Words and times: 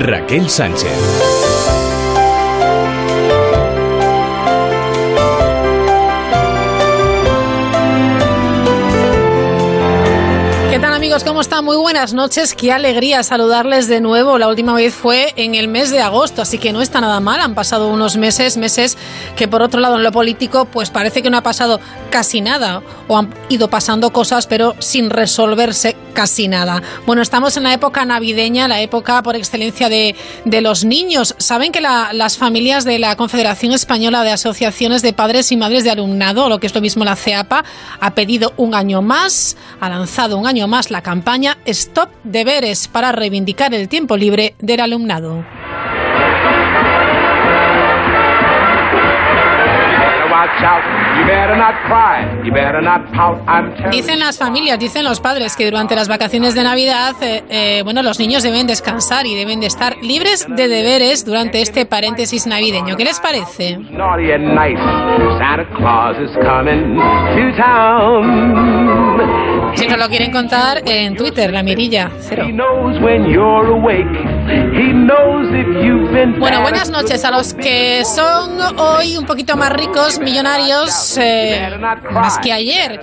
Raquel 0.00 0.50
Sánchez. 0.50 1.33
¿Cómo 11.22 11.42
están? 11.42 11.64
Muy 11.64 11.76
buenas 11.76 12.12
noches. 12.12 12.54
Qué 12.54 12.72
alegría 12.72 13.22
saludarles 13.22 13.86
de 13.86 14.00
nuevo. 14.00 14.36
La 14.36 14.48
última 14.48 14.74
vez 14.74 14.92
fue 14.94 15.32
en 15.36 15.54
el 15.54 15.68
mes 15.68 15.92
de 15.92 16.00
agosto, 16.00 16.42
así 16.42 16.58
que 16.58 16.72
no 16.72 16.82
está 16.82 17.00
nada 17.00 17.20
mal. 17.20 17.40
Han 17.40 17.54
pasado 17.54 17.88
unos 17.88 18.16
meses, 18.16 18.56
meses 18.56 18.98
que 19.36 19.46
por 19.46 19.62
otro 19.62 19.78
lado 19.80 19.94
en 19.94 20.02
lo 20.02 20.10
político 20.10 20.64
pues 20.64 20.90
parece 20.90 21.22
que 21.22 21.30
no 21.30 21.36
ha 21.36 21.42
pasado 21.42 21.78
casi 22.10 22.40
nada 22.40 22.82
o 23.06 23.16
han 23.16 23.32
ido 23.48 23.70
pasando 23.70 24.12
cosas 24.12 24.48
pero 24.48 24.74
sin 24.80 25.08
resolverse 25.08 25.94
casi 26.14 26.48
nada. 26.48 26.82
Bueno, 27.06 27.20
estamos 27.20 27.56
en 27.56 27.64
la 27.64 27.74
época 27.74 28.04
navideña, 28.04 28.68
la 28.68 28.80
época 28.80 29.22
por 29.22 29.36
excelencia 29.36 29.88
de, 29.88 30.14
los 30.62 30.84
niños. 30.84 31.34
Saben 31.38 31.72
que 31.72 31.82
las 31.82 32.38
familias 32.38 32.84
de 32.84 32.98
la 32.98 33.16
Confederación 33.16 33.72
Española 33.72 34.22
de 34.22 34.30
Asociaciones 34.30 35.02
de 35.02 35.12
Padres 35.12 35.52
y 35.52 35.56
Madres 35.56 35.84
de 35.84 35.90
Alumnado, 35.90 36.48
lo 36.48 36.60
que 36.60 36.68
es 36.68 36.74
lo 36.74 36.80
mismo 36.80 37.04
la 37.04 37.16
CEAPA, 37.16 37.64
ha 38.00 38.14
pedido 38.14 38.54
un 38.56 38.74
año 38.74 39.02
más, 39.02 39.56
ha 39.80 39.88
lanzado 39.88 40.38
un 40.38 40.46
año 40.46 40.66
más 40.68 40.90
la 40.90 41.02
campaña 41.04 41.58
Stop 41.66 42.10
Deberes 42.24 42.88
para 42.88 43.12
reivindicar 43.12 43.72
el 43.72 43.88
tiempo 43.88 44.16
libre 44.16 44.56
del 44.58 44.80
alumnado. 44.80 45.44
Dicen 53.90 54.18
las 54.18 54.38
familias, 54.38 54.78
dicen 54.78 55.04
los 55.04 55.20
padres 55.20 55.56
que 55.56 55.64
durante 55.64 55.94
las 55.94 56.08
vacaciones 56.08 56.54
de 56.54 56.62
Navidad, 56.62 57.14
eh, 57.22 57.42
eh, 57.48 57.82
bueno, 57.84 58.02
los 58.02 58.18
niños 58.18 58.42
deben 58.42 58.66
descansar 58.66 59.26
y 59.26 59.34
deben 59.34 59.60
de 59.60 59.66
estar 59.66 59.96
libres 60.02 60.46
de 60.48 60.68
deberes 60.68 61.24
durante 61.24 61.60
este 61.62 61.86
paréntesis 61.86 62.46
navideño. 62.46 62.96
¿Qué 62.96 63.04
les 63.04 63.20
parece? 63.20 63.78
Si 69.74 69.86
nos 69.86 69.98
lo 69.98 70.08
quieren 70.08 70.30
contar 70.30 70.82
en 70.86 71.16
Twitter, 71.16 71.52
la 71.52 71.62
mirilla, 71.62 72.10
cero. 72.20 72.46
Bueno, 76.38 76.62
buenas 76.62 76.90
noches 76.90 77.24
a 77.24 77.30
los 77.30 77.54
que 77.54 78.04
son 78.04 78.58
hoy 78.78 79.16
un 79.16 79.26
poquito 79.26 79.56
más 79.56 79.72
ricos, 79.72 80.18
millonarios, 80.18 81.16
eh, 81.18 81.78
más 82.10 82.38
que 82.38 82.52
ayer. 82.52 83.00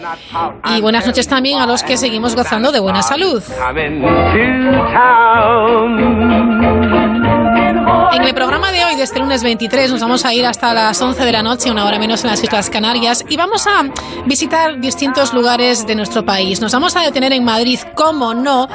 Y 0.76 0.82
buenas 0.82 1.06
noches 1.06 1.28
también 1.28 1.60
a 1.60 1.66
los 1.66 1.84
que 1.84 1.98
seguimos 1.98 2.36
gozando 2.36 2.72
de 2.72 2.80
buena 2.80 3.02
salud. 3.02 3.42
En 8.14 8.24
el 8.24 8.34
programa 8.34 8.72
de 8.74 8.84
hoy, 8.84 8.96
desde 8.96 9.16
el 9.16 9.22
lunes 9.22 9.42
23, 9.42 9.92
nos 9.92 10.02
vamos 10.02 10.26
a 10.26 10.34
ir 10.34 10.46
hasta 10.46 10.74
las 10.74 11.02
11 11.02 11.24
de 11.24 11.32
la 11.32 11.42
noche, 11.42 11.72
una 11.72 11.86
hora 11.86 11.98
menos 11.98 12.24
en 12.24 12.32
las 12.32 12.44
Islas 12.44 12.70
Canarias, 12.70 13.24
y 13.30 13.38
vamos 13.38 13.66
a 13.68 13.84
visitar 14.26 14.82
distintos 14.82 15.34
lugares 15.34 15.88
de 15.88 15.96
nuestro 15.96 16.26
país. 16.26 16.60
Nos 16.60 16.74
vamos 16.74 16.96
a 16.98 17.02
detener 17.02 17.32
en 17.32 17.46
Madrid, 17.46 17.80
como 17.96 18.34
no, 18.34 18.68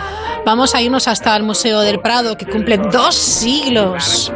vamos 0.47 0.75
a 0.75 0.81
irnos 0.81 1.07
hasta 1.07 1.37
el 1.37 1.43
Museo 1.43 1.81
del 1.81 2.01
Prado, 2.01 2.39
que 2.39 2.47
cumple 2.47 2.79
dos 2.79 3.15
siglos. 3.15 4.33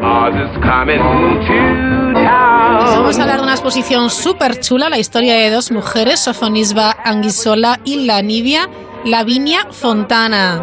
Vamos 2.94 3.18
a 3.18 3.22
hablar 3.22 3.38
de 3.38 3.42
una 3.42 3.52
exposición 3.52 4.10
súper 4.10 4.60
chula, 4.60 4.90
la 4.90 4.98
historia 4.98 5.34
de 5.34 5.50
dos 5.50 5.70
mujeres, 5.70 6.20
Sofonisba 6.20 6.94
Anguisola 7.04 7.80
y 7.84 8.04
la 8.04 8.20
Nivia 8.20 8.68
Lavinia 9.04 9.66
Fontana. 9.70 10.60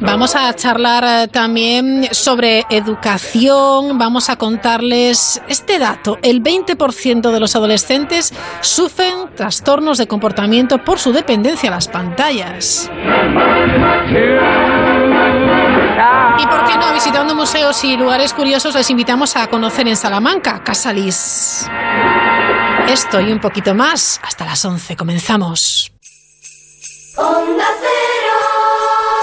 Vamos 0.00 0.34
a 0.34 0.52
charlar 0.54 1.04
eh, 1.04 1.28
también 1.28 2.08
sobre 2.12 2.64
educación, 2.70 3.98
vamos 3.98 4.30
a 4.30 4.36
contarles 4.36 5.42
este 5.46 5.78
dato. 5.78 6.16
El 6.22 6.42
20% 6.42 7.30
de 7.30 7.38
los 7.38 7.54
adolescentes 7.54 8.32
sufren 8.62 9.34
trastornos 9.36 9.98
de 9.98 10.06
comportamiento 10.06 10.78
por 10.78 10.98
su 10.98 11.12
dependencia 11.12 11.68
a 11.68 11.72
las 11.72 11.88
pantallas. 11.88 12.90
Y 16.38 16.46
por 16.46 16.64
qué 16.64 16.78
no, 16.78 16.94
visitando 16.94 17.34
museos 17.34 17.84
y 17.84 17.98
lugares 17.98 18.32
curiosos, 18.32 18.74
les 18.74 18.88
invitamos 18.88 19.36
a 19.36 19.48
conocer 19.48 19.86
en 19.86 19.96
Salamanca, 19.96 20.64
Casalis. 20.64 21.68
Esto 22.88 23.20
y 23.20 23.30
un 23.30 23.40
poquito 23.40 23.74
más, 23.74 24.18
hasta 24.24 24.46
las 24.46 24.64
11 24.64 24.96
comenzamos. 24.96 25.92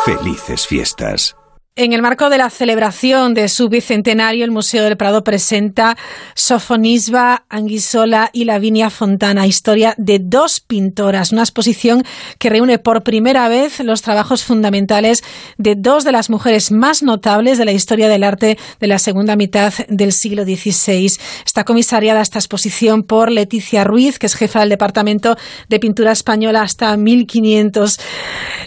Felices 0.07 0.65
fiestas. 0.65 1.35
En 1.79 1.93
el 1.93 2.01
marco 2.01 2.31
de 2.31 2.39
la 2.39 2.49
celebración 2.49 3.35
de 3.35 3.47
su 3.49 3.69
bicentenario, 3.69 4.43
el 4.43 4.49
Museo 4.49 4.83
del 4.83 4.97
Prado 4.97 5.23
presenta 5.23 5.95
Sofonisba 6.33 7.43
Anguisola 7.49 8.31
y 8.33 8.45
Lavinia 8.45 8.89
Fontana, 8.89 9.45
historia 9.45 9.93
de 9.99 10.17
dos 10.19 10.59
pintoras, 10.59 11.31
una 11.31 11.43
exposición 11.43 12.01
que 12.39 12.49
reúne 12.49 12.79
por 12.79 13.03
primera 13.03 13.47
vez 13.47 13.79
los 13.81 14.01
trabajos 14.01 14.43
fundamentales 14.43 15.23
de 15.59 15.75
dos 15.75 16.03
de 16.03 16.13
las 16.13 16.31
mujeres 16.31 16.71
más 16.71 17.03
notables 17.03 17.59
de 17.59 17.65
la 17.65 17.73
historia 17.73 18.09
del 18.09 18.23
arte 18.23 18.57
de 18.79 18.87
la 18.87 18.97
segunda 18.97 19.35
mitad 19.35 19.71
del 19.87 20.13
siglo 20.13 20.45
XVI. 20.45 21.11
Está 21.45 21.63
comisariada 21.63 22.21
esta 22.21 22.39
exposición 22.39 23.03
por 23.03 23.31
Leticia 23.31 23.83
Ruiz, 23.83 24.17
que 24.17 24.25
es 24.25 24.33
jefa 24.33 24.61
del 24.61 24.69
Departamento 24.69 25.35
de 25.69 25.79
Pintura 25.79 26.11
Española 26.11 26.63
hasta 26.63 26.97
1500. 26.97 27.99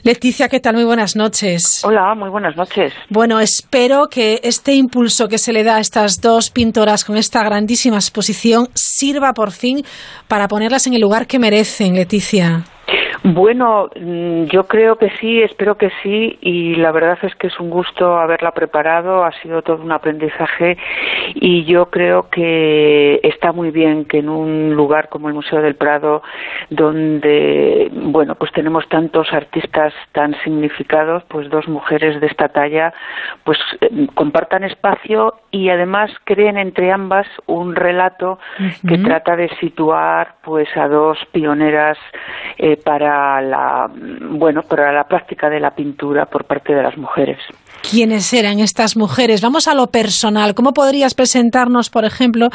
Leticia, 0.05 0.49
¿qué 0.49 0.61
tal? 0.61 0.77
Muy 0.77 0.85
buenas 0.85 1.17
noches. 1.17 1.85
Hola, 1.85 2.15
muy 2.15 2.31
buenas 2.31 2.55
noches. 2.55 3.00
Bueno, 3.09 3.41
espero 3.41 4.09
que 4.09 4.41
este 4.43 4.75
impulso 4.75 5.29
que 5.29 5.39
se 5.39 5.53
le 5.53 5.65
da 5.65 5.77
a 5.77 5.81
estas 5.81 6.21
dos 6.21 6.51
pintoras 6.51 7.05
con 7.05 7.17
esta 7.17 7.43
grandísima 7.43 7.97
exposición 7.97 8.69
sirva 8.75 9.33
por 9.33 9.53
fin 9.53 9.85
para 10.29 10.49
ponerlas 10.49 10.87
en 10.87 10.95
el 10.95 11.01
lugar 11.01 11.27
que 11.27 11.39
merecen, 11.39 11.95
Leticia. 11.95 12.65
Bueno, 13.23 13.91
mm, 13.95 14.45
yo 14.45 14.67
creo 14.67 14.97
que 14.97 15.11
sí, 15.21 15.43
espero 15.43 15.77
que 15.77 15.91
sí, 16.03 16.39
y 16.41 16.77
la 16.77 16.91
verdad 16.91 17.19
es 17.23 17.35
que 17.35 17.49
es 17.49 17.61
un 17.61 17.69
gusto 17.69 18.19
haberla 18.19 18.53
preparado, 18.53 19.25
ha 19.25 19.33
sido 19.43 19.61
todo 19.61 19.83
un 19.83 19.93
aprendizaje 19.93 20.79
y 21.35 21.65
yo 21.65 21.91
creo 21.91 22.31
que 22.31 23.21
está 23.23 23.53
muy 23.53 23.71
bien 23.73 24.07
que 24.07 24.21
en 24.21 24.31
un 24.31 24.75
lugar 24.75 25.11
como 25.11 25.29
el 25.29 25.35
Museo 25.35 25.61
del 25.61 25.75
Prado, 25.75 26.23
donde, 26.71 27.91
bueno, 27.93 28.37
pues 28.37 28.53
tenemos 28.53 28.89
tantos 28.89 29.31
artistas 29.35 29.93
tan 30.13 30.35
significados, 30.43 31.23
pues 31.29 31.51
dos 31.51 31.69
mujeres 31.69 32.23
de 32.23 32.27
esta 32.27 32.49
talla, 32.49 32.95
pues 33.45 33.59
eh, 33.83 34.07
compartan 34.15 34.65
espacio 34.65 35.35
y 35.51 35.69
además 35.69 36.11
creen 36.25 36.57
entre 36.57 36.91
ambas 36.91 37.27
un 37.47 37.75
relato 37.75 38.39
que 38.89 38.97
trata 38.99 39.37
de 39.37 39.49
situar 39.61 40.37
pues 40.43 40.69
a 40.77 40.89
dos 40.89 41.19
pioneras 41.33 41.99
eh, 42.57 42.79
para 42.83 43.10
la 43.41 43.91
bueno 44.31 44.63
para 44.63 44.93
la 44.93 45.05
práctica 45.05 45.49
de 45.49 45.61
la 45.61 45.71
pintura 45.71 46.27
por 46.27 46.45
parte 46.45 46.75
de 46.75 46.83
las 46.83 46.97
mujeres. 46.97 47.39
¿Quiénes 47.83 48.33
eran 48.33 48.61
estas 48.61 48.97
mujeres? 48.97 49.41
Vamos 49.41 49.67
a 49.67 49.75
lo 49.75 49.87
personal. 49.87 50.55
¿Cómo 50.55 50.73
podrías 50.73 51.15
presentarnos, 51.15 51.91
por 51.91 52.05
ejemplo, 52.05 52.49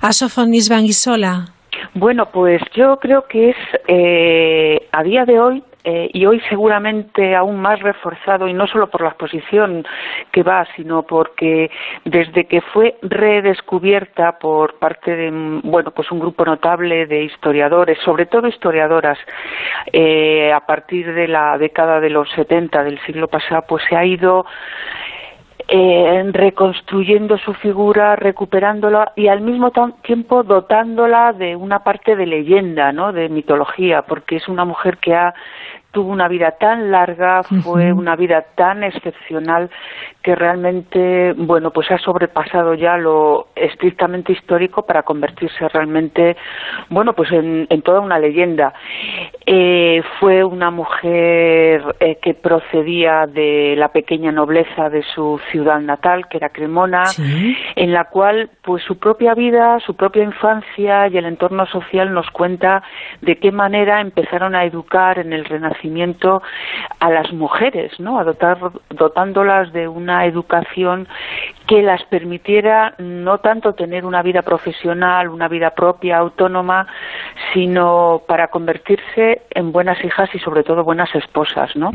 a 0.00 0.12
Sofonis 0.12 0.68
Banguisola? 0.68 1.46
Bueno, 1.94 2.26
pues 2.32 2.60
yo 2.74 2.96
creo 2.96 3.24
que 3.28 3.50
es 3.50 3.56
eh, 3.86 4.88
a 4.92 5.02
día 5.02 5.24
de 5.24 5.40
hoy 5.40 5.62
eh, 5.84 6.10
y 6.12 6.26
hoy 6.26 6.40
seguramente 6.48 7.34
aún 7.34 7.60
más 7.60 7.80
reforzado 7.80 8.46
y 8.46 8.52
no 8.52 8.66
solo 8.66 8.88
por 8.88 9.02
la 9.02 9.08
exposición 9.08 9.84
que 10.30 10.42
va, 10.42 10.66
sino 10.76 11.02
porque 11.02 11.70
desde 12.04 12.44
que 12.44 12.60
fue 12.60 12.96
redescubierta 13.02 14.38
por 14.38 14.78
parte 14.78 15.16
de 15.16 15.30
bueno 15.64 15.90
pues 15.90 16.10
un 16.12 16.20
grupo 16.20 16.44
notable 16.44 17.06
de 17.06 17.24
historiadores, 17.24 17.98
sobre 18.04 18.26
todo 18.26 18.46
historiadoras, 18.46 19.18
eh, 19.92 20.52
a 20.52 20.60
partir 20.60 21.12
de 21.14 21.26
la 21.26 21.58
década 21.58 22.00
de 22.00 22.10
los 22.10 22.30
70 22.30 22.84
del 22.84 23.00
siglo 23.00 23.28
pasado, 23.28 23.64
pues 23.68 23.82
se 23.88 23.96
ha 23.96 24.04
ido 24.04 24.46
eh, 25.74 26.22
reconstruyendo 26.32 27.38
su 27.38 27.54
figura, 27.54 28.14
recuperándola 28.14 29.12
y 29.16 29.28
al 29.28 29.40
mismo 29.40 29.72
tiempo 30.02 30.42
dotándola 30.42 31.32
de 31.32 31.56
una 31.56 31.82
parte 31.82 32.14
de 32.14 32.26
leyenda, 32.26 32.92
¿no? 32.92 33.10
de 33.10 33.30
mitología, 33.30 34.02
porque 34.02 34.36
es 34.36 34.48
una 34.48 34.66
mujer 34.66 34.98
que 34.98 35.14
ha 35.14 35.32
tuvo 35.92 36.10
una 36.10 36.26
vida 36.26 36.52
tan 36.52 36.90
larga, 36.90 37.42
fue 37.42 37.92
una 37.92 38.16
vida 38.16 38.46
tan 38.54 38.82
excepcional 38.82 39.70
que 40.22 40.34
realmente, 40.34 41.34
bueno, 41.34 41.70
pues 41.70 41.90
ha 41.90 41.98
sobrepasado 41.98 42.74
ya 42.74 42.96
lo 42.96 43.48
estrictamente 43.54 44.32
histórico 44.32 44.86
para 44.86 45.02
convertirse 45.02 45.68
realmente, 45.68 46.36
bueno, 46.88 47.12
pues 47.12 47.30
en, 47.32 47.66
toda 47.82 48.00
una 48.00 48.18
leyenda. 48.18 48.72
Eh, 49.44 50.02
fue 50.20 50.44
una 50.44 50.70
mujer 50.70 51.96
eh, 51.98 52.16
que 52.22 52.34
procedía 52.34 53.26
de 53.26 53.74
la 53.76 53.88
pequeña 53.88 54.30
nobleza 54.30 54.88
de 54.88 55.02
su 55.02 55.40
ciudad 55.50 55.80
natal, 55.80 56.28
que 56.28 56.36
era 56.36 56.50
Cremona, 56.50 57.04
en 57.74 57.92
la 57.92 58.04
cual, 58.04 58.50
pues 58.62 58.84
su 58.84 58.98
propia 58.98 59.34
vida, 59.34 59.80
su 59.80 59.96
propia 59.96 60.22
infancia 60.22 61.08
y 61.08 61.16
el 61.16 61.26
entorno 61.26 61.66
social 61.66 62.12
nos 62.12 62.30
cuenta 62.30 62.82
de 63.20 63.36
qué 63.36 63.50
manera 63.50 64.00
empezaron 64.00 64.54
a 64.54 64.64
educar 64.64 65.18
en 65.18 65.32
el 65.32 65.44
Renacimiento 65.44 66.42
a 67.00 67.10
las 67.10 67.32
mujeres, 67.32 67.98
¿no? 67.98 68.18
A 68.18 68.24
dotar, 68.24 68.58
dotándolas 68.90 69.72
de 69.72 69.88
una 69.88 70.24
educación 70.24 71.08
que 71.66 71.82
las 71.82 72.02
permitiera 72.04 72.94
no 72.98 73.38
tanto 73.38 73.74
tener 73.74 74.04
una 74.04 74.22
vida 74.22 74.42
profesional, 74.42 75.28
una 75.28 75.48
vida 75.48 75.70
propia, 75.70 76.18
autónoma, 76.18 76.86
sino 77.52 78.22
para 78.26 78.48
convertirse 78.48 79.31
en 79.50 79.72
buenas 79.72 80.02
hijas 80.04 80.28
y 80.34 80.38
sobre 80.38 80.62
todo 80.62 80.84
buenas 80.84 81.14
esposas, 81.14 81.74
¿no? 81.76 81.90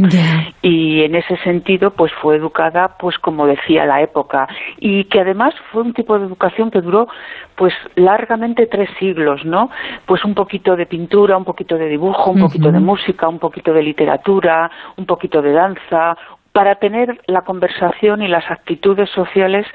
Y 0.61 1.03
en 1.03 1.15
ese 1.15 1.37
sentido, 1.37 1.91
pues 1.91 2.11
fue 2.21 2.35
educada, 2.35 2.97
pues 2.99 3.17
como 3.17 3.45
decía 3.45 3.85
la 3.85 4.01
época, 4.01 4.47
y 4.79 5.05
que 5.05 5.21
además 5.21 5.53
fue 5.71 5.83
un 5.83 5.93
tipo 5.93 6.17
de 6.17 6.25
educación 6.25 6.71
que 6.71 6.81
duró, 6.81 7.07
pues 7.55 7.73
largamente 7.95 8.67
tres 8.67 8.89
siglos, 8.99 9.43
¿no? 9.45 9.69
Pues 10.05 10.23
un 10.23 10.35
poquito 10.35 10.75
de 10.75 10.85
pintura, 10.85 11.37
un 11.37 11.45
poquito 11.45 11.77
de 11.77 11.87
dibujo, 11.87 12.31
un 12.31 12.41
poquito 12.41 12.71
de 12.71 12.79
música, 12.79 13.27
un 13.27 13.39
poquito 13.39 13.73
de 13.73 13.81
literatura, 13.81 14.69
un 14.97 15.05
poquito 15.05 15.41
de 15.41 15.51
danza, 15.51 16.17
para 16.57 16.73
tener 16.73 17.21
la 17.27 17.43
conversación 17.43 18.23
y 18.23 18.27
las 18.27 18.49
actitudes 18.49 19.11
sociales 19.11 19.67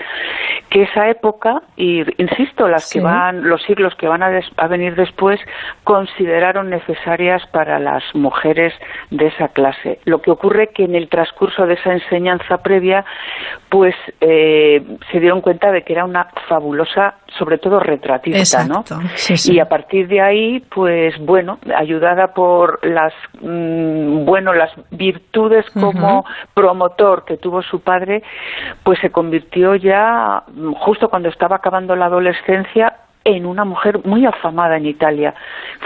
que 0.68 0.82
esa 0.82 1.08
época 1.08 1.62
y 1.76 2.00
insisto 2.20 2.66
las 2.66 2.90
que 2.92 3.00
van 3.00 3.48
los 3.48 3.62
siglos 3.62 3.94
que 3.94 4.08
van 4.08 4.24
a, 4.24 4.40
a, 4.56 4.66
venir 4.66 4.96
después 4.96 5.38
consideraron 5.84 6.70
necesarias 6.70 7.46
para 7.52 7.78
las 7.78 8.02
mujeres 8.14 8.74
de 9.12 9.28
esa 9.28 9.46
clase. 9.46 10.00
Lo 10.06 10.22
que 10.22 10.32
ocurre 10.32 10.70
que 10.70 10.82
en 10.82 10.96
el 10.96 11.08
transcurso 11.08 11.68
de 11.68 11.74
esa 11.74 11.92
enseñanza 11.92 12.64
previa 12.64 13.04
pues 13.68 13.94
eh, 14.20 14.82
se 15.12 15.20
dieron 15.20 15.40
cuenta 15.40 15.70
de 15.70 15.82
que 15.82 15.92
era 15.92 16.04
una 16.04 16.30
fabulosa 16.48 17.14
sobre 17.38 17.58
todo 17.58 17.80
retratista, 17.80 18.64
¿no? 18.64 18.84
Y 19.46 19.58
a 19.58 19.68
partir 19.68 20.08
de 20.08 20.20
ahí, 20.20 20.60
pues 20.74 21.18
bueno, 21.18 21.58
ayudada 21.76 22.34
por 22.34 22.84
las 22.86 23.12
mm, 23.40 24.24
bueno 24.24 24.52
las 24.52 24.70
virtudes 24.90 25.64
como 25.70 26.24
promotor 26.54 27.24
que 27.24 27.36
tuvo 27.36 27.62
su 27.62 27.80
padre, 27.80 28.22
pues 28.82 28.98
se 29.00 29.10
convirtió 29.10 29.74
ya 29.76 30.44
justo 30.80 31.08
cuando 31.08 31.28
estaba 31.28 31.56
acabando 31.56 31.96
la 31.96 32.06
adolescencia 32.06 32.96
en 33.24 33.46
una 33.46 33.64
mujer 33.64 34.00
muy 34.04 34.26
afamada 34.26 34.76
en 34.76 34.86
Italia, 34.86 35.34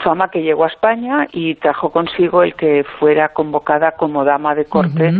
fama 0.02 0.28
que 0.30 0.42
llegó 0.42 0.64
a 0.64 0.68
España 0.68 1.26
y 1.32 1.54
trajo 1.56 1.90
consigo 1.90 2.42
el 2.42 2.54
que 2.54 2.84
fuera 2.98 3.28
convocada 3.30 3.92
como 3.92 4.24
dama 4.24 4.54
de 4.54 4.64
corte 4.64 5.10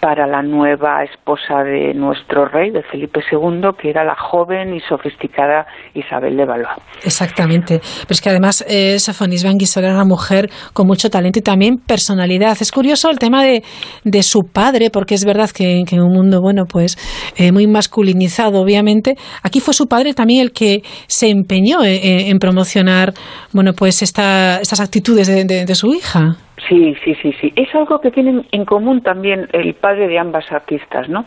para 0.00 0.26
la 0.26 0.42
nueva 0.42 1.04
esposa 1.04 1.62
de 1.62 1.94
nuestro 1.94 2.46
rey, 2.46 2.70
de 2.70 2.82
Felipe 2.82 3.20
II, 3.30 3.70
que 3.78 3.90
era 3.90 4.04
la 4.04 4.16
joven 4.16 4.74
y 4.74 4.80
sofisticada 4.80 5.66
Isabel 5.94 6.36
de 6.36 6.44
Valois. 6.44 6.68
Exactamente, 7.04 7.78
pero 7.78 8.10
es 8.10 8.20
que 8.20 8.30
además 8.30 8.64
eh, 8.68 8.98
Sofonis 8.98 9.44
Banguisol 9.44 9.84
era 9.84 9.94
una 9.94 10.04
mujer 10.04 10.50
con 10.72 10.86
mucho 10.86 11.08
talento 11.08 11.38
y 11.38 11.42
también 11.42 11.76
personalidad. 11.76 12.56
Es 12.60 12.72
curioso 12.72 13.10
el 13.10 13.18
tema 13.18 13.44
de, 13.44 13.62
de 14.04 14.22
su 14.22 14.40
padre, 14.52 14.90
porque 14.90 15.14
es 15.14 15.24
verdad 15.24 15.50
que, 15.50 15.84
en 15.88 16.00
un 16.00 16.12
mundo, 16.12 16.40
bueno, 16.40 16.64
pues 16.68 16.96
eh, 17.36 17.52
muy 17.52 17.66
masculinizado, 17.66 18.60
obviamente, 18.60 19.14
aquí 19.42 19.60
fue 19.60 19.74
su 19.74 19.86
padre 19.86 20.14
también 20.14 20.42
el 20.42 20.52
que 20.52 20.82
se 21.06 21.28
empeñó 21.52 21.80
en, 21.84 22.38
promocionar, 22.38 23.12
bueno, 23.52 23.74
pues 23.74 24.02
esta, 24.02 24.60
estas 24.60 24.80
actitudes 24.80 25.26
de 25.26 25.74
su 25.74 25.92
hija. 25.92 26.36
Sí, 26.68 26.94
sí, 27.04 27.14
sí, 27.16 27.32
sí. 27.40 27.52
Es 27.56 27.74
algo 27.74 28.00
que 28.00 28.10
tienen 28.10 28.46
en 28.52 28.64
común 28.64 29.02
también 29.02 29.48
el 29.52 29.74
padre 29.74 30.06
de 30.06 30.18
ambas 30.18 30.50
artistas, 30.52 31.08
¿no? 31.08 31.24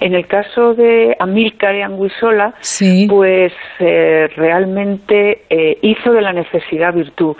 En 0.00 0.14
el 0.14 0.26
caso 0.26 0.74
de 0.74 1.16
Amílcar 1.18 1.74
Anguisola, 1.74 2.54
pues 3.08 3.52
eh, 3.78 4.28
realmente 4.36 5.44
eh, 5.48 5.78
hizo 5.80 6.12
de 6.12 6.20
la 6.20 6.32
necesidad 6.32 6.92
virtud. 6.92 7.36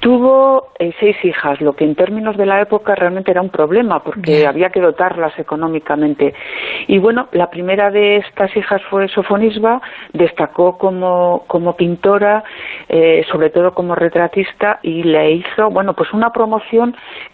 Tuvo 0.00 0.72
eh, 0.78 0.92
seis 0.98 1.16
hijas, 1.22 1.60
lo 1.60 1.74
que 1.74 1.84
en 1.84 1.94
términos 1.94 2.36
de 2.36 2.46
la 2.46 2.60
época 2.60 2.94
realmente 2.94 3.30
era 3.30 3.42
un 3.42 3.50
problema, 3.50 4.02
porque 4.02 4.46
había 4.46 4.70
que 4.70 4.80
dotarlas 4.80 5.38
económicamente. 5.38 6.34
Y 6.88 6.98
bueno, 6.98 7.28
la 7.32 7.50
primera 7.50 7.90
de 7.90 8.16
estas 8.16 8.54
hijas 8.56 8.82
fue 8.90 9.06
Sofonisba, 9.08 9.80
destacó 10.12 10.76
como, 10.76 11.44
como 11.46 11.76
pintora, 11.76 12.42
sobre 13.30 13.50
todo 13.50 13.72
como 13.72 13.94
retratista, 13.94 14.80
y 14.82 15.02
le 15.02 15.32
hizo, 15.32 15.70
bueno, 15.70 15.94
pues 15.94 16.12
una 16.12 16.30
promoción 16.30 16.79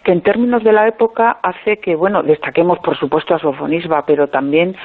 que 0.03 0.11
en 0.11 0.21
términos 0.21 0.63
de 0.63 0.71
la 0.71 0.87
época 0.87 1.37
hace 1.41 1.77
que, 1.77 1.95
bueno, 1.95 2.23
destaquemos 2.23 2.79
por 2.79 2.97
supuesto 2.97 3.35
a 3.35 3.39
Sofonisba, 3.39 4.05
pero 4.05 4.27
también 4.27 4.75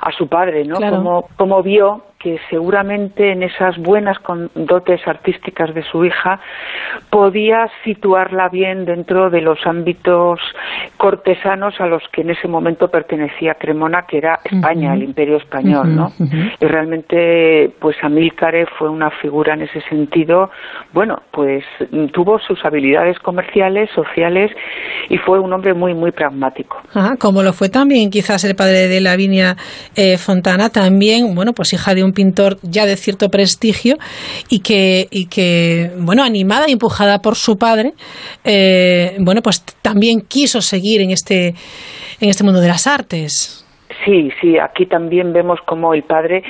a 0.00 0.10
su 0.12 0.28
padre, 0.28 0.64
¿no? 0.64 0.76
Como, 0.76 1.28
como 1.36 1.62
vio 1.62 2.02
que 2.24 2.40
seguramente 2.48 3.32
en 3.32 3.42
esas 3.42 3.76
buenas 3.76 4.16
dotes 4.54 5.06
artísticas 5.06 5.74
de 5.74 5.82
su 5.82 6.06
hija 6.06 6.40
podía 7.10 7.68
situarla 7.84 8.48
bien 8.48 8.86
dentro 8.86 9.28
de 9.28 9.42
los 9.42 9.58
ámbitos 9.66 10.40
cortesanos 10.96 11.74
a 11.80 11.86
los 11.86 12.02
que 12.10 12.22
en 12.22 12.30
ese 12.30 12.48
momento 12.48 12.88
pertenecía 12.88 13.56
Cremona, 13.56 14.06
que 14.08 14.16
era 14.16 14.40
España, 14.42 14.94
el 14.94 15.02
imperio 15.02 15.36
español, 15.36 15.94
¿no? 15.94 16.12
Y 16.58 16.64
realmente, 16.64 17.70
pues 17.78 17.96
Amílcare 18.02 18.64
fue 18.78 18.88
una 18.88 19.10
figura 19.10 19.52
en 19.52 19.62
ese 19.62 19.82
sentido, 19.82 20.50
bueno, 20.94 21.20
pues 21.30 21.62
tuvo 22.14 22.38
sus 22.38 22.64
habilidades 22.64 23.18
comerciales, 23.18 23.90
sociales 23.94 24.50
y 25.10 25.18
fue 25.18 25.40
un 25.40 25.52
hombre 25.52 25.74
muy, 25.74 25.92
muy 25.92 26.10
pragmático. 26.10 26.80
como 27.18 27.42
lo 27.42 27.52
fue 27.52 27.68
también 27.68 28.08
quizás 28.08 28.44
el 28.44 28.56
padre 28.56 28.88
de 28.88 29.02
Lavinia 29.02 29.56
eh, 29.94 30.16
Fontana, 30.16 30.70
también, 30.70 31.34
bueno, 31.34 31.52
pues 31.52 31.74
hija 31.74 31.94
de 31.94 32.02
un 32.02 32.13
pintor 32.14 32.58
ya 32.62 32.86
de 32.86 32.96
cierto 32.96 33.28
prestigio 33.28 33.98
y 34.48 34.60
que, 34.60 35.08
y 35.10 35.26
que 35.26 35.90
bueno, 35.98 36.24
animada 36.24 36.66
e 36.66 36.72
empujada 36.72 37.18
por 37.18 37.36
su 37.36 37.56
padre, 37.56 37.94
eh, 38.44 39.16
bueno, 39.20 39.42
pues 39.42 39.62
también 39.82 40.20
quiso 40.22 40.60
seguir 40.60 41.00
en 41.00 41.10
este, 41.10 41.54
en 42.20 42.28
este 42.30 42.44
mundo 42.44 42.60
de 42.60 42.68
las 42.68 42.86
artes. 42.86 43.63
Sí, 44.04 44.30
sí, 44.40 44.58
aquí 44.58 44.86
también 44.86 45.32
vemos 45.32 45.60
cómo 45.64 45.94
el 45.94 46.02
padre 46.02 46.42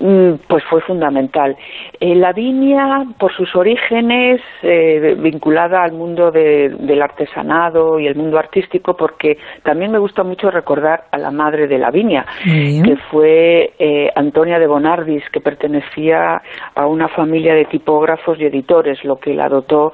mm, 0.00 0.34
pues 0.48 0.64
fue 0.64 0.80
fundamental. 0.82 1.56
Eh, 2.00 2.14
la 2.14 2.32
viña, 2.32 3.04
por 3.18 3.34
sus 3.34 3.54
orígenes, 3.54 4.40
eh, 4.62 5.16
vinculada 5.18 5.82
al 5.82 5.92
mundo 5.92 6.30
del 6.30 7.02
artesanado 7.02 7.98
y 7.98 8.06
el 8.06 8.14
mundo 8.14 8.38
artístico, 8.38 8.96
porque 8.96 9.38
también 9.62 9.92
me 9.92 9.98
gusta 9.98 10.22
mucho 10.22 10.50
recordar 10.50 11.04
a 11.10 11.18
la 11.18 11.30
madre 11.30 11.66
de 11.66 11.78
la 11.78 11.90
viña, 11.90 12.24
que 12.44 12.96
fue 13.10 13.72
eh, 13.78 14.10
Antonia 14.14 14.58
de 14.58 14.66
Bonardis, 14.66 15.22
que 15.30 15.40
pertenecía 15.40 16.40
a 16.74 16.86
una 16.86 17.08
familia 17.08 17.54
de 17.54 17.66
tipógrafos 17.66 18.40
y 18.40 18.44
editores, 18.44 19.04
lo 19.04 19.16
que 19.16 19.34
la 19.34 19.48
dotó 19.48 19.92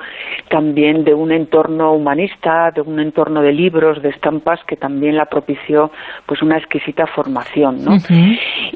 también 0.48 1.04
de 1.04 1.14
un 1.14 1.32
entorno 1.32 1.92
humanista, 1.92 2.70
de 2.74 2.80
un 2.82 3.00
entorno 3.00 3.42
de 3.42 3.52
libros, 3.52 4.02
de 4.02 4.10
estampas, 4.10 4.60
que 4.64 4.76
también 4.76 5.16
la 5.16 5.26
propició 5.26 5.90
pues 6.26 6.42
una 6.42 6.58
exquisita 6.58 6.99
formación, 7.06 7.84
¿no? 7.84 7.96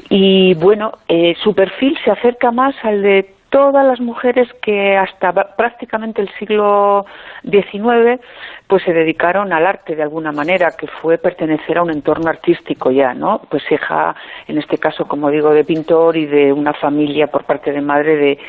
Y 0.09 0.53
bueno, 0.55 0.93
eh, 1.07 1.35
su 1.43 1.53
perfil 1.53 1.97
se 2.03 2.11
acerca 2.11 2.51
más 2.51 2.75
al 2.83 3.01
de 3.01 3.34
todas 3.49 3.85
las 3.85 3.99
mujeres 3.99 4.47
que 4.61 4.97
hasta 4.97 5.31
prácticamente 5.55 6.21
el 6.21 6.29
siglo 6.37 7.05
XIX 7.43 8.19
pues 8.67 8.83
se 8.83 8.93
dedicaron 8.93 9.53
al 9.53 9.67
arte 9.67 9.95
de 9.95 10.01
alguna 10.01 10.31
manera, 10.31 10.71
que 10.77 10.87
fue 10.87 11.17
pertenecer 11.17 11.77
a 11.77 11.83
un 11.83 11.91
entorno 11.91 12.29
artístico 12.29 12.89
ya, 12.91 13.13
¿no? 13.13 13.41
Pues 13.49 13.63
hija, 13.71 14.15
en 14.47 14.57
este 14.57 14.77
caso, 14.77 15.05
como 15.07 15.29
digo, 15.29 15.51
de 15.51 15.63
pintor 15.63 16.17
y 16.17 16.25
de 16.25 16.51
una 16.51 16.73
familia 16.73 17.27
por 17.27 17.43
parte 17.43 17.71
de 17.71 17.81
madre 17.81 18.15
de 18.15 18.39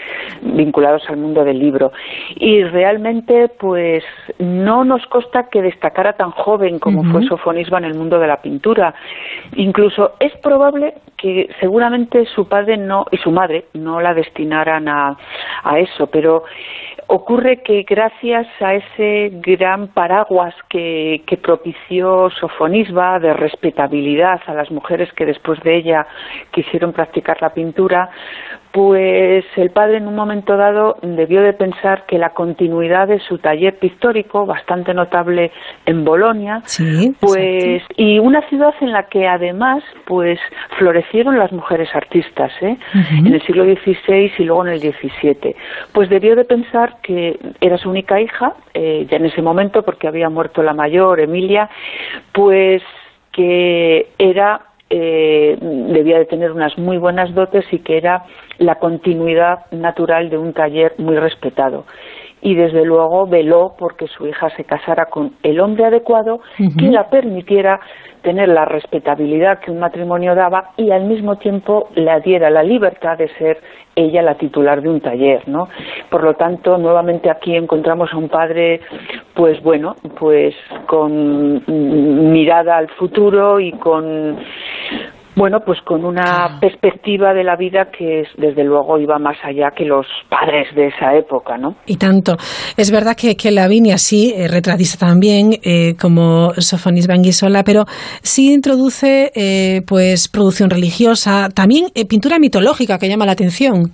vinculados 0.41 1.03
al 1.09 1.19
mundo 1.19 1.45
del 1.45 1.59
libro. 1.59 1.93
Y 2.37 2.65
realmente, 2.65 3.49
pues 3.49 4.05
no 4.39 4.85
nos 4.85 5.05
consta 5.07 5.49
que 5.51 5.61
destacara 5.61 6.15
tan 6.15 6.31
joven 6.31 6.79
como 6.79 7.05
fue 7.05 7.27
Sofonisba 7.27 7.79
en 7.79 7.85
el 7.85 7.95
mundo 7.95 8.19
de 8.19 8.27
la 8.27 8.41
pintura. 8.41 8.95
Incluso 9.55 10.15
es 10.19 10.33
probable 10.39 10.95
que 11.17 11.49
seguramente 11.61 12.25
su 12.27 12.49
padre 12.49 12.77
no 12.77 13.07
y 13.11 13.19
su 13.19 13.31
madre 13.31 13.67
no 13.75 14.01
la 14.01 14.15
destinaran 14.15 14.86
a, 14.89 15.17
a 15.65 15.79
eso, 15.79 16.07
pero 16.09 16.45
ocurre 17.09 17.63
que 17.63 17.83
gracias 17.83 18.47
a 18.61 18.75
ese 18.75 19.31
gran 19.35 19.89
paraguas 19.89 20.55
que, 20.69 21.23
que, 21.27 21.37
propició 21.37 22.31
Sofonisba 22.31 23.19
de 23.21 23.33
respetabilidad 23.33 24.41
a 24.47 24.55
las 24.55 24.71
mujeres 24.71 25.13
que 25.13 25.27
después 25.27 25.61
de 25.61 25.77
ella 25.77 26.07
quisieron 26.51 26.93
practicar 26.93 27.41
la 27.41 27.51
pintura, 27.51 28.11
pues 28.77 29.47
el 29.57 29.71
padre 29.71 29.97
en 29.97 30.07
un 30.07 30.15
momento 30.15 30.55
dado 30.55 30.99
debió 31.01 31.41
de 31.41 31.55
pensar 31.55 32.05
que 32.05 32.19
la 32.19 32.35
continuidad 32.35 33.09
de 33.09 33.21
su 33.21 33.39
taller 33.39 33.79
pictórico, 33.79 34.45
bastante 34.45 34.93
notable 34.93 35.51
en 35.87 36.05
Bolonia, 36.05 36.61
pues 37.19 37.83
y 37.97 38.19
una 38.19 38.47
ciudad 38.51 38.75
en 38.83 38.93
la 38.93 39.05
que 39.05 39.27
además 39.27 39.83
pues 40.05 40.39
florecieron 40.77 41.39
las 41.39 41.53
mujeres 41.53 41.89
artistas, 41.95 42.53
¿eh? 42.61 42.77
en 43.13 43.33
el 43.33 43.41
siglo 43.47 43.65
XVI 43.65 44.31
y 44.37 44.45
luego 44.45 44.67
en 44.67 44.75
el 44.75 44.81
XVII, 44.81 45.57
pues 45.93 46.11
debió 46.11 46.37
de 46.37 46.45
pensar 46.45 46.99
que 47.03 47.39
era 47.63 47.79
su 47.79 47.89
única 47.89 48.21
hija, 48.21 48.53
eh, 48.75 49.07
ya 49.11 49.17
en 49.17 49.25
ese 49.25 49.41
momento 49.41 49.85
porque 49.85 50.07
había 50.07 50.29
muerto 50.29 50.63
la 50.63 50.75
mayor, 50.75 51.19
Emilia, 51.21 51.71
pues 52.31 52.83
que 53.33 54.11
era 54.19 54.61
eh, 54.89 55.57
debía 55.61 56.19
de 56.19 56.27
tener 56.27 56.53
unas 56.53 56.79
muy 56.79 56.97
buenas 56.99 57.35
dotes 57.35 57.65
y 57.73 57.81
que 57.81 57.97
era 57.97 58.25
la 58.59 58.77
continuidad 58.77 59.67
natural 59.71 60.31
de 60.31 60.39
un 60.39 60.53
taller 60.53 60.95
muy 60.99 61.17
respetado. 61.17 61.85
Y 62.47 62.55
desde 62.55 62.85
luego 62.85 63.27
veló 63.27 63.75
porque 63.77 64.07
su 64.07 64.25
hija 64.25 64.49
se 64.51 64.63
casara 64.63 65.07
con 65.07 65.33
el 65.43 65.59
hombre 65.59 65.87
adecuado 65.87 66.39
que 66.79 66.87
la 66.87 67.11
permitiera 67.11 67.81
tener 68.23 68.49
la 68.49 68.65
respetabilidad 68.65 69.59
que 69.59 69.73
un 69.73 69.81
matrimonio 69.81 70.37
daba 70.37 70.71
y 70.77 70.93
al 70.93 71.07
mismo 71.07 71.39
tiempo 71.39 71.89
le 71.97 72.21
diera 72.21 72.49
la 72.49 72.63
libertad 72.63 73.19
de 73.19 73.29
ser 73.39 73.59
ella 73.97 74.23
la 74.23 74.37
titular 74.37 74.81
de 74.81 74.89
un 74.89 75.01
taller, 75.01 75.49
¿no? 75.49 75.69
Por 76.09 76.23
lo 76.23 76.35
tanto, 76.35 76.79
nuevamente 76.79 77.31
aquí 77.31 77.57
encontramos 77.57 78.13
a 78.13 78.17
un 78.17 78.29
padre, 78.29 78.81
pues 79.35 79.61
bueno, 79.63 79.97
pues 80.21 80.55
con 80.87 81.63
mirada 82.33 82.77
al 82.77 82.89
futuro 82.91 83.59
y 83.59 83.73
con 83.73 84.37
bueno, 85.37 85.61
pues 85.61 85.79
con 85.83 86.05
una 86.07 86.59
perspectiva 86.61 87.35
de 87.35 87.45
la 87.45 87.57
vida 87.57 87.91
que 87.97 88.23
es, 88.23 88.29
desde 88.39 88.65
luego 88.65 88.99
iba 88.99 89.19
más 89.19 89.37
allá 89.45 89.71
que 89.77 89.85
los 89.85 90.07
padres 90.31 90.75
de 90.75 90.89
esa 90.89 91.15
época, 91.15 91.59
¿no? 91.59 91.77
Y 91.85 91.97
tanto. 91.97 92.37
Es 92.77 92.91
verdad 92.91 93.15
que, 93.15 93.37
que 93.37 93.51
Lavinia 93.51 93.99
sí 93.99 94.33
eh, 94.35 94.49
retratiza 94.49 94.97
también 94.99 95.51
eh, 95.63 95.95
como 96.01 96.55
Sofonis 96.55 97.07
Banguisola, 97.07 97.65
pero 97.65 97.85
sí 98.23 98.55
introduce 98.55 99.31
eh, 99.35 99.83
pues 99.87 100.29
producción 100.29 100.71
religiosa, 100.71 101.51
también 101.55 101.89
pintura 102.09 102.39
mitológica 102.39 102.99
que 102.99 103.09
llama 103.09 103.27
la 103.27 103.33
atención. 103.33 103.93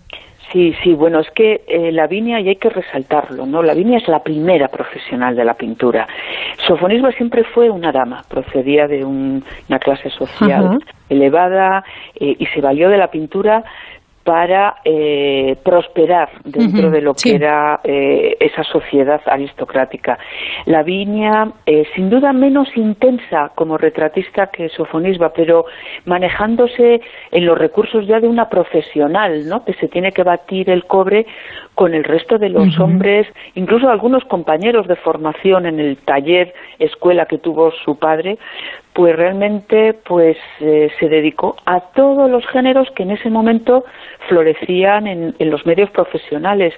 Sí, 0.53 0.75
sí, 0.83 0.93
bueno, 0.93 1.21
es 1.21 1.31
que 1.31 1.63
eh, 1.67 1.91
Lavinia, 1.93 2.39
y 2.39 2.49
hay 2.49 2.57
que 2.57 2.69
resaltarlo, 2.69 3.47
¿no? 3.47 3.63
Lavinia 3.63 3.97
es 3.97 4.07
la 4.07 4.23
primera 4.23 4.69
profesional 4.69 5.35
de 5.35 5.45
la 5.45 5.55
pintura. 5.55 6.07
Sofonisba 6.67 7.11
siempre 7.13 7.43
fue 7.43 7.71
una 7.71 7.91
dama, 7.91 8.23
procedía 8.29 8.87
de 8.87 9.03
una 9.03 9.79
clase 9.79 10.11
social 10.11 10.79
elevada 11.09 11.85
eh, 12.21 12.37
y 12.39 12.47
se 12.47 12.61
valió 12.61 12.91
de 12.91 12.99
la 12.99 13.11
pintura 13.11 13.65
para 14.25 14.77
eh, 14.85 15.57
prosperar 15.65 16.31
dentro 16.45 16.91
de 16.91 17.01
lo 17.01 17.15
que 17.15 17.35
era 17.35 17.81
eh, 17.83 18.37
esa 18.39 18.63
sociedad 18.63 19.21
aristocrática. 19.27 20.19
Lavinia, 20.67 21.51
eh, 21.67 21.85
sin 21.95 22.09
duda 22.09 22.33
menos 22.33 22.69
intensa 22.77 23.51
como 23.55 23.79
retratista 23.79 24.47
que 24.47 24.69
Sofonisba, 24.69 25.33
pero 25.33 25.67
manejándose 26.05 27.01
en 27.33 27.47
los 27.47 27.59
recursos 27.59 28.07
ya 28.07 28.21
de 28.21 28.29
una 28.29 28.49
profesional, 28.49 29.49
¿no? 29.49 29.65
que 29.65 29.75
se 29.75 29.89
tiene 29.89 30.13
que 30.13 30.23
batir 30.23 30.71
el 30.71 30.85
cobre 30.85 31.27
con 31.75 31.95
el 31.95 32.05
resto 32.05 32.39
de 32.39 32.51
los 32.51 32.79
hombres, 32.79 33.27
incluso 33.55 33.89
algunos 33.89 34.25
compañeros 34.25 34.87
de 34.87 34.97
formación 34.97 35.67
en 35.67 35.81
el 35.81 35.97
taller 35.97 36.53
escuela 36.79 37.27
que 37.27 37.39
tuvo 37.39 37.73
su 37.85 37.99
padre, 37.99 38.39
pues 38.93 39.17
realmente 39.17 39.95
pues 39.95 40.37
eh, 40.61 40.91
se 41.01 41.09
dedicó 41.09 41.57
a 41.65 41.81
todos 41.81 42.31
los 42.31 42.47
géneros 42.49 42.91
que 42.91 43.05
en 43.05 43.13
ese 43.13 43.31
momento 43.31 43.85
florecían 44.29 45.07
en, 45.07 45.35
en 45.39 45.51
los 45.51 45.65
medios 45.65 45.91
profesionales 45.91 46.75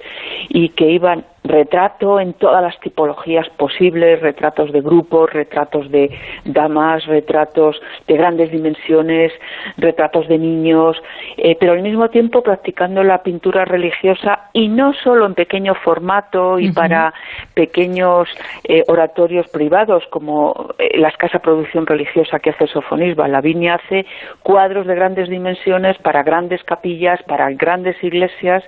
y 0.49 0.71
que 0.71 0.90
iban 0.90 1.25
retrato 1.44 2.18
en 2.18 2.32
todas 2.32 2.62
las 2.62 2.80
tipologías 2.80 3.46
posibles, 3.50 4.20
retratos 4.20 4.72
de 4.72 4.80
grupos, 4.80 5.30
retratos 5.30 5.90
de 5.90 6.10
damas, 6.46 7.04
retratos 7.04 7.80
de 8.08 8.16
grandes 8.16 8.50
dimensiones, 8.50 9.30
retratos 9.76 10.26
de 10.28 10.38
niños, 10.38 10.96
eh, 11.36 11.54
pero 11.60 11.72
al 11.72 11.82
mismo 11.82 12.08
tiempo 12.08 12.42
practicando 12.42 13.02
la 13.02 13.22
pintura 13.22 13.66
religiosa 13.66 14.48
y 14.54 14.68
no 14.68 14.94
solo 14.94 15.26
en 15.26 15.34
pequeño 15.34 15.74
formato 15.74 16.58
y 16.58 16.72
para 16.72 17.12
pequeños 17.52 18.26
eh, 18.64 18.82
oratorios 18.88 19.46
privados 19.48 20.02
como 20.08 20.70
eh, 20.78 20.98
la 20.98 21.08
escasa 21.08 21.40
producción 21.40 21.86
religiosa 21.86 22.38
que 22.38 22.50
hace 22.50 22.66
Sofonisba. 22.68 23.28
Lavinia 23.28 23.74
hace 23.74 24.06
cuadros 24.42 24.86
de 24.86 24.94
grandes 24.94 25.28
dimensiones 25.28 25.98
para 25.98 26.22
grandes 26.22 26.64
capillas, 26.64 27.22
para 27.24 27.50
grandes 27.50 28.02
iglesias 28.02 28.64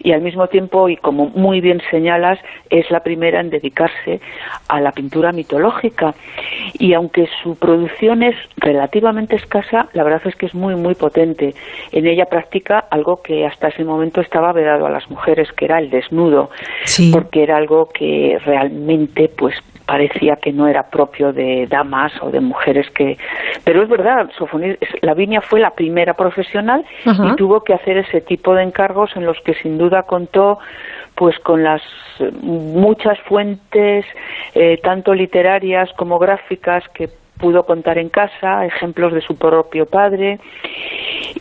y 0.00 0.10
al 0.10 0.22
mismo 0.22 0.48
tiempo, 0.48 0.88
y 0.88 0.96
como 0.96 1.26
muy 1.28 1.60
bien 1.60 1.80
señala, 1.88 2.15
es 2.70 2.90
la 2.90 3.00
primera 3.00 3.40
en 3.40 3.50
dedicarse 3.50 4.20
a 4.68 4.80
la 4.80 4.92
pintura 4.92 5.32
mitológica. 5.32 6.14
Y 6.74 6.94
aunque 6.94 7.28
su 7.42 7.56
producción 7.56 8.22
es 8.22 8.36
relativamente 8.56 9.36
escasa, 9.36 9.88
la 9.92 10.04
verdad 10.04 10.22
es 10.24 10.36
que 10.36 10.46
es 10.46 10.54
muy, 10.54 10.74
muy 10.74 10.94
potente. 10.94 11.54
En 11.92 12.06
ella 12.06 12.26
practica 12.26 12.84
algo 12.90 13.22
que 13.22 13.46
hasta 13.46 13.68
ese 13.68 13.84
momento 13.84 14.20
estaba 14.20 14.52
vedado 14.52 14.86
a 14.86 14.90
las 14.90 15.08
mujeres, 15.10 15.50
que 15.52 15.66
era 15.66 15.78
el 15.78 15.90
desnudo, 15.90 16.50
porque 17.12 17.42
era 17.42 17.56
algo 17.56 17.88
que 17.88 18.38
realmente, 18.44 19.28
pues, 19.28 19.54
parecía 19.86 20.36
que 20.36 20.52
no 20.52 20.66
era 20.66 20.90
propio 20.90 21.32
de 21.32 21.66
damas 21.68 22.12
o 22.20 22.30
de 22.30 22.40
mujeres 22.40 22.90
que 22.90 23.16
pero 23.64 23.82
es 23.82 23.88
verdad 23.88 24.28
Sofonis, 24.36 24.76
Lavinia 25.00 25.40
fue 25.40 25.60
la 25.60 25.70
primera 25.70 26.14
profesional 26.14 26.84
y 27.04 27.36
tuvo 27.36 27.62
que 27.62 27.72
hacer 27.72 27.96
ese 27.96 28.20
tipo 28.20 28.54
de 28.54 28.64
encargos 28.64 29.10
en 29.14 29.24
los 29.24 29.40
que 29.42 29.54
sin 29.54 29.78
duda 29.78 30.02
contó 30.02 30.58
pues 31.16 31.38
con 31.40 31.64
las 31.64 31.82
muchas 32.42 33.18
fuentes, 33.22 34.04
eh, 34.54 34.78
tanto 34.82 35.14
literarias 35.14 35.90
como 35.96 36.18
gráficas, 36.18 36.84
que 36.94 37.08
pudo 37.38 37.64
contar 37.64 37.98
en 37.98 38.08
casa, 38.08 38.64
ejemplos 38.64 39.12
de 39.12 39.20
su 39.20 39.36
propio 39.36 39.86
padre. 39.86 40.38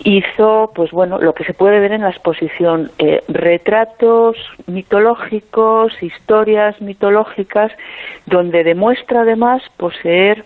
Hizo, 0.03 0.72
pues 0.75 0.91
bueno, 0.91 1.20
lo 1.20 1.34
que 1.34 1.46
se 1.46 1.53
puede 1.53 1.79
ver 1.79 1.94
en 1.94 2.01
la 2.01 2.10
exposición, 2.10 2.91
eh, 3.00 3.24
retratos 3.27 4.38
mitológicos, 4.67 6.01
historias 6.01 6.79
mitológicas, 6.82 7.72
donde 8.25 8.63
demuestra 8.63 9.22
además 9.22 9.62
poseer 9.77 10.46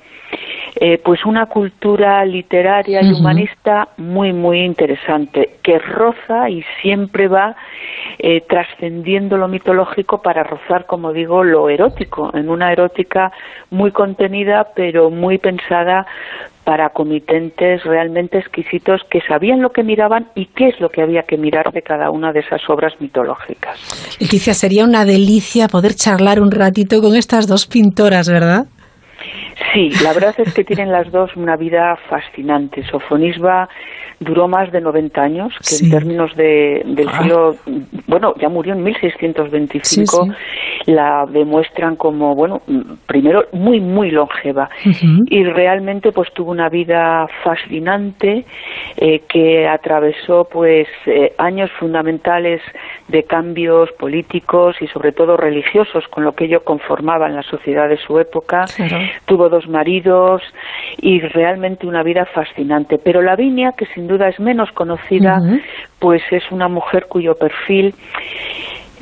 eh, 0.80 1.00
pues 1.04 1.26
una 1.26 1.48
cultura 1.48 2.24
literaria 2.26 3.02
y 3.02 3.12
humanista 3.12 3.90
muy 3.98 4.34
muy 4.34 4.62
interesante 4.62 5.58
que 5.64 5.80
roza 5.80 6.50
y 6.50 6.64
siempre 6.82 7.28
va 7.28 7.56
eh, 8.20 8.42
trascendiendo 8.48 9.38
lo 9.38 9.48
mitológico 9.48 10.22
para 10.22 10.44
rozar 10.44 10.86
como 10.86 11.12
digo 11.12 11.44
lo 11.44 11.70
erótico 11.70 12.32
en 12.34 12.50
una 12.50 12.72
erótica 12.72 13.32
muy 13.72 13.92
contenida 13.92 14.68
pero 14.76 15.10
muy 15.10 15.38
pensada 15.38 16.06
para 16.64 16.90
comitentes 16.90 17.84
realmente 17.84 18.38
exquisitos 18.38 19.02
que 19.10 19.22
sabían 19.28 19.60
lo 19.60 19.72
que 19.72 19.82
miraban 19.82 20.28
y 20.36 20.46
qué 20.46 20.68
es 20.68 20.80
lo 20.80 20.90
que 20.90 21.02
había 21.02 21.24
que 21.24 21.36
mirar 21.36 21.72
de 21.72 21.82
cada 21.82 22.12
una 22.12 22.32
de 22.32 22.42
esas 22.42 22.62
obras 22.70 22.94
mitológicas. 23.00 23.80
Leticia, 24.20 24.54
sería 24.54 24.84
una 24.84 25.04
delicia 25.04 25.68
poder 25.68 25.96
charlar 25.96 26.40
un 26.40 26.52
ratito 26.52 27.02
con 27.02 27.16
estas 27.16 27.48
dos 27.48 27.66
pintoras, 27.66 28.30
¿verdad? 28.30 28.68
Sí, 29.74 29.90
la 30.04 30.14
verdad 30.14 30.34
es 30.38 30.54
que 30.54 30.64
tienen 30.64 30.92
las 30.92 31.12
dos 31.12 31.36
una 31.36 31.56
vida 31.56 31.98
fascinante. 32.10 32.84
Sofonisba 32.90 33.70
duró 34.20 34.48
más 34.48 34.72
de 34.72 34.82
90 34.82 35.22
años, 35.22 35.54
que 35.68 35.86
en 35.86 35.92
términos 35.92 36.36
de, 36.36 36.82
del 36.86 37.08
ah. 37.08 37.20
siglo, 37.20 37.56
bueno, 38.08 38.34
ya 38.40 38.50
murió 38.50 38.74
en 38.74 38.84
1625, 38.84 40.28
la 40.86 41.26
demuestran 41.30 41.96
como, 41.96 42.36
bueno, 42.36 42.62
primero 43.06 43.46
muy, 43.54 43.80
muy 43.80 44.12
longeva 44.12 44.70
y 45.28 45.44
realmente 45.44 46.12
pues 46.12 46.32
tuvo 46.34 46.52
una 46.52 46.70
vida 46.70 47.28
fascinante 47.44 48.46
eh, 48.98 49.22
que 49.30 49.68
atravesó 49.68 50.48
pues 50.52 50.88
eh, 51.06 51.34
años 51.38 51.70
fundamentales 51.80 52.62
de 53.08 53.24
cambios 53.24 53.92
políticos 53.94 54.76
y 54.82 54.88
sobre 54.88 55.12
todo 55.12 55.38
religiosos 55.38 56.08
con 56.10 56.24
lo 56.24 56.34
que 56.34 56.46
ello 56.46 56.64
conformaba 56.64 57.28
en 57.28 57.36
la 57.36 57.44
sociedad 57.44 57.88
de 57.90 57.98
su 57.98 58.20
época. 58.20 58.66
Tuvo 59.26 59.49
dos 59.50 59.68
maridos 59.68 60.42
y 60.98 61.20
realmente 61.20 61.88
una 61.88 62.04
vida 62.04 62.26
fascinante. 62.26 62.98
Pero 63.04 63.22
Lavinia, 63.22 63.74
que 63.78 63.86
sin 63.88 64.08
duda 64.08 64.30
es 64.30 64.40
menos 64.40 64.72
conocida, 64.72 65.40
pues 66.00 66.22
es 66.32 66.44
una 66.52 66.68
mujer 66.68 67.08
cuyo 67.08 67.36
perfil 67.36 67.94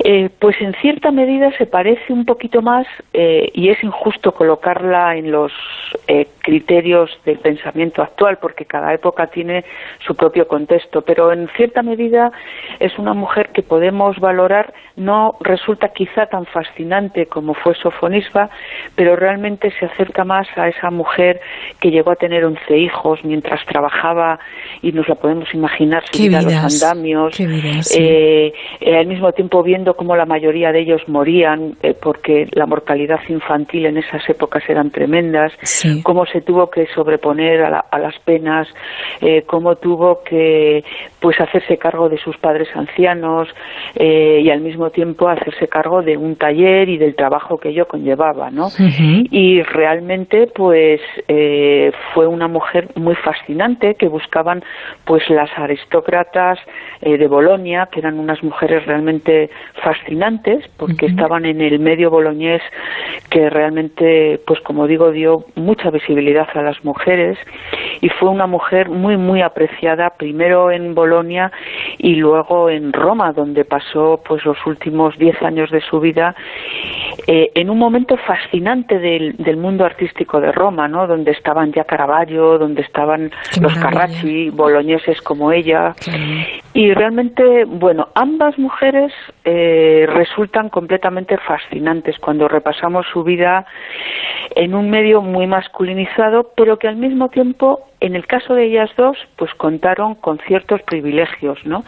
Eh, 0.04 0.30
pues 0.38 0.54
en 0.60 0.74
cierta 0.74 1.10
medida 1.10 1.50
se 1.58 1.66
parece 1.66 2.12
un 2.12 2.24
poquito 2.24 2.62
más 2.62 2.86
eh, 3.12 3.50
y 3.52 3.68
es 3.70 3.82
injusto 3.82 4.30
colocarla 4.30 5.16
en 5.16 5.32
los 5.32 5.50
eh, 6.06 6.28
criterios 6.40 7.10
del 7.24 7.38
pensamiento 7.38 8.02
actual 8.02 8.38
porque 8.40 8.64
cada 8.64 8.94
época 8.94 9.26
tiene 9.26 9.64
su 10.06 10.14
propio 10.14 10.46
contexto, 10.46 11.02
pero 11.02 11.32
en 11.32 11.48
cierta 11.56 11.82
medida 11.82 12.30
es 12.78 12.96
una 12.96 13.12
mujer 13.12 13.50
que 13.52 13.62
podemos 13.62 14.20
valorar, 14.20 14.72
no 14.94 15.32
resulta 15.40 15.88
quizá 15.88 16.26
tan 16.26 16.46
fascinante 16.46 17.26
como 17.26 17.54
fue 17.54 17.74
Sofonisba, 17.74 18.50
pero 18.94 19.16
realmente 19.16 19.72
se 19.80 19.86
acerca 19.86 20.24
más 20.24 20.46
a 20.56 20.68
esa 20.68 20.90
mujer 20.90 21.40
que 21.80 21.90
llegó 21.90 22.12
a 22.12 22.16
tener 22.16 22.44
once 22.44 22.76
hijos 22.76 23.18
mientras 23.24 23.64
trabajaba 23.66 24.38
y 24.80 24.92
nos 24.92 25.08
la 25.08 25.16
podemos 25.16 25.52
imaginar 25.52 26.04
subir 26.12 26.36
a 26.36 26.42
los 26.42 26.54
andamios, 26.54 27.38
al 27.40 29.06
mismo 29.06 29.32
tiempo 29.32 29.62
viendo 29.64 29.87
como 29.94 30.16
la 30.16 30.26
mayoría 30.26 30.72
de 30.72 30.80
ellos 30.80 31.02
morían, 31.08 31.76
eh, 31.82 31.94
porque 31.94 32.48
la 32.52 32.66
mortalidad 32.66 33.20
infantil 33.28 33.86
en 33.86 33.98
esas 33.98 34.28
épocas 34.28 34.62
eran 34.68 34.90
tremendas, 34.90 35.52
cómo 36.02 36.26
se 36.26 36.40
tuvo 36.40 36.70
que 36.70 36.86
sobreponer 36.94 37.62
a, 37.62 37.98
las 37.98 38.18
penas, 38.20 38.68
eh, 39.20 39.42
cómo 39.46 39.76
tuvo 39.76 40.22
que 40.22 40.84
pues 41.20 41.40
hacerse 41.40 41.76
cargo 41.78 42.08
de 42.08 42.18
sus 42.18 42.36
padres 42.38 42.68
ancianos 42.74 43.48
eh, 43.94 44.40
y 44.42 44.50
al 44.50 44.60
mismo 44.60 44.90
tiempo 44.90 45.28
hacerse 45.28 45.68
cargo 45.68 46.02
de 46.02 46.16
un 46.16 46.36
taller 46.36 46.88
y 46.88 46.98
del 46.98 47.14
trabajo 47.14 47.58
que 47.58 47.70
ello 47.70 47.86
conllevaba, 47.86 48.50
¿no? 48.50 48.68
Y 49.30 49.62
realmente 49.62 50.46
pues 50.54 51.00
fue 52.14 52.26
una 52.26 52.48
mujer 52.48 52.88
muy 52.94 53.14
fascinante 53.16 53.94
que 53.94 54.08
buscaban 54.08 54.62
pues 55.04 55.28
las 55.30 55.50
aristócratas 55.56 56.58
de 57.00 57.26
Bolonia, 57.26 57.88
que 57.90 58.00
eran 58.00 58.18
unas 58.18 58.42
mujeres 58.42 58.86
realmente 58.86 59.50
fascinantes 59.82 60.64
porque 60.76 61.06
estaban 61.06 61.44
en 61.44 61.60
el 61.60 61.78
medio 61.78 62.10
boloñés 62.10 62.62
que 63.30 63.50
realmente, 63.50 64.40
pues 64.46 64.60
como 64.60 64.86
digo, 64.86 65.10
dio 65.10 65.44
mucha 65.54 65.90
visibilidad 65.90 66.48
a 66.54 66.62
las 66.62 66.84
mujeres 66.84 67.38
y 68.00 68.08
fue 68.08 68.30
una 68.30 68.46
mujer 68.46 68.88
muy, 68.88 69.16
muy 69.16 69.42
apreciada 69.42 70.10
primero 70.10 70.70
en 70.70 70.94
Bolonia 70.94 71.52
y 71.98 72.14
luego 72.14 72.70
en 72.70 72.92
Roma, 72.92 73.32
donde 73.32 73.64
pasó 73.64 74.20
pues 74.26 74.44
los 74.44 74.58
últimos 74.66 75.16
diez 75.18 75.40
años 75.42 75.70
de 75.70 75.80
su 75.80 76.00
vida 76.00 76.34
eh, 77.26 77.50
en 77.54 77.68
un 77.68 77.78
momento 77.78 78.16
fascinante 78.16 78.98
del, 78.98 79.36
del, 79.36 79.56
mundo 79.56 79.84
artístico 79.84 80.40
de 80.40 80.52
Roma, 80.52 80.88
¿no? 80.88 81.06
Donde 81.06 81.32
estaban 81.32 81.72
ya 81.72 81.84
Caravaggio, 81.84 82.58
donde 82.58 82.82
estaban 82.82 83.30
los 83.60 83.74
Carracci, 83.74 84.50
boloñeses 84.50 85.20
como 85.20 85.52
ella. 85.52 85.94
Y 86.72 86.92
realmente, 86.94 87.64
bueno, 87.66 88.08
ambas 88.14 88.58
mujeres 88.58 89.12
eh, 89.44 89.67
resultan 90.06 90.68
completamente 90.68 91.36
fascinantes 91.38 92.18
cuando 92.18 92.48
repasamos 92.48 93.06
su 93.12 93.24
vida 93.24 93.66
en 94.54 94.74
un 94.74 94.90
medio 94.90 95.22
muy 95.22 95.46
masculinizado, 95.46 96.52
pero 96.56 96.78
que 96.78 96.88
al 96.88 96.96
mismo 96.96 97.28
tiempo 97.28 97.87
en 98.00 98.14
el 98.14 98.26
caso 98.26 98.54
de 98.54 98.66
ellas 98.66 98.90
dos, 98.96 99.16
pues 99.36 99.52
contaron 99.54 100.14
con 100.14 100.38
ciertos 100.46 100.82
privilegios, 100.82 101.58
¿no? 101.64 101.84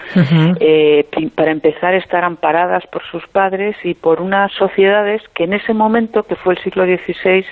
Eh, 0.61 1.07
para 1.35 1.53
empezar, 1.53 1.95
estar 1.95 2.25
amparadas 2.25 2.85
por 2.87 3.03
sus 3.11 3.27
padres 3.29 3.77
y 3.85 3.95
por 3.95 4.21
unas 4.21 4.53
sociedades 4.53 5.23
que 5.35 5.45
en 5.45 5.55
ese 5.55 5.73
momento, 5.73 6.23
que 6.25 6.37
fue 6.37 6.55
el 6.55 6.63
siglo 6.63 6.85
XVI, 6.85 7.45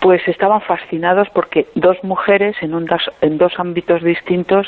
pues 0.00 0.20
estaban 0.26 0.60
fascinados 0.62 1.28
porque 1.32 1.66
dos 1.74 1.96
mujeres 2.02 2.56
en, 2.60 2.72
en 3.20 3.38
dos 3.38 3.52
ámbitos 3.58 4.02
distintos, 4.02 4.66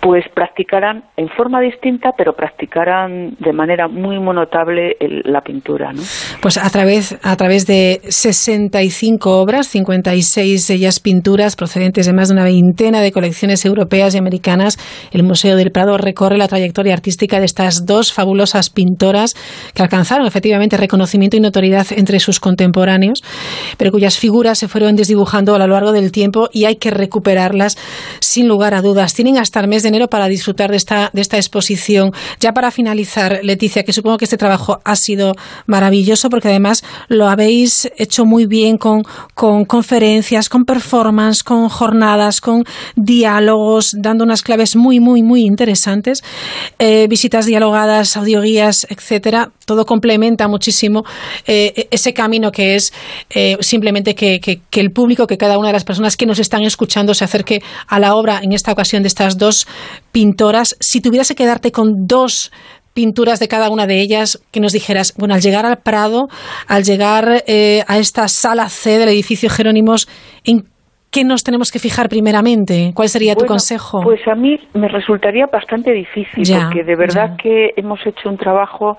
pues 0.00 0.24
practicaran 0.34 1.04
en 1.16 1.28
forma 1.28 1.60
distinta, 1.60 2.10
pero 2.16 2.32
practicaran 2.34 3.36
de 3.38 3.52
manera 3.52 3.86
muy 3.86 4.18
notable 4.18 4.96
la 5.00 5.42
pintura, 5.42 5.92
¿no? 5.92 6.02
Pues 6.40 6.58
a 6.58 6.68
través, 6.70 7.18
a 7.22 7.36
través 7.36 7.66
de 7.66 8.00
65 8.08 9.40
obras, 9.40 9.68
56 9.68 10.66
de 10.66 10.74
ellas 10.74 11.00
pinturas 11.00 11.54
procedentes 11.54 12.06
de 12.06 12.12
más 12.22 12.28
de 12.28 12.34
una 12.34 12.44
veintena 12.44 13.00
de 13.00 13.10
colecciones 13.10 13.64
europeas 13.64 14.14
y 14.14 14.18
americanas, 14.18 14.78
el 15.10 15.24
Museo 15.24 15.56
del 15.56 15.72
Prado 15.72 15.98
recorre 15.98 16.38
la 16.38 16.46
trayectoria 16.46 16.94
artística 16.94 17.40
de 17.40 17.46
estas 17.46 17.84
dos 17.84 18.12
fabulosas 18.12 18.70
pintoras 18.70 19.34
que 19.74 19.82
alcanzaron 19.82 20.24
efectivamente 20.24 20.76
reconocimiento 20.76 21.36
y 21.36 21.40
notoriedad 21.40 21.84
entre 21.90 22.20
sus 22.20 22.38
contemporáneos, 22.38 23.24
pero 23.76 23.90
cuyas 23.90 24.18
figuras 24.18 24.60
se 24.60 24.68
fueron 24.68 24.94
desdibujando 24.94 25.56
a 25.56 25.58
lo 25.58 25.66
largo 25.66 25.90
del 25.90 26.12
tiempo 26.12 26.48
y 26.52 26.66
hay 26.66 26.76
que 26.76 26.92
recuperarlas 26.92 27.76
sin 28.20 28.46
lugar 28.46 28.74
a 28.74 28.82
dudas. 28.82 29.14
Tienen 29.14 29.38
hasta 29.38 29.58
el 29.58 29.66
mes 29.66 29.82
de 29.82 29.88
enero 29.88 30.06
para 30.06 30.28
disfrutar 30.28 30.70
de 30.70 30.76
esta, 30.76 31.10
de 31.12 31.22
esta 31.22 31.38
exposición. 31.38 32.12
Ya 32.38 32.52
para 32.52 32.70
finalizar, 32.70 33.40
Leticia, 33.42 33.82
que 33.82 33.92
supongo 33.92 34.18
que 34.18 34.26
este 34.26 34.36
trabajo 34.36 34.78
ha 34.84 34.94
sido 34.94 35.32
maravilloso 35.66 36.30
porque 36.30 36.50
además 36.50 36.84
lo 37.08 37.26
habéis 37.26 37.90
hecho 37.96 38.24
muy 38.24 38.46
bien 38.46 38.76
con, 38.76 39.02
con 39.34 39.64
conferencias, 39.64 40.48
con 40.48 40.62
performance, 40.62 41.42
con 41.42 41.68
jornadas 41.68 42.11
con 42.40 42.64
diálogos, 42.94 43.94
dando 43.98 44.24
unas 44.24 44.42
claves 44.42 44.76
muy, 44.76 45.00
muy, 45.00 45.22
muy 45.22 45.42
interesantes, 45.42 46.22
eh, 46.78 47.06
visitas 47.08 47.46
dialogadas, 47.46 48.16
audioguías, 48.16 48.86
etcétera. 48.90 49.50
Todo 49.64 49.86
complementa 49.86 50.48
muchísimo 50.48 51.04
eh, 51.46 51.88
ese 51.90 52.12
camino 52.12 52.52
que 52.52 52.74
es 52.74 52.92
eh, 53.30 53.56
simplemente 53.60 54.14
que, 54.14 54.40
que, 54.40 54.80
el 54.80 54.90
público, 54.90 55.26
que 55.26 55.38
cada 55.38 55.58
una 55.58 55.68
de 55.68 55.72
las 55.74 55.84
personas 55.84 56.16
que 56.16 56.26
nos 56.26 56.38
están 56.38 56.62
escuchando 56.62 57.14
se 57.14 57.24
acerque 57.24 57.62
a 57.86 57.98
la 57.98 58.14
obra, 58.14 58.40
en 58.42 58.52
esta 58.52 58.72
ocasión, 58.72 59.02
de 59.02 59.08
estas 59.08 59.38
dos 59.38 59.66
pintoras. 60.10 60.76
Si 60.80 61.00
tuvieras 61.00 61.28
que 61.28 61.34
quedarte 61.34 61.72
con 61.72 62.06
dos 62.06 62.50
pinturas 62.92 63.38
de 63.38 63.48
cada 63.48 63.70
una 63.70 63.86
de 63.86 64.02
ellas, 64.02 64.38
que 64.50 64.60
nos 64.60 64.72
dijeras, 64.72 65.14
bueno, 65.16 65.34
al 65.34 65.40
llegar 65.40 65.64
al 65.64 65.78
Prado, 65.78 66.28
al 66.66 66.84
llegar 66.84 67.42
a 67.86 67.98
esta 67.98 68.28
sala 68.28 68.68
C 68.68 68.98
del 68.98 69.08
edificio 69.08 69.48
Jerónimos, 69.48 70.08
¿en 70.44 70.71
qué 71.12 71.24
nos 71.24 71.44
tenemos 71.44 71.70
que 71.70 71.78
fijar 71.78 72.08
primeramente? 72.08 72.92
¿Cuál 72.94 73.08
sería 73.08 73.36
tu 73.36 73.44
consejo? 73.44 74.00
Pues 74.02 74.26
a 74.26 74.34
mí 74.34 74.58
me 74.74 74.88
resultaría 74.88 75.46
bastante 75.46 75.92
difícil, 75.92 76.42
porque 76.42 76.82
de 76.82 76.96
verdad 76.96 77.36
que 77.36 77.70
hemos 77.76 78.00
hecho 78.06 78.28
un 78.28 78.38
trabajo 78.38 78.96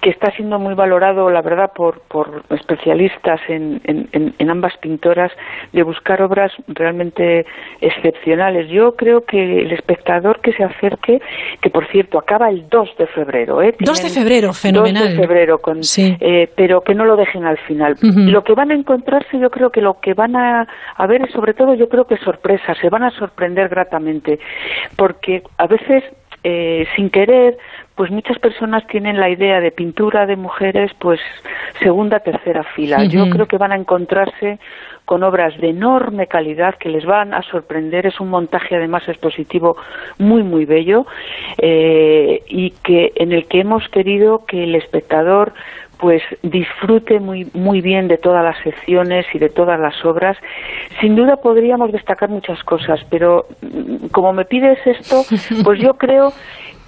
que 0.00 0.10
está 0.10 0.30
siendo 0.32 0.58
muy 0.58 0.74
valorado, 0.74 1.30
la 1.30 1.42
verdad, 1.42 1.72
por, 1.74 2.00
por 2.02 2.42
especialistas 2.50 3.40
en, 3.48 3.80
en, 3.84 4.50
ambas 4.50 4.76
pintoras, 4.78 5.30
de 5.72 5.82
buscar 5.82 6.22
obras 6.22 6.52
realmente 6.68 7.46
excepcionales. 7.80 8.68
Yo 8.70 8.96
creo 8.96 9.24
que 9.24 9.62
el 9.62 9.72
espectador 9.72 10.40
que 10.40 10.52
se 10.52 10.64
acerque, 10.64 11.20
que 11.60 11.70
por 11.70 11.86
cierto 11.88 12.18
acaba 12.18 12.48
el 12.48 12.68
2 12.68 12.96
de 12.98 13.06
febrero, 13.08 13.62
¿eh? 13.62 13.74
2 13.78 14.02
de 14.02 14.08
febrero, 14.08 14.52
fenomenal. 14.52 15.04
2 15.04 15.12
de 15.12 15.18
febrero, 15.18 15.58
con, 15.58 15.80
eh, 15.98 16.50
pero 16.56 16.80
que 16.80 16.94
no 16.94 17.04
lo 17.04 17.16
dejen 17.16 17.44
al 17.44 17.58
final. 17.58 17.96
Lo 18.00 18.42
que 18.42 18.54
van 18.54 18.70
a 18.70 18.74
encontrarse, 18.74 19.38
yo 19.38 19.50
creo 19.50 19.70
que 19.70 19.80
lo 19.80 20.00
que 20.00 20.14
van 20.14 20.34
a, 20.34 20.66
a 20.96 21.06
ver 21.06 21.22
es 21.22 21.32
sobre 21.32 21.54
todo, 21.54 21.74
yo 21.74 21.88
creo 21.88 22.06
que 22.06 22.16
sorpresas, 22.16 22.78
se 22.78 22.88
van 22.88 23.02
a 23.02 23.10
sorprender 23.10 23.68
gratamente, 23.68 24.38
porque 24.96 25.42
a 25.58 25.66
veces 25.66 26.04
eh, 26.42 26.86
sin 26.96 27.10
querer, 27.10 27.58
pues 28.00 28.10
muchas 28.10 28.38
personas 28.38 28.86
tienen 28.86 29.20
la 29.20 29.28
idea 29.28 29.60
de 29.60 29.72
pintura 29.72 30.24
de 30.24 30.34
mujeres, 30.34 30.90
pues 30.98 31.20
segunda, 31.82 32.20
tercera 32.20 32.62
fila. 32.74 33.04
Yo 33.04 33.28
creo 33.28 33.44
que 33.44 33.58
van 33.58 33.72
a 33.72 33.76
encontrarse 33.76 34.58
con 35.04 35.22
obras 35.22 35.54
de 35.60 35.68
enorme 35.68 36.26
calidad 36.26 36.76
que 36.76 36.88
les 36.88 37.04
van 37.04 37.34
a 37.34 37.42
sorprender. 37.42 38.06
Es 38.06 38.18
un 38.18 38.30
montaje 38.30 38.74
además 38.74 39.06
expositivo 39.06 39.76
muy 40.16 40.42
muy 40.42 40.64
bello 40.64 41.04
eh, 41.58 42.42
y 42.48 42.70
que 42.82 43.12
en 43.16 43.32
el 43.32 43.46
que 43.48 43.60
hemos 43.60 43.86
querido 43.90 44.46
que 44.46 44.64
el 44.64 44.76
espectador 44.76 45.52
pues 45.98 46.22
disfrute 46.42 47.20
muy 47.20 47.50
muy 47.52 47.82
bien 47.82 48.08
de 48.08 48.16
todas 48.16 48.42
las 48.42 48.56
secciones 48.64 49.26
y 49.34 49.38
de 49.38 49.50
todas 49.50 49.78
las 49.78 50.02
obras. 50.06 50.38
Sin 51.02 51.16
duda 51.16 51.36
podríamos 51.36 51.92
destacar 51.92 52.30
muchas 52.30 52.64
cosas, 52.64 53.00
pero 53.10 53.44
mm, 53.60 54.06
como 54.06 54.32
me 54.32 54.46
pides 54.46 54.78
esto, 54.86 55.22
pues 55.62 55.78
yo 55.78 55.92
creo 55.98 56.32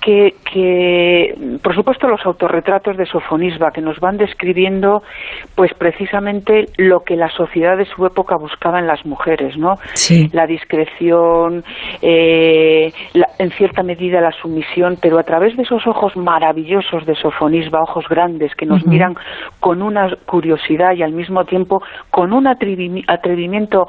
que, 0.03 0.35
que, 0.53 1.59
por 1.63 1.75
supuesto, 1.75 2.09
los 2.09 2.21
autorretratos 2.27 2.97
de 2.97 3.07
Sofonisba, 3.07 3.71
que 3.71 3.81
nos 3.81 4.01
van 4.01 4.17
describiendo, 4.17 5.03
pues 5.55 5.73
precisamente 5.75 6.67
lo 6.77 7.01
que 7.01 7.15
la 7.15 7.31
sociedad 7.31 7.77
de 7.77 7.85
su 7.85 8.05
época 8.05 8.37
buscaba 8.37 8.81
en 8.81 8.89
las 8.89 9.07
mujeres, 9.07 9.57
¿no? 9.57 9.75
La 10.33 10.47
discreción, 10.47 11.63
eh, 12.03 12.93
en 13.39 13.51
cierta 13.53 13.83
medida 13.83 14.21
la 14.21 14.33
sumisión, 14.33 14.99
pero 15.01 15.19
a 15.19 15.23
través 15.23 15.57
de 15.57 15.63
esos 15.63 15.87
ojos 15.87 16.17
maravillosos 16.17 17.07
de 17.07 17.15
Sofonisba, 17.15 17.83
ojos 17.83 18.05
grandes 18.09 18.55
que 18.57 18.67
nos 18.67 18.85
miran 18.85 19.15
con 19.61 19.83
una 19.83 20.17
curiosidad 20.27 20.95
y 20.97 21.03
al 21.03 21.13
mismo 21.13 21.45
tiempo 21.45 21.81
con 22.11 22.33
un 22.33 22.49
atrevimiento 22.49 23.87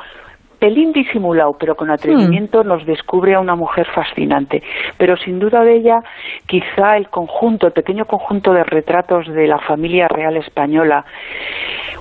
pelín 0.63 0.93
disimulado, 0.93 1.57
pero 1.59 1.75
con 1.75 1.91
atrevimiento, 1.91 2.63
hmm. 2.63 2.67
nos 2.67 2.85
descubre 2.85 3.35
a 3.35 3.41
una 3.41 3.53
mujer 3.53 3.85
fascinante. 3.93 4.63
Pero 4.97 5.17
sin 5.17 5.37
duda 5.37 5.61
de 5.61 5.75
ella, 5.75 5.99
quizá 6.47 6.95
el 6.95 7.09
conjunto, 7.09 7.67
el 7.67 7.73
pequeño 7.73 8.05
conjunto 8.05 8.53
de 8.53 8.63
retratos 8.63 9.27
de 9.27 9.45
la 9.45 9.59
familia 9.59 10.07
real 10.07 10.37
española, 10.37 11.03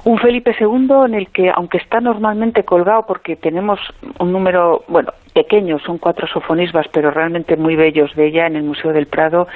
un 0.05 0.17
Felipe 0.19 0.55
II 0.61 1.07
en 1.07 1.15
el 1.15 1.29
que, 1.33 1.51
aunque 1.53 1.79
está 1.79 2.01
normalmente 2.01 2.63
colgado 2.63 3.05
porque 3.05 3.35
tenemos 3.35 3.81
un 4.21 4.31
número, 4.31 4.85
bueno, 4.87 5.13
pequeños, 5.33 5.83
son 5.83 5.99
cuatro 5.99 6.27
sofonisbas, 6.27 6.87
pero 6.93 7.11
realmente 7.11 7.57
muy 7.57 7.77
bellos 7.77 8.15
de 8.15 8.27
ella 8.27 8.47
en 8.47 8.57
el 8.57 8.63
Museo 8.63 8.93
del 8.93 9.07
Prado. 9.07 9.47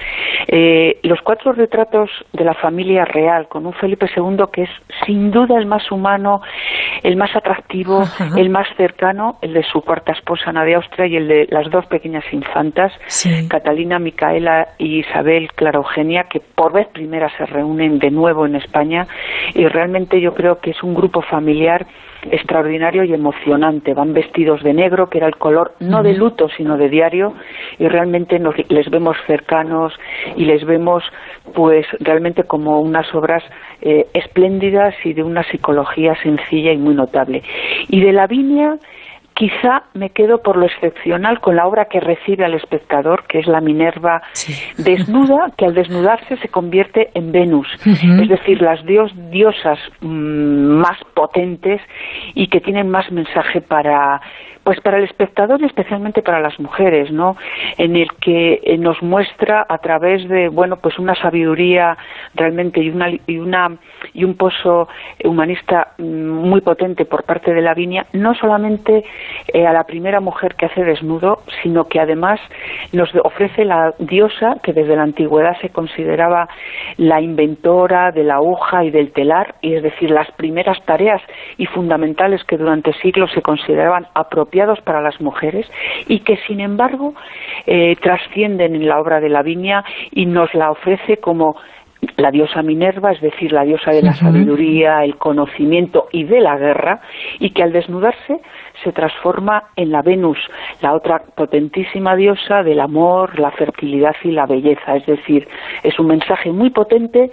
Eh, 0.49 0.99
los 1.03 1.21
cuatro 1.23 1.53
retratos 1.53 2.11
de 2.33 2.45
la 2.45 2.55
familia 2.55 3.05
real, 3.05 3.49
con 3.49 3.67
un 3.67 3.73
Felipe 3.75 4.07
II 4.15 4.45
que 4.53 4.63
es 4.63 4.71
sin 5.05 5.31
duda 5.31 5.59
el 5.59 5.67
más 5.67 5.91
humano, 5.91 6.41
el 7.03 7.17
más 7.17 7.35
atractivo, 7.37 8.03
el 8.37 8.49
más 8.49 8.67
cercano, 8.77 9.39
el 9.43 9.53
de 9.53 9.63
su 9.65 9.81
cuarta 9.83 10.13
esposa, 10.13 10.51
Ana 10.51 10.65
de 10.65 10.75
Austria, 10.75 11.07
y 11.07 11.17
el 11.17 11.29
de 11.29 11.47
las 11.51 11.71
dos 11.71 11.87
pequeñas 11.87 12.25
infantas, 12.33 12.93
Catalina, 13.49 13.99
Micaela 13.99 14.69
y 14.79 15.01
Isabel 15.01 15.53
Clara 15.53 15.79
Eugenia, 15.79 16.25
que 16.25 16.41
por 16.41 16.73
vez 16.73 16.89
primera 16.89 17.31
se 17.37 17.47
reúnen 17.47 17.99
de 17.99 18.11
nuevo 18.11 18.47
en 18.47 18.57
España, 18.57 19.07
y 19.55 19.67
realmente 19.67 20.21
yo 20.21 20.35
creo 20.35 20.59
que 20.61 20.71
es 20.71 20.83
un 20.83 20.95
grupo 20.95 21.23
familiar 21.23 21.87
extraordinario 22.31 23.05
y 23.05 23.13
emocionante. 23.13 23.95
Van 23.95 24.13
vestidos 24.13 24.63
de 24.63 24.73
negro, 24.73 25.09
que 25.09 25.19
era 25.19 25.27
el 25.27 25.37
color 25.37 25.75
no 25.81 26.03
de 26.03 26.15
luto, 26.15 26.49
sino 26.57 26.77
de 26.77 26.89
diario, 26.89 27.35
y 27.79 27.89
realmente 27.89 28.39
nos, 28.39 28.55
les 28.71 28.91
vemos 28.91 29.17
cercanos 29.27 29.93
y 30.37 30.45
les 30.45 30.65
vemos, 30.65 31.05
pues, 31.55 31.87
realmente 32.01 32.45
como 32.45 32.81
unas 32.81 33.13
obras 33.15 33.43
eh, 33.83 34.07
espléndidas 34.15 34.95
y 35.05 35.13
de 35.13 35.23
una 35.23 35.43
psicología 35.45 36.15
sencilla 36.23 36.73
y 36.73 36.79
muy 36.79 36.95
notable. 36.95 37.43
Y 37.89 38.01
de 38.01 38.13
Lavinia 38.13 38.79
Quizá 39.37 39.83
me 39.93 40.09
quedo 40.11 40.39
por 40.39 40.57
lo 40.57 40.65
excepcional 40.65 41.41
con 41.41 41.57
la 41.57 41.67
obra 41.67 41.89
que 41.91 42.01
recibe 42.01 42.47
al 42.47 42.55
espectador, 42.55 43.25
que 43.29 43.39
es 43.39 43.47
la 43.47 43.61
Minerva 43.61 44.23
desnuda, 44.79 45.53
que 45.59 45.67
al 45.67 45.75
desnudarse 45.75 46.39
se 46.39 46.49
convierte 46.49 47.11
en 47.13 47.33
Venus, 47.33 47.69
es 47.85 48.29
decir, 48.31 48.63
las 48.63 48.83
dios, 48.87 49.13
diosas 49.31 49.79
mm, 50.01 50.79
más 50.81 50.99
potentes 51.13 51.83
y 52.35 52.47
que 52.47 52.63
tienen 52.63 52.89
más 52.89 53.13
mensaje 53.13 53.61
para 53.61 54.23
pues 54.67 54.81
para 54.81 54.99
el 54.99 55.05
espectador 55.05 55.63
y 55.63 55.67
especialmente 55.67 56.23
para 56.23 56.41
las 56.41 56.59
mujeres, 56.59 57.13
¿no? 57.13 57.37
En 57.79 57.95
el 57.95 58.09
que 58.21 58.61
eh, 58.65 58.77
nos 58.77 59.01
muestra 59.01 59.65
a 59.69 59.79
través 59.79 60.29
de, 60.29 60.49
bueno, 60.49 60.79
pues 60.79 60.99
una 60.99 61.15
sabiduría 61.15 61.97
realmente 62.35 62.81
y 62.81 62.91
una 62.91 63.11
y 63.29 63.39
una 63.39 63.77
y 64.13 64.25
un 64.25 64.35
pozo 64.35 64.89
humanista 65.23 65.93
mm, 65.99 66.03
muy 66.03 66.63
potente 66.63 67.05
por 67.05 67.23
parte 67.23 67.55
de 67.55 67.63
Lavinia, 67.63 68.07
no 68.13 68.35
solamente 68.35 69.05
eh, 69.55 69.67
a 69.69 69.73
la 69.73 69.85
primera 69.85 70.19
mujer 70.19 70.57
que 70.57 70.67
hace 70.67 70.83
desnudo, 70.83 71.43
sino 71.63 71.87
que 71.87 72.01
además 72.01 72.41
nos 72.93 73.15
ofrece 73.23 73.65
la 73.65 73.95
diosa 74.01 74.57
que 74.65 74.73
desde 74.73 74.97
la 74.97 75.05
antigüedad 75.05 75.57
se 75.61 75.69
consideraba 75.69 76.49
la 76.97 77.21
inventora 77.21 78.11
de 78.11 78.25
la 78.25 78.35
aguja 78.35 78.83
y 78.83 78.91
del 78.91 79.13
telar, 79.13 79.55
y 79.61 79.75
es 79.75 79.85
decir, 79.85 80.11
las 80.11 80.29
primeras 80.33 80.85
tareas 80.87 81.23
y 81.57 81.67
fundamentales 81.67 82.43
que 82.43 82.57
durante 82.57 82.93
siglos 82.95 83.31
se 83.33 83.43
consideraban 83.43 84.09
apropiadas 84.15 84.56
para 84.85 85.03
las 85.03 85.21
mujeres 85.21 85.67
y 86.09 86.21
que 86.21 86.39
sin 86.47 86.61
embargo 86.61 87.15
eh, 87.67 87.97
trascienden 88.01 88.75
en 88.75 88.89
la 88.89 88.99
obra 88.99 89.21
de 89.21 89.29
Lavinia 89.29 89.85
y 90.13 90.27
nos 90.27 90.55
la 90.55 90.71
ofrece 90.71 91.19
como 91.19 91.57
la 92.17 92.31
diosa 92.31 92.63
Minerva, 92.63 93.13
es 93.13 93.21
decir, 93.21 93.53
la 93.53 93.65
diosa 93.65 93.91
de 93.91 94.03
la 94.03 94.13
sabiduría, 94.13 95.03
el 95.03 95.17
conocimiento 95.17 96.09
y 96.13 96.25
de 96.25 96.41
la 96.41 96.57
guerra, 96.57 97.01
y 97.39 97.51
que 97.51 97.63
al 97.63 97.73
desnudarse 97.73 98.41
se 98.85 98.93
transforma 98.93 99.65
en 99.77 99.91
la 99.91 100.03
Venus, 100.03 100.39
la 100.83 100.95
otra 100.95 101.23
potentísima 101.35 102.15
diosa 102.15 102.63
del 102.63 102.81
amor, 102.81 103.39
la 103.39 103.51
fertilidad 103.51 104.15
y 104.23 104.31
la 104.31 104.47
belleza. 104.47 104.97
Es 104.97 105.07
decir, 105.07 105.49
es 105.83 105.99
un 105.99 106.07
mensaje 106.07 106.53
muy 106.53 106.71
potente 106.71 107.31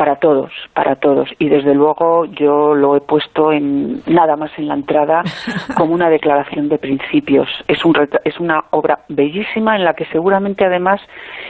para 0.00 0.16
todos, 0.16 0.50
para 0.72 0.96
todos. 0.96 1.28
Y 1.38 1.50
desde 1.50 1.74
luego 1.74 2.24
yo 2.24 2.74
lo 2.74 2.96
he 2.96 3.02
puesto 3.02 3.52
en 3.52 4.00
nada 4.06 4.34
más 4.34 4.50
en 4.56 4.68
la 4.68 4.72
entrada 4.72 5.22
como 5.76 5.92
una 5.92 6.08
declaración 6.08 6.70
de 6.70 6.78
principios. 6.78 7.50
Es, 7.68 7.84
un, 7.84 7.94
es 8.24 8.40
una 8.40 8.64
obra 8.70 9.00
bellísima 9.10 9.76
en 9.76 9.84
la 9.84 9.92
que 9.92 10.06
seguramente 10.06 10.64
además 10.64 11.02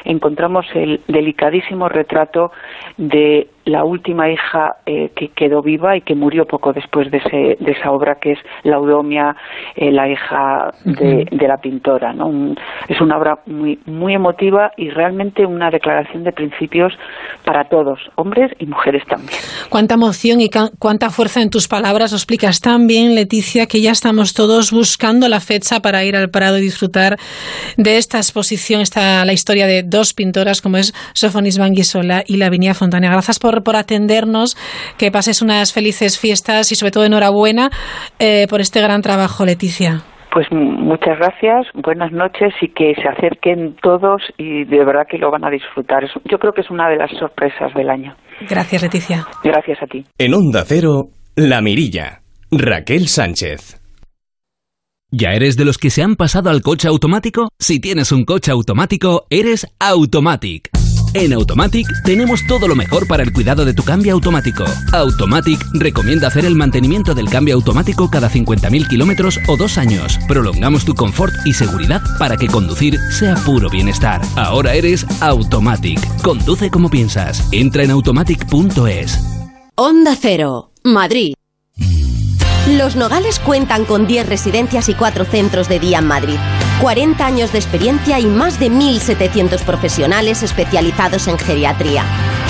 encontramos 0.05 0.67
el 0.75 1.01
delicadísimo 1.07 1.89
retrato 1.89 2.51
de 2.97 3.47
la 3.65 3.85
última 3.85 4.31
hija 4.31 4.77
eh, 4.87 5.11
que 5.15 5.29
quedó 5.29 5.63
viva 5.63 5.97
y 5.97 6.01
que 6.01 6.15
murió 6.15 6.47
poco 6.47 6.73
después 6.73 7.11
de, 7.11 7.19
ese, 7.19 7.57
de 7.63 7.73
esa 7.73 7.91
obra, 7.91 8.17
que 8.21 8.33
es 8.33 8.39
Laudomia, 8.65 9.37
eh, 9.77 9.91
la 9.93 10.09
hija 10.09 10.73
de, 10.85 11.27
la 11.47 11.59
pintora. 11.59 12.13
¿no? 12.13 12.55
es 12.89 13.01
una 13.01 13.19
obra 13.19 13.39
muy, 13.47 13.79
muy 13.87 14.15
emotiva 14.15 14.73
y 14.77 14.91
realmente 14.91 15.45
una 15.45 15.71
declaración 15.71 16.25
de 16.25 16.33
principios 16.33 16.93
para 17.45 17.65
todos, 17.65 17.99
hombres 18.17 18.53
y 18.59 18.67
mujeres 18.67 19.03
también. 19.07 19.39
Cuánta 19.69 19.95
emoción 19.95 20.41
y 20.41 20.49
cuánta 20.79 21.11
fuerza 21.11 21.43
en 21.43 21.51
tus 21.51 21.69
palabras. 21.69 22.13
Lo 22.13 22.17
explicas 22.17 22.61
tan 22.61 22.87
bien, 22.87 23.15
Leticia, 23.15 23.67
que 23.67 23.81
ya 23.81 23.93
estamos 23.93 24.35
todos 24.35 24.73
buscando 24.73 25.29
la 25.29 25.41
fecha 25.41 25.81
para 25.81 26.05
ir 26.05 26.17
al 26.17 26.31
Prado 26.31 26.59
y 26.59 26.63
disfrutar 26.63 27.19
de 27.77 27.97
esta 27.97 28.19
exposición, 28.19 28.81
esta, 28.81 29.25
la 29.25 29.33
historia 29.33 29.67
de 29.67 29.83
dos 29.83 30.15
pintoras 30.15 30.61
como 30.63 30.77
es 30.77 30.93
Sofonis 31.15 31.59
Banguisola 31.59 32.23
y 32.27 32.37
Lavinia 32.37 32.75
Fontana. 32.75 33.11
Gracias 33.11 33.39
por 33.39 33.50
por, 33.63 33.77
atendernos, 33.77 34.57
que 34.99 35.11
pases 35.11 35.43
unas 35.43 35.73
felices 35.73 36.19
fiestas 36.19 36.73
y 36.73 36.75
sobre 36.75 36.93
todo 36.93 37.05
enhorabuena 37.05 37.71
eh, 38.19 38.47
por 38.49 38.61
este 38.61 38.81
gran 38.81 39.03
trabajo, 39.03 39.45
Leticia. 39.45 40.03
Pues 40.33 40.47
muchas 40.53 41.19
gracias, 41.19 41.67
buenas 41.75 42.13
noches 42.13 42.55
y 42.61 42.69
que 42.69 42.95
se 42.95 43.09
acerquen 43.09 43.75
todos 43.83 44.23
y 44.39 44.65
de 44.65 44.85
verdad 44.85 45.07
que 45.11 45.19
lo 45.19 45.31
van 45.31 45.45
a 45.45 45.51
disfrutar. 45.51 46.05
Yo 46.25 46.39
creo 46.39 46.53
que 46.53 46.61
es 46.61 46.71
una 46.71 46.89
de 46.89 46.97
las 46.97 47.11
sorpresas 47.19 47.75
del 47.75 47.91
año. 47.91 48.15
Gracias, 48.49 48.83
Leticia. 48.83 49.27
Gracias 49.43 49.83
a 49.83 49.87
ti. 49.87 50.05
En 50.19 50.35
Onda 50.35 50.63
Cero, 50.65 51.09
La 51.35 51.61
Mirilla, 51.61 52.21
Raquel 52.53 53.09
Sánchez. 53.09 53.81
¿Ya 55.11 55.31
eres 55.31 55.57
de 55.57 55.65
los 55.65 55.77
que 55.77 55.91
se 55.91 56.05
han 56.05 56.15
pasado 56.15 56.51
al 56.51 56.63
coche 56.63 56.87
automático? 56.87 57.49
Si 57.59 57.81
tienes 57.81 58.13
un 58.13 58.25
coche 58.25 58.53
automático, 58.53 59.27
eres 59.29 59.67
Automatic. 59.81 60.71
En 61.13 61.33
Automatic 61.33 61.89
tenemos 62.05 62.47
todo 62.47 62.69
lo 62.69 62.77
mejor 62.77 63.09
para 63.09 63.25
el 63.25 63.33
cuidado 63.33 63.65
de 63.65 63.75
tu 63.75 63.83
cambio 63.83 64.13
automático. 64.15 64.65
Automatic 64.93 65.61
recomienda 65.73 66.29
hacer 66.29 66.45
el 66.45 66.55
mantenimiento 66.55 67.15
del 67.15 67.29
cambio 67.29 67.57
automático 67.57 68.09
cada 68.09 68.31
50.000 68.31 68.89
kilómetros 68.89 69.41
o 69.49 69.57
dos 69.57 69.77
años. 69.77 70.19
Prolongamos 70.29 70.85
tu 70.85 70.95
confort 70.95 71.35
y 71.45 71.53
seguridad 71.53 72.01
para 72.19 72.37
que 72.37 72.47
conducir 72.47 72.97
sea 73.11 73.35
puro 73.35 73.69
bienestar. 73.69 74.21
Ahora 74.37 74.75
eres 74.75 75.05
Automatic. 75.21 76.01
Conduce 76.23 76.71
como 76.71 76.89
piensas. 76.89 77.49
Entra 77.51 77.83
en 77.83 77.91
automatic.es. 77.91 79.19
Onda 79.75 80.17
Cero, 80.21 80.71
Madrid. 80.85 81.35
Los 82.69 82.95
Nogales 82.95 83.41
cuentan 83.41 83.85
con 83.85 84.07
10 84.07 84.29
residencias 84.29 84.89
y 84.89 84.95
4 84.95 85.25
centros 85.25 85.69
de 85.69 85.81
día 85.81 85.99
en 85.99 86.07
Madrid. 86.07 86.39
40 86.81 87.27
años 87.27 87.53
de 87.53 87.59
experiencia 87.59 88.19
y 88.19 88.25
más 88.25 88.59
de 88.59 88.71
1.700 88.71 89.63
profesionales 89.65 90.43
especializados 90.43 91.29
en 91.29 91.39
geriatría. 91.39 92.05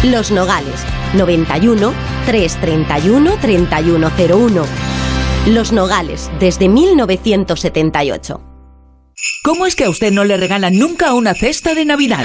Los 0.05 0.31
Nogales, 0.31 0.85
91 1.15 1.93
331 2.27 3.37
3101. 3.41 4.65
Los 5.49 5.73
Nogales, 5.73 6.31
desde 6.39 6.69
1978. 6.69 8.50
¿Cómo 9.43 9.67
es 9.67 9.75
que 9.75 9.85
a 9.85 9.91
usted 9.91 10.13
no 10.13 10.25
le 10.25 10.37
regalan 10.37 10.79
nunca 10.79 11.15
una 11.15 11.35
cesta 11.35 11.75
de 11.75 11.85
Navidad? 11.85 12.25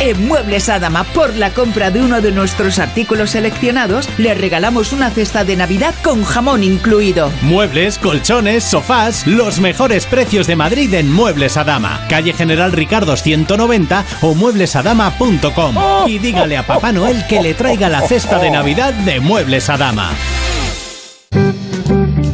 En 0.00 0.26
Muebles 0.26 0.68
Adama, 0.68 1.04
por 1.04 1.34
la 1.36 1.54
compra 1.54 1.90
de 1.90 2.00
uno 2.00 2.20
de 2.20 2.32
nuestros 2.32 2.78
artículos 2.78 3.30
seleccionados, 3.30 4.08
le 4.18 4.34
regalamos 4.34 4.92
una 4.92 5.10
cesta 5.10 5.44
de 5.44 5.56
Navidad 5.56 5.94
con 6.02 6.24
jamón 6.24 6.64
incluido. 6.64 7.30
Muebles, 7.42 7.98
colchones, 7.98 8.64
sofás, 8.64 9.26
los 9.26 9.60
mejores 9.60 10.06
precios 10.06 10.46
de 10.46 10.56
Madrid 10.56 10.92
en 10.94 11.12
Muebles 11.12 11.56
Adama. 11.56 12.04
Calle 12.08 12.32
General 12.32 12.72
Ricardo 12.72 13.16
190 13.16 14.04
o 14.22 14.34
mueblesadama.com. 14.34 15.76
y 16.06 16.18
dígale 16.18 16.56
a 16.56 16.66
Papá 16.66 16.92
Noel 16.92 17.24
que 17.28 17.40
le 17.40 17.54
traiga 17.54 17.88
la 17.88 18.06
cesta 18.06 18.38
de 18.38 18.50
Navidad 18.50 18.92
de 18.92 19.20
Muebles 19.20 19.70
Adama. 19.70 20.10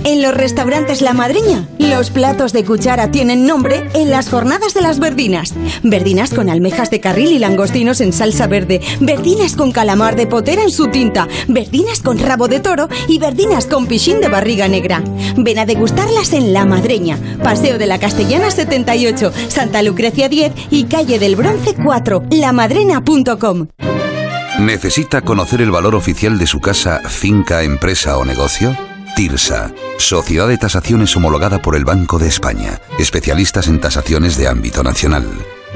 En 0.04 0.22
los 0.22 0.34
restaurantes 0.34 1.02
La 1.02 1.12
Madriña, 1.12 1.68
los 1.78 2.10
platos 2.10 2.54
de 2.54 2.64
cuchara 2.64 3.10
tienen 3.10 3.46
nombre 3.46 3.86
en 3.94 4.10
las 4.10 4.30
jornadas 4.30 4.72
de 4.72 4.80
las 4.80 4.98
verdinas. 4.98 5.54
Verdinas 5.82 6.32
con 6.32 6.48
almejas 6.48 6.90
de 6.90 7.00
carril 7.00 7.32
y 7.32 7.38
langostinos 7.38 8.00
en 8.00 8.14
salsa 8.14 8.46
verde, 8.46 8.80
verdinas 9.00 9.56
con 9.56 9.72
calamar 9.72 10.16
de 10.16 10.26
potera 10.26 10.62
en 10.62 10.70
su 10.70 10.88
tinta, 10.88 11.28
verdinas 11.48 12.00
con 12.00 12.18
rabo 12.18 12.48
de 12.48 12.60
toro 12.60 12.88
y 13.08 13.18
verdinas 13.18 13.66
con 13.66 13.86
pichín 13.86 14.20
de 14.20 14.28
barriga 14.28 14.68
negra. 14.68 15.02
Ven 15.36 15.58
a 15.58 15.66
degustarlas 15.66 16.32
en 16.32 16.54
La 16.54 16.64
Madreña, 16.64 17.18
Paseo 17.42 17.76
de 17.76 17.86
la 17.86 17.98
Castellana 17.98 18.50
78, 18.50 19.32
Santa 19.48 19.82
Lucrecia 19.82 20.30
10 20.30 20.52
y 20.70 20.84
Calle 20.84 21.18
del 21.18 21.36
Bronce 21.36 21.74
4, 21.74 22.24
lamadrena.com. 22.30 23.68
¿Necesita 24.60 25.20
conocer 25.22 25.60
el 25.60 25.70
valor 25.70 25.94
oficial 25.94 26.38
de 26.38 26.46
su 26.46 26.60
casa, 26.60 27.00
finca, 27.06 27.62
empresa 27.62 28.16
o 28.16 28.24
negocio? 28.24 28.76
TIRSA, 29.16 29.70
Sociedad 29.98 30.48
de 30.48 30.58
Tasaciones 30.58 31.14
homologada 31.16 31.60
por 31.60 31.76
el 31.76 31.84
Banco 31.84 32.18
de 32.18 32.28
España, 32.28 32.80
especialistas 32.98 33.68
en 33.68 33.80
tasaciones 33.80 34.36
de 34.36 34.48
ámbito 34.48 34.82
nacional. 34.82 35.26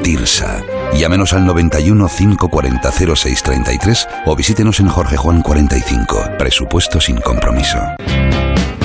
TIRSA. 0.02 0.62
Llámenos 0.94 1.32
al 1.32 1.46
91 1.46 2.08
540 2.08 2.90
0633 2.90 4.08
o 4.26 4.36
visítenos 4.36 4.80
en 4.80 4.88
Jorge 4.88 5.16
Juan 5.16 5.42
45. 5.42 6.30
Presupuesto 6.38 7.00
sin 7.00 7.20
compromiso. 7.20 7.78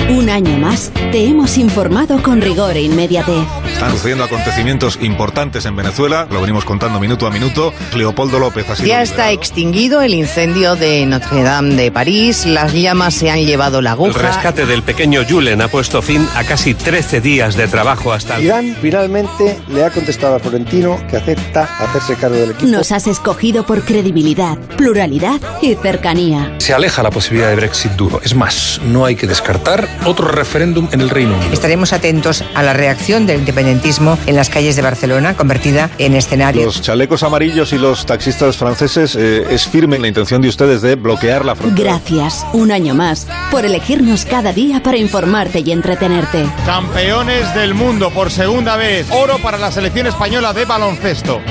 Un 0.10 0.30
año 0.30 0.58
más 0.58 0.92
te 1.12 1.26
hemos 1.26 1.58
informado 1.58 2.22
con 2.24 2.42
rigor 2.42 2.76
e 2.76 2.82
inmediatez 2.82 3.46
Están 3.72 3.92
sucediendo 3.92 4.24
acontecimientos 4.24 4.98
importantes 5.02 5.66
en 5.66 5.76
Venezuela, 5.76 6.28
lo 6.32 6.42
venimos 6.42 6.66
contando 6.66 7.00
minuto 7.00 7.28
a 7.28 7.30
minuto. 7.32 7.74
Leopoldo 7.96 8.40
López 8.40 8.70
ha 8.70 8.76
sido 8.76 8.88
Ya 8.88 9.02
está 9.04 9.16
liberado. 9.30 9.34
extinguido 9.34 10.02
el 10.02 10.14
incendio 10.16 10.76
de 10.76 11.06
Notre 11.06 11.44
Dame 11.44 11.76
de 11.76 11.92
París, 11.92 12.46
las 12.46 12.74
llamas 12.74 13.14
se 13.14 13.30
han 13.30 13.46
llevado 13.46 13.82
la 13.82 13.92
El 13.92 13.94
aguja. 13.94 14.22
rescate 14.22 14.66
del 14.66 14.82
pequeño 14.84 15.22
Julen 15.30 15.62
ha 15.62 15.68
puesto 15.68 16.02
fin 16.02 16.28
a 16.36 16.44
casi 16.44 16.74
13 16.74 17.22
días 17.22 17.56
de 17.56 17.68
trabajo 17.68 18.12
hasta 18.12 18.38
el... 18.38 18.46
Irán 18.46 18.76
finalmente 18.82 19.60
le 19.70 19.86
ha 19.86 19.92
contestado 19.92 20.36
a 20.36 20.40
Florentino 20.40 21.00
que 21.10 21.18
acepta 21.18 21.64
hacerse 21.80 22.16
cargo 22.16 22.36
del 22.36 22.52
equipo. 22.52 22.68
Nos 22.68 22.92
has 22.92 23.06
escogido 23.08 23.66
por 23.66 23.84
credibilidad, 23.84 24.58
pluralidad 24.76 25.40
y 25.62 25.76
cercanía. 25.76 26.56
Se 26.58 26.74
aleja 26.74 27.04
la 27.04 27.12
posibilidad 27.12 27.50
de 27.50 27.56
Brexit 27.56 27.92
duro. 27.94 28.20
Es 28.24 28.36
más, 28.36 28.82
no 28.86 29.06
hay 29.06 29.16
que 29.16 29.28
descartar 29.28 29.88
otro 30.06 30.28
referéndum 30.28 30.88
en 30.92 31.02
el 31.02 31.10
Reino 31.10 31.36
Unido. 31.36 31.52
Estaremos 31.52 31.94
atentos 31.94 32.44
a 32.54 32.64
la 32.64 32.74
reacción 32.74 33.26
del 33.26 33.40
independentismo 33.40 34.18
en 34.26 34.36
las 34.36 34.50
calles 34.50 34.76
de 34.76 34.82
Barcelona, 34.82 35.36
convertida 35.36 35.90
en 35.98 36.16
escenario. 36.16 36.66
Los 36.66 36.82
chalecos 36.82 37.24
amarillos 37.24 37.74
y 37.74 37.78
los 37.78 38.06
taxistas 38.06 38.58
franceses 38.58 39.16
eh, 39.16 39.46
es 39.50 39.68
firme 39.68 40.00
la 40.00 40.08
intención 40.08 40.42
de 40.42 40.50
ustedes 40.50 40.82
de 40.82 40.96
bloquear 40.96 41.46
la 41.46 41.56
frontera. 41.56 41.92
Gracias, 41.92 42.46
un 42.54 42.72
año 42.72 42.94
más, 42.96 43.28
por 43.52 43.66
elegirnos 43.66 44.26
cada 44.26 44.54
día 44.54 44.82
para 44.82 44.98
informarte 44.98 45.60
y 45.60 45.72
entretenerte. 45.72 46.46
Campeones 46.66 47.54
del 47.54 47.74
mundo 47.74 48.12
por 48.12 48.32
segunda 48.32 48.76
vez. 48.76 49.08
Oro 49.12 49.38
para 49.40 49.58
la 49.58 49.72
selección 49.72 50.08
española 50.08 50.54
de 50.54 50.66
baloncesto. 50.66 51.42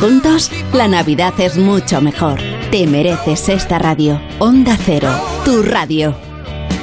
Juntos, 0.00 0.50
la 0.72 0.88
Navidad 0.88 1.32
es 1.38 1.56
mucho 1.56 2.00
mejor. 2.00 2.40
Te 2.72 2.86
mereces 2.86 3.48
esta 3.48 3.78
radio. 3.78 4.20
Onda 4.40 4.76
Cero, 4.84 5.10
tu 5.44 5.62
radio. 5.62 6.31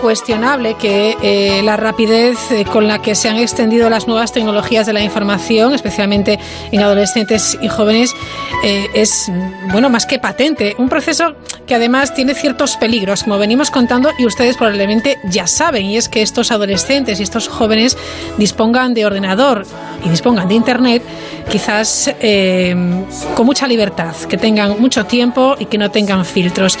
Incuestionable 0.00 0.76
que 0.76 1.14
eh, 1.22 1.62
la 1.62 1.76
rapidez 1.76 2.50
eh, 2.52 2.64
con 2.64 2.88
la 2.88 3.02
que 3.02 3.14
se 3.14 3.28
han 3.28 3.36
extendido 3.36 3.90
las 3.90 4.06
nuevas 4.06 4.32
tecnologías 4.32 4.86
de 4.86 4.94
la 4.94 5.02
información, 5.02 5.74
especialmente 5.74 6.38
en 6.72 6.80
adolescentes 6.80 7.58
y 7.60 7.68
jóvenes, 7.68 8.16
eh, 8.62 8.88
es 8.94 9.30
bueno 9.72 9.88
más 9.90 10.06
que 10.06 10.18
patente. 10.18 10.74
Un 10.78 10.88
proceso 10.88 11.34
que 11.66 11.74
además 11.74 12.14
tiene 12.14 12.34
ciertos 12.34 12.76
peligros, 12.76 13.22
como 13.22 13.38
venimos 13.38 13.70
contando 13.70 14.10
y 14.18 14.26
ustedes 14.26 14.56
probablemente 14.56 15.18
ya 15.24 15.46
saben, 15.46 15.86
y 15.86 15.96
es 15.96 16.08
que 16.08 16.20
estos 16.20 16.50
adolescentes 16.50 17.20
y 17.20 17.22
estos 17.22 17.48
jóvenes 17.48 17.96
dispongan 18.38 18.92
de 18.92 19.06
ordenador 19.06 19.64
y 20.04 20.08
dispongan 20.08 20.48
de 20.48 20.54
internet, 20.54 21.02
quizás 21.50 22.12
eh, 22.20 22.74
con 23.34 23.46
mucha 23.46 23.66
libertad, 23.66 24.14
que 24.28 24.36
tengan 24.36 24.80
mucho 24.80 25.06
tiempo 25.06 25.56
y 25.58 25.66
que 25.66 25.78
no 25.78 25.90
tengan 25.90 26.24
filtros. 26.24 26.78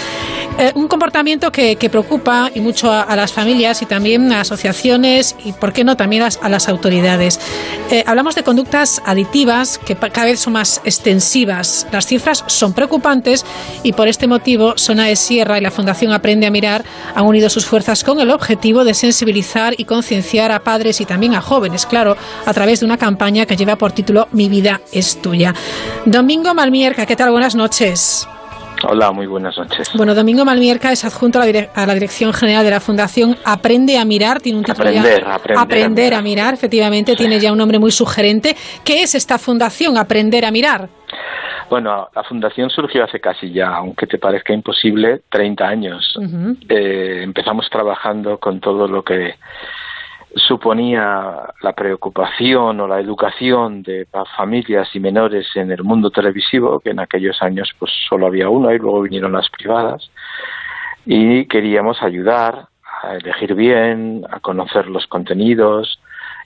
Eh, 0.58 0.72
un 0.74 0.88
comportamiento 0.88 1.52
que, 1.52 1.76
que 1.76 1.88
preocupa 1.88 2.50
y 2.54 2.60
mucho 2.60 2.92
a, 2.92 3.14
las 3.16 3.32
familias 3.32 3.82
y 3.82 3.86
también 3.86 4.32
a 4.32 4.40
asociaciones 4.40 5.36
y, 5.44 5.52
por 5.52 5.72
qué 5.72 5.84
no, 5.84 5.96
también 5.96 6.22
a, 6.22 6.28
a 6.42 6.48
las 6.48 6.68
autoridades. 6.68 7.38
Hablamos 8.06 8.34
de 8.34 8.42
conductas 8.42 9.00
adictivas 9.04 9.78
que 9.78 9.96
cada 9.96 10.26
vez 10.26 10.40
son 10.40 10.54
más 10.54 10.80
extensivas. 10.84 11.59
Las 11.92 12.06
cifras 12.06 12.44
son 12.46 12.72
preocupantes 12.72 13.44
y 13.82 13.92
por 13.92 14.08
este 14.08 14.26
motivo 14.26 14.74
Sonae 14.76 15.16
Sierra 15.16 15.58
y 15.58 15.60
la 15.60 15.70
Fundación 15.70 16.12
Aprende 16.12 16.46
a 16.46 16.50
Mirar 16.50 16.84
han 17.14 17.26
unido 17.26 17.48
sus 17.50 17.66
fuerzas 17.66 18.02
con 18.04 18.20
el 18.20 18.30
objetivo 18.30 18.84
de 18.84 18.94
sensibilizar 18.94 19.74
y 19.76 19.84
concienciar 19.84 20.52
a 20.52 20.60
padres 20.60 21.00
y 21.00 21.04
también 21.04 21.34
a 21.34 21.40
jóvenes, 21.40 21.86
claro, 21.86 22.16
a 22.46 22.52
través 22.54 22.80
de 22.80 22.86
una 22.86 22.96
campaña 22.96 23.46
que 23.46 23.56
lleva 23.56 23.76
por 23.76 23.92
título 23.92 24.28
Mi 24.32 24.48
vida 24.48 24.80
es 24.92 25.20
tuya. 25.20 25.54
Domingo 26.06 26.54
Malmierca, 26.54 27.06
¿qué 27.06 27.16
tal? 27.16 27.30
Buenas 27.30 27.54
noches. 27.54 28.26
Hola, 28.88 29.12
muy 29.12 29.26
buenas 29.26 29.58
noches. 29.58 29.88
Bueno, 29.94 30.14
Domingo 30.14 30.42
Malmierca 30.46 30.90
es 30.90 31.04
adjunto 31.04 31.38
a 31.38 31.44
la, 31.44 31.52
dire- 31.52 31.68
a 31.74 31.84
la 31.84 31.92
Dirección 31.92 32.32
General 32.32 32.64
de 32.64 32.70
la 32.70 32.80
Fundación 32.80 33.36
Aprende 33.44 33.98
a 33.98 34.06
Mirar. 34.06 34.40
Tiene 34.40 34.58
un 34.60 34.64
título 34.64 34.90
ya- 34.90 35.00
Aprender, 35.02 35.24
aprender 35.58 36.14
a 36.14 36.18
a 36.18 36.22
mirar. 36.22 36.54
efectivamente, 36.54 37.14
tiene 37.14 37.38
ya 37.38 37.52
un 37.52 37.58
nombre 37.58 37.78
muy 37.78 37.90
sugerente. 37.90 38.56
¿Qué 38.82 39.02
es 39.02 39.14
esta 39.14 39.36
fundación, 39.36 39.98
Aprender 39.98 40.46
a 40.46 40.50
Mirar? 40.50 40.88
Bueno, 41.70 42.08
la 42.16 42.24
fundación 42.24 42.68
surgió 42.68 43.04
hace 43.04 43.20
casi 43.20 43.52
ya, 43.52 43.76
aunque 43.76 44.08
te 44.08 44.18
parezca 44.18 44.52
imposible, 44.52 45.22
30 45.30 45.68
años. 45.68 46.18
Eh, 46.68 47.20
empezamos 47.22 47.70
trabajando 47.70 48.38
con 48.38 48.58
todo 48.58 48.88
lo 48.88 49.04
que 49.04 49.36
suponía 50.34 51.54
la 51.62 51.72
preocupación 51.72 52.80
o 52.80 52.88
la 52.88 52.98
educación 52.98 53.84
de 53.84 54.08
familias 54.36 54.88
y 54.94 55.00
menores 55.00 55.46
en 55.54 55.70
el 55.70 55.84
mundo 55.84 56.10
televisivo, 56.10 56.80
que 56.80 56.90
en 56.90 56.98
aquellos 56.98 57.40
años 57.40 57.70
pues 57.78 57.92
solo 58.08 58.26
había 58.26 58.48
una 58.48 58.74
y 58.74 58.78
luego 58.78 59.02
vinieron 59.02 59.32
las 59.32 59.48
privadas, 59.48 60.10
y 61.06 61.46
queríamos 61.46 62.02
ayudar 62.02 62.66
a 63.02 63.14
elegir 63.14 63.54
bien, 63.54 64.24
a 64.28 64.40
conocer 64.40 64.88
los 64.88 65.06
contenidos 65.06 66.00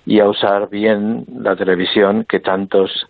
y 0.05 0.21
a 0.21 0.29
usar 0.29 0.69
bien 0.69 1.25
la 1.35 1.57
televisión 1.57 2.27
que 2.29 2.41
tantos 2.41 3.07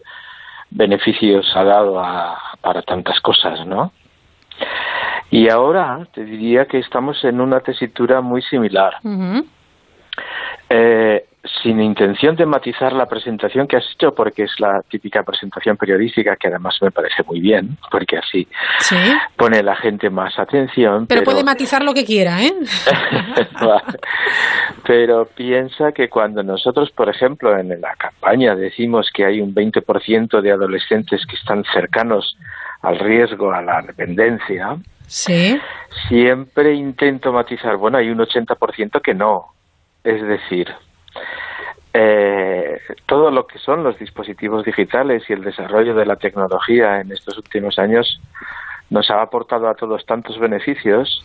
beneficios 0.75 1.47
ha 1.57 1.65
dado 1.65 1.99
a- 1.99 2.37
para 2.61 2.83
tantas 2.83 3.19
cosas, 3.21 3.65
¿no? 3.67 3.93
Y 5.31 5.49
ahora 5.49 6.07
te 6.13 6.25
diría 6.25 6.67
que 6.67 6.79
estamos 6.79 7.25
en 7.25 7.41
una 7.41 7.61
tesitura 7.61 8.21
muy 8.21 8.43
similar. 8.43 8.97
Eh, 10.77 11.25
sin 11.63 11.81
intención 11.81 12.35
de 12.37 12.47
matizar 12.47 12.93
la 12.95 13.07
presentación 13.07 13.69
que 13.69 13.77
has 13.77 13.85
hecho, 13.95 14.13
porque 14.15 14.45
es 14.45 14.59
la 14.59 14.81
típica 14.89 15.23
presentación 15.23 15.77
periodística, 15.77 16.35
que 16.37 16.49
además 16.49 16.77
me 16.81 16.91
parece 16.91 17.23
muy 17.23 17.39
bien, 17.39 17.77
porque 17.91 18.17
así 18.17 18.49
Sí. 18.81 18.97
pone 19.37 19.63
la 19.63 19.77
gente 19.77 20.09
más 20.11 20.37
atención. 20.39 21.07
Pero 21.07 21.21
Pero, 21.21 21.25
puede 21.31 21.45
matizar 21.45 21.85
lo 21.85 21.93
que 21.95 22.05
quiera, 22.05 22.43
¿eh? 22.43 22.53
Pero 24.87 25.27
piensa 25.27 25.93
que 25.93 26.09
cuando 26.09 26.43
nosotros, 26.43 26.91
por 26.91 27.09
ejemplo, 27.09 27.57
en 27.59 27.81
la 27.81 27.95
campaña 27.97 28.55
decimos 28.57 29.11
que 29.15 29.25
hay 29.25 29.41
un 29.41 29.55
20% 29.55 30.41
de 30.41 30.51
adolescentes 30.51 31.25
que 31.27 31.37
están 31.37 31.63
cercanos 31.73 32.37
al 32.83 32.99
riesgo 32.99 33.53
a 33.53 33.63
la 33.63 33.83
dependencia, 33.83 34.77
Sí. 35.07 35.61
siempre 36.09 36.73
intento 36.75 37.33
matizar, 37.33 37.77
bueno, 37.77 37.99
hay 37.99 38.09
un 38.11 38.19
80% 38.21 39.01
que 39.03 39.15
no. 39.15 39.47
Es 40.05 40.23
decir, 40.23 40.69
eh, 41.95 42.79
todo 43.07 43.31
lo 43.31 43.47
que 43.47 43.59
son 43.59 43.83
los 43.83 43.99
dispositivos 43.99 44.65
digitales 44.65 45.23
y 45.29 45.33
el 45.33 45.43
desarrollo 45.43 45.95
de 45.95 46.05
la 46.05 46.17
tecnología 46.17 47.01
en 47.01 47.11
estos 47.13 47.39
últimos 47.39 47.79
años 47.79 48.21
nos 48.91 49.11
ha 49.11 49.23
aportado 49.23 49.69
a 49.69 49.75
todos 49.75 50.05
tantos 50.05 50.39
beneficios. 50.39 51.25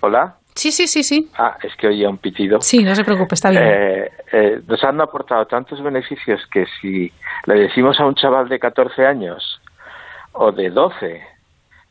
Hola. 0.00 0.36
Sí, 0.54 0.70
sí, 0.70 0.86
sí, 0.86 1.02
sí. 1.02 1.28
Ah, 1.36 1.58
es 1.62 1.74
que 1.76 1.88
oía 1.88 2.08
un 2.08 2.18
pitido. 2.18 2.60
Sí, 2.60 2.82
no 2.82 2.94
se 2.94 3.04
preocupe, 3.04 3.34
está 3.34 3.50
bien. 3.50 3.62
Eh, 3.64 4.10
eh, 4.32 4.60
nos 4.66 4.82
han 4.84 5.00
aportado 5.00 5.46
tantos 5.46 5.82
beneficios 5.82 6.40
que 6.46 6.64
si 6.80 7.12
le 7.46 7.54
decimos 7.54 7.98
a 8.00 8.06
un 8.06 8.14
chaval 8.14 8.48
de 8.48 8.58
14 8.58 9.04
años 9.04 9.60
o 10.32 10.52
de 10.52 10.70
12 10.70 11.33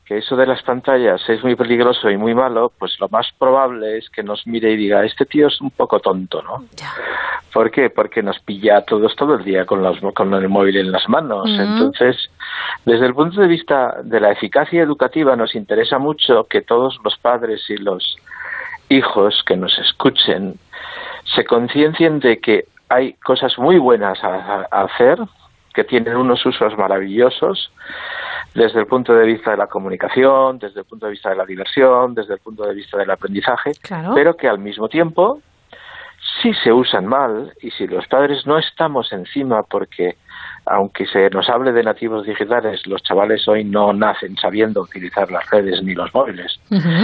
que 0.05 0.17
eso 0.17 0.35
de 0.35 0.45
las 0.45 0.61
pantallas 0.63 1.21
es 1.29 1.41
muy 1.43 1.55
peligroso 1.55 2.09
y 2.09 2.17
muy 2.17 2.35
malo, 2.35 2.71
pues 2.77 2.99
lo 2.99 3.07
más 3.09 3.27
probable 3.39 3.97
es 3.97 4.09
que 4.09 4.21
nos 4.21 4.45
mire 4.45 4.71
y 4.71 4.75
diga, 4.77 5.05
este 5.05 5.25
tío 5.25 5.47
es 5.47 5.61
un 5.61 5.71
poco 5.71 5.99
tonto, 6.01 6.41
¿no? 6.41 6.65
¿Por 7.53 7.71
qué? 7.71 7.89
Porque 7.89 8.21
nos 8.21 8.37
pilla 8.39 8.77
a 8.77 8.81
todos 8.81 9.15
todo 9.15 9.35
el 9.35 9.43
día 9.45 9.65
con, 9.65 9.81
los, 9.81 9.99
con 10.13 10.33
el 10.33 10.49
móvil 10.49 10.75
en 10.77 10.91
las 10.91 11.07
manos. 11.07 11.47
Entonces, 11.61 12.29
desde 12.83 13.05
el 13.05 13.13
punto 13.13 13.39
de 13.39 13.47
vista 13.47 13.97
de 14.03 14.19
la 14.19 14.31
eficacia 14.31 14.81
educativa, 14.81 15.35
nos 15.35 15.55
interesa 15.55 15.99
mucho 15.99 16.45
que 16.49 16.61
todos 16.61 16.99
los 17.03 17.17
padres 17.17 17.61
y 17.69 17.77
los 17.77 18.17
hijos 18.89 19.41
que 19.45 19.55
nos 19.55 19.77
escuchen 19.79 20.55
se 21.35 21.45
conciencien 21.45 22.19
de 22.19 22.39
que 22.39 22.65
hay 22.89 23.13
cosas 23.23 23.57
muy 23.57 23.77
buenas 23.77 24.21
a- 24.23 24.67
a 24.69 24.81
hacer, 24.83 25.17
que 25.73 25.83
tienen 25.83 26.15
unos 26.17 26.45
usos 26.45 26.77
maravillosos, 26.77 27.71
desde 28.55 28.79
el 28.79 28.85
punto 28.87 29.13
de 29.13 29.25
vista 29.25 29.51
de 29.51 29.57
la 29.57 29.67
comunicación, 29.67 30.59
desde 30.59 30.81
el 30.81 30.85
punto 30.85 31.05
de 31.07 31.11
vista 31.13 31.29
de 31.29 31.35
la 31.35 31.45
diversión, 31.45 32.13
desde 32.13 32.35
el 32.35 32.39
punto 32.39 32.63
de 32.65 32.73
vista 32.73 32.97
del 32.97 33.09
aprendizaje, 33.11 33.71
Claro. 33.81 34.11
pero 34.13 34.35
que 34.37 34.47
al 34.47 34.59
mismo 34.59 34.87
tiempo, 34.89 35.39
si 36.41 36.53
se 36.53 36.71
usan 36.71 37.05
mal 37.05 37.53
y 37.61 37.71
si 37.71 37.87
los 37.87 38.07
padres 38.07 38.45
no 38.45 38.57
estamos 38.57 39.11
encima 39.11 39.63
porque 39.63 40.15
aunque 40.65 41.05
se 41.05 41.29
nos 41.29 41.49
hable 41.49 41.73
de 41.73 41.83
nativos 41.83 42.25
digitales, 42.25 42.87
los 42.87 43.03
chavales 43.03 43.45
hoy 43.49 43.65
no 43.65 43.91
nacen 43.91 44.37
sabiendo 44.37 44.81
utilizar 44.81 45.29
las 45.29 45.49
redes 45.49 45.83
ni 45.83 45.93
los 45.93 46.13
móviles 46.13 46.57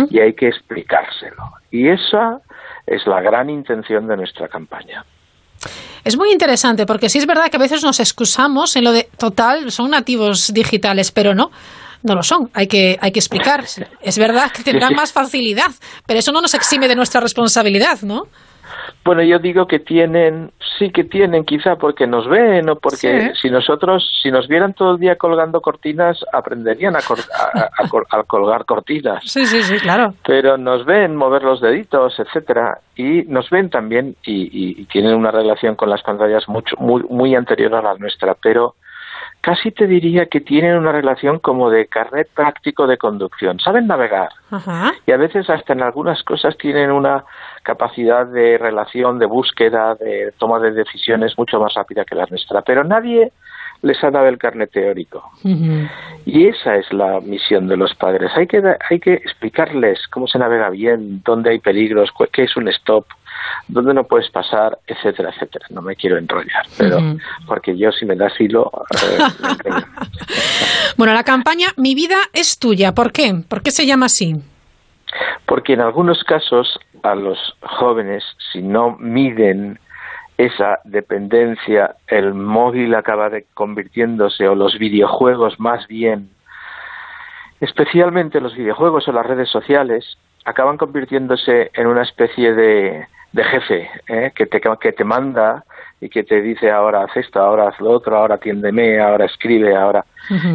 y 0.09 0.19
hay 0.19 0.33
que 0.33 0.47
explicárselo. 0.47 1.43
Y 1.69 1.89
esa 1.89 2.39
es 2.87 3.05
la 3.05 3.21
gran 3.21 3.49
intención 3.49 4.07
de 4.07 4.15
nuestra 4.15 4.47
campaña. 4.47 5.03
Es 6.03 6.17
muy 6.17 6.31
interesante 6.31 6.85
porque 6.85 7.09
sí 7.09 7.17
es 7.17 7.25
verdad 7.25 7.49
que 7.49 7.57
a 7.57 7.59
veces 7.59 7.83
nos 7.83 7.99
excusamos 7.99 8.75
en 8.75 8.83
lo 8.83 8.91
de 8.91 9.09
total, 9.17 9.71
son 9.71 9.91
nativos 9.91 10.53
digitales, 10.53 11.11
pero 11.11 11.35
no. 11.35 11.51
No 12.01 12.15
lo 12.15 12.23
son, 12.23 12.49
hay 12.53 12.67
que, 12.67 12.97
hay 13.01 13.11
que 13.11 13.19
explicar. 13.19 13.65
Es 14.01 14.17
verdad 14.17 14.51
que 14.53 14.63
tendrán 14.63 14.95
más 14.95 15.11
facilidad, 15.11 15.69
pero 16.05 16.19
eso 16.19 16.31
no 16.31 16.41
nos 16.41 16.53
exime 16.53 16.87
de 16.87 16.95
nuestra 16.95 17.19
responsabilidad, 17.19 18.01
¿no? 18.03 18.27
Bueno, 19.03 19.23
yo 19.23 19.39
digo 19.39 19.67
que 19.67 19.79
tienen, 19.79 20.51
sí 20.77 20.91
que 20.91 21.03
tienen, 21.03 21.43
quizá 21.45 21.75
porque 21.77 22.05
nos 22.07 22.27
ven 22.27 22.69
o 22.69 22.75
porque 22.77 23.31
Sí. 23.33 23.39
si 23.41 23.49
nosotros, 23.49 24.09
si 24.21 24.31
nos 24.31 24.47
vieran 24.47 24.73
todo 24.73 24.93
el 24.93 24.99
día 24.99 25.15
colgando 25.17 25.61
cortinas, 25.61 26.23
aprenderían 26.31 26.95
a, 26.95 26.99
cor- 27.01 27.19
a- 27.53 27.69
a 27.83 27.87
col- 27.87 28.05
a 28.09 28.23
colgar 28.23 28.65
cortinas. 28.65 29.23
Sí, 29.25 29.45
sí, 29.45 29.61
sí, 29.63 29.77
claro. 29.79 30.13
Pero 30.25 30.57
nos 30.57 30.85
ven 30.85 31.15
mover 31.15 31.43
los 31.43 31.61
deditos, 31.61 32.19
etcétera, 32.19 32.79
y 32.95 33.23
nos 33.23 33.49
ven 33.49 33.69
también 33.69 34.15
y, 34.23 34.43
y- 34.43 34.81
y 34.81 34.85
tienen 34.85 35.15
una 35.15 35.31
relación 35.31 35.75
con 35.75 35.89
las 35.89 36.01
pantallas 36.03 36.47
mucho, 36.47 36.75
muy, 36.79 37.03
muy 37.09 37.35
anterior 37.35 37.73
a 37.75 37.81
la 37.81 37.95
nuestra, 37.95 38.35
pero 38.35 38.75
casi 39.41 39.71
te 39.71 39.87
diría 39.87 40.25
que 40.25 40.41
tienen 40.41 40.77
una 40.77 40.91
relación 40.91 41.39
como 41.39 41.69
de 41.69 41.87
carnet 41.87 42.29
práctico 42.33 42.87
de 42.87 42.97
conducción. 42.97 43.59
Saben 43.59 43.87
navegar 43.87 44.29
Ajá. 44.51 44.93
y 45.05 45.11
a 45.11 45.17
veces 45.17 45.49
hasta 45.49 45.73
en 45.73 45.81
algunas 45.81 46.23
cosas 46.23 46.57
tienen 46.57 46.91
una 46.91 47.23
capacidad 47.63 48.25
de 48.25 48.57
relación, 48.57 49.19
de 49.19 49.25
búsqueda, 49.25 49.95
de 49.95 50.33
toma 50.37 50.59
de 50.59 50.71
decisiones 50.71 51.37
mucho 51.37 51.59
más 51.59 51.73
rápida 51.73 52.05
que 52.05 52.15
la 52.15 52.25
nuestra. 52.29 52.61
Pero 52.61 52.83
nadie 52.83 53.31
les 53.81 54.03
ha 54.03 54.11
dado 54.11 54.27
el 54.27 54.37
carnet 54.37 54.71
teórico. 54.71 55.23
Y 56.25 56.47
esa 56.47 56.75
es 56.75 56.91
la 56.91 57.21
misión 57.21 57.67
de 57.67 57.77
los 57.77 57.95
padres. 57.95 58.31
Hay 58.35 58.47
que, 58.47 58.61
hay 58.89 58.99
que 58.99 59.13
explicarles 59.13 60.05
cómo 60.09 60.27
se 60.27 60.37
navega 60.37 60.69
bien, 60.69 61.21
dónde 61.23 61.51
hay 61.51 61.59
peligros, 61.59 62.09
qué 62.33 62.43
es 62.43 62.57
un 62.57 62.67
stop, 62.67 63.05
dónde 63.67 63.93
no 63.93 64.03
puedes 64.03 64.29
pasar, 64.29 64.79
etcétera, 64.87 65.29
etcétera. 65.29 65.65
No 65.69 65.81
me 65.81 65.95
quiero 65.95 66.17
enrollar, 66.17 66.65
pero 66.77 66.99
porque 67.45 67.77
yo 67.77 67.91
si 67.91 68.05
me 68.05 68.15
das 68.15 68.33
hilo... 68.39 68.71
eh. 69.03 69.71
Bueno, 70.97 71.13
la 71.13 71.23
campaña 71.23 71.69
Mi 71.77 71.95
vida 71.95 72.17
es 72.33 72.59
tuya. 72.59 72.93
¿Por 72.93 73.11
qué? 73.11 73.33
¿Por 73.47 73.61
qué 73.61 73.71
se 73.71 73.85
llama 73.85 74.07
así? 74.07 74.35
Porque 75.45 75.73
en 75.73 75.81
algunos 75.81 76.23
casos 76.23 76.79
a 77.03 77.15
los 77.15 77.55
jóvenes, 77.61 78.23
si 78.51 78.61
no 78.61 78.97
miden 78.99 79.79
esa 80.37 80.79
dependencia, 80.85 81.95
el 82.07 82.33
móvil 82.33 82.95
acaba 82.95 83.29
de 83.29 83.45
convirtiéndose, 83.53 84.47
o 84.47 84.55
los 84.55 84.77
videojuegos 84.77 85.59
más 85.59 85.87
bien, 85.87 86.29
especialmente 87.59 88.39
los 88.39 88.55
videojuegos 88.55 89.07
o 89.07 89.11
las 89.11 89.25
redes 89.25 89.49
sociales, 89.49 90.17
acaban 90.45 90.77
convirtiéndose 90.77 91.71
en 91.73 91.87
una 91.87 92.03
especie 92.03 92.53
de, 92.53 93.07
de 93.31 93.43
jefe 93.43 93.89
¿eh? 94.07 94.31
que, 94.35 94.45
te, 94.45 94.59
que 94.59 94.91
te 94.91 95.03
manda 95.03 95.63
y 96.01 96.09
que 96.09 96.23
te 96.23 96.41
dice 96.41 96.71
ahora 96.71 97.03
haz 97.03 97.17
esto, 97.17 97.39
ahora 97.39 97.69
haz 97.69 97.79
lo 97.79 97.91
otro, 97.91 98.17
ahora 98.17 98.35
atiéndeme, 98.35 98.99
ahora 98.99 99.25
escribe, 99.25 99.75
ahora 99.75 100.05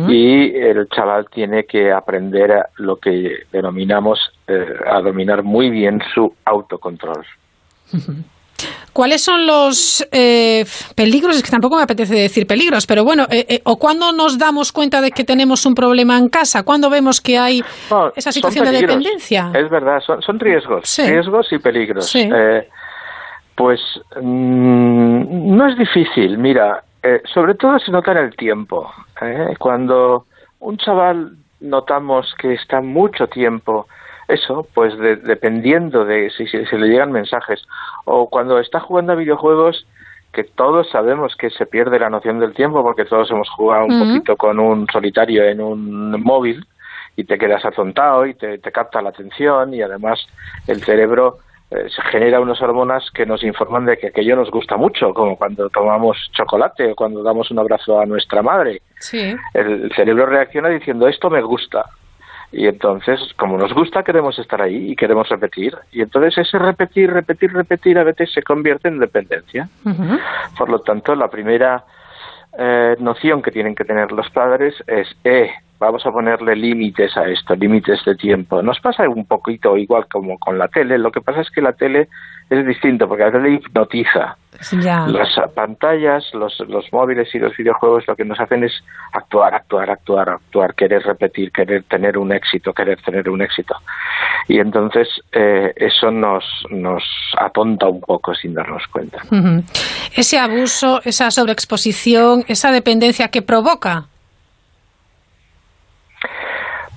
y 0.09 0.55
el 0.57 0.89
chaval 0.89 1.29
tiene 1.31 1.65
que 1.65 1.93
aprender 1.93 2.53
a 2.53 2.69
lo 2.77 2.97
que 2.97 3.45
denominamos 3.53 4.21
eh, 4.47 4.77
a 4.87 5.01
dominar 5.01 5.43
muy 5.43 5.71
bien 5.71 6.01
su 6.15 6.33
autocontrol. 6.45 7.25
¿Cuáles 8.93 9.23
son 9.25 9.47
los 9.47 10.07
eh, 10.13 10.65
peligros? 10.95 11.37
Es 11.37 11.43
que 11.43 11.51
tampoco 11.51 11.77
me 11.77 11.83
apetece 11.83 12.15
decir 12.15 12.47
peligros, 12.47 12.87
pero 12.87 13.03
bueno, 13.05 13.25
eh, 13.31 13.45
eh, 13.49 13.61
¿o 13.65 13.77
cuándo 13.77 14.13
nos 14.13 14.39
damos 14.39 14.71
cuenta 14.73 15.01
de 15.01 15.11
que 15.11 15.25
tenemos 15.25 15.67
un 15.67 15.75
problema 15.75 16.17
en 16.19 16.29
casa? 16.29 16.63
¿Cuándo 16.63 16.89
vemos 16.91 17.21
que 17.21 17.37
hay 17.39 17.63
esa 18.17 18.31
situación 18.33 18.65
de 18.67 18.73
dependencia? 18.81 19.51
Es 19.55 19.69
verdad, 19.69 20.01
son, 20.07 20.23
son 20.23 20.39
riesgos, 20.39 20.83
Sí. 20.89 21.03
riesgos 21.03 21.53
y 21.53 21.59
peligros. 21.59 22.07
Sí. 22.07 22.29
Eh, 22.33 22.69
pues 23.57 23.81
mm, 24.21 25.57
no 25.57 25.69
es 25.69 25.77
difícil, 25.79 26.39
mira, 26.39 26.83
eh, 27.03 27.21
sobre 27.33 27.55
todo 27.55 27.79
se 27.79 27.91
nota 27.91 28.13
en 28.13 28.19
el 28.19 28.37
tiempo. 28.37 28.91
¿eh? 29.21 29.55
Cuando 29.59 30.27
un 30.61 30.77
chaval 30.79 31.33
notamos 31.61 32.35
que 32.39 32.55
está 32.55 32.81
mucho 32.81 33.27
tiempo, 33.27 33.87
eso, 34.29 34.67
pues 34.75 34.97
de- 34.99 35.17
dependiendo 35.17 36.05
de 36.05 36.31
si, 36.31 36.47
si- 36.47 36.65
si 36.67 36.77
le 36.77 36.89
llegan 36.89 37.13
mensajes, 37.13 37.61
o 38.05 38.29
cuando 38.29 38.59
está 38.59 38.81
jugando 38.81 39.13
a 39.13 39.17
videojuegos, 39.17 39.87
que 40.33 40.45
todos 40.45 40.91
sabemos 40.91 41.37
que 41.37 41.51
se 41.51 41.65
pierde 41.65 41.99
la 41.99 42.11
noción 42.11 42.41
del 42.41 42.55
tiempo 42.55 42.83
porque 42.83 43.05
todos 43.05 43.31
hemos 43.31 43.49
jugado 43.51 43.87
un 43.87 43.99
poquito 43.99 44.37
con 44.37 44.59
un 44.59 44.87
solitario 44.93 45.45
en 45.45 45.61
un 45.61 46.11
móvil 46.23 46.67
y 47.17 47.25
te 47.25 47.39
quedas 47.39 47.65
atontado 47.65 48.27
y 48.27 48.35
te, 48.35 48.59
te 48.59 48.73
capta 48.73 49.01
la 49.01 49.11
atención 49.11 49.73
y 49.73 49.83
además 49.83 50.27
el 50.67 50.83
cerebro 50.83 51.39
eh, 51.71 51.89
se 51.89 52.03
genera 52.03 52.41
unas 52.41 52.61
hormonas 52.61 53.11
que 53.13 53.25
nos 53.25 53.43
informan 53.43 53.87
de 53.87 53.97
que 53.97 54.09
aquello 54.09 54.37
nos 54.37 54.51
gusta 54.51 54.77
mucho, 54.77 55.15
como 55.15 55.37
cuando 55.37 55.71
tomamos 55.71 56.31
chocolate 56.33 56.93
o 56.93 56.95
cuando 56.95 57.23
damos 57.23 57.51
un 57.51 57.61
abrazo 57.61 58.01
a 58.01 58.07
nuestra 58.07 58.43
madre. 58.43 58.83
Sí. 58.99 59.35
El, 59.55 59.85
el 59.85 59.93
cerebro 59.95 60.27
reacciona 60.27 60.69
diciendo 60.69 61.07
esto 61.07 61.31
me 61.31 61.43
gusta. 61.43 61.87
Y 62.57 62.69
entonces, 62.69 63.21
como 63.37 63.59
nos 63.59 63.75
gusta, 63.75 64.05
queremos 64.05 64.39
estar 64.39 64.63
ahí 64.63 64.93
y 64.93 64.97
queremos 64.97 65.29
repetir. 65.29 65.77
Y 65.91 66.03
entonces 66.03 66.39
ese 66.39 66.57
repetir, 66.59 67.11
repetir, 67.11 67.53
repetir 67.53 67.99
a 67.99 68.05
veces 68.05 68.33
se 68.33 68.43
convierte 68.43 68.87
en 68.89 69.01
dependencia. 69.01 69.69
Por 70.57 70.69
lo 70.69 70.79
tanto, 70.79 71.17
la 71.17 71.29
primera 71.29 71.85
eh, 72.57 72.97
noción 73.01 73.43
que 73.43 73.51
tienen 73.51 73.75
que 73.75 73.85
tener 73.85 74.13
los 74.13 74.31
padres 74.31 74.73
es, 74.87 75.09
eh, 75.25 75.51
vamos 75.81 76.07
a 76.07 76.13
ponerle 76.13 76.55
límites 76.55 77.17
a 77.17 77.29
esto, 77.29 77.57
límites 77.57 78.05
de 78.05 78.15
tiempo. 78.15 78.63
Nos 78.63 78.79
pasa 78.79 79.09
un 79.09 79.27
poquito 79.27 79.77
igual 79.77 80.07
como 80.07 80.39
con 80.39 80.57
la 80.57 80.69
tele, 80.69 80.97
lo 80.97 81.11
que 81.11 81.21
pasa 81.21 81.41
es 81.41 81.51
que 81.51 81.61
la 81.61 81.73
tele 81.73 82.09
es 82.51 82.65
distinto, 82.65 83.09
porque 83.09 83.25
la 83.25 83.33
tele 83.33 83.55
hipnotiza. 83.55 84.37
Ya. 84.73 85.07
Las 85.07 85.29
pantallas, 85.55 86.25
los, 86.33 86.59
los 86.69 86.93
móviles 86.93 87.35
y 87.35 87.39
los 87.39 87.57
videojuegos 87.57 88.07
lo 88.07 88.17
que 88.17 88.25
nos 88.25 88.39
hacen 88.41 88.65
es 88.65 88.73
actuar, 89.13 89.55
actuar, 89.55 89.91
actuar, 89.91 90.29
actuar, 90.31 90.75
querer 90.75 91.03
repetir, 91.03 91.53
querer 91.53 91.85
tener 91.85 92.19
un 92.19 92.33
éxito, 92.33 92.73
querer 92.73 93.01
tener 93.03 93.29
un 93.29 93.43
éxito. 93.43 93.77
Y 94.49 94.59
entonces 94.59 95.09
eh, 95.33 95.73
eso 95.77 96.11
nos, 96.11 96.45
nos 96.71 97.03
atonta 97.39 97.87
un 97.89 98.01
poco 98.01 98.35
sin 98.35 98.55
darnos 98.55 98.87
cuenta. 98.89 99.19
Ese 100.15 100.39
abuso, 100.39 101.01
esa 101.05 101.31
sobreexposición, 101.31 102.45
esa 102.49 102.71
dependencia 102.71 103.29
que 103.29 103.43
provoca. 103.43 104.07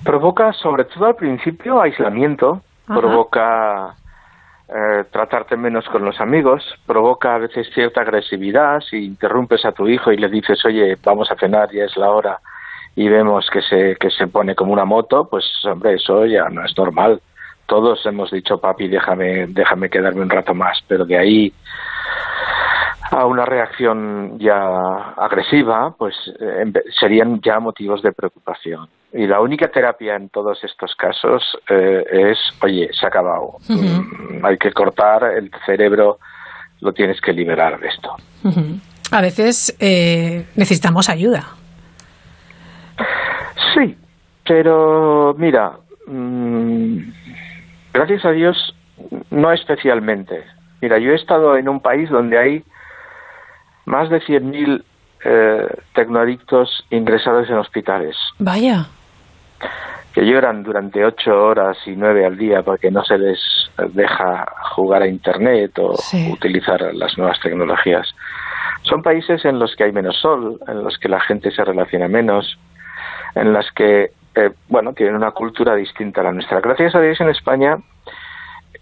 Provoca, 0.04 0.52
sobre 0.52 0.84
todo 0.84 1.06
al 1.06 1.16
principio, 1.16 1.80
aislamiento, 1.80 2.62
Ajá. 2.86 3.00
provoca 3.00 3.94
eh, 4.68 5.04
tratarte 5.10 5.56
menos 5.56 5.86
con 5.88 6.04
los 6.04 6.20
amigos, 6.20 6.62
provoca 6.86 7.34
a 7.34 7.38
veces 7.38 7.68
cierta 7.72 8.02
agresividad 8.02 8.80
si 8.80 9.04
interrumpes 9.04 9.64
a 9.64 9.72
tu 9.72 9.88
hijo 9.88 10.12
y 10.12 10.18
le 10.18 10.28
dices, 10.28 10.62
oye, 10.64 10.96
vamos 11.02 11.30
a 11.30 11.36
cenar, 11.36 11.70
ya 11.72 11.84
es 11.84 11.96
la 11.96 12.10
hora, 12.10 12.38
y 12.94 13.08
vemos 13.08 13.48
que 13.50 13.62
se, 13.62 13.96
que 13.96 14.10
se 14.10 14.26
pone 14.26 14.54
como 14.54 14.72
una 14.72 14.84
moto, 14.84 15.28
pues 15.28 15.44
hombre, 15.64 15.94
eso 15.94 16.26
ya 16.26 16.48
no 16.50 16.64
es 16.64 16.76
normal. 16.76 17.20
Todos 17.66 18.04
hemos 18.06 18.30
dicho, 18.30 18.58
papi, 18.58 18.88
déjame, 18.88 19.46
déjame 19.46 19.88
quedarme 19.88 20.22
un 20.22 20.30
rato 20.30 20.54
más, 20.54 20.82
pero 20.86 21.04
de 21.04 21.16
ahí 21.16 21.52
a 23.10 23.26
una 23.26 23.44
reacción 23.44 24.38
ya 24.38 25.12
agresiva, 25.16 25.94
pues 25.96 26.14
eh, 26.40 26.72
serían 26.98 27.40
ya 27.40 27.58
motivos 27.60 28.02
de 28.02 28.12
preocupación. 28.12 28.88
Y 29.12 29.26
la 29.26 29.40
única 29.40 29.68
terapia 29.68 30.16
en 30.16 30.28
todos 30.28 30.62
estos 30.62 30.94
casos 30.94 31.42
eh, 31.70 32.04
es, 32.10 32.38
oye, 32.62 32.90
se 32.92 33.06
ha 33.06 33.08
acabado. 33.08 33.56
Hay 34.42 34.58
que 34.58 34.70
cortar 34.72 35.24
el 35.36 35.50
cerebro, 35.64 36.18
lo 36.80 36.92
tienes 36.92 37.20
que 37.20 37.32
liberar 37.32 37.80
de 37.80 37.88
esto. 37.88 38.14
A 39.10 39.20
veces 39.22 39.74
eh, 39.80 40.44
necesitamos 40.56 41.08
ayuda. 41.08 41.46
Sí, 43.74 43.96
Pero 44.46 45.34
mira, 45.38 45.72
mm, 46.06 46.98
gracias 47.94 48.24
a 48.26 48.30
Dios, 48.32 48.74
no 49.30 49.52
especialmente. 49.52 50.44
Mira, 50.80 50.98
yo 50.98 51.12
he 51.12 51.16
estado 51.16 51.56
en 51.56 51.68
un 51.68 51.80
país 51.80 52.10
donde 52.10 52.38
hay 52.38 52.64
más 53.88 54.08
de 54.10 54.20
100.000 54.20 54.82
eh, 55.24 55.66
tecnoadictos 55.94 56.84
ingresados 56.90 57.48
en 57.50 57.56
hospitales, 57.56 58.16
Vaya. 58.38 58.86
que 60.12 60.24
lloran 60.24 60.62
durante 60.62 61.04
ocho 61.04 61.44
horas 61.44 61.76
y 61.86 61.92
nueve 61.96 62.24
al 62.24 62.36
día 62.36 62.62
porque 62.62 62.90
no 62.90 63.04
se 63.04 63.18
les 63.18 63.38
deja 63.92 64.46
jugar 64.74 65.02
a 65.02 65.06
Internet 65.08 65.78
o 65.78 65.96
Sí. 65.96 66.30
utilizar 66.32 66.80
las 66.94 67.16
nuevas 67.18 67.38
tecnologías. 67.40 68.14
Son 68.82 69.02
países 69.02 69.44
en 69.44 69.58
los 69.58 69.74
que 69.76 69.84
hay 69.84 69.92
menos 69.92 70.16
sol, 70.16 70.58
en 70.68 70.84
los 70.84 70.96
que 70.98 71.08
la 71.08 71.20
gente 71.20 71.50
se 71.50 71.64
relaciona 71.64 72.06
menos, 72.08 72.58
en 73.34 73.52
las 73.52 73.70
que, 73.72 74.12
eh, 74.34 74.50
bueno, 74.68 74.92
tienen 74.92 75.16
una 75.16 75.32
cultura 75.32 75.74
distinta 75.74 76.20
a 76.20 76.24
la 76.24 76.32
nuestra. 76.32 76.60
Gracias 76.60 76.94
a 76.94 77.00
Dios 77.00 77.20
en 77.20 77.28
España 77.28 77.78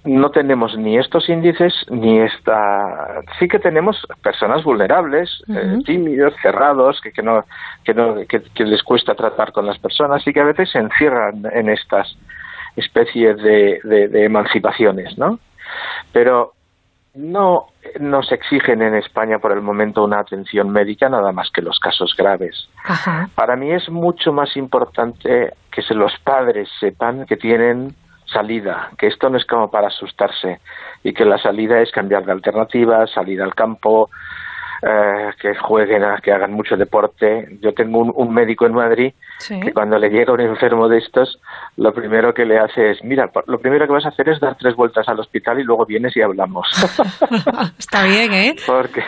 no 0.07 0.31
tenemos 0.31 0.77
ni 0.79 0.97
estos 0.97 1.29
índices 1.29 1.75
ni 1.91 2.21
esta 2.21 3.23
sí 3.39 3.49
que 3.49 3.59
tenemos 3.59 4.07
personas 4.23 4.63
vulnerables 4.63 5.43
eh, 5.49 5.79
tímidos 5.85 6.35
cerrados 6.41 7.01
que, 7.01 7.13
que 7.13 7.23
no 7.23 7.45
que 7.85 7.93
no 7.93 8.15
que, 8.29 8.41
que 8.43 8.65
les 8.65 8.83
cuesta 8.83 9.15
tratar 9.15 9.53
con 9.53 9.67
las 9.67 9.79
personas 9.79 10.27
y 10.27 10.33
que 10.33 10.41
a 10.41 10.45
veces 10.45 10.71
se 10.71 10.79
encierran 10.79 11.43
en 11.53 11.69
estas 11.69 12.17
especies 12.77 13.37
de, 13.39 13.81
de, 13.83 14.09
de 14.09 14.25
emancipaciones 14.25 15.19
no 15.19 15.39
pero 16.13 16.53
no 17.15 17.69
nos 17.99 18.31
exigen 18.31 18.83
en 18.83 18.95
España 18.95 19.39
por 19.39 19.53
el 19.53 19.63
momento 19.63 20.05
una 20.05 20.21
atención 20.21 20.71
médica 20.71 21.09
nada 21.09 21.33
más 21.33 21.51
que 21.51 21.63
los 21.63 21.79
casos 21.79 22.15
graves. 22.17 22.69
Ajá. 22.85 23.29
para 23.35 23.57
mí 23.57 23.73
es 23.73 23.89
mucho 23.89 24.33
más 24.33 24.57
importante 24.57 25.55
que 25.71 25.83
se 25.83 25.95
los 25.95 26.13
padres 26.23 26.69
sepan 26.79 27.27
que 27.27 27.37
tienen 27.37 27.95
salida, 28.27 28.91
que 28.99 29.07
esto 29.07 29.31
no 29.31 29.37
es 29.37 29.45
como 29.45 29.71
para 29.71 29.89
asustarse 29.89 30.61
y 31.03 31.13
que 31.13 31.25
la 31.25 31.39
salida 31.39 31.81
es 31.81 31.91
cambiar 31.91 32.25
de 32.25 32.33
alternativa, 32.33 33.07
salir 33.07 33.41
al 33.41 33.55
campo, 33.55 34.11
eh, 34.83 35.31
que 35.41 35.55
jueguen, 35.55 36.03
que 36.23 36.33
hagan 36.33 36.53
mucho 36.53 36.77
deporte. 36.77 37.59
Yo 37.61 37.73
tengo 37.73 38.01
un, 38.01 38.13
un 38.15 38.35
médico 38.35 38.67
en 38.67 38.75
Madrid 38.75 39.13
que 39.49 39.73
cuando 39.73 39.99
le 39.99 40.09
llega 40.09 40.33
un 40.33 40.41
enfermo 40.41 40.89
de 40.89 40.99
estos, 40.99 41.39
lo 41.77 41.93
primero 41.93 42.33
que 42.33 42.45
le 42.45 42.59
hace 42.59 42.93
es, 42.93 42.99
mira, 43.05 43.31
lo 43.47 43.59
primero 43.59 43.87
que 43.87 43.93
vas 43.93 44.07
a 44.07 44.09
hacer 44.09 44.29
es 44.31 44.41
dar 44.41 44.57
tres 44.59 44.75
vueltas 44.75 45.09
al 45.09 45.21
hospital 45.21 45.61
y 45.61 45.65
luego 45.65 45.85
vienes 45.87 46.17
y 46.17 46.23
hablamos. 46.23 46.67
Está 47.79 48.05
bien, 48.05 48.33
¿eh? 48.33 48.57
porque, 48.67 49.03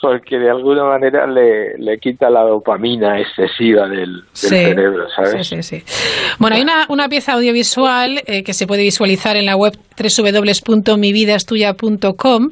porque 0.00 0.38
de 0.38 0.50
alguna 0.50 0.84
manera 0.84 1.26
le, 1.26 1.76
le 1.78 1.98
quita 1.98 2.28
la 2.30 2.42
dopamina 2.42 3.20
excesiva 3.20 3.88
del, 3.88 4.16
del 4.16 4.24
Sí. 4.32 4.48
cerebro, 4.48 5.06
¿sabes? 5.14 5.46
Sí, 5.46 5.62
sí, 5.62 5.80
sí. 5.80 6.34
Bueno, 6.38 6.56
hay 6.56 6.62
una, 6.62 6.86
una 6.88 7.08
pieza 7.08 7.34
audiovisual 7.34 8.22
eh, 8.26 8.42
que 8.42 8.52
se 8.52 8.66
puede 8.66 8.82
visualizar 8.82 9.36
en 9.36 9.46
la 9.46 9.56
web 9.56 9.72
www.mividaestuya.com 9.98 12.48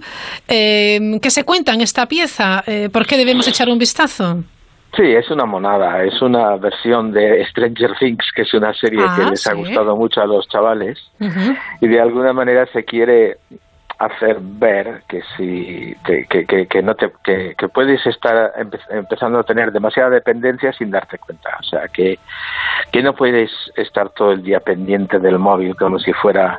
eh, 0.49 1.01
que 1.21 1.31
se 1.31 1.45
cuenta 1.45 1.73
en 1.75 1.81
esta 1.81 2.07
pieza. 2.07 2.63
Eh, 2.67 2.89
¿Por 2.93 3.07
qué 3.07 3.17
debemos 3.17 3.47
echar 3.49 3.69
un 3.69 3.79
vistazo? 3.79 4.43
Sí, 4.95 5.03
es 5.15 5.31
una 5.31 5.45
monada, 5.45 6.03
es 6.05 6.23
una 6.23 6.57
versión 6.57 7.13
de 7.13 7.45
Stranger 7.47 7.95
Things, 7.99 8.33
que 8.35 8.43
es 8.43 8.55
una 8.55 8.73
serie 8.73 9.05
Ah, 9.07 9.15
que 9.17 9.31
les 9.31 9.47
ha 9.47 9.53
gustado 9.55 9.97
mucho 9.97 10.23
a 10.23 10.27
los 10.27 10.49
chavales 10.49 10.99
y 11.81 11.89
de 11.89 12.01
alguna 12.01 12.33
manera 12.33 12.67
se 12.73 12.85
quiere 12.85 13.37
hacer 13.99 14.37
ver 14.41 15.03
que 15.09 15.23
si 15.37 15.95
que, 16.05 16.27
que, 16.27 16.67
que 16.67 16.83
no 16.83 16.95
te 16.95 17.11
que, 17.25 17.55
que 17.57 17.69
puedes 17.69 18.07
estar 18.07 18.53
empe- 18.55 18.81
empezando 18.91 19.39
a 19.39 19.43
tener 19.43 19.73
demasiada 19.73 20.11
dependencia 20.11 20.73
sin 20.75 20.91
darte 20.91 21.19
cuenta. 21.19 21.57
O 21.61 21.63
sea 21.63 21.89
que 21.89 22.19
que 22.93 23.03
no 23.03 23.15
puedes 23.15 23.51
estar 23.77 24.11
todo 24.11 24.33
el 24.33 24.43
día 24.43 24.61
pendiente 24.61 25.19
del 25.19 25.39
móvil 25.39 25.75
como 25.77 25.99
si 25.99 26.13
fuera 26.13 26.59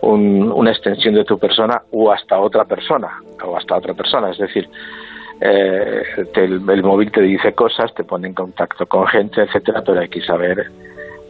un- 0.00 0.50
una 0.50 0.70
extensión 0.70 1.14
de 1.14 1.24
tu 1.24 1.38
persona 1.38 1.82
o 1.92 2.10
hasta 2.10 2.38
otra 2.38 2.64
persona 2.64 3.08
o 3.44 3.56
hasta 3.56 3.76
otra 3.76 3.92
persona. 3.94 4.30
Es 4.30 4.38
decir 4.38 4.68
eh, 5.40 6.02
te- 6.34 6.44
el, 6.44 6.68
el 6.68 6.82
móvil 6.82 7.10
te 7.12 7.20
dice 7.22 7.52
cosas 7.54 7.94
te 7.94 8.04
pone 8.04 8.28
en 8.28 8.34
contacto 8.34 8.86
con 8.86 9.06
gente 9.06 9.42
etcétera 9.42 9.82
pero 9.84 10.00
hay 10.00 10.08
que 10.08 10.20
saber 10.22 10.66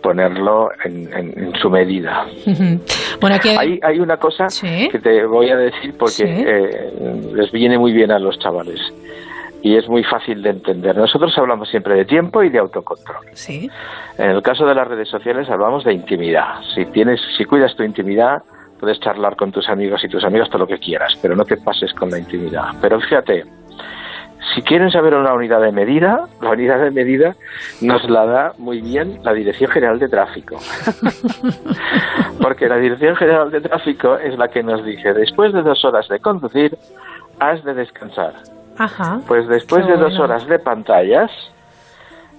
ponerlo 0.03 0.71
en, 0.85 1.13
en- 1.13 1.39
en 1.39 1.55
su 1.57 1.69
medida. 1.69 2.25
Bueno, 3.21 3.35
aquí 3.37 3.49
hay, 3.49 3.81
hay 3.83 3.99
una 3.99 4.17
cosa 4.17 4.47
que 4.91 4.99
te 4.99 5.25
voy 5.27 5.51
a 5.51 5.57
decir 5.57 5.93
porque 5.99 6.13
Sí. 6.13 6.25
eh, 6.25 6.93
les 7.35 7.51
viene 7.51 7.77
muy 7.79 7.93
bien 7.93 8.13
a 8.13 8.19
los 8.21 8.39
chavales 8.39 8.81
y 9.61 9.77
es 9.77 9.89
muy 9.89 10.05
fácil 10.05 10.41
de 10.41 10.51
entender. 10.51 10.97
Nosotros 10.97 11.37
hablamos 11.37 11.69
siempre 11.69 11.95
de 11.97 12.05
tiempo 12.05 12.45
y 12.45 12.49
de 12.49 12.59
autocontrol. 12.61 13.27
Sí. 13.33 13.69
En 14.19 14.31
el 14.31 14.41
caso 14.41 14.65
de 14.67 14.75
las 14.77 14.87
redes 14.87 15.09
sociales 15.09 15.51
hablamos 15.51 15.83
de 15.83 15.95
intimidad. 15.95 16.61
Si 16.77 16.87
tienes, 16.87 17.21
si 17.37 17.45
cuidas 17.45 17.75
tu 17.75 17.83
intimidad, 17.83 18.43
puedes 18.79 19.01
charlar 19.01 19.35
con 19.35 19.51
tus 19.51 19.69
amigos 19.69 20.05
y 20.05 20.09
tus 20.09 20.23
amigas 20.23 20.49
todo 20.49 20.61
lo 20.61 20.67
que 20.69 20.79
quieras, 20.79 21.19
pero 21.21 21.35
no 21.35 21.45
te 21.45 21.57
pases 21.57 21.93
con 21.93 22.09
la 22.11 22.19
intimidad. 22.21 22.69
Pero 22.81 23.01
fíjate, 23.01 23.45
si 24.55 24.63
quieren 24.63 24.91
saber 24.91 25.15
una 25.15 25.35
unidad 25.35 25.61
de 25.61 25.73
medida, 25.73 26.27
la 26.41 26.51
unidad 26.51 26.81
de 26.81 26.91
medida 26.91 27.35
nos 27.81 28.09
la 28.09 28.27
da 28.27 28.53
muy 28.59 28.81
bien 28.81 29.21
la 29.23 29.33
Dirección 29.33 29.71
General 29.71 29.99
de 29.99 30.09
Tráfico. 30.09 30.59
Porque 32.41 32.69
la 32.69 32.77
Dirección 32.77 33.17
General 33.17 33.51
de 33.51 33.61
Tráfico 33.61 34.17
es 34.17 34.39
la 34.39 34.49
que 34.49 34.63
nos 34.63 34.85
dice, 34.85 35.13
después 35.13 35.53
de 35.53 35.63
dos 35.63 35.85
horas 35.85 36.09
de 36.09 36.21
conducir, 36.21 36.77
has 37.41 37.63
de 37.65 37.75
descansar. 37.75 38.35
Ajá. 38.79 39.21
Pues 39.27 39.49
después 39.49 39.87
de 39.87 39.97
dos 39.97 40.17
bueno. 40.17 40.25
horas 40.25 40.47
de 40.47 40.59
pantallas, 40.59 41.31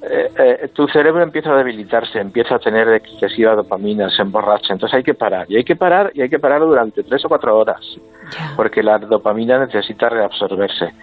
eh, 0.02 0.32
eh, 0.38 0.70
tu 0.74 0.88
cerebro 0.88 1.22
empieza 1.24 1.52
a 1.52 1.58
debilitarse, 1.58 2.20
empieza 2.20 2.56
a 2.56 2.60
tener 2.60 2.88
excesiva 2.90 3.56
dopamina, 3.56 4.10
se 4.10 4.22
emborracha. 4.22 4.74
Entonces 4.74 4.96
hay 4.98 5.04
que 5.04 5.14
parar. 5.14 5.46
Y 5.50 5.58
hay 5.58 5.64
que 5.64 5.76
parar, 5.76 6.12
y 6.14 6.22
hay 6.22 6.30
que 6.30 6.40
parar 6.40 6.62
durante 6.62 7.04
tres 7.04 7.24
o 7.26 7.30
cuatro 7.30 7.58
horas. 7.58 7.80
Porque 8.56 8.84
la 8.84 9.00
dopamina 9.00 9.58
necesita 9.58 10.08
reabsorberse. 10.08 10.94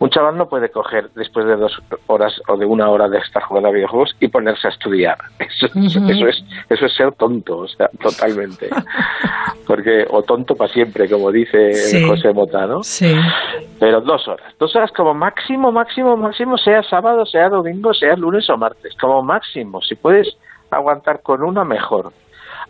Un 0.00 0.10
chaval 0.10 0.36
no 0.36 0.48
puede 0.48 0.68
coger 0.70 1.08
después 1.14 1.46
de 1.46 1.56
dos 1.56 1.80
horas 2.08 2.38
o 2.46 2.56
de 2.58 2.66
una 2.66 2.90
hora 2.90 3.08
de 3.08 3.18
estar 3.18 3.42
jugando 3.42 3.70
a 3.70 3.72
videojuegos 3.72 4.14
y 4.20 4.28
ponerse 4.28 4.68
a 4.68 4.70
estudiar. 4.70 5.16
Eso, 5.38 5.66
Ujú. 5.74 6.10
eso 6.10 6.28
es, 6.28 6.44
eso 6.68 6.86
es 6.86 6.94
ser 6.94 7.12
tonto, 7.12 7.58
o 7.58 7.68
sea, 7.68 7.88
totalmente. 8.00 8.68
Porque, 9.66 10.06
o 10.10 10.22
tonto 10.22 10.54
para 10.54 10.72
siempre, 10.72 11.08
como 11.08 11.30
dice 11.32 11.72
Sí. 11.72 12.06
José 12.06 12.32
Mota, 12.32 12.66
¿no? 12.66 12.82
Sí. 12.82 13.14
Pero 13.80 14.00
dos 14.02 14.26
horas. 14.28 14.52
Dos 14.58 14.74
horas 14.76 14.90
como 14.92 15.14
máximo, 15.14 15.72
máximo, 15.72 16.16
máximo, 16.16 16.58
sea 16.58 16.82
sábado, 16.82 17.24
sea 17.26 17.48
domingo, 17.48 17.94
sea 17.94 18.14
lunes 18.16 18.43
o 18.50 18.56
martes. 18.56 18.94
Como 19.00 19.22
máximo. 19.22 19.80
Si 19.82 19.94
puedes 19.94 20.28
aguantar 20.70 21.20
con 21.22 21.42
una, 21.42 21.64
mejor. 21.64 22.12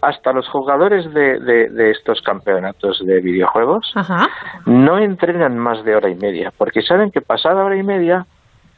Hasta 0.00 0.32
los 0.32 0.46
jugadores 0.48 1.12
de, 1.14 1.40
de, 1.40 1.68
de 1.70 1.90
estos 1.90 2.20
campeonatos 2.20 3.00
de 3.06 3.20
videojuegos 3.20 3.90
Ajá. 3.94 4.28
no 4.66 4.98
entrenan 4.98 5.56
más 5.58 5.82
de 5.84 5.96
hora 5.96 6.10
y 6.10 6.14
media, 6.14 6.52
porque 6.58 6.82
saben 6.82 7.10
que 7.10 7.22
pasada 7.22 7.64
hora 7.64 7.76
y 7.76 7.82
media 7.82 8.26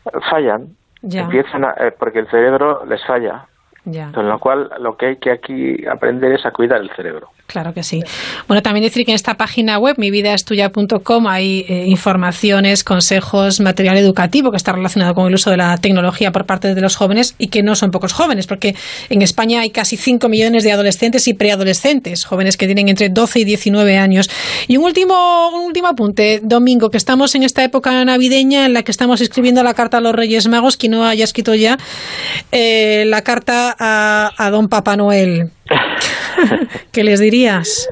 eh, 0.05 0.11
fallan, 0.31 0.69
Ya. 1.03 1.23
empiezan 1.23 1.65
a- 1.65 1.75
eh, 1.79 1.93
porque 1.99 2.21
el 2.21 2.29
cerebro 2.29 2.85
les 2.87 3.05
falla. 3.07 3.47
Ya. 3.87 4.11
Con 4.13 4.29
lo 4.29 4.39
cual, 4.41 4.69
lo 4.81 4.97
que 4.97 5.07
hay 5.07 5.17
que 5.17 5.31
aquí 5.31 5.87
aprender 5.87 6.33
es 6.33 6.45
a 6.45 6.51
cuidar 6.51 6.81
el 6.81 6.91
cerebro. 6.97 7.31
Claro 7.47 7.73
que 7.73 7.85
sí. 7.85 8.03
Bueno, 8.49 8.61
también 8.61 8.83
decir 8.83 9.05
que 9.05 9.13
en 9.13 9.15
esta 9.15 9.35
página 9.35 9.79
web, 9.79 9.95
mividaestuya.com, 9.99 11.29
hay 11.29 11.65
eh, 11.69 11.85
informaciones, 11.87 12.83
consejos, 12.83 13.61
material 13.61 13.97
educativo 13.99 14.51
que 14.51 14.57
está 14.57 14.73
relacionado 14.73 15.15
con 15.15 15.29
el 15.29 15.35
uso 15.35 15.51
de 15.51 15.57
la 15.57 15.77
tecnología 15.77 16.33
por 16.33 16.45
parte 16.45 16.75
de 16.75 16.81
los 16.81 16.97
jóvenes 16.97 17.37
y 17.39 17.47
que 17.47 17.63
no 17.63 17.77
son 17.77 17.93
pocos 17.93 18.13
jóvenes, 18.13 18.49
porque 18.49 18.75
en 19.09 19.23
España 19.23 19.61
hay 19.61 19.71
casi 19.71 19.97
5 19.97 20.29
millones 20.29 20.65
de 20.65 20.73
adolescentes 20.73 21.29
y 21.29 21.35
preadolescentes, 21.35 22.25
jóvenes 22.25 22.57
que 22.57 22.67
tienen 22.67 22.89
entre 22.89 23.11
12 23.11 23.41
y 23.41 23.45
19 23.45 23.97
años. 23.97 24.29
Y 24.67 24.77
un 24.77 24.85
último, 24.85 25.51
un 25.51 25.67
último 25.67 25.87
apunte, 25.87 26.41
Domingo, 26.43 26.91
que 26.91 26.97
estamos 26.97 27.37
en 27.37 27.45
esta 27.45 27.63
época 27.63 28.05
navideña 28.05 28.67
en 28.67 28.73
la 28.73 28.83
que 28.83 28.91
estamos 28.91 29.21
escribiendo 29.21 29.63
la 29.63 29.75
carta 29.75 29.99
a 29.99 30.01
los 30.01 30.15
Reyes 30.15 30.49
Magos, 30.49 30.77
quien 30.77 30.93
no 30.93 31.05
haya 31.05 31.23
escrito 31.23 31.55
ya 31.55 31.79
eh, 32.51 33.05
la 33.07 33.23
carta 33.23 33.76
a, 33.79 34.31
a 34.37 34.51
don 34.51 34.69
Papá 34.69 34.97
Noel. 34.97 35.51
¿Qué 36.93 37.05
les 37.05 37.21
dirías? 37.21 37.89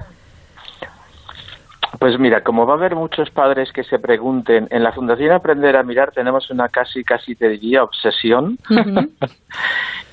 Pues 2.05 2.18
mira, 2.18 2.43
como 2.43 2.66
va 2.66 2.74
a 2.74 2.76
haber 2.76 2.97
muchos 2.97 3.30
padres 3.30 3.72
que 3.72 3.82
se 3.82 3.99
pregunten, 3.99 4.68
en 4.70 4.82
la 4.82 4.93
Fundación 4.93 5.32
Aprender 5.32 5.74
a 5.74 5.82
Mirar 5.82 6.12
tenemos 6.12 6.51
una 6.51 6.68
casi, 6.68 7.03
casi 7.03 7.35
te 7.35 7.49
diría 7.49 7.82
obsesión, 7.82 8.59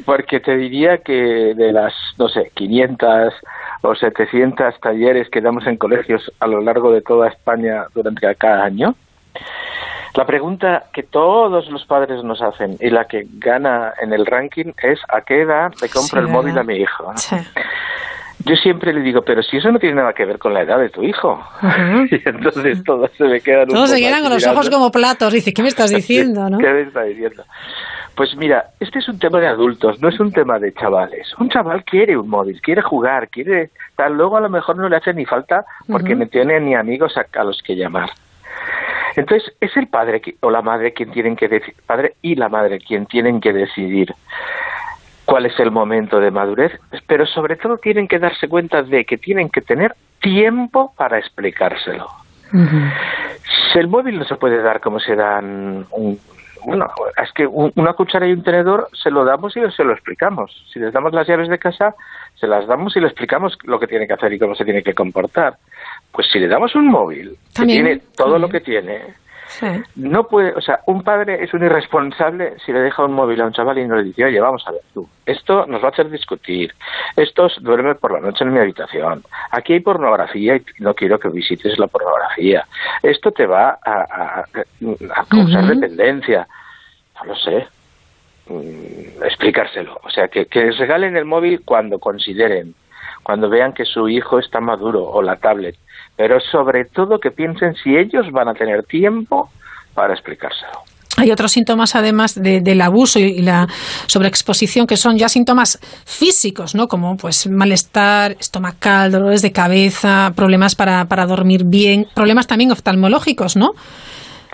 porque 0.06 0.40
te 0.40 0.56
diría 0.56 1.00
que 1.00 1.54
de 1.54 1.74
las, 1.74 1.94
no 2.18 2.30
sé, 2.30 2.52
500 2.56 3.34
o 3.82 3.94
700 3.94 4.80
talleres 4.80 5.30
que 5.30 5.42
damos 5.42 5.68
en 5.68 5.76
colegios 5.76 6.32
a 6.40 6.48
lo 6.48 6.62
largo 6.62 6.94
de 6.94 7.02
toda 7.02 7.28
España 7.28 7.84
durante 7.94 8.34
cada 8.36 8.64
año, 8.64 8.96
la 10.16 10.26
pregunta 10.26 10.84
que 10.94 11.04
todos 11.04 11.70
los 11.70 11.86
padres 11.86 12.24
nos 12.24 12.42
hacen 12.42 12.78
y 12.80 12.90
la 12.90 13.06
que 13.06 13.28
gana 13.34 13.94
en 14.02 14.14
el 14.14 14.26
ranking 14.26 14.74
es 14.84 15.00
¿a 15.08 15.22
qué 15.22 15.42
edad 15.42 15.72
le 15.82 15.90
compro 15.90 16.20
Sí, 16.22 16.26
el 16.26 16.28
móvil 16.28 16.58
a 16.58 16.64
mi 16.64 16.76
hijo? 16.76 17.14
Yo 18.44 18.56
siempre 18.56 18.92
le 18.92 19.02
digo, 19.02 19.22
pero 19.22 19.44
si 19.44 19.58
eso 19.58 19.72
no 19.72 19.80
tiene 19.80 19.96
nada 19.96 20.14
que 20.14 20.26
ver 20.26 20.40
con 20.40 20.54
la 20.54 20.62
edad 20.62 20.80
de 20.80 20.90
tu 20.90 21.04
hijo. 21.04 21.42
Y 22.12 22.22
entonces 22.28 22.84
todos 22.84 23.12
se 23.18 23.24
me 23.26 23.40
quedan 23.40 23.68
Todos 23.68 23.92
se 23.92 24.00
quedan 24.00 24.22
con 24.24 24.34
los 24.34 24.46
ojos 24.48 24.70
como 24.70 24.92
platos. 24.92 25.32
Dice, 25.32 25.54
¿qué 25.54 25.62
me 25.62 25.70
estás 25.70 25.92
diciendo? 25.96 26.50
¿no? 26.50 26.58
¿Qué 26.58 26.68
me 26.68 26.82
está 26.82 27.04
diciendo? 27.04 27.44
Pues 28.16 28.36
mira, 28.36 28.66
este 28.80 29.00
es 29.00 29.08
un 29.08 29.20
tema 29.20 29.40
de 29.40 29.48
adultos, 29.48 30.02
no 30.02 30.10
es 30.10 30.20
un 30.20 30.32
tema 30.32 30.60
de 30.60 30.74
chavales. 30.74 31.34
Un 31.40 31.50
chaval 31.50 31.84
quiere 31.86 32.18
un 32.18 32.30
móvil, 32.30 32.60
quiere 32.62 32.82
jugar, 32.82 33.30
quiere 33.30 33.70
tal. 33.96 34.14
Luego 34.14 34.38
a 34.38 34.42
lo 34.42 34.50
mejor 34.50 34.76
no 34.76 34.90
le 34.90 34.98
hace 34.98 35.14
ni 35.14 35.26
falta 35.26 35.66
porque 35.88 36.16
no 36.16 36.28
tiene 36.28 36.60
ni 36.60 36.76
amigos 36.76 37.16
a, 37.18 37.26
a 37.40 37.44
los 37.44 37.62
que 37.62 37.76
llamar. 37.76 38.10
Entonces 39.16 39.54
es 39.60 39.76
el 39.78 39.88
padre 39.88 40.22
qui- 40.22 40.36
o 40.42 40.50
la 40.52 40.62
madre 40.62 40.94
quien 40.94 41.12
tienen 41.12 41.36
que 41.36 41.48
decidir, 41.48 41.76
padre 41.86 42.14
y 42.22 42.36
la 42.36 42.50
madre 42.50 42.80
quien 42.80 43.06
tienen 43.06 43.42
que 43.42 43.52
decidir 43.54 44.14
cuál 45.26 45.46
es 45.46 45.60
el 45.60 45.72
momento 45.72 46.20
de 46.20 46.32
madurez, 46.32 46.72
pero 47.08 47.26
sobre 47.26 47.56
todo 47.56 47.78
tienen 47.78 48.08
que 48.08 48.20
darse 48.20 48.48
cuenta 48.48 48.84
de 48.84 49.06
que 49.06 49.18
tienen 49.18 49.50
que 49.50 49.62
tener 49.62 49.96
tiempo 50.20 50.94
para 50.98 51.18
explicárselo. 51.20 52.08
Si 53.72 53.80
el 53.80 53.88
móvil 53.88 54.20
no 54.20 54.26
se 54.26 54.36
puede 54.36 54.62
dar 54.62 54.82
como 54.82 55.00
se 55.00 55.16
dan 55.16 55.86
un, 55.92 56.20
bueno, 56.66 56.88
es 57.24 57.32
que 57.32 57.48
un- 57.48 57.72
una 57.76 57.94
cuchara 57.94 58.28
y 58.28 58.34
un 58.34 58.44
tenedor 58.44 58.90
se 58.94 59.10
lo 59.10 59.24
damos 59.24 59.56
y 59.56 59.62
se 59.72 59.84
lo 59.84 59.94
explicamos. 59.94 60.66
Si 60.72 60.80
les 60.80 60.92
damos 60.94 61.14
las 61.14 61.28
llaves 61.28 61.48
de 61.48 61.58
casa, 61.58 61.96
se 62.36 62.48
las 62.48 62.68
damos 62.68 62.96
y 62.96 63.00
le 63.00 63.08
explicamos 63.08 63.58
lo 63.64 63.80
que 63.80 63.88
tiene 63.88 64.06
que 64.08 64.14
hacer 64.14 64.34
y 64.34 64.40
cómo 64.40 64.54
se 64.56 64.66
tiene 64.66 64.84
que 64.84 64.94
comportar. 64.94 65.56
Pues 66.12 66.28
si 66.32 66.40
le 66.40 66.48
damos 66.48 66.76
un 66.76 66.88
móvil 66.88 67.38
que 67.56 67.66
tiene 67.66 68.02
todo 68.18 68.38
lo 68.38 68.50
que 68.50 68.60
tiene, 68.62 69.20
Sí. 69.48 69.68
no 69.96 70.28
puede, 70.28 70.54
o 70.54 70.62
sea, 70.62 70.80
un 70.86 71.04
padre 71.04 71.44
es 71.44 71.54
un 71.54 71.62
irresponsable 71.64 72.54
si 72.66 72.72
le 72.72 72.80
deja 72.80 73.04
un 73.04 73.12
móvil 73.12 73.42
a 73.42 73.46
un 73.46 73.52
chaval 73.52 73.78
y 73.80 73.86
no 73.86 73.98
le 73.98 74.04
dice, 74.04 74.24
oye, 74.24 74.40
vamos 74.40 74.64
a 74.66 74.72
ver 74.72 74.80
tú, 74.94 75.08
esto 75.26 75.66
nos 75.68 75.84
va 75.84 75.88
a 75.88 75.92
hacer 75.92 76.10
discutir, 76.10 76.74
esto 77.18 77.48
es- 77.48 77.62
duerme 77.62 77.96
por 77.96 78.14
la 78.14 78.22
noche 78.22 78.46
en 78.46 78.54
mi 78.54 78.60
habitación, 78.60 79.24
aquí 79.52 79.74
hay 79.74 79.82
pornografía 79.82 80.56
y 80.56 80.64
no 80.80 80.94
quiero 80.94 81.20
que 81.20 81.28
visites 81.28 81.78
la 81.78 81.88
pornografía, 81.88 82.66
esto 83.04 83.34
te 83.34 83.46
va 83.46 83.78
a, 83.86 83.92
a- 84.02 84.46
a 85.16 85.26
causar 85.26 85.66
dependencia, 85.68 86.48
no 87.20 87.26
lo 87.26 87.36
sé, 87.36 87.68
Mm, 88.48 89.24
explicárselo, 89.24 90.00
o 90.04 90.10
sea, 90.10 90.28
que, 90.28 90.48
que 90.48 90.64
les 90.66 90.78
regalen 90.78 91.16
el 91.16 91.26
móvil 91.26 91.62
cuando 91.64 92.00
consideren, 92.00 92.74
cuando 93.24 93.50
vean 93.50 93.72
que 93.72 93.86
su 93.86 94.10
hijo 94.10 94.40
está 94.40 94.60
maduro 94.60 95.04
o 95.04 95.22
la 95.22 95.36
tablet, 95.38 95.76
pero 96.22 96.40
sobre 96.40 96.86
todo 96.86 97.18
que 97.20 97.32
piensen 97.32 97.74
si 97.74 97.98
ellos 97.98 98.28
van 98.32 98.48
a 98.48 98.54
tener 98.54 98.84
tiempo 98.84 99.50
para 99.96 100.14
explicárselo. 100.14 100.74
Hay 101.18 101.32
otros 101.32 101.52
síntomas, 101.52 101.96
además 101.96 102.40
de- 102.40 102.62
del 102.62 102.80
abuso 102.82 103.18
y 103.20 103.42
la 103.42 103.66
sobreexposición, 104.06 104.86
que 104.86 104.98
son 104.98 105.18
ya 105.18 105.28
síntomas 105.30 105.80
físicos, 106.06 106.76
¿no? 106.76 106.86
Como 106.88 107.18
pues 107.18 107.50
malestar 107.50 108.34
estomacal, 108.34 109.12
dolores 109.12 109.42
de 109.42 109.52
cabeza, 109.52 110.30
problemas 110.36 110.76
para, 110.76 111.06
para 111.06 111.26
dormir 111.26 111.64
bien, 111.66 112.06
problemas 112.14 112.46
también 112.46 112.72
oftalmológicos, 112.72 113.58
¿no? 113.58 113.72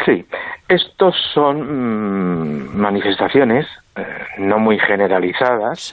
Sí, 0.05 0.24
estos 0.70 1.15
son 1.34 1.55
mm, 1.59 2.78
manifestaciones 2.78 3.65
eh, 3.97 4.03
no 4.39 4.57
muy 4.57 4.80
generalizadas. 4.80 5.91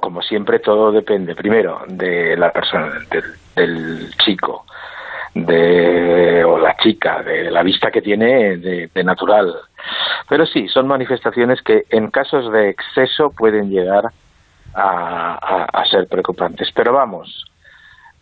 Como 0.00 0.22
siempre, 0.22 0.58
todo 0.60 0.90
depende 0.90 1.34
primero 1.34 1.80
de 1.86 2.34
la 2.36 2.50
persona, 2.50 2.86
del, 3.10 3.24
del 3.56 4.10
chico, 4.24 4.64
de 5.34 6.44
o 6.44 6.58
la 6.58 6.76
chica, 6.76 7.22
de 7.22 7.50
la 7.50 7.62
vista 7.62 7.90
que 7.90 8.02
tiene 8.02 8.56
de, 8.58 8.90
de 8.92 9.04
natural. 9.04 9.54
Pero 10.28 10.46
sí, 10.46 10.68
son 10.68 10.86
manifestaciones 10.86 11.62
que 11.62 11.84
en 11.90 12.10
casos 12.10 12.52
de 12.52 12.68
exceso 12.70 13.30
pueden 13.30 13.70
llegar 13.70 14.04
a, 14.74 15.38
a- 15.40 15.64
a 15.80 15.84
ser 15.86 16.06
preocupantes. 16.06 16.70
Pero 16.74 16.92
vamos, 16.92 17.44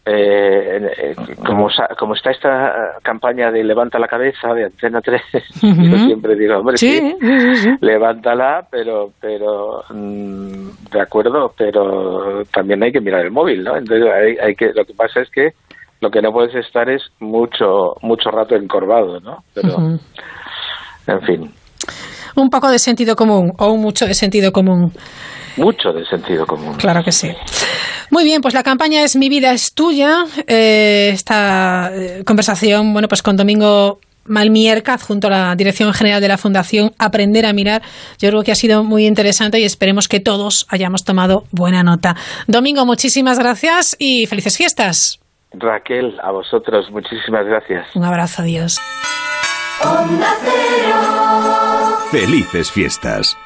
eh, 0.06 0.90
eh, 0.96 1.14
como, 1.44 1.68
sa- 1.70 1.88
como 1.98 2.14
está 2.14 2.30
esta 2.30 2.94
campaña 3.02 3.50
de 3.52 3.62
levanta 3.64 3.98
la 3.98 4.08
cabeza 4.08 4.54
de 4.54 4.64
Antena 4.64 5.00
3, 5.02 5.20
yo 5.62 5.98
siempre 6.06 6.34
digo, 6.36 6.56
hombre, 6.58 6.78
sí, 6.78 7.14
sí. 7.56 7.76
levántala, 7.80 8.66
pero, 8.70 9.12
pero 9.20 9.84
mm, 9.90 10.68
de 10.90 11.00
acuerdo, 11.00 11.52
pero 11.56 12.44
también 12.52 12.82
hay 12.82 12.92
que 12.92 13.00
mirar 13.00 13.24
el 13.24 13.30
móvil, 13.30 13.62
¿no? 13.62 13.76
Entonces 13.76 14.10
hay, 14.10 14.36
hay 14.38 14.54
que, 14.54 14.72
lo 14.72 14.84
que 14.84 14.94
pasa 14.94 15.20
es 15.20 15.30
que 15.30 15.52
lo 16.00 16.10
que 16.10 16.22
no 16.22 16.32
puedes 16.32 16.54
estar 16.54 16.88
es 16.88 17.02
mucho, 17.20 17.94
mucho 18.02 18.30
rato 18.30 18.54
encorvado, 18.54 19.20
¿no? 19.20 19.44
Pero, 19.54 19.76
en 21.06 21.20
fin, 21.26 21.52
Un 22.36 22.48
poco 22.48 22.70
de 22.70 22.78
sentido 22.78 23.16
común 23.16 23.52
o 23.58 23.72
un 23.72 23.80
mucho 23.80 24.06
de 24.06 24.14
sentido 24.14 24.52
común. 24.52 24.92
mucho 25.56 25.92
de 25.92 26.04
sentido 26.06 26.46
común. 26.46 26.74
Claro 26.76 27.02
que 27.04 27.12
sí. 27.12 27.28
Muy 28.10 28.24
bien, 28.24 28.40
pues 28.40 28.54
la 28.54 28.62
campaña 28.62 29.02
es 29.02 29.16
Mi 29.16 29.28
vida 29.28 29.52
es 29.52 29.74
tuya. 29.74 30.24
Eh, 30.46 31.10
esta 31.12 31.90
eh, 31.92 32.22
conversación, 32.24 32.92
bueno, 32.92 33.08
pues 33.08 33.22
con 33.22 33.36
Domingo 33.36 33.98
Malmierca, 34.24 34.96
junto 34.98 35.26
a 35.26 35.30
la 35.30 35.54
Dirección 35.56 35.92
General 35.92 36.20
de 36.20 36.28
la 36.28 36.38
Fundación 36.38 36.92
Aprender 36.98 37.44
a 37.46 37.52
Mirar, 37.52 37.82
yo 38.18 38.28
creo 38.28 38.42
que 38.42 38.52
ha 38.52 38.54
sido 38.54 38.84
muy 38.84 39.06
interesante 39.06 39.58
y 39.60 39.64
esperemos 39.64 40.08
que 40.08 40.20
todos 40.20 40.66
hayamos 40.70 41.04
tomado 41.04 41.44
buena 41.50 41.82
nota. 41.82 42.14
Domingo, 42.46 42.86
muchísimas 42.86 43.38
gracias 43.38 43.96
y 43.98 44.26
felices 44.26 44.56
fiestas. 44.56 45.19
Raquel, 45.52 46.18
a 46.22 46.30
vosotros, 46.30 46.90
muchísimas 46.90 47.44
gracias. 47.44 47.94
Un 47.94 48.04
abrazo, 48.04 48.42
adiós. 48.42 48.78
Felices 52.10 52.70
fiestas. 52.70 53.36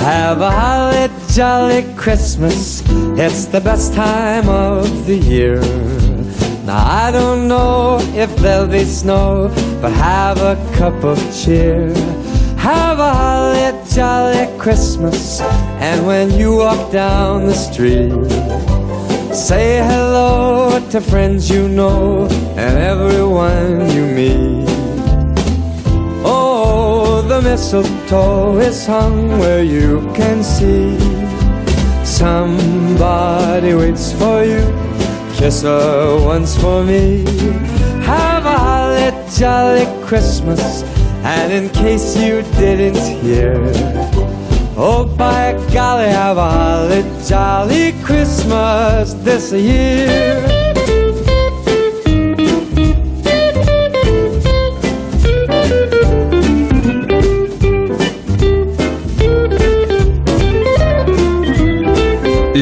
Have 0.00 0.42
a 0.42 0.50
holly 0.50 1.10
jolly 1.32 1.84
Christmas. 1.96 2.82
It's 3.16 3.46
the 3.46 3.60
best 3.60 3.94
time 3.94 4.48
of 4.48 5.06
the 5.06 5.16
year. 5.16 5.60
Now 6.64 6.84
I 6.84 7.10
don't 7.12 7.46
know 7.46 7.98
if 8.14 8.34
there'll 8.36 8.66
be 8.66 8.84
snow, 8.84 9.50
but 9.80 9.92
have 9.92 10.38
a 10.38 10.56
cup 10.76 11.04
of 11.04 11.18
cheer. 11.32 11.92
Have 12.56 12.98
a 12.98 13.12
holly 13.12 13.73
jolly 13.94 14.46
Christmas. 14.58 15.40
And 15.78 16.04
when 16.04 16.32
you 16.32 16.56
walk 16.56 16.90
down 16.90 17.46
the 17.46 17.54
street, 17.54 18.10
say 19.32 19.78
hello 19.78 20.80
to 20.90 21.00
friends 21.00 21.48
you 21.48 21.68
know 21.68 22.26
and 22.56 22.76
everyone 22.78 23.88
you 23.94 24.06
meet. 24.06 24.66
Oh, 26.26 27.22
the 27.28 27.40
mistletoe 27.40 28.58
is 28.58 28.84
hung 28.84 29.38
where 29.38 29.62
you 29.62 30.00
can 30.12 30.42
see. 30.42 30.98
Somebody 32.04 33.74
waits 33.74 34.12
for 34.12 34.42
you. 34.42 34.64
Kiss 35.34 35.62
her 35.62 36.18
once 36.24 36.56
for 36.60 36.82
me. 36.82 37.24
Have 38.02 38.44
a 38.44 38.58
holly 38.58 39.12
jolly 39.38 39.86
Christmas. 40.04 40.93
And 41.26 41.52
in 41.52 41.70
case 41.70 42.16
you 42.16 42.42
didn't 42.58 42.96
hear, 43.22 43.56
oh 44.76 45.06
by 45.16 45.52
golly, 45.72 46.08
have 46.10 46.36
a 46.36 46.50
holly 46.50 47.02
jolly 47.26 47.92
Christmas 48.02 49.14
this 49.14 49.50
year. 49.52 50.64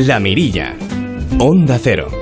La 0.07 0.19
Mirilla. 0.19 0.75
Onda 1.39 1.79
Cero. 1.79 2.22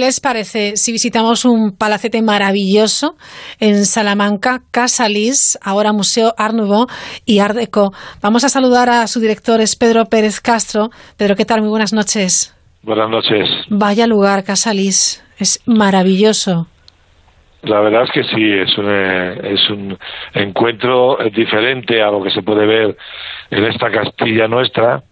¿Qué 0.00 0.06
les 0.06 0.18
parece 0.18 0.78
si 0.78 0.92
visitamos 0.92 1.44
un 1.44 1.76
palacete 1.76 2.22
maravilloso 2.22 3.16
en 3.60 3.84
Salamanca, 3.84 4.60
Casa 4.72 5.10
Lis, 5.10 5.58
ahora 5.62 5.92
Museo 5.92 6.32
Art 6.38 6.54
Nouveau 6.54 6.86
y 7.26 7.40
Art 7.40 7.54
Deco? 7.54 7.92
Vamos 8.22 8.42
a 8.44 8.48
saludar 8.48 8.88
a 8.88 9.06
su 9.08 9.20
director, 9.20 9.60
es 9.60 9.76
Pedro 9.76 10.06
Pérez 10.06 10.40
Castro. 10.40 10.88
Pedro, 11.18 11.36
¿qué 11.36 11.44
tal? 11.44 11.60
Muy 11.60 11.68
buenas 11.68 11.92
noches. 11.92 12.56
Buenas 12.82 13.10
noches. 13.10 13.46
Vaya 13.68 14.06
lugar, 14.06 14.42
Casa 14.42 14.72
Lis. 14.72 15.22
Es 15.38 15.60
maravilloso. 15.66 16.66
La 17.60 17.80
verdad 17.80 18.04
es 18.04 18.10
que 18.10 18.24
sí, 18.24 18.52
es 18.52 18.78
un, 18.78 18.86
eh, 18.88 19.52
es 19.52 19.68
un 19.68 19.98
encuentro 20.32 21.18
diferente 21.36 22.00
a 22.00 22.10
lo 22.10 22.22
que 22.22 22.30
se 22.30 22.40
puede 22.40 22.66
ver 22.66 22.96
en 23.50 23.64
esta 23.64 23.90
Castilla 23.90 24.48
nuestra, 24.48 25.02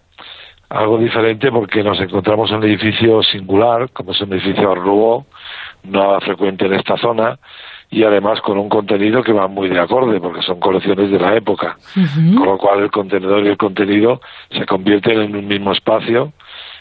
algo 0.68 0.98
diferente 0.98 1.50
porque 1.50 1.82
nos 1.82 1.98
encontramos 2.00 2.50
en 2.50 2.56
un 2.56 2.64
edificio 2.64 3.22
singular, 3.22 3.90
como 3.90 4.12
es 4.12 4.20
un 4.20 4.32
edificio 4.32 4.70
Arrubó, 4.70 5.26
nada 5.84 6.20
frecuente 6.20 6.66
en 6.66 6.74
esta 6.74 6.96
zona, 6.96 7.38
y 7.90 8.04
además 8.04 8.40
con 8.42 8.58
un 8.58 8.68
contenido 8.68 9.22
que 9.22 9.32
va 9.32 9.48
muy 9.48 9.68
de 9.68 9.80
acorde, 9.80 10.20
porque 10.20 10.42
son 10.42 10.60
colecciones 10.60 11.10
de 11.10 11.18
la 11.18 11.34
época, 11.36 11.78
con 11.94 12.44
lo 12.44 12.58
cual 12.58 12.80
el 12.80 12.90
contenedor 12.90 13.44
y 13.46 13.48
el 13.48 13.56
contenido 13.56 14.20
se 14.50 14.66
convierten 14.66 15.22
en 15.22 15.36
un 15.36 15.46
mismo 15.46 15.72
espacio 15.72 16.32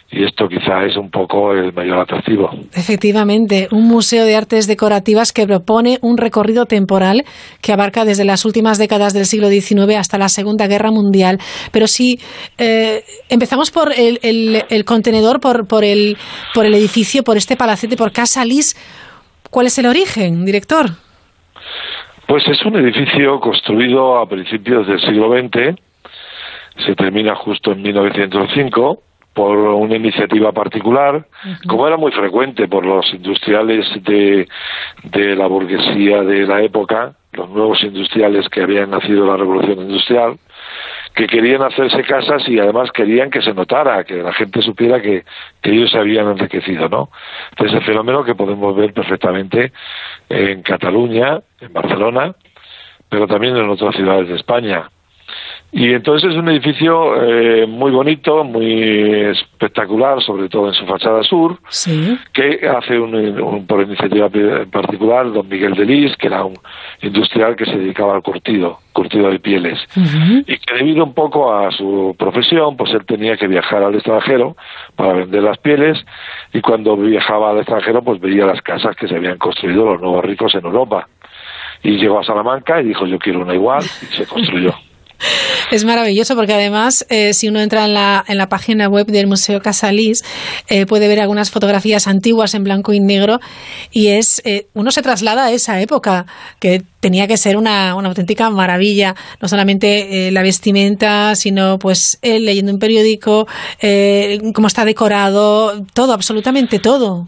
y 0.09 0.23
esto 0.23 0.47
quizá 0.47 0.85
es 0.85 0.95
un 0.95 1.11
poco 1.11 1.51
el 1.51 1.73
mayor 1.73 1.99
atractivo. 1.99 2.49
Efectivamente, 2.73 3.67
un 3.71 3.87
museo 3.87 4.23
de 4.23 4.35
artes 4.37 4.65
decorativas 4.65 5.33
que 5.33 5.45
propone 5.45 5.99
un 6.01 6.17
recorrido 6.17 6.65
temporal 6.65 7.25
que 7.61 7.73
abarca 7.73 8.05
desde 8.05 8.23
las 8.23 8.45
últimas 8.45 8.77
décadas 8.77 9.13
del 9.13 9.25
siglo 9.25 9.49
XIX 9.49 9.97
hasta 9.97 10.17
la 10.17 10.29
Segunda 10.29 10.67
Guerra 10.67 10.91
Mundial. 10.91 11.39
Pero 11.73 11.87
si 11.87 12.19
eh, 12.57 13.03
empezamos 13.29 13.69
por 13.69 13.91
el, 13.91 14.19
el, 14.21 14.85
contenedor, 14.85 15.41
por, 15.41 15.67
por, 15.67 15.83
el, 15.83 16.17
por 16.53 16.65
el 16.65 16.73
edificio, 16.73 17.23
por 17.23 17.35
este 17.35 17.57
palacete, 17.57 17.97
por 17.97 18.13
Casa 18.13 18.45
Lis, 18.45 18.75
¿cuál 19.51 19.67
es 19.67 19.77
el 19.77 19.87
origen, 19.87 20.45
director? 20.45 20.85
Pues 22.27 22.47
es 22.47 22.65
un 22.65 22.77
edificio 22.77 23.41
construido 23.41 24.19
a 24.19 24.27
principios 24.27 24.87
del 24.87 25.01
siglo 25.01 25.29
XX, 25.37 25.75
se 26.85 26.95
termina 26.95 27.35
justo 27.35 27.73
en 27.73 27.81
1905 27.81 29.01
por 29.37 29.55
una 29.55 29.95
iniciativa 29.95 30.51
particular, 30.51 31.27
como 31.67 31.87
era 31.87 31.95
muy 31.95 32.11
frecuente 32.11 32.67
por 32.67 32.83
los 32.83 33.13
industriales 33.13 33.85
de, 34.03 34.47
de 35.03 35.35
la 35.35 35.45
burguesía 35.45 36.23
de 36.23 36.47
la 36.47 36.63
época, 36.63 37.13
los 37.33 37.47
nuevos 37.51 37.83
industriales 37.83 38.49
que 38.49 38.63
habían 38.63 38.89
nacido 38.89 39.27
la 39.27 39.37
revolución 39.37 39.79
industrial, 39.81 40.39
que 41.13 41.27
querían 41.27 41.61
hacerse 41.61 42.01
casas 42.01 42.49
y 42.49 42.57
además 42.57 42.91
querían 42.91 43.29
que 43.29 43.43
se 43.43 43.53
notara, 43.53 44.03
que 44.05 44.15
la 44.23 44.33
gente 44.33 44.63
supiera 44.63 44.99
que, 44.99 45.23
que 45.61 45.69
ellos 45.69 45.91
se 45.91 45.99
habían 45.99 46.27
enriquecido, 46.29 46.89
¿no? 46.89 47.09
Entonces 47.51 47.77
el 47.77 47.85
fenómeno 47.85 48.23
que 48.23 48.33
podemos 48.33 48.75
ver 48.75 48.91
perfectamente 48.91 49.71
en 50.29 50.63
Cataluña, 50.63 51.41
en 51.61 51.71
Barcelona, 51.71 52.33
pero 53.07 53.27
también 53.27 53.55
en 53.55 53.69
otras 53.69 53.95
ciudades 53.95 54.29
de 54.29 54.35
España. 54.35 54.89
Y 55.69 55.93
entonces 55.93 56.31
es 56.31 56.37
un 56.37 56.47
edificio 56.47 57.21
eh, 57.21 57.67
muy 57.67 57.91
bonito, 57.91 58.43
muy 58.45 58.81
espectacular, 59.31 60.21
sobre 60.23 60.47
todo 60.47 60.69
en 60.69 60.73
su 60.73 60.85
fachada 60.85 61.21
sur, 61.23 61.59
que 62.33 62.67
hace 62.67 62.97
un, 62.97 63.65
por 63.67 63.81
iniciativa 63.81 64.29
en 64.33 64.71
particular 64.71 65.31
don 65.31 65.47
Miguel 65.49 65.73
de 65.73 65.85
Lis, 65.85 66.15
que 66.15 66.27
era 66.27 66.45
un 66.45 66.55
industrial 67.01 67.57
que 67.57 67.65
se 67.65 67.77
dedicaba 67.77 68.15
al 68.15 68.23
curtido, 68.23 68.79
curtido 68.93 69.29
de 69.29 69.39
pieles, 69.39 69.77
y 70.47 70.57
que 70.57 70.75
debido 70.75 71.03
un 71.03 71.13
poco 71.13 71.53
a 71.53 71.69
su 71.71 72.15
profesión, 72.17 72.77
pues 72.77 72.93
él 72.93 73.05
tenía 73.05 73.35
que 73.35 73.47
viajar 73.47 73.83
al 73.83 73.93
extranjero 73.93 74.55
para 74.95 75.13
vender 75.13 75.43
las 75.43 75.57
pieles, 75.57 76.03
y 76.53 76.61
cuando 76.61 76.95
viajaba 76.95 77.51
al 77.51 77.57
extranjero, 77.57 78.01
pues 78.01 78.21
veía 78.21 78.45
las 78.45 78.61
casas 78.61 78.95
que 78.95 79.07
se 79.07 79.15
habían 79.15 79.37
construido 79.37 79.83
los 79.85 80.01
nuevos 80.01 80.23
ricos 80.23 80.55
en 80.55 80.65
Europa. 80.65 81.09
Y 81.83 81.97
llegó 81.97 82.19
a 82.19 82.23
Salamanca 82.23 82.81
y 82.81 82.85
dijo, 82.85 83.05
yo 83.05 83.19
quiero 83.19 83.41
una 83.41 83.53
igual, 83.53 83.83
y 83.83 84.15
se 84.15 84.25
construyó. 84.25 84.73
Es 85.71 85.83
maravilloso 85.83 86.35
porque 86.35 86.53
además, 86.53 87.05
eh, 87.09 87.33
si 87.33 87.49
uno 87.49 87.59
entra 87.59 87.85
en 87.85 87.93
la, 87.93 88.23
en 88.27 88.37
la 88.37 88.47
página 88.47 88.87
web 88.87 89.07
del 89.07 89.27
Museo 89.27 89.61
Casalís, 89.61 90.23
eh, 90.69 90.85
puede 90.85 91.07
ver 91.07 91.19
algunas 91.19 91.51
fotografías 91.51 92.07
antiguas 92.07 92.53
en 92.53 92.63
blanco 92.63 92.93
y 92.93 92.99
negro 92.99 93.39
y 93.91 94.07
es 94.07 94.41
eh, 94.45 94.67
uno 94.73 94.91
se 94.91 95.01
traslada 95.01 95.45
a 95.45 95.51
esa 95.51 95.81
época 95.81 96.25
que 96.59 96.83
tenía 97.01 97.27
que 97.27 97.37
ser 97.37 97.57
una, 97.57 97.95
una 97.95 98.09
auténtica 98.09 98.49
maravilla, 98.49 99.15
no 99.41 99.47
solamente 99.47 100.31
la 100.31 100.41
vestimenta, 100.41 101.35
sino 101.35 101.77
pues 101.79 102.17
él 102.21 102.45
leyendo 102.45 102.71
un 102.71 102.79
periódico, 102.79 103.47
cómo 104.53 104.67
está 104.67 104.83
decorado, 104.83 105.85
todo, 105.93 106.13
absolutamente 106.13 106.79
todo. 106.79 107.27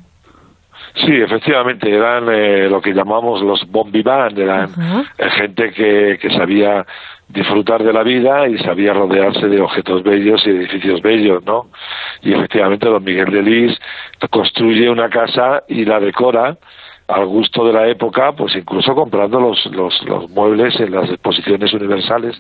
Sí, 0.96 1.14
efectivamente, 1.14 1.88
eran 1.90 2.26
lo 2.70 2.82
que 2.82 2.94
llamamos 2.94 3.42
los 3.42 3.70
bon 3.70 3.92
vivant, 3.92 4.38
eran 4.38 4.74
gente 5.38 5.72
que, 5.72 6.18
que 6.20 6.30
sabía 6.32 6.86
disfrutar 7.30 7.84
de 7.84 7.94
la 7.94 8.04
vida 8.04 8.48
y 8.48 8.58
sabía 8.58 8.94
rodearse 8.94 9.48
de 9.48 9.62
objetos 9.62 10.04
bellos 10.04 10.42
y 10.46 10.50
edificios 10.50 11.02
bellos, 11.02 11.44
¿no? 11.46 11.68
Y 12.22 12.34
efectivamente 12.34 12.88
don 12.88 13.04
Miguel 13.04 13.32
de 13.32 13.44
Lis 13.44 13.80
construye 14.30 14.90
una 14.90 15.10
casa 15.10 15.64
y 15.68 15.86
la 15.86 16.00
decora 16.00 16.58
al 17.08 17.26
gusto 17.26 17.66
de 17.66 17.74
la 17.74 17.88
época, 17.88 18.34
pues 18.38 18.56
incluso 18.56 18.94
comprando 18.94 19.40
los, 19.40 19.66
los, 19.72 20.00
los 20.06 20.30
muebles 20.30 20.80
en 20.80 20.92
las 20.92 21.10
exposiciones 21.10 21.74
universales 21.74 22.36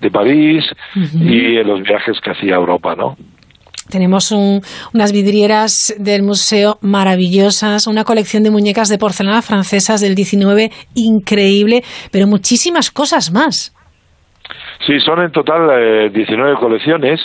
de 0.00 0.10
París 0.10 0.64
y 0.94 1.56
en 1.56 1.66
los 1.66 1.82
viajes 1.82 2.20
que 2.20 2.30
hacía 2.30 2.54
a 2.54 2.58
Europa, 2.58 2.94
¿no? 2.94 3.16
Tenemos 3.90 4.32
unas 4.32 5.12
vidrieras 5.12 5.94
del 5.98 6.22
museo 6.22 6.78
maravillosas, 6.80 7.86
una 7.86 8.04
colección 8.04 8.42
de 8.42 8.50
muñecas 8.50 8.88
de 8.88 8.98
porcelana 8.98 9.42
francesas 9.42 10.00
del 10.00 10.14
19 10.14 10.70
increíble, 10.94 11.82
pero 12.10 12.26
muchísimas 12.26 12.90
cosas 12.90 13.30
más. 13.30 13.74
Sí, 14.80 15.00
son 15.00 15.22
en 15.22 15.32
total 15.32 15.68
eh, 15.72 16.10
19 16.10 16.56
colecciones 16.56 17.20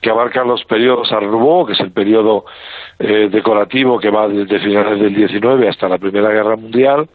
que 0.00 0.10
abarcan 0.10 0.48
los 0.48 0.64
periodos 0.64 1.12
Art 1.12 1.26
que 1.66 1.72
es 1.72 1.80
el 1.80 1.92
periodo 1.92 2.44
eh, 2.98 3.28
decorativo 3.30 3.98
que 3.98 4.10
va 4.10 4.28
desde 4.28 4.58
finales 4.60 4.98
del 5.00 5.14
19 5.14 5.68
hasta 5.68 5.88
la 5.88 5.98
Primera 5.98 6.30
Guerra 6.30 6.56
Mundial, 6.56 7.08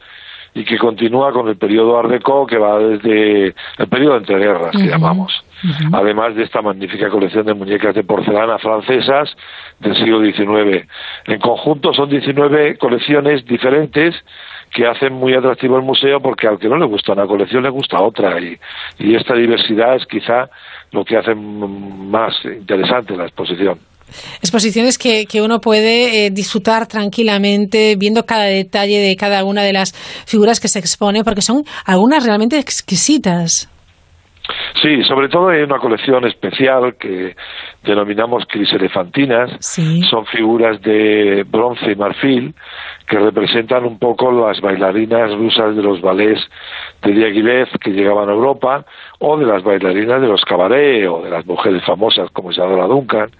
y 0.53 0.65
que 0.65 0.77
continúa 0.77 1.31
con 1.31 1.47
el 1.47 1.55
periodo 1.55 1.97
Art 1.97 2.09
Deco 2.09 2.45
que 2.45 2.57
va 2.57 2.77
desde 2.79 3.55
el 3.77 3.87
periodo 3.89 4.17
entre 4.17 4.37
guerras, 4.37 4.71
que 4.71 4.87
llamamos. 4.87 5.43
Además 5.93 6.35
de 6.35 6.43
esta 6.43 6.61
magnífica 6.61 7.09
colección 7.09 7.45
de 7.45 7.53
muñecas 7.53 7.93
de 7.93 8.03
porcelana 8.03 8.57
francesas 8.57 9.35
del 9.79 9.95
siglo 9.95 10.21
XIX. 10.23 10.87
En 11.25 11.39
conjunto 11.39 11.93
son 11.93 12.09
19 12.09 12.77
colecciones 12.77 13.45
diferentes 13.45 14.15
que 14.73 14.87
hacen 14.87 15.13
muy 15.13 15.33
atractivo 15.33 15.77
el 15.77 15.83
museo 15.83 16.19
porque 16.21 16.47
al 16.47 16.57
que 16.57 16.69
no 16.69 16.77
le 16.77 16.85
gusta 16.85 17.13
una 17.13 17.27
colección 17.27 17.63
le 17.63 17.69
gusta 17.69 18.01
otra 18.01 18.39
y, 18.39 18.57
y 18.99 19.15
esta 19.15 19.35
diversidad 19.35 19.95
es 19.95 20.05
quizá 20.05 20.49
lo 20.91 21.03
que 21.03 21.17
hace 21.17 21.35
más 21.35 22.33
interesante 22.45 23.15
la 23.15 23.25
exposición. 23.25 23.79
Exposiciones 24.41 24.97
que, 24.97 25.25
que 25.25 25.41
uno 25.41 25.59
puede 25.59 26.25
eh, 26.25 26.29
disfrutar 26.31 26.87
tranquilamente 26.87 27.95
viendo 27.97 28.25
cada 28.25 28.45
detalle 28.45 28.99
de 28.99 29.15
cada 29.15 29.45
una 29.45 29.63
de 29.63 29.73
las 29.73 29.93
figuras 30.25 30.59
que 30.59 30.67
se 30.67 30.79
expone 30.79 31.23
porque 31.23 31.41
son 31.41 31.63
algunas 31.85 32.25
realmente 32.25 32.59
exquisitas. 32.59 33.69
Sí, 34.81 35.03
sobre 35.07 35.29
todo 35.29 35.49
hay 35.49 35.61
una 35.61 35.77
colección 35.77 36.25
especial 36.25 36.95
que 36.99 37.35
denominamos 37.83 38.45
criselefantinas. 38.47 39.51
Son 40.09 40.25
figuras 40.27 40.81
de 40.81 41.45
bronce 41.49 41.91
y 41.91 41.95
marfil 41.95 42.53
que 43.07 43.19
representan 43.19 43.85
un 43.85 43.97
poco 43.97 44.31
las 44.31 44.61
bailarinas 44.61 45.33
rusas 45.35 45.75
de 45.75 45.81
los 45.81 46.01
ballets 46.01 46.41
de 47.01 47.11
Diaghilev 47.11 47.67
que 47.79 47.91
llegaban 47.91 48.29
a 48.29 48.33
Europa 48.33 48.85
o 49.19 49.37
de 49.37 49.45
las 49.45 49.63
bailarinas 49.63 50.21
de 50.21 50.27
los 50.27 50.45
cabaret 50.45 51.07
o 51.07 51.21
de 51.21 51.29
las 51.29 51.45
mujeres 51.45 51.83
famosas 51.83 52.29
como 52.31 52.51
Isadora 52.51 52.85
Duncan. 52.85 53.31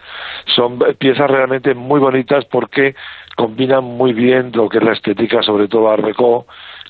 Son 0.56 0.80
piezas 0.98 1.30
realmente 1.30 1.74
muy 1.74 2.00
bonitas 2.00 2.46
porque 2.46 2.96
combinan 3.36 3.84
muy 3.84 4.14
bien 4.14 4.52
lo 4.54 4.70
que 4.70 4.80
es 4.80 4.84
la 4.84 4.94
estética, 4.94 5.42
sobre 5.42 5.68
todo 5.68 5.90
Art 5.90 6.04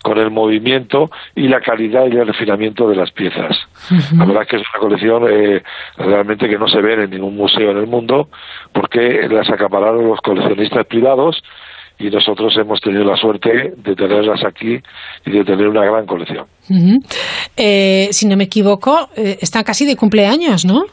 con 0.03 0.17
el 0.17 0.31
movimiento 0.31 1.09
y 1.35 1.47
la 1.47 1.61
calidad 1.61 2.05
y 2.07 2.17
el 2.17 2.27
refinamiento 2.27 2.89
de 2.89 2.95
las 2.95 3.11
piezas. 3.11 3.55
La 4.17 4.25
verdad 4.25 4.43
es 4.43 4.49
que 4.49 4.55
es 4.57 4.63
una 4.73 4.79
colección 4.79 5.23
eh, 5.29 5.63
realmente 5.97 6.47
que 6.47 6.57
no 6.57 6.67
se 6.67 6.81
ve 6.81 7.03
en 7.03 7.09
ningún 7.09 7.35
museo 7.35 7.71
en 7.71 7.77
el 7.77 7.87
mundo 7.87 8.29
porque 8.73 9.27
las 9.29 9.49
acapararon 9.49 10.07
los 10.07 10.19
coleccionistas 10.21 10.85
privados 10.87 11.41
y 11.99 12.09
nosotros 12.09 12.53
hemos 12.57 12.81
tenido 12.81 13.03
la 13.03 13.15
suerte 13.15 13.73
de 13.77 13.95
tenerlas 13.95 14.43
aquí 14.43 14.79
y 15.25 15.31
de 15.31 15.43
tener 15.43 15.67
una 15.67 15.85
gran 15.85 16.05
colección. 16.05 16.45
Eh, 17.55 18.07
si 18.11 18.27
no 18.27 18.35
me 18.35 18.45
equivoco, 18.45 19.09
eh, 19.15 19.37
están 19.39 19.63
casi 19.63 19.85
de 19.85 19.95
cumpleaños, 19.95 20.65
¿no? 20.65 20.85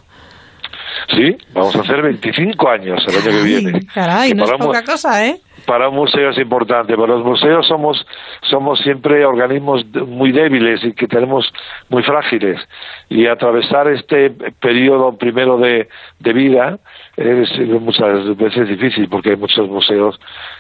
Sí, 1.11 1.37
vamos 1.55 1.75
a 1.77 1.81
hacer 1.81 2.03
25 2.03 2.69
años 2.69 3.03
el 3.09 3.17
año 3.17 3.39
que 3.39 3.43
viene. 3.43 3.81
Caray, 3.95 4.33
no 4.33 4.45
es 4.45 4.53
poca 4.53 4.85
cosa, 4.85 5.27
¿eh? 5.27 5.41
Para 5.67 5.89
un 5.89 5.97
museo 5.97 6.31
es 6.31 6.39
importante. 6.39 6.97
Para 6.97 7.15
los 7.15 7.25
museos 7.25 7.67
somos, 7.67 8.07
somos 8.43 8.79
siempre 8.81 9.25
organismos 9.25 9.85
muy 10.07 10.33
débiles 10.33 10.83
y 10.85 10.93
que 10.93 11.07
tenemos 11.07 11.51
muy 11.89 12.03
frágiles. 12.03 12.61
Y 13.09 13.27
atravesar 13.27 13.89
este 13.89 14.31
periodo 14.61 15.17
primero 15.17 15.59
de, 15.59 15.89
de 16.19 16.33
vida 16.33 16.79
es 17.17 17.59
muchas 17.81 18.37
veces 18.37 18.69
difícil 18.69 19.09
porque 19.09 19.31
hay 19.31 19.37
muchos 19.37 19.69
museos 19.69 20.19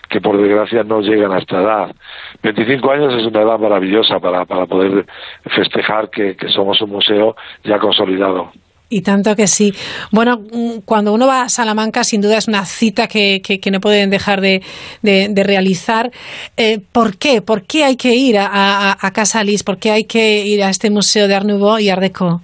que 0.08 0.20
por 0.20 0.36
desgracia 0.36 0.84
no 0.84 1.00
llegan 1.00 1.32
a 1.32 1.38
esta 1.38 1.60
edad. 1.60 1.94
25 2.42 2.90
años 2.90 3.14
es 3.14 3.26
una 3.26 3.42
edad 3.42 3.58
maravillosa 3.58 4.20
para, 4.20 4.44
para 4.44 4.66
poder 4.66 5.06
festejar 5.44 6.10
que, 6.10 6.36
que 6.36 6.48
somos 6.48 6.80
un 6.82 6.90
museo 6.90 7.36
ya 7.64 7.78
consolidado. 7.78 8.52
Y 8.90 9.02
tanto 9.02 9.36
que 9.36 9.46
sí. 9.46 9.72
Bueno, 10.10 10.38
mm, 10.38 10.80
cuando 10.84 11.12
uno 11.12 11.26
va 11.26 11.42
a 11.42 11.48
Salamanca, 11.48 12.04
sin 12.04 12.22
duda 12.22 12.38
es 12.38 12.48
una 12.48 12.64
cita 12.64 13.06
que, 13.06 13.42
que, 13.42 13.70
no 13.70 13.80
pueden 13.80 14.08
dejar 14.08 14.40
de, 14.40 14.62
de, 15.02 15.44
realizar. 15.44 16.10
Eh, 16.56 16.80
¿Por 16.92 17.18
qué? 17.18 17.42
¿Por 17.42 17.66
qué 17.66 17.84
hay 17.84 17.96
que 17.96 18.14
ir 18.14 18.38
a, 18.38 18.46
a, 18.46 18.96
a, 18.98 19.10
Casa 19.12 19.44
Lis? 19.44 19.62
¿Por 19.62 19.78
qué 19.78 19.90
hay 19.90 20.04
que 20.04 20.46
ir 20.46 20.62
a 20.62 20.70
este 20.70 20.90
museo 20.90 21.28
de 21.28 21.34
Art 21.34 21.44
Nouveau 21.44 21.78
y 21.78 21.90
Art 21.90 22.00
Deco? 22.00 22.40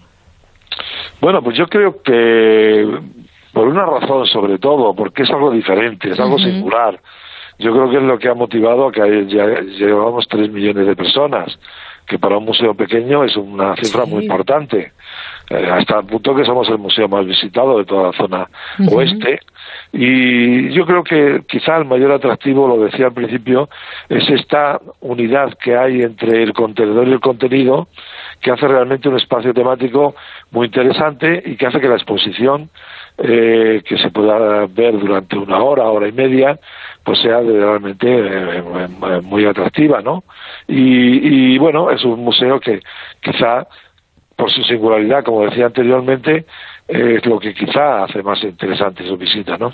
Bueno, 1.21 1.43
pues 1.43 1.57
yo 1.57 1.67
creo 1.67 2.03
que 2.03 2.85
por 3.55 3.69
una 3.69 3.87
razón 3.87 4.27
sobre 4.27 4.59
todo, 4.59 4.95
porque 4.95 5.23
es 5.23 5.31
algo 5.31 5.51
diferente, 5.51 6.11
es 6.11 6.21
algo 6.21 6.39
singular. 6.39 7.01
Yo 7.59 7.73
creo 7.73 7.89
que 7.89 7.97
es 7.99 8.03
lo 8.03 8.19
que 8.19 8.29
ha 8.29 8.35
motivado 8.35 8.89
a 8.89 8.93
que 8.93 9.27
ya 9.29 9.47
llevamos 9.79 10.27
tres 10.29 10.51
millones 10.51 10.87
de 10.87 10.97
personas, 10.97 11.57
que 12.07 12.19
para 12.19 12.37
un 12.37 12.45
museo 12.45 12.75
pequeño 12.75 13.25
es 13.25 13.37
una 13.37 13.77
cifra 13.77 14.05
muy 14.07 14.25
importante. 14.25 14.93
Eh, 15.51 15.71
hasta 15.71 15.99
el 15.99 16.07
punto 16.07 16.35
que 16.35 16.45
somos 16.45 16.69
el 16.71 16.79
museo 16.79 17.07
más 17.07 17.27
visitado 17.27 17.79
de 17.79 17.85
toda 17.85 18.05
la 18.05 18.13
zona 18.13 18.49
oeste. 18.91 19.41
Y 19.93 20.71
yo 20.71 20.87
creo 20.87 21.05
que 21.05 21.43
quizá 21.47 21.77
el 21.77 21.85
mayor 21.85 22.13
atractivo, 22.13 22.67
lo 22.67 22.85
decía 22.85 23.07
al 23.07 23.13
principio, 23.13 23.69
es 24.09 24.29
esta 24.31 24.81
unidad 25.01 25.53
que 25.63 25.77
hay 25.77 26.01
entre 26.01 26.43
el 26.43 26.55
contenedor 26.55 27.07
y 27.09 27.13
el 27.13 27.21
contenido, 27.21 27.89
que 28.41 28.51
hace 28.51 28.67
realmente 28.67 29.09
un 29.09 29.17
espacio 29.17 29.53
temático 29.53 30.15
muy 30.51 30.67
interesante 30.67 31.43
y 31.45 31.57
que 31.57 31.67
hace 31.67 31.81
que 31.81 31.89
la 31.89 31.97
exposición, 31.97 32.71
eh, 33.19 33.83
que 33.87 33.99
se 33.99 34.11
pueda 34.11 34.67
ver 34.67 34.99
durante 34.99 35.37
una 35.37 35.63
hora, 35.63 35.85
hora 35.85 36.09
y 36.09 36.13
media, 36.13 36.59
pues 37.05 37.21
sea 37.21 37.41
realmente 37.41 38.07
eh, 38.09 38.63
muy 39.23 39.45
atractiva, 39.45 40.01
¿no? 40.01 40.25
Y, 40.67 41.55
y 41.55 41.59
bueno, 41.59 41.91
es 41.91 42.03
un 42.05 42.21
museo 42.25 42.59
que 42.61 42.81
quizá 43.21 43.67
por 44.37 44.51
su 44.51 44.63
singularidad, 44.63 45.25
como 45.25 45.45
decía 45.45 45.67
anteriormente, 45.67 46.45
es 46.89 47.25
lo 47.25 47.39
que 47.39 47.55
quizá 47.55 48.05
hace 48.05 48.23
más 48.23 48.43
interesante 48.43 49.07
su 49.07 49.17
visita, 49.17 49.57
¿no? 49.57 49.71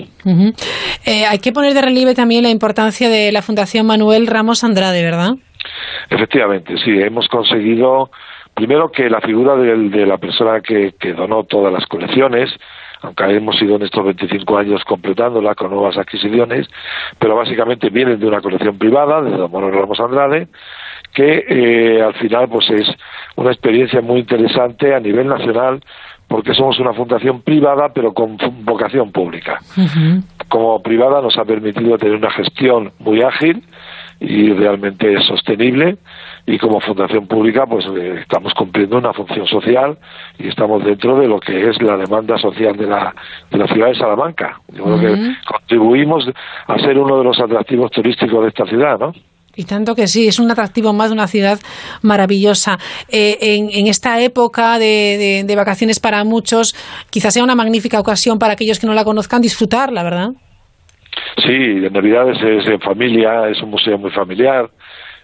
Eh, 1.05 1.27
hay 1.27 1.39
que 1.39 1.53
poner 1.53 1.75
de 1.75 1.83
relieve 1.83 2.15
también 2.15 2.45
la 2.45 2.51
importancia 2.51 3.09
de 3.09 3.33
la 3.33 3.43
Fundación 3.43 3.87
Manuel 3.87 4.27
Ramos 4.27 4.63
Andrade, 4.63 5.03
¿verdad? 5.03 5.35
Efectivamente, 6.09 6.77
sí, 6.85 6.91
hemos 7.01 7.29
conseguido 7.29 8.11
primero 8.55 8.91
que 8.91 9.09
la 9.09 9.21
figura 9.21 9.57
de, 9.57 10.07
la 10.07 10.19
persona 10.19 10.61
que, 10.61 10.93
donó 11.15 11.45
todas 11.45 11.73
las 11.73 11.87
colecciones, 11.87 12.51
aunque 13.01 13.25
hemos 13.25 13.61
ido 13.63 13.77
en 13.77 13.83
estos 13.83 14.05
25 14.05 14.59
años 14.59 14.85
completándola 14.85 15.55
con 15.55 15.71
nuevas 15.71 15.97
adquisiciones, 15.97 16.69
pero 17.19 17.37
básicamente 17.37 17.89
vienen 17.91 18.21
de 18.21 18.27
una 18.27 18.41
colección 18.41 18.77
privada, 18.77 19.23
de 19.23 19.31
Don 19.31 19.51
Manuel 19.51 19.75
Ramos 19.75 20.01
Andrade, 20.01 20.49
que 21.13 21.45
eh, 21.49 22.03
al 22.03 22.15
final 22.15 22.49
pues 22.49 22.71
es 22.71 22.89
una 23.37 23.51
experiencia 23.51 24.01
muy 24.01 24.21
interesante 24.21 24.95
a 24.95 25.01
nivel 25.01 25.27
nacional 25.27 25.81
porque 26.29 26.55
somos 26.55 26.79
una 26.79 26.93
fundación 26.93 27.43
privada 27.43 27.93
pero 27.93 28.15
con 28.15 28.37
vocación 28.63 29.11
pública. 29.11 29.59
Como 30.49 30.81
privada 30.83 31.21
nos 31.21 31.37
ha 31.39 31.45
permitido 31.45 31.99
tener 31.99 32.17
una 32.17 32.31
gestión 32.31 32.93
muy 33.01 33.23
ágil 33.23 33.65
y 34.21 34.53
realmente 34.53 35.21
sostenible 35.23 35.97
y 36.47 36.59
como 36.59 36.81
fundación 36.81 37.27
pública 37.27 37.67
pues 37.67 37.85
eh, 37.87 38.19
estamos 38.21 38.55
cumpliendo 38.55 38.99
una 38.99 39.13
función 39.13 39.47
social 39.47 39.99
y 40.39 40.49
estamos 40.49 40.85
dentro 40.85 41.19
de 41.19 41.27
lo 41.27 41.41
que 41.41 41.69
es 41.69 41.83
la 41.83 41.97
demanda 41.97 42.39
social 42.39 42.77
de 42.77 42.87
la, 42.87 43.15
de 43.51 43.59
la 43.59 43.67
ciudad 43.67 43.89
de 43.89 43.95
Salamanca. 43.97 44.61
Yo 44.69 44.85
creo 44.85 44.99
que 44.99 45.35
contribuimos 45.47 46.29
a 46.67 46.79
ser 46.79 46.99
uno 46.99 47.19
de 47.19 47.25
los 47.25 47.41
atractivos 47.41 47.91
turísticos 47.91 48.43
de 48.43 48.49
esta 48.49 48.67
ciudad, 48.67 48.99
¿no? 48.99 49.13
Y 49.57 49.65
tanto 49.65 49.95
que 49.95 50.07
sí, 50.07 50.29
es 50.29 50.39
un 50.39 50.51
atractivo 50.51 50.93
más 50.93 51.11
de 51.11 51.15
una 51.15 51.27
ciudad 51.27 51.59
maravillosa. 52.03 52.79
Eh, 53.11 53.39
en, 53.41 53.87
esta 53.87 54.21
época 54.21 54.79
de, 54.79 55.53
vacaciones 55.57 55.99
para 56.01 56.23
muchos, 56.25 56.75
quizás 57.11 57.35
sea 57.35 57.45
una 57.45 57.55
magnífica 57.55 57.99
ocasión 57.99 58.39
para 58.39 58.53
aquellos 58.53 58.79
que 58.79 58.87
no 58.87 58.95
la 58.95 59.05
conozcan 59.05 59.43
disfrutarla, 59.43 60.03
¿verdad? 60.03 60.31
Sí, 61.45 61.53
en 61.53 61.93
Navidades 61.93 62.39
es 62.43 62.67
en 62.69 62.81
familia, 62.81 63.49
es 63.49 63.61
un 63.63 63.71
museo 63.71 63.99
muy 63.99 64.11
familiar, 64.13 64.71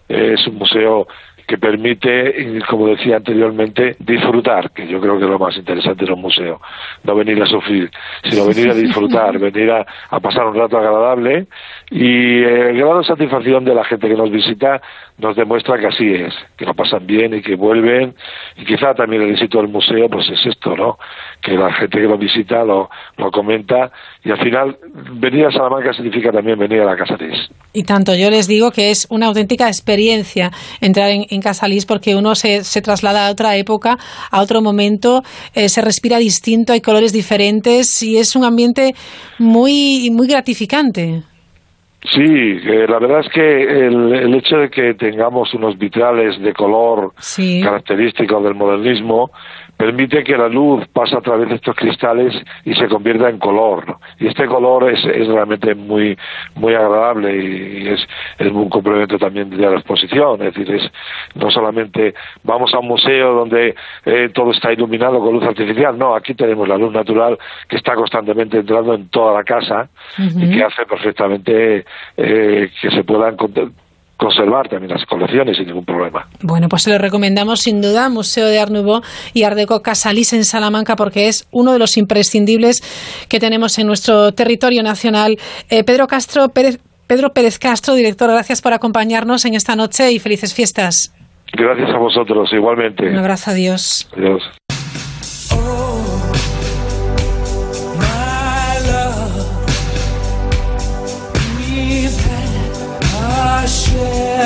es 0.08 0.46
un 0.46 0.56
museo 0.56 1.06
que 1.47 1.59
permite, 1.59 2.61
como 2.68 2.88
decía 2.88 3.16
anteriormente, 3.16 3.97
disfrutar, 4.01 4.72
que 4.72 4.86
yo 4.88 5.01
creo 5.01 5.16
que 5.16 5.24
es 5.24 5.30
lo 5.30 5.38
más 5.38 5.57
interesante 5.57 6.05
de 6.05 6.12
un 6.12 6.20
museo. 6.20 6.61
No 7.05 7.14
venir 7.14 7.40
a 7.40 7.47
sufrir, 7.47 7.90
sino 8.24 8.47
venir 8.49 8.70
a 8.70 8.74
disfrutar, 8.74 9.38
venir 9.38 9.70
a, 9.70 9.86
pasar 10.20 10.47
un 10.47 10.57
rato 10.57 10.76
agradable 10.76 11.47
y 11.90 12.42
el 12.42 12.76
grado 12.76 12.99
de 12.99 13.05
satisfacción 13.05 13.64
de 13.64 13.74
la 13.74 13.84
gente 13.84 14.09
que 14.09 14.16
nos 14.16 14.30
visita 14.30 14.80
nos 15.18 15.34
demuestra 15.34 15.78
que 15.78 15.86
así 15.86 16.06
es, 16.12 16.34
que 16.56 16.64
lo 16.64 16.74
pasan 16.74 17.06
bien 17.06 17.34
y 17.34 17.42
que 17.42 17.56
vuelven 17.56 18.14
y 18.56 18.64
quizá 18.64 18.94
también 18.94 19.22
el 19.22 19.30
éxito 19.30 19.58
del 19.58 19.68
museo 19.68 20.08
pues 20.10 20.28
es 20.28 20.44
esto, 20.46 20.76
¿no? 20.76 20.98
Que 21.40 21.52
la 21.52 21.72
gente 21.72 21.98
que 21.98 22.06
lo 22.06 22.18
visita 22.18 22.64
lo, 22.64 22.90
lo 23.16 23.30
comenta 23.30 23.90
y 24.24 24.30
al 24.30 24.38
final 24.38 24.76
venir 25.18 25.46
a 25.46 25.50
Salamanca 25.50 25.92
significa 25.94 26.30
también 26.30 26.58
venir 26.58 26.82
a 26.82 26.84
la 26.84 26.96
Casa 26.96 27.16
Lis. 27.16 27.48
Y 27.72 27.84
tanto, 27.84 28.14
yo 28.14 28.30
les 28.30 28.46
digo 28.46 28.70
que 28.70 28.90
es 28.90 29.06
una 29.10 29.26
auténtica 29.26 29.68
experiencia 29.68 30.50
entrar 30.80 31.10
en, 31.10 31.24
en 31.30 31.40
Casa 31.40 31.66
Lis 31.68 31.86
porque 31.86 32.14
uno 32.14 32.34
se, 32.34 32.64
se, 32.64 32.82
traslada 32.82 33.26
a 33.26 33.30
otra 33.30 33.56
época, 33.56 33.96
a 34.30 34.42
otro 34.42 34.60
momento, 34.60 35.22
eh, 35.54 35.68
se 35.68 35.80
respira 35.80 36.18
distinto, 36.18 36.72
hay 36.72 36.80
colores 36.80 37.12
diferentes 37.12 38.02
y 38.02 38.18
es 38.18 38.36
un 38.36 38.44
ambiente 38.44 38.94
muy, 39.38 40.10
muy 40.10 40.26
gratificante. 40.26 41.22
Sí, 42.03 42.22
eh, 42.22 42.86
la 42.88 42.99
verdad 42.99 43.20
es 43.20 43.28
que 43.30 43.62
el, 43.62 44.12
el, 44.14 44.34
hecho 44.34 44.59
de 44.59 44.70
que 44.70 44.94
tengamos 44.94 45.53
unos 45.55 45.76
vitrales 45.76 46.40
de 46.40 46.53
color 46.53 47.12
característicos 47.62 48.44
del 48.44 48.55
modernismo 48.55 49.30
permite 49.76 50.24
que 50.24 50.36
la 50.36 50.48
luz 50.48 50.86
pase 50.88 51.16
a 51.16 51.20
través 51.20 51.48
de 51.48 51.56
estos 51.56 51.76
cristales 51.76 52.34
y 52.64 52.74
se 52.74 52.88
convierta 52.88 53.28
en 53.28 53.38
color. 53.38 53.98
Y 54.18 54.26
este 54.26 54.46
color 54.46 54.90
es, 54.90 55.04
es 55.04 55.26
realmente 55.28 55.74
muy 55.74 56.16
muy 56.54 56.74
agradable 56.74 57.36
y, 57.36 57.88
es, 57.88 58.06
es 58.38 58.50
un 58.50 58.68
complemento 58.68 59.18
también 59.18 59.50
de 59.50 59.56
la 59.58 59.76
exposición. 59.76 60.42
Es 60.42 60.54
decir, 60.54 60.74
es 60.74 60.90
no 61.34 61.50
solamente 61.50 62.14
vamos 62.42 62.72
a 62.74 62.78
un 62.78 62.88
museo 62.88 63.34
donde 63.34 63.74
eh, 64.04 64.30
todo 64.32 64.50
está 64.50 64.72
iluminado 64.72 65.20
con 65.20 65.34
luz 65.34 65.44
artificial, 65.44 65.98
no, 65.98 66.14
aquí 66.14 66.34
tenemos 66.34 66.66
la 66.68 66.76
luz 66.76 66.92
natural 66.92 67.38
que 67.68 67.76
está 67.76 67.94
constantemente 67.94 68.58
entrando 68.58 68.94
en 68.94 69.08
toda 69.08 69.34
la 69.34 69.44
casa 69.44 69.88
y 70.18 70.50
que 70.50 70.62
hace 70.62 70.86
perfectamente 70.86 71.84
eh, 72.16 72.70
que 72.80 72.90
se 72.90 73.04
puedan 73.04 73.36
conservar 74.16 74.68
también 74.68 74.92
las 74.92 75.04
colecciones 75.06 75.56
sin 75.56 75.66
ningún 75.66 75.84
problema. 75.84 76.26
Bueno, 76.42 76.68
pues 76.68 76.82
se 76.82 76.90
lo 76.90 76.98
recomendamos 76.98 77.60
sin 77.60 77.80
duda, 77.80 78.08
Museo 78.08 78.46
de 78.46 78.58
Art 78.58 78.70
Nouveau 78.70 79.02
y 79.34 79.42
Art 79.42 79.56
Deco 79.56 79.82
Casalís 79.82 80.32
en 80.32 80.44
Salamanca, 80.44 80.96
porque 80.96 81.28
es 81.28 81.46
uno 81.52 81.72
de 81.72 81.78
los 81.78 81.96
imprescindibles 81.96 82.82
que 83.28 83.38
tenemos 83.38 83.78
en 83.78 83.86
nuestro 83.86 84.32
territorio 84.32 84.82
nacional. 84.82 85.36
Eh, 85.68 85.84
Pedro 85.84 86.06
Castro 86.06 86.48
Pérez, 86.48 86.78
Pedro 87.06 87.30
Pérez 87.32 87.58
Castro, 87.58 87.94
director, 87.94 88.30
gracias 88.30 88.62
por 88.62 88.72
acompañarnos 88.72 89.44
en 89.44 89.54
esta 89.54 89.76
noche 89.76 90.12
y 90.12 90.18
felices 90.18 90.54
fiestas. 90.54 91.12
Gracias 91.52 91.90
a 91.90 91.98
vosotros, 91.98 92.52
igualmente. 92.52 93.08
Un 93.08 93.18
abrazo, 93.18 93.50
adiós. 93.50 94.10
Adiós. 94.16 94.42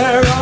there 0.01 0.40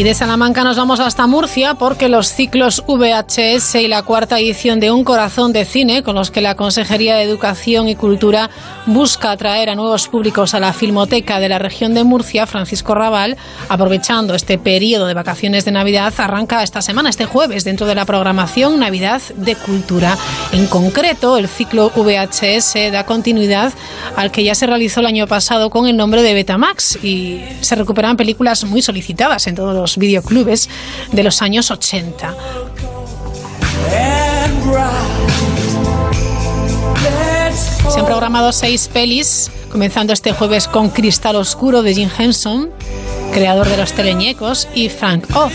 Y 0.00 0.02
de 0.02 0.14
Salamanca 0.14 0.64
nos 0.64 0.78
vamos 0.78 0.98
hasta 0.98 1.26
Murcia 1.26 1.74
porque 1.74 2.08
los 2.08 2.32
ciclos 2.32 2.82
VHS 2.88 3.74
y 3.74 3.86
la 3.86 4.02
cuarta 4.02 4.40
edición 4.40 4.80
de 4.80 4.90
Un 4.90 5.04
Corazón 5.04 5.52
de 5.52 5.66
Cine, 5.66 6.02
con 6.02 6.14
los 6.14 6.30
que 6.30 6.40
la 6.40 6.54
Consejería 6.54 7.16
de 7.16 7.24
Educación 7.24 7.86
y 7.86 7.96
Cultura 7.96 8.48
busca 8.86 9.30
atraer 9.30 9.68
a 9.68 9.74
nuevos 9.74 10.08
públicos 10.08 10.54
a 10.54 10.58
la 10.58 10.72
Filmoteca 10.72 11.38
de 11.38 11.50
la 11.50 11.58
región 11.58 11.92
de 11.92 12.04
Murcia, 12.04 12.46
Francisco 12.46 12.94
Raval, 12.94 13.36
aprovechando 13.68 14.34
este 14.34 14.56
periodo 14.56 15.06
de 15.06 15.12
vacaciones 15.12 15.66
de 15.66 15.72
Navidad, 15.72 16.14
arranca 16.16 16.62
esta 16.62 16.80
semana, 16.80 17.10
este 17.10 17.26
jueves, 17.26 17.64
dentro 17.64 17.86
de 17.86 17.94
la 17.94 18.06
programación 18.06 18.80
Navidad 18.80 19.20
de 19.36 19.54
Cultura. 19.54 20.16
En 20.52 20.66
concreto, 20.66 21.36
el 21.36 21.46
ciclo 21.46 21.92
VHS 21.94 22.90
da 22.90 23.04
continuidad 23.04 23.74
al 24.16 24.30
que 24.30 24.44
ya 24.44 24.54
se 24.54 24.66
realizó 24.66 25.00
el 25.00 25.06
año 25.06 25.26
pasado 25.26 25.68
con 25.68 25.86
el 25.86 25.98
nombre 25.98 26.22
de 26.22 26.32
Betamax 26.32 27.04
y 27.04 27.44
se 27.60 27.74
recuperan 27.74 28.16
películas 28.16 28.64
muy 28.64 28.80
solicitadas 28.80 29.46
en 29.46 29.56
todos 29.56 29.74
los 29.74 29.89
videoclubes 29.96 30.68
de 31.12 31.22
los 31.22 31.42
años 31.42 31.70
80. 31.70 32.34
Se 37.90 37.98
han 37.98 38.06
programado 38.06 38.52
seis 38.52 38.88
pelis, 38.88 39.50
comenzando 39.70 40.12
este 40.12 40.32
jueves 40.32 40.68
con 40.68 40.90
Cristal 40.90 41.36
Oscuro 41.36 41.82
de 41.82 41.94
Jim 41.94 42.10
Henson, 42.16 42.70
creador 43.32 43.68
de 43.68 43.76
Los 43.76 43.92
Teleñecos, 43.92 44.68
y 44.74 44.88
Frank 44.88 45.24
Oz. 45.34 45.52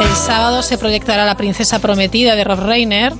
El 0.00 0.16
sábado 0.16 0.62
se 0.62 0.78
proyectará 0.78 1.26
La 1.26 1.36
Princesa 1.36 1.78
Prometida 1.80 2.34
de 2.34 2.44
Rob 2.44 2.60
Reiner. 2.60 3.12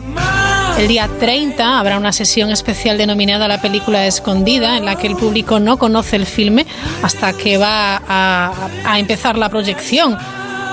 El 0.78 0.88
día 0.88 1.08
30 1.18 1.78
habrá 1.78 1.96
una 1.96 2.12
sesión 2.12 2.50
especial 2.50 2.98
denominada 2.98 3.48
La 3.48 3.62
película 3.62 4.06
escondida, 4.06 4.76
en 4.76 4.84
la 4.84 4.96
que 4.96 5.06
el 5.06 5.16
público 5.16 5.58
no 5.58 5.78
conoce 5.78 6.16
el 6.16 6.26
filme 6.26 6.66
hasta 7.02 7.32
que 7.32 7.56
va 7.56 8.02
a, 8.06 8.98
empezar 8.98 9.38
la 9.38 9.48
proyección. 9.48 10.18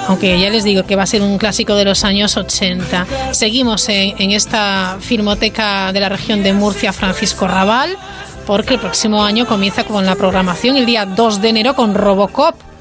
Aunque 0.09 0.37
ya 0.37 0.49
les 0.49 0.65
digo 0.65 0.83
que 0.83 0.97
va 0.97 1.03
a 1.03 1.07
ser 1.07 1.21
un 1.21 1.37
clásico 1.37 1.75
de 1.75 1.85
los 1.85 2.03
años 2.03 2.35
80. 2.35 3.07
Seguimos 3.31 3.87
en, 3.87 4.15
en 4.21 4.31
esta 4.31 4.97
filmoteca 4.99 5.93
de 5.93 6.01
la 6.01 6.09
región 6.09 6.43
de 6.43 6.51
Murcia, 6.51 6.91
Francisco 6.91 7.47
Raval, 7.47 7.97
porque 8.45 8.73
el 8.73 8.81
próximo 8.81 9.23
año 9.23 9.45
comienza 9.47 9.85
con 9.85 10.05
la 10.05 10.15
programación 10.15 10.75
el 10.75 10.85
día 10.85 11.05
2 11.05 11.41
de 11.41 11.49
enero 11.49 11.75
con 11.75 11.95
Robocop. 11.95 12.72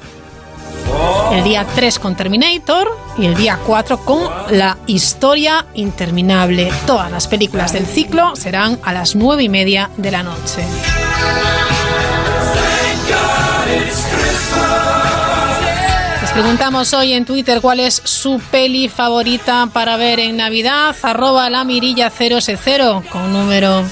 El 1.31 1.43
día 1.43 1.65
3 1.75 1.99
con 1.99 2.15
Terminator 2.15 2.87
y 3.17 3.25
el 3.25 3.35
día 3.35 3.59
4 3.65 3.97
con 3.99 4.29
La 4.51 4.77
Historia 4.87 5.65
Interminable. 5.73 6.71
Todas 6.85 7.11
las 7.11 7.27
películas 7.27 7.73
del 7.73 7.85
ciclo 7.85 8.35
serán 8.35 8.79
a 8.83 8.93
las 8.93 9.15
9 9.15 9.43
y 9.43 9.49
media 9.49 9.89
de 9.97 10.11
la 10.11 10.23
noche. 10.23 10.63
Les 16.21 16.31
preguntamos 16.31 16.93
hoy 16.93 17.13
en 17.13 17.25
Twitter 17.25 17.61
cuál 17.61 17.79
es 17.79 18.01
su 18.03 18.41
peli 18.51 18.89
favorita 18.89 19.67
para 19.71 19.97
ver 19.97 20.19
en 20.19 20.37
Navidad. 20.37 20.95
Arroba 21.01 21.49
la 21.49 21.63
mirilla 21.63 22.11
0S0 22.11 23.09
con 23.09 23.33
número. 23.33 23.83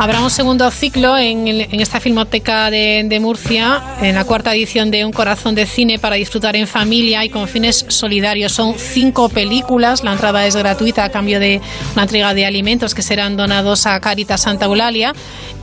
Habrá 0.00 0.22
un 0.22 0.30
segundo 0.30 0.70
ciclo 0.70 1.18
en, 1.18 1.46
en 1.46 1.78
esta 1.78 2.00
filmoteca 2.00 2.70
de, 2.70 3.02
de 3.04 3.20
Murcia, 3.20 3.82
en 4.00 4.14
la 4.14 4.24
cuarta 4.24 4.54
edición 4.54 4.90
de 4.90 5.04
Un 5.04 5.12
Corazón 5.12 5.54
de 5.54 5.66
Cine 5.66 5.98
para 5.98 6.16
disfrutar 6.16 6.56
en 6.56 6.66
familia 6.66 7.22
y 7.22 7.28
con 7.28 7.46
fines 7.46 7.84
solidarios. 7.88 8.52
Son 8.52 8.78
cinco 8.78 9.28
películas, 9.28 10.02
la 10.02 10.12
entrada 10.12 10.46
es 10.46 10.56
gratuita 10.56 11.04
a 11.04 11.10
cambio 11.10 11.38
de 11.38 11.60
una 11.92 12.04
entrega 12.04 12.32
de 12.32 12.46
alimentos 12.46 12.94
que 12.94 13.02
serán 13.02 13.36
donados 13.36 13.84
a 13.84 14.00
Caritas 14.00 14.40
Santa 14.40 14.64
Eulalia 14.64 15.12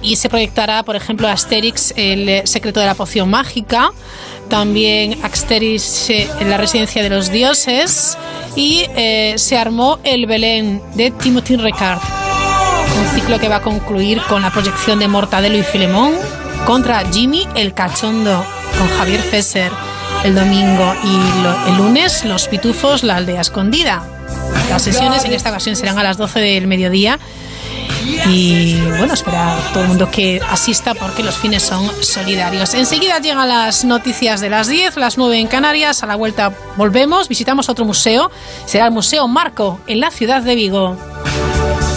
y 0.04 0.18
se 0.18 0.30
proyectará, 0.30 0.84
por 0.84 0.96
ejemplo, 0.96 1.28
Asterix, 1.28 1.96
el 1.98 2.48
secreto 2.48 2.80
de 2.80 2.86
la 2.86 2.94
poción 2.94 3.32
mágica, 3.32 3.90
también 4.50 5.18
Asterix 5.24 6.12
eh, 6.12 6.30
en 6.40 6.52
la 6.52 6.58
residencia 6.58 7.02
de 7.02 7.10
los 7.10 7.32
dioses 7.32 8.16
y 8.56 8.86
eh, 8.96 9.34
se 9.38 9.58
armó 9.58 9.98
el 10.04 10.28
Belén 10.28 10.80
de 10.94 11.10
Timothy 11.10 11.58
Ricard. 11.58 12.47
Un 13.00 13.08
ciclo 13.16 13.40
que 13.40 13.50
va 13.50 13.58
a 13.58 13.62
concluir 13.62 14.22
con 14.28 14.42
la 14.42 14.52
proyección 14.52 15.00
de 15.00 15.08
Mortadelo 15.08 15.58
y 15.58 15.64
Filemón 15.64 16.14
contra 16.66 17.04
Jimmy 17.12 17.48
el 17.56 17.74
Cachondo 17.74 18.46
con 18.78 18.88
Javier 18.98 19.22
Fesser 19.22 19.72
el 20.24 20.36
domingo 20.36 20.94
y 21.04 21.70
el 21.70 21.78
lunes 21.78 22.26
Los 22.26 22.48
Pitufos, 22.48 23.04
la 23.04 23.18
aldea 23.18 23.42
escondida. 23.42 24.04
Las 24.70 24.82
sesiones 24.82 25.24
en 25.26 25.34
esta 25.34 25.50
ocasión 25.50 25.76
serán 25.76 25.98
a 26.00 26.04
las 26.04 26.18
12 26.18 26.40
del 26.40 26.68
mediodía 26.68 27.20
y 28.30 28.80
bueno, 28.82 29.14
espera 29.14 29.58
a 29.58 29.74
todo 29.74 29.84
el 29.84 29.90
mundo 29.90 30.10
que 30.12 30.42
asista 30.50 30.94
porque 30.94 31.24
los 31.24 31.38
fines 31.38 31.64
son 31.64 31.90
solidarios. 32.02 32.74
Enseguida 32.74 33.20
llegan 33.20 33.48
las 33.48 33.86
noticias 33.86 34.42
de 34.42 34.50
las 34.50 34.68
10, 34.68 34.98
las 34.98 35.18
9 35.18 35.40
en 35.40 35.48
Canarias. 35.48 36.04
A 36.04 36.08
la 36.08 36.16
vuelta 36.16 36.52
volvemos, 36.76 37.28
visitamos 37.28 37.70
otro 37.70 37.86
museo. 37.86 38.32
Será 38.66 38.86
el 38.86 38.92
Museo 38.92 39.28
Marco 39.28 39.80
en 39.88 40.00
la 40.00 40.12
ciudad 40.12 40.42
de 40.42 40.56
Vigo. 40.56 40.98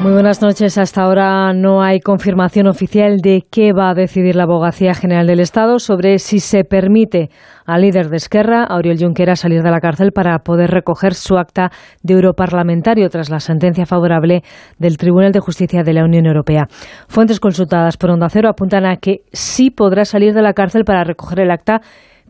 Muy 0.00 0.12
buenas 0.12 0.40
noches. 0.40 0.78
Hasta 0.78 1.02
ahora 1.02 1.52
no 1.52 1.82
hay 1.82 1.98
confirmación 1.98 2.68
oficial 2.68 3.16
de 3.16 3.42
qué 3.50 3.72
va 3.72 3.90
a 3.90 3.94
decidir 3.94 4.36
la 4.36 4.44
Abogacía 4.44 4.94
General 4.94 5.26
del 5.26 5.40
Estado 5.40 5.80
sobre 5.80 6.20
si 6.20 6.38
se 6.38 6.62
permite 6.62 7.30
al 7.66 7.82
líder 7.82 8.08
de 8.08 8.18
Esquerra, 8.18 8.62
Auriel 8.62 8.98
Junqueras, 9.00 9.40
salir 9.40 9.60
de 9.60 9.70
la 9.72 9.80
cárcel 9.80 10.12
para 10.12 10.38
poder 10.38 10.70
recoger 10.70 11.14
su 11.14 11.36
acta 11.36 11.72
de 12.04 12.14
europarlamentario 12.14 13.08
tras 13.08 13.28
la 13.28 13.40
sentencia 13.40 13.86
favorable 13.86 14.42
del 14.78 14.98
Tribunal 14.98 15.32
de 15.32 15.40
Justicia 15.40 15.82
de 15.82 15.92
la 15.92 16.04
Unión 16.04 16.26
Europea. 16.26 16.68
Fuentes 17.08 17.40
consultadas 17.40 17.96
por 17.96 18.10
Onda 18.10 18.28
Cero 18.28 18.48
apuntan 18.48 18.86
a 18.86 18.98
que 18.98 19.22
sí 19.32 19.70
podrá 19.70 20.04
salir 20.04 20.32
de 20.32 20.42
la 20.42 20.52
cárcel 20.52 20.84
para 20.84 21.02
recoger 21.02 21.40
el 21.40 21.50
acta 21.50 21.80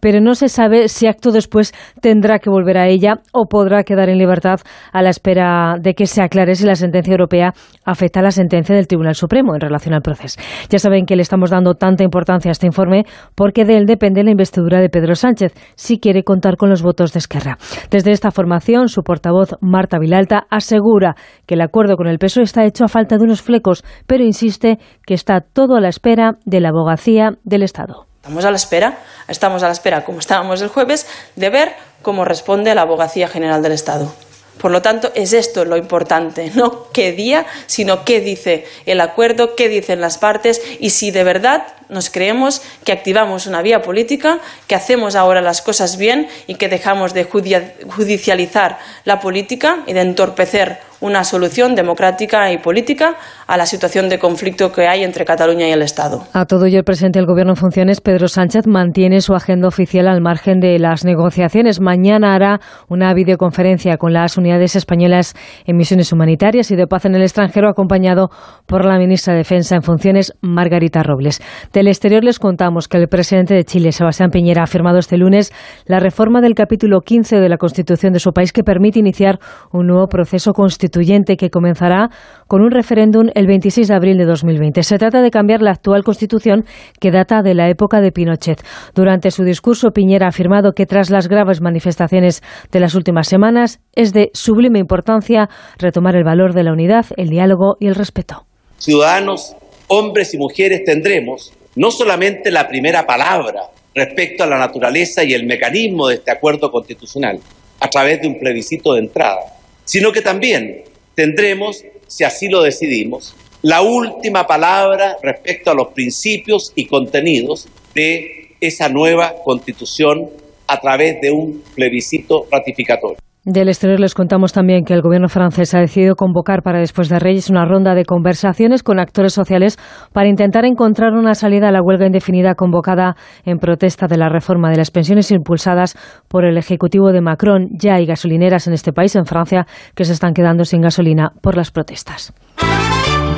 pero 0.00 0.20
no 0.20 0.34
se 0.34 0.48
sabe 0.48 0.88
si 0.88 1.06
acto 1.06 1.30
después 1.30 1.72
tendrá 2.00 2.38
que 2.38 2.50
volver 2.50 2.78
a 2.78 2.88
ella 2.88 3.20
o 3.32 3.46
podrá 3.46 3.84
quedar 3.84 4.08
en 4.08 4.18
libertad 4.18 4.60
a 4.92 5.02
la 5.02 5.10
espera 5.10 5.76
de 5.80 5.94
que 5.94 6.06
se 6.06 6.22
aclare 6.22 6.54
si 6.54 6.64
la 6.64 6.74
sentencia 6.74 7.12
europea 7.12 7.52
afecta 7.84 8.20
a 8.20 8.22
la 8.22 8.30
sentencia 8.30 8.74
del 8.74 8.86
Tribunal 8.86 9.14
Supremo 9.14 9.54
en 9.54 9.60
relación 9.60 9.94
al 9.94 10.02
proceso. 10.02 10.40
Ya 10.68 10.78
saben 10.78 11.06
que 11.06 11.16
le 11.16 11.22
estamos 11.22 11.50
dando 11.50 11.74
tanta 11.74 12.04
importancia 12.04 12.50
a 12.50 12.52
este 12.52 12.66
informe 12.66 13.04
porque 13.34 13.64
de 13.64 13.76
él 13.76 13.86
depende 13.86 14.24
la 14.24 14.30
investidura 14.30 14.80
de 14.80 14.88
Pedro 14.88 15.14
Sánchez, 15.14 15.52
si 15.76 15.98
quiere 15.98 16.24
contar 16.24 16.56
con 16.56 16.70
los 16.70 16.82
votos 16.82 17.12
de 17.12 17.18
Esquerra. 17.18 17.58
Desde 17.90 18.12
esta 18.12 18.30
formación, 18.30 18.88
su 18.88 19.02
portavoz 19.02 19.56
Marta 19.60 19.98
Vilalta 19.98 20.46
asegura 20.50 21.16
que 21.46 21.54
el 21.54 21.60
acuerdo 21.60 21.96
con 21.96 22.06
el 22.06 22.18
PSOE 22.18 22.44
está 22.44 22.64
hecho 22.64 22.84
a 22.84 22.88
falta 22.88 23.16
de 23.16 23.24
unos 23.24 23.42
flecos, 23.42 23.84
pero 24.06 24.24
insiste 24.24 24.78
que 25.06 25.14
está 25.14 25.40
todo 25.40 25.76
a 25.76 25.80
la 25.80 25.88
espera 25.88 26.38
de 26.44 26.60
la 26.60 26.70
abogacía 26.70 27.32
del 27.44 27.62
Estado. 27.62 28.07
Estamos 28.28 28.44
a 28.44 28.50
la 28.50 28.56
espera, 28.58 28.98
estamos 29.26 29.62
a 29.62 29.68
la 29.68 29.72
espera, 29.72 30.04
como 30.04 30.18
estábamos 30.18 30.60
el 30.60 30.68
jueves, 30.68 31.06
de 31.34 31.48
ver 31.48 31.74
cómo 32.02 32.26
responde 32.26 32.74
la 32.74 32.82
Abogacía 32.82 33.26
General 33.26 33.62
del 33.62 33.72
Estado. 33.72 34.12
Por 34.58 34.70
lo 34.70 34.82
tanto, 34.82 35.10
es 35.14 35.32
esto 35.32 35.64
lo 35.64 35.78
importante, 35.78 36.52
no 36.54 36.90
qué 36.92 37.12
día, 37.12 37.46
sino 37.64 38.04
qué 38.04 38.20
dice 38.20 38.66
el 38.84 39.00
acuerdo, 39.00 39.56
qué 39.56 39.70
dicen 39.70 40.02
las 40.02 40.18
partes 40.18 40.60
y 40.78 40.90
si 40.90 41.10
de 41.10 41.24
verdad 41.24 41.68
nos 41.88 42.10
creemos 42.10 42.60
que 42.84 42.92
activamos 42.92 43.46
una 43.46 43.62
vía 43.62 43.80
política, 43.80 44.40
que 44.66 44.74
hacemos 44.74 45.14
ahora 45.14 45.40
las 45.40 45.62
cosas 45.62 45.96
bien 45.96 46.28
y 46.46 46.56
que 46.56 46.68
dejamos 46.68 47.14
de 47.14 47.24
judicializar 47.24 48.78
la 49.06 49.20
política 49.20 49.84
y 49.86 49.94
de 49.94 50.02
entorpecer 50.02 50.80
una 51.00 51.24
solución 51.24 51.74
democrática 51.74 52.50
y 52.52 52.58
política 52.58 53.16
a 53.46 53.56
la 53.56 53.66
situación 53.66 54.08
de 54.08 54.18
conflicto 54.18 54.72
que 54.72 54.88
hay 54.88 55.04
entre 55.04 55.24
Cataluña 55.24 55.68
y 55.68 55.72
el 55.72 55.82
Estado. 55.82 56.24
A 56.32 56.44
todo 56.44 56.66
ello, 56.66 56.78
el 56.78 56.84
presidente 56.84 57.18
del 57.18 57.26
Gobierno 57.26 57.52
en 57.52 57.56
funciones, 57.56 58.00
Pedro 58.00 58.28
Sánchez, 58.28 58.66
mantiene 58.66 59.20
su 59.20 59.34
agenda 59.34 59.68
oficial 59.68 60.08
al 60.08 60.20
margen 60.20 60.60
de 60.60 60.78
las 60.78 61.04
negociaciones. 61.04 61.80
Mañana 61.80 62.34
hará 62.34 62.60
una 62.88 63.14
videoconferencia 63.14 63.96
con 63.96 64.12
las 64.12 64.36
unidades 64.36 64.76
españolas 64.76 65.34
en 65.66 65.76
misiones 65.76 66.12
humanitarias 66.12 66.70
y 66.70 66.76
de 66.76 66.86
paz 66.86 67.04
en 67.04 67.14
el 67.14 67.22
extranjero, 67.22 67.68
acompañado 67.68 68.30
por 68.66 68.84
la 68.84 68.98
ministra 68.98 69.34
de 69.34 69.38
Defensa 69.38 69.76
en 69.76 69.82
funciones, 69.82 70.34
Margarita 70.40 71.02
Robles. 71.02 71.40
Del 71.72 71.88
exterior 71.88 72.24
les 72.24 72.38
contamos 72.38 72.88
que 72.88 72.96
el 72.98 73.08
presidente 73.08 73.54
de 73.54 73.64
Chile, 73.64 73.92
Sebastián 73.92 74.30
Piñera, 74.30 74.64
ha 74.64 74.66
firmado 74.66 74.98
este 74.98 75.16
lunes 75.16 75.52
la 75.86 76.00
reforma 76.00 76.40
del 76.40 76.54
capítulo 76.54 77.00
15 77.00 77.36
de 77.36 77.48
la 77.48 77.56
Constitución 77.56 78.12
de 78.12 78.18
su 78.18 78.32
país 78.32 78.52
que 78.52 78.64
permite 78.64 78.98
iniciar 78.98 79.38
un 79.72 79.86
nuevo 79.86 80.08
proceso 80.08 80.52
constitucional 80.52 80.87
constituyente 80.88 81.36
que 81.36 81.50
comenzará 81.50 82.08
con 82.46 82.62
un 82.62 82.70
referéndum 82.70 83.28
el 83.34 83.46
26 83.46 83.88
de 83.88 83.94
abril 83.94 84.16
de 84.16 84.24
2020. 84.24 84.82
Se 84.82 84.96
trata 84.96 85.20
de 85.20 85.30
cambiar 85.30 85.60
la 85.60 85.72
actual 85.72 86.02
constitución 86.02 86.64
que 86.98 87.10
data 87.10 87.42
de 87.42 87.54
la 87.54 87.68
época 87.68 88.00
de 88.00 88.10
Pinochet. 88.10 88.62
Durante 88.94 89.30
su 89.30 89.44
discurso, 89.44 89.90
Piñera 89.90 90.26
ha 90.26 90.28
afirmado 90.30 90.72
que 90.72 90.86
tras 90.86 91.10
las 91.10 91.28
graves 91.28 91.60
manifestaciones 91.60 92.42
de 92.72 92.80
las 92.80 92.94
últimas 92.94 93.28
semanas 93.28 93.80
es 93.94 94.14
de 94.14 94.30
sublime 94.32 94.78
importancia 94.78 95.48
retomar 95.78 96.16
el 96.16 96.24
valor 96.24 96.54
de 96.54 96.62
la 96.62 96.72
unidad, 96.72 97.04
el 97.18 97.28
diálogo 97.28 97.76
y 97.78 97.88
el 97.88 97.94
respeto. 97.94 98.46
Ciudadanos, 98.78 99.54
hombres 99.88 100.32
y 100.32 100.38
mujeres 100.38 100.84
tendremos 100.84 101.52
no 101.76 101.90
solamente 101.90 102.50
la 102.50 102.66
primera 102.66 103.04
palabra 103.04 103.60
respecto 103.94 104.44
a 104.44 104.46
la 104.46 104.58
naturaleza 104.58 105.22
y 105.22 105.34
el 105.34 105.44
mecanismo 105.44 106.08
de 106.08 106.14
este 106.14 106.30
acuerdo 106.30 106.70
constitucional 106.70 107.38
a 107.80 107.88
través 107.88 108.22
de 108.22 108.28
un 108.28 108.38
plebiscito 108.38 108.94
de 108.94 109.00
entrada, 109.00 109.57
sino 109.88 110.12
que 110.12 110.20
también 110.20 110.84
tendremos, 111.14 111.82
si 112.06 112.22
así 112.22 112.46
lo 112.48 112.62
decidimos, 112.62 113.34
la 113.62 113.80
última 113.80 114.46
palabra 114.46 115.16
respecto 115.22 115.70
a 115.70 115.74
los 115.74 115.88
principios 115.88 116.72
y 116.74 116.84
contenidos 116.84 117.66
de 117.94 118.50
esa 118.60 118.90
nueva 118.90 119.34
constitución 119.42 120.28
a 120.66 120.78
través 120.78 121.22
de 121.22 121.30
un 121.30 121.62
plebiscito 121.74 122.46
ratificatorio. 122.52 123.16
Del 123.44 123.68
exterior 123.68 124.00
les 124.00 124.14
contamos 124.14 124.52
también 124.52 124.84
que 124.84 124.94
el 124.94 125.00
gobierno 125.00 125.28
francés 125.28 125.74
ha 125.74 125.80
decidido 125.80 126.16
convocar 126.16 126.62
para 126.62 126.80
después 126.80 127.08
de 127.08 127.18
Reyes 127.18 127.48
una 127.50 127.64
ronda 127.64 127.94
de 127.94 128.04
conversaciones 128.04 128.82
con 128.82 128.98
actores 128.98 129.32
sociales 129.32 129.78
para 130.12 130.28
intentar 130.28 130.64
encontrar 130.64 131.12
una 131.12 131.34
salida 131.34 131.68
a 131.68 131.72
la 131.72 131.80
huelga 131.80 132.06
indefinida 132.06 132.56
convocada 132.56 133.16
en 133.44 133.58
protesta 133.58 134.06
de 134.06 134.18
la 134.18 134.28
reforma 134.28 134.70
de 134.70 134.76
las 134.76 134.90
pensiones 134.90 135.30
impulsadas 135.30 135.96
por 136.26 136.44
el 136.44 136.58
Ejecutivo 136.58 137.12
de 137.12 137.20
Macron. 137.20 137.68
Ya 137.80 137.94
hay 137.94 138.06
gasolineras 138.06 138.66
en 138.66 138.74
este 138.74 138.92
país, 138.92 139.14
en 139.14 139.24
Francia, 139.24 139.66
que 139.94 140.04
se 140.04 140.12
están 140.12 140.34
quedando 140.34 140.64
sin 140.64 140.82
gasolina 140.82 141.30
por 141.40 141.56
las 141.56 141.70
protestas. 141.70 142.34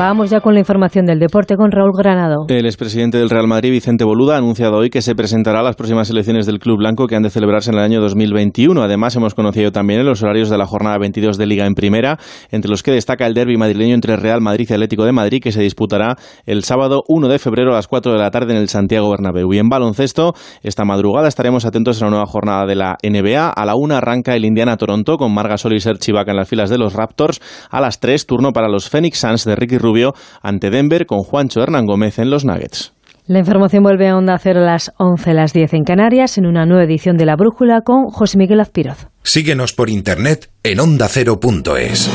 Vamos 0.01 0.31
ya 0.31 0.41
con 0.41 0.55
la 0.55 0.61
información 0.61 1.05
del 1.05 1.19
deporte 1.19 1.57
con 1.57 1.71
Raúl 1.71 1.93
Granado. 1.95 2.47
El 2.49 2.65
expresidente 2.65 3.19
del 3.19 3.29
Real 3.29 3.47
Madrid, 3.47 3.71
Vicente 3.71 4.03
Boluda, 4.03 4.37
ha 4.37 4.39
anunciado 4.39 4.79
hoy 4.79 4.89
que 4.89 5.03
se 5.03 5.15
presentará 5.15 5.61
a 5.61 5.63
las 5.63 5.77
próximas 5.77 6.09
elecciones 6.09 6.47
del 6.47 6.59
Club 6.59 6.79
Blanco 6.79 7.07
que 7.07 7.17
han 7.17 7.23
de 7.23 7.29
celebrarse 7.29 7.71
en 7.71 7.77
el 7.77 7.85
año 7.85 8.01
2021. 8.01 8.83
Además, 8.83 9.15
hemos 9.17 9.35
conocido 9.35 9.73
también 9.73 10.03
los 10.07 10.23
horarios 10.23 10.49
de 10.49 10.57
la 10.57 10.65
jornada 10.65 10.97
22 10.97 11.37
de 11.37 11.45
Liga 11.45 11.67
en 11.67 11.75
Primera, 11.75 12.17
entre 12.51 12.71
los 12.71 12.83
que 12.83 12.93
destaca 12.93 13.27
el 13.27 13.35
derby 13.35 13.59
madrileño 13.59 13.95
entre 13.95 14.17
Real 14.17 14.41
Madrid 14.41 14.69
y 14.71 14.73
Atlético 14.73 15.05
de 15.05 15.13
Madrid, 15.13 15.43
que 15.43 15.53
se 15.53 15.61
disputará 15.61 16.17
el 16.47 16.65
sábado 16.65 17.03
1 17.07 17.29
de 17.29 17.39
febrero 17.39 17.73
a 17.73 17.75
las 17.75 17.87
4 17.87 18.13
de 18.13 18.19
la 18.19 18.31
tarde 18.31 18.55
en 18.55 18.59
el 18.59 18.71
Santiago 18.71 19.11
Bernabéu. 19.11 19.53
Y 19.53 19.59
en 19.59 19.69
baloncesto, 19.69 20.33
esta 20.63 20.87
madrugada 20.87 21.29
estaremos 21.29 21.67
atentos 21.67 22.01
a 22.01 22.07
la 22.07 22.11
nueva 22.11 22.27
jornada 22.27 22.65
de 22.65 22.75
la 22.75 22.97
NBA. 23.03 23.51
A 23.51 23.67
la 23.67 23.75
1 23.77 23.97
arranca 23.97 24.35
el 24.35 24.47
Indiana 24.47 24.79
Toronto 24.79 25.19
con 25.19 25.35
Marga 25.35 25.59
Sol 25.59 25.75
y 25.75 25.81
Serge 25.81 26.11
Ibaka 26.11 26.31
en 26.31 26.39
las 26.39 26.49
filas 26.49 26.71
de 26.71 26.79
los 26.79 26.95
Raptors. 26.95 27.43
A 27.69 27.83
las 27.83 28.01
3, 28.01 28.25
turno 28.25 28.53
para 28.55 28.71
los 28.71 28.89
Phoenix 28.89 29.19
Suns 29.19 29.45
de 29.45 29.57
Ricky 29.57 29.77
Rubio 29.77 29.90
ante 30.43 30.71
Denver 30.71 31.07
con 31.07 31.21
Juancho 31.21 31.63
Hernán 31.63 31.87
Gómez 31.87 32.19
en 32.19 32.31
los 32.31 32.45
Nuggets. 32.45 32.93
La 33.27 33.39
información 33.39 33.85
vuelve 33.85 34.09
a 34.09 34.17
Onda 34.17 34.37
Cero 34.39 34.61
a 34.61 34.65
las 34.65 34.93
11, 34.99 35.35
las 35.35 35.53
10 35.53 35.75
en 35.75 35.85
Canarias, 35.85 36.37
en 36.37 36.47
una 36.47 36.67
nueva 36.67 36.83
edición 36.85 37.17
de 37.17 37.27
La 37.27 37.37
Brújula 37.37 37.83
con 37.85 38.07
José 38.07 38.39
Miguel 38.39 38.61
Azpiroz. 38.61 39.07
Síguenos 39.23 39.73
por 39.73 39.89
internet 39.89 40.51
en 40.65 40.81
ondacero.es. 40.81 42.11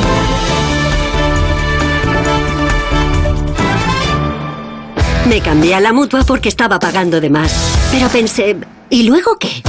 Me 5.29 5.41
cambié 5.41 5.73
a 5.73 5.79
la 5.79 5.93
mutua 5.93 6.23
porque 6.27 6.49
estaba 6.49 6.79
pagando 6.79 7.21
de 7.21 7.29
más. 7.29 7.89
Pero 7.91 8.09
pensé, 8.09 8.57
¿y 8.89 9.03
luego 9.03 9.37
qué? 9.39 9.63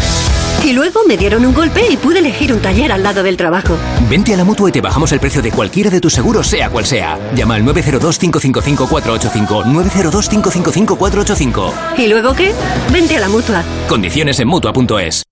Y 0.66 0.72
luego 0.72 1.00
me 1.06 1.16
dieron 1.16 1.46
un 1.46 1.54
golpe 1.54 1.82
y 1.88 1.96
pude 1.96 2.18
elegir 2.18 2.52
un 2.52 2.60
taller 2.60 2.90
al 2.90 3.04
lado 3.04 3.22
del 3.22 3.36
trabajo. 3.36 3.76
Vente 4.10 4.34
a 4.34 4.36
la 4.36 4.42
mutua 4.42 4.68
y 4.68 4.72
te 4.72 4.80
bajamos 4.80 5.12
el 5.12 5.20
precio 5.20 5.40
de 5.40 5.52
cualquiera 5.52 5.90
de 5.90 6.00
tus 6.00 6.12
seguros, 6.12 6.48
sea 6.48 6.70
cual 6.70 6.84
sea. 6.84 7.16
Llama 7.36 7.54
al 7.54 7.62
902-555-485. 7.62 9.64
902-555-485. 9.64 11.72
¿Y 11.98 12.08
luego 12.08 12.34
qué? 12.34 12.52
Vente 12.92 13.16
a 13.16 13.20
la 13.20 13.28
mutua. 13.28 13.62
Condiciones 13.88 14.40
en 14.40 14.48
mutua.es. 14.48 15.22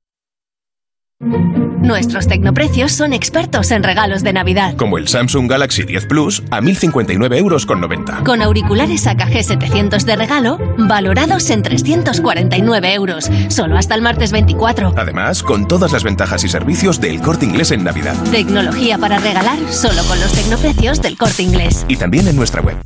Nuestros 1.24 2.26
tecnoprecios 2.26 2.92
son 2.92 3.12
expertos 3.12 3.70
en 3.70 3.82
regalos 3.82 4.22
de 4.22 4.32
Navidad. 4.32 4.76
Como 4.76 4.98
el 4.98 5.08
Samsung 5.08 5.50
Galaxy 5.50 5.84
10 5.84 6.06
Plus 6.06 6.42
a 6.50 6.60
1.059 6.60 7.36
euros 7.36 7.66
con 7.66 7.80
90. 7.80 8.24
Con 8.24 8.42
auriculares 8.42 9.06
AKG 9.06 9.42
700 9.42 10.04
de 10.04 10.16
regalo, 10.16 10.58
valorados 10.76 11.48
en 11.50 11.62
349 11.62 12.94
euros. 12.94 13.30
Solo 13.48 13.76
hasta 13.76 13.94
el 13.94 14.02
martes 14.02 14.32
24. 14.32 14.94
Además, 14.96 15.42
con 15.42 15.66
todas 15.66 15.92
las 15.92 16.04
ventajas 16.04 16.44
y 16.44 16.48
servicios 16.48 17.00
del 17.00 17.20
corte 17.20 17.46
inglés 17.46 17.70
en 17.70 17.84
Navidad. 17.84 18.16
Tecnología 18.30 18.98
para 18.98 19.18
regalar 19.18 19.58
solo 19.70 20.02
con 20.04 20.20
los 20.20 20.32
tecnoprecios 20.32 21.00
del 21.00 21.16
corte 21.16 21.42
inglés. 21.42 21.84
Y 21.88 21.96
también 21.96 22.28
en 22.28 22.36
nuestra 22.36 22.60
web. 22.60 22.76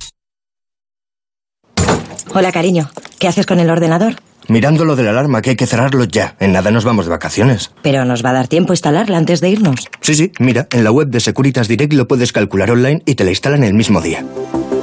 Hola, 2.34 2.53
cariño. 2.53 2.91
¿Qué 3.18 3.26
haces 3.26 3.47
con 3.47 3.59
el 3.59 3.70
ordenador? 3.70 4.16
Mirando 4.49 4.86
lo 4.86 4.96
de 4.96 5.03
la 5.03 5.11
alarma, 5.11 5.42
que 5.42 5.51
hay 5.51 5.57
que 5.57 5.66
cerrarlo 5.66 6.05
ya. 6.05 6.34
En 6.40 6.53
nada 6.53 6.70
nos 6.70 6.84
vamos 6.84 7.05
de 7.05 7.11
vacaciones. 7.11 7.70
Pero 7.82 8.07
nos 8.07 8.24
va 8.24 8.30
a 8.30 8.32
dar 8.32 8.49
tiempo 8.49 8.72
instalarla 8.72 9.18
antes 9.18 9.42
de 9.42 9.51
irnos. 9.51 9.88
Sí, 10.01 10.14
sí, 10.14 10.32
mira, 10.38 10.66
en 10.72 10.84
la 10.84 10.90
web 10.90 11.09
de 11.09 11.20
Securitas 11.20 11.68
Direct 11.68 11.92
lo 11.92 12.09
puedes 12.09 12.32
calcular 12.32 12.70
online 12.70 13.03
y 13.05 13.14
te 13.14 13.24
la 13.24 13.30
instalan 13.30 13.62
el 13.62 13.74
mismo 13.74 14.01
día. 14.01 14.24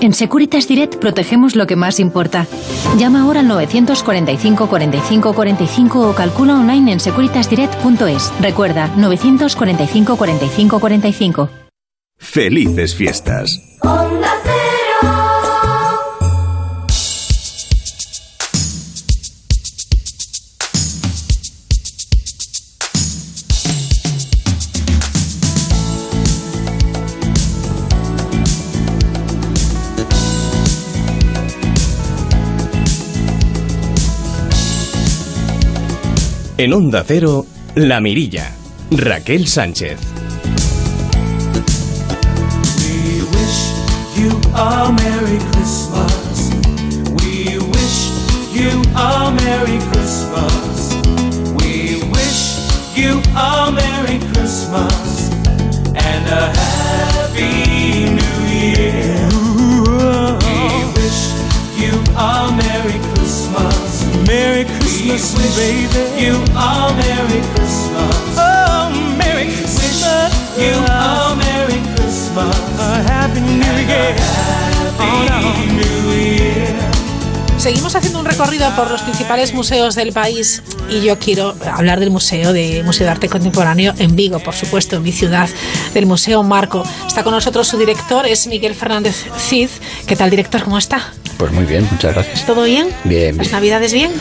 En 0.01 0.13
Securitas 0.13 0.67
Direct 0.67 0.97
protegemos 0.97 1.55
lo 1.55 1.65
que 1.65 1.75
más 1.75 1.99
importa. 1.99 2.45
Llama 2.97 3.23
ahora 3.23 3.39
al 3.39 3.47
945 3.47 4.67
45 4.67 5.33
45 5.33 6.09
o 6.09 6.13
calcula 6.13 6.55
online 6.55 6.91
en 6.91 6.99
securitasdirect.es. 6.99 8.33
Recuerda, 8.41 8.87
945 8.95 10.15
45 10.15 10.79
45. 10.79 11.49
Felices 12.17 12.95
fiestas. 12.95 13.59
Onda 13.81 14.31
Cero. 14.43 14.74
En 36.57 36.71
Onda 36.71 37.03
Cero, 37.05 37.45
La 37.75 37.99
Mirilla. 37.99 38.49
Raquel 38.89 39.45
Sánchez. 39.45 39.99
We 42.77 43.21
wish 43.33 43.73
you 44.15 44.31
a 44.55 44.89
Merry 44.93 45.37
Christmas. 45.51 46.51
We 47.19 47.57
wish 47.59 48.09
you 48.53 48.81
a 48.95 49.31
Merry 49.31 49.79
Christmas. 49.91 50.95
We 51.59 52.01
wish 52.13 52.55
you 52.95 53.21
a 53.35 53.71
Merry 53.73 54.19
Christmas 54.31 55.29
and 55.93 56.25
a 56.29 56.53
Happy 56.55 58.11
New 58.15 58.39
Year. 58.47 59.27
We 60.39 60.85
wish 60.95 61.19
you 61.77 61.91
a 62.15 62.49
Merry 62.55 62.93
Christmas. 62.93 63.14
Merry 64.35 64.65
Christmas, 64.65 65.55
baby. 65.55 65.87
You 66.19 66.35
a 66.57 66.91
Merry 66.93 67.39
Christmas. 67.55 68.35
Oh, 68.35 68.91
Merry 69.17 69.45
Christmas. 69.45 70.33
You 70.57 70.75
a 70.91 71.35
Merry 71.37 71.79
Christmas. 71.95 72.55
A 72.77 72.99
Happy 73.07 73.39
New 73.39 73.77
Year. 73.87 74.13
Happy 74.99 75.71
New 75.71 76.11
Year. 76.11 76.75
Seguimos 77.57 77.95
haciendo 77.95 78.19
un 78.19 78.25
recorrido 78.25 78.69
por 78.75 78.91
los 78.91 79.03
principales 79.03 79.53
museos 79.53 79.95
del 79.95 80.11
país 80.11 80.61
y 80.89 80.99
yo 80.99 81.17
quiero 81.17 81.55
hablar 81.71 82.01
del 82.01 82.11
museo 82.11 82.51
de 82.51 82.83
Museo 82.83 83.05
de 83.05 83.11
Arte 83.11 83.29
Contemporáneo 83.29 83.93
en 83.97 84.17
Vigo, 84.17 84.39
por 84.39 84.53
supuesto, 84.53 84.97
en 84.97 85.03
mi 85.03 85.13
ciudad, 85.13 85.49
del 85.93 86.07
Museo 86.07 86.43
Marco. 86.43 86.83
Está 87.07 87.23
con 87.23 87.33
nosotros 87.33 87.69
su 87.69 87.77
director, 87.77 88.25
es 88.25 88.47
Miguel 88.47 88.75
Fernández 88.75 89.15
Cid. 89.37 89.69
¿Qué 90.05 90.17
tal, 90.17 90.29
director? 90.29 90.61
¿Cómo 90.61 90.77
está? 90.77 91.13
Pues 91.37 91.51
muy 91.51 91.65
bien, 91.65 91.85
muchas 91.91 92.13
gracias. 92.13 92.45
¿Todo 92.45 92.63
bien? 92.63 92.87
Bien, 93.03 93.35
¿Las 93.35 93.47
bien. 93.47 93.51
navidades 93.51 93.91
bien? 93.93 94.11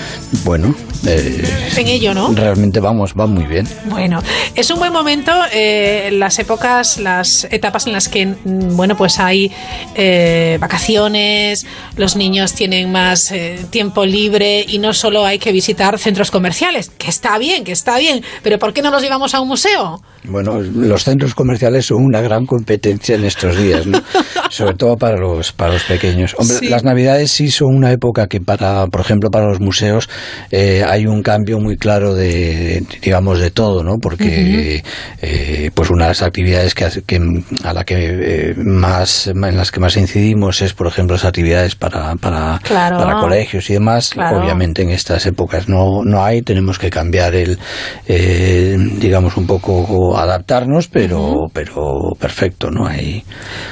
Bueno, 0.45 0.75
eh, 1.07 1.45
En 1.77 1.87
ello, 1.87 2.13
¿no? 2.13 2.33
realmente 2.35 2.81
vamos, 2.81 3.15
va 3.19 3.27
muy 3.27 3.45
bien. 3.45 3.69
Bueno, 3.85 4.21
es 4.57 4.69
un 4.71 4.81
buen 4.81 4.93
momento 4.93 5.31
eh, 5.53 6.11
las 6.13 6.39
épocas, 6.41 6.99
las 6.99 7.45
etapas 7.53 7.87
en 7.87 7.93
las 7.93 8.09
que, 8.09 8.27
mm, 8.27 8.77
bueno, 8.77 8.97
pues 8.97 9.21
hay 9.21 9.53
eh, 9.95 10.59
vacaciones, 10.61 11.67
los 11.97 12.17
niños 12.17 12.53
tienen 12.55 12.91
más 12.91 13.31
eh, 13.31 13.65
tiempo 13.71 14.05
libre 14.05 14.65
y 14.67 14.79
no 14.79 14.93
solo 14.93 15.25
hay 15.25 15.39
que 15.39 15.53
visitar 15.53 15.99
centros 16.01 16.33
comerciales, 16.33 16.91
que 16.99 17.11
está 17.11 17.39
bien, 17.39 17.63
que 17.63 17.73
está 17.73 17.97
bien, 17.99 18.25
pero 18.43 18.59
¿por 18.59 18.73
qué 18.73 18.83
no 18.83 18.91
los 18.91 19.03
llevamos 19.03 19.35
a 19.35 19.41
un 19.41 19.47
museo? 19.49 20.03
Bueno, 20.27 20.61
los 20.61 21.05
centros 21.05 21.35
comerciales 21.35 21.87
son 21.87 22.05
una 22.05 22.21
gran 22.21 22.47
competencia 22.47 23.15
en 23.17 23.25
estos 23.25 23.57
días, 23.57 23.87
¿no? 23.87 24.01
sobre 24.51 24.75
todo 24.75 24.97
para 24.97 25.17
los 25.19 25.53
para 25.53 25.73
los 25.75 25.85
pequeños. 25.85 26.35
Hombre, 26.39 26.57
Sí. 26.59 26.69
las 26.69 26.85
navidades 26.85 27.31
sí 27.31 27.51
son 27.51 27.75
una 27.75 27.93
época 27.93 28.27
que 28.27 28.41
para, 28.41 28.87
por 28.87 29.01
ejemplo, 29.01 29.31
para 29.31 29.47
los 29.49 29.61
museos 29.61 30.09
eh, 30.51 30.83
hay 30.87 31.07
un 31.07 31.23
cambio 31.23 31.59
muy 31.59 31.77
claro 31.77 32.15
de, 32.15 32.85
digamos, 33.03 33.39
de 33.41 33.51
todo, 33.51 33.83
¿no? 33.83 33.99
Porque 33.99 34.83
eh, 35.21 35.71
pues 35.75 35.91
una 35.91 36.05
de 36.05 36.11
las 36.11 36.23
actividades 36.23 36.75
que, 36.75 36.87
que 37.07 37.21
a 37.65 37.73
la 37.73 37.85
que 37.85 37.97
eh, 37.99 38.55
más 38.57 39.27
en 39.27 39.57
las 39.57 39.71
que 39.71 39.81
más 39.81 39.97
incidimos 39.97 40.63
es, 40.63 40.73
por 40.73 40.87
ejemplo, 40.87 41.17
las 41.17 41.25
actividades 41.25 41.75
para 41.75 42.15
para, 42.17 42.61
Claro. 42.63 42.99
para 42.99 43.21
colegios 43.21 43.69
y 43.71 43.75
demás. 43.75 44.11
Claro. 44.11 44.39
Obviamente 44.41 44.83
en 44.83 44.91
estas 44.91 45.27
épocas 45.27 45.69
no 45.69 46.03
no 46.05 46.25
hay, 46.25 46.43
tenemos 46.43 46.79
que 46.79 46.91
cambiar 46.91 47.35
el, 47.35 47.59
eh, 48.09 48.77
digamos, 48.99 49.37
un 49.37 49.47
poco 49.47 50.14
adaptarnos, 50.19 50.89
pero 50.89 51.47
pero 51.53 52.13
perfecto, 52.19 52.71
no 52.71 52.87
hay. 52.87 53.23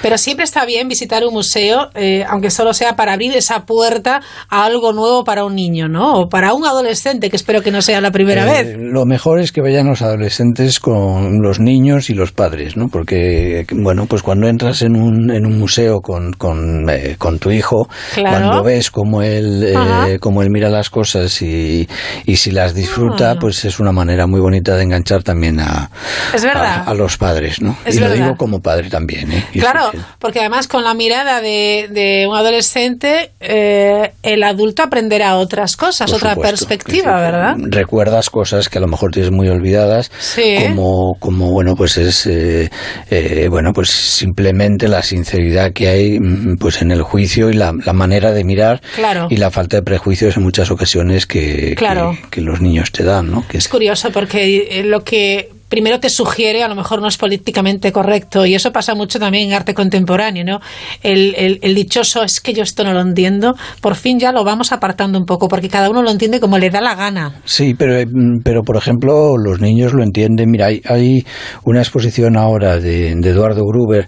Pero 0.02 0.18
siempre 0.18 0.44
está 0.44 0.64
bien 0.64 0.88
visitar 0.88 1.24
un 1.24 1.32
museo, 1.34 1.90
eh, 1.94 2.24
aunque 2.28 2.50
solo 2.50 2.72
sea 2.74 2.96
para 2.96 3.12
abrir 3.12 3.34
esa 3.36 3.64
puerta 3.64 4.20
a 4.48 4.64
algo 4.64 4.92
nuevo 4.92 5.24
para 5.24 5.44
un 5.44 5.54
niño, 5.54 5.88
¿no? 5.88 6.14
O 6.20 6.28
para 6.28 6.52
un 6.54 6.64
adolescente, 6.64 7.30
que 7.30 7.36
espero 7.36 7.62
que 7.62 7.70
no 7.70 7.82
sea 7.82 8.00
la 8.00 8.10
primera 8.10 8.44
Eh, 8.46 8.64
vez. 8.64 8.76
Lo 8.78 9.04
mejor 9.06 9.40
es 9.40 9.52
que 9.52 9.60
vayan 9.60 9.86
los 9.88 10.02
adolescentes 10.02 10.80
con 10.80 11.40
los 11.42 11.60
niños 11.60 12.10
y 12.10 12.14
los 12.14 12.32
padres, 12.32 12.76
¿no? 12.76 12.88
Porque, 12.88 13.66
bueno, 13.72 14.06
pues 14.06 14.22
cuando 14.22 14.48
entras 14.48 14.82
en 14.82 14.96
un, 14.96 15.30
en 15.30 15.46
un 15.46 15.58
museo 15.58 16.00
con, 16.00 16.32
con, 16.32 16.88
eh, 16.90 17.16
con 17.18 17.38
tu 17.38 17.50
hijo, 17.50 17.88
Claro. 18.14 18.30
cuando 18.48 18.62
ves 18.64 18.90
cómo 18.90 19.22
él, 19.22 19.74
cómo 20.20 20.42
él 20.42 20.48
mira 20.50 20.68
las 20.68 20.90
cosas 20.90 21.40
y, 21.42 21.88
y 22.26 22.36
si 22.36 22.50
las 22.50 22.74
disfruta, 22.74 23.32
Ah. 23.32 23.36
pues 23.40 23.64
es 23.64 23.78
una 23.80 23.92
manera 23.92 24.26
muy 24.26 24.40
bonita 24.40 24.74
de 24.76 24.82
enganchar 24.84 25.22
también 25.22 25.60
a, 25.60 25.90
Es 26.34 26.42
verdad. 26.44 26.82
a, 26.86 26.90
a 26.90 26.94
los 26.94 27.16
padres, 27.16 27.60
¿no? 27.60 27.76
Es 27.84 27.96
y 27.96 28.00
verdad. 28.00 28.16
lo 28.16 28.22
digo 28.24 28.36
como 28.36 28.60
padre 28.60 28.88
también, 28.88 29.30
¿eh? 29.32 29.44
Claro, 29.52 29.90
sí, 29.92 29.98
sí. 29.98 30.04
porque 30.18 30.40
además 30.40 30.68
con 30.68 30.84
la 30.84 30.94
mirada 30.94 31.40
de, 31.40 31.88
de 31.90 32.26
un 32.28 32.36
adolescente, 32.36 33.32
eh, 33.40 34.12
el 34.22 34.42
adulto 34.42 34.82
aprenderá 34.82 35.36
otras 35.36 35.76
cosas, 35.76 36.10
Por 36.10 36.18
otra 36.18 36.34
supuesto, 36.34 36.66
perspectiva, 36.66 37.20
¿verdad? 37.20 37.54
recuerdas 37.58 38.30
cosas 38.30 38.68
que 38.68 38.78
a 38.78 38.80
lo 38.80 38.88
mejor 38.88 39.10
tienes 39.12 39.30
muy 39.30 39.48
olvidadas 39.48 40.10
Sí. 40.18 40.56
como 40.68 41.14
como 41.18 41.50
bueno 41.50 41.74
pues 41.76 41.96
es 41.98 42.26
eh, 42.26 42.70
eh, 43.10 43.48
bueno 43.50 43.72
pues 43.72 43.90
simplemente 43.90 44.88
la 44.88 45.02
sinceridad 45.02 45.72
que 45.72 45.88
hay 45.88 46.18
mm, 46.20 46.56
pues 46.58 46.82
en 46.82 46.90
el 46.90 47.02
juicio 47.02 47.50
y 47.50 47.54
la, 47.54 47.72
la 47.84 47.92
manera 47.92 48.32
de 48.32 48.44
mirar 48.44 48.80
Claro. 48.94 49.26
y 49.30 49.36
la 49.36 49.50
falta 49.50 49.76
de 49.76 49.82
prejuicios 49.82 50.36
en 50.36 50.42
muchas 50.42 50.70
ocasiones 50.70 51.26
que, 51.26 51.74
Claro. 51.76 52.12
que, 52.24 52.28
que 52.30 52.40
los 52.40 52.60
niños 52.60 52.92
te 52.92 53.04
dan 53.04 53.30
no 53.30 53.46
que 53.48 53.58
Es 53.58 53.68
curioso 53.68 54.10
porque 54.12 54.82
lo 54.84 55.02
que 55.04 55.50
primero 55.72 55.98
te 56.00 56.10
sugiere 56.10 56.62
a 56.62 56.68
lo 56.68 56.74
mejor 56.74 57.00
no 57.00 57.08
es 57.08 57.16
políticamente 57.16 57.92
correcto 57.92 58.44
y 58.44 58.54
eso 58.54 58.72
pasa 58.72 58.94
mucho 58.94 59.18
también 59.18 59.48
en 59.48 59.54
arte 59.54 59.72
contemporáneo, 59.72 60.44
¿no? 60.44 60.60
El, 61.02 61.34
el- 61.34 61.58
el 61.62 61.74
dichoso 61.74 62.22
es 62.22 62.42
que 62.42 62.52
yo 62.52 62.62
esto 62.62 62.84
no 62.84 62.92
lo 62.92 63.00
entiendo, 63.00 63.54
por 63.80 63.94
fin 63.96 64.18
ya 64.18 64.32
lo 64.32 64.44
vamos 64.44 64.70
apartando 64.70 65.18
un 65.18 65.24
poco 65.24 65.48
porque 65.48 65.70
cada 65.70 65.88
uno 65.88 66.02
lo 66.02 66.10
entiende 66.10 66.40
como 66.40 66.58
le 66.58 66.68
da 66.68 66.82
la 66.82 66.94
gana. 66.94 67.40
Sí, 67.46 67.72
pero, 67.72 67.96
eh, 67.98 68.06
pero 68.44 68.62
por 68.62 68.76
ejemplo, 68.76 69.38
los 69.38 69.60
niños 69.62 69.94
lo 69.94 70.02
entienden. 70.02 70.50
Mira, 70.50 70.66
hay, 70.66 70.82
hay 70.84 71.24
una 71.64 71.80
exposición 71.80 72.36
ahora 72.36 72.76
de, 72.78 73.14
de 73.16 73.30
Eduardo 73.30 73.64
Gruber 73.64 74.06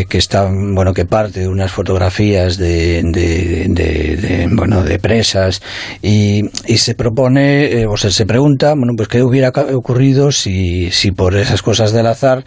eh, 0.00 0.06
que 0.08 0.16
está, 0.16 0.48
bueno, 0.50 0.94
que 0.94 1.04
parte 1.04 1.40
de 1.40 1.48
unas 1.48 1.70
fotografías 1.70 2.56
de, 2.56 3.02
de, 3.04 4.48
bueno, 4.50 4.82
de 4.82 4.98
presas 4.98 5.60
y, 6.00 6.40
y 6.66 6.78
se 6.78 6.94
propone, 6.94 7.80
eh, 7.80 7.86
o 7.86 7.98
sea, 7.98 8.10
se 8.10 8.24
pregunta, 8.24 8.72
bueno, 8.74 8.94
pues 8.96 9.08
qué 9.08 9.22
hubiera 9.22 9.50
ocurrido 9.74 10.32
si, 10.32 10.85
si 10.92 11.10
por 11.12 11.34
esas 11.36 11.62
cosas 11.62 11.92
del 11.92 12.06
azar, 12.06 12.44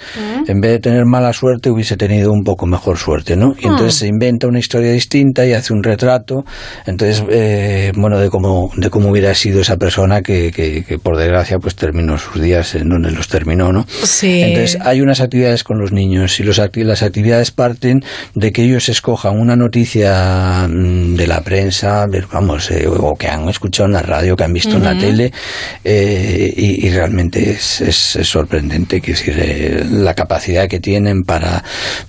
en 0.47 0.61
vez 0.61 0.71
de 0.71 0.79
tener 0.79 1.05
mala 1.05 1.33
suerte, 1.33 1.69
hubiese 1.69 1.97
tenido 1.97 2.31
un 2.31 2.43
poco 2.43 2.65
mejor 2.65 2.97
suerte, 2.97 3.35
¿no? 3.35 3.53
Y 3.59 3.65
Ah. 3.67 3.71
entonces 3.71 3.95
se 3.95 4.07
inventa 4.07 4.47
una 4.47 4.59
historia 4.59 4.91
distinta 4.91 5.45
y 5.45 5.53
hace 5.53 5.73
un 5.73 5.83
retrato, 5.83 6.45
entonces, 6.85 7.23
eh, 7.29 7.91
bueno, 7.95 8.19
de 8.19 8.29
cómo, 8.29 8.71
de 8.77 8.89
cómo 8.89 9.09
hubiera 9.09 9.33
sido 9.35 9.61
esa 9.61 9.77
persona 9.77 10.21
que, 10.21 10.51
que, 10.51 10.83
que, 10.83 10.99
por 10.99 11.17
desgracia 11.17 11.57
pues 11.59 11.75
terminó 11.75 12.17
sus 12.17 12.41
días 12.41 12.75
en 12.75 12.89
donde 12.89 13.11
los 13.11 13.27
terminó, 13.27 13.71
¿no? 13.71 13.85
Sí. 14.03 14.41
Entonces 14.41 14.77
hay 14.81 15.01
unas 15.01 15.19
actividades 15.21 15.63
con 15.63 15.79
los 15.79 15.91
niños 15.91 16.39
y 16.39 16.43
los 16.43 16.59
las 16.59 17.03
actividades 17.03 17.51
parten 17.51 18.01
de 18.35 18.51
que 18.51 18.63
ellos 18.63 18.89
escojan 18.89 19.39
una 19.39 19.55
noticia 19.55 20.67
mm, 20.69 21.15
de 21.15 21.27
la 21.27 21.41
prensa, 21.41 22.05
de- 22.07 22.23
vamos, 22.31 22.69
eh, 22.71 22.85
o 22.87 23.15
que 23.15 23.27
han 23.27 23.47
escuchado 23.49 23.87
en 23.87 23.93
la 23.93 24.01
radio, 24.01 24.35
que 24.35 24.43
han 24.43 24.53
visto 24.53 24.75
en 24.75 24.83
la 24.83 24.97
tele 24.97 25.31
eh, 25.83 26.53
y, 26.55 26.85
y 26.87 26.89
realmente 26.91 27.51
es, 27.51 27.81
es- 27.81 28.15
es 28.17 28.28
sorprendente 28.30 29.01
que 29.01 29.13
eh, 29.27 29.86
la 29.89 30.13
capacidad 30.13 30.67
que 30.67 30.80
tienen 30.80 31.23
para, 31.23 31.63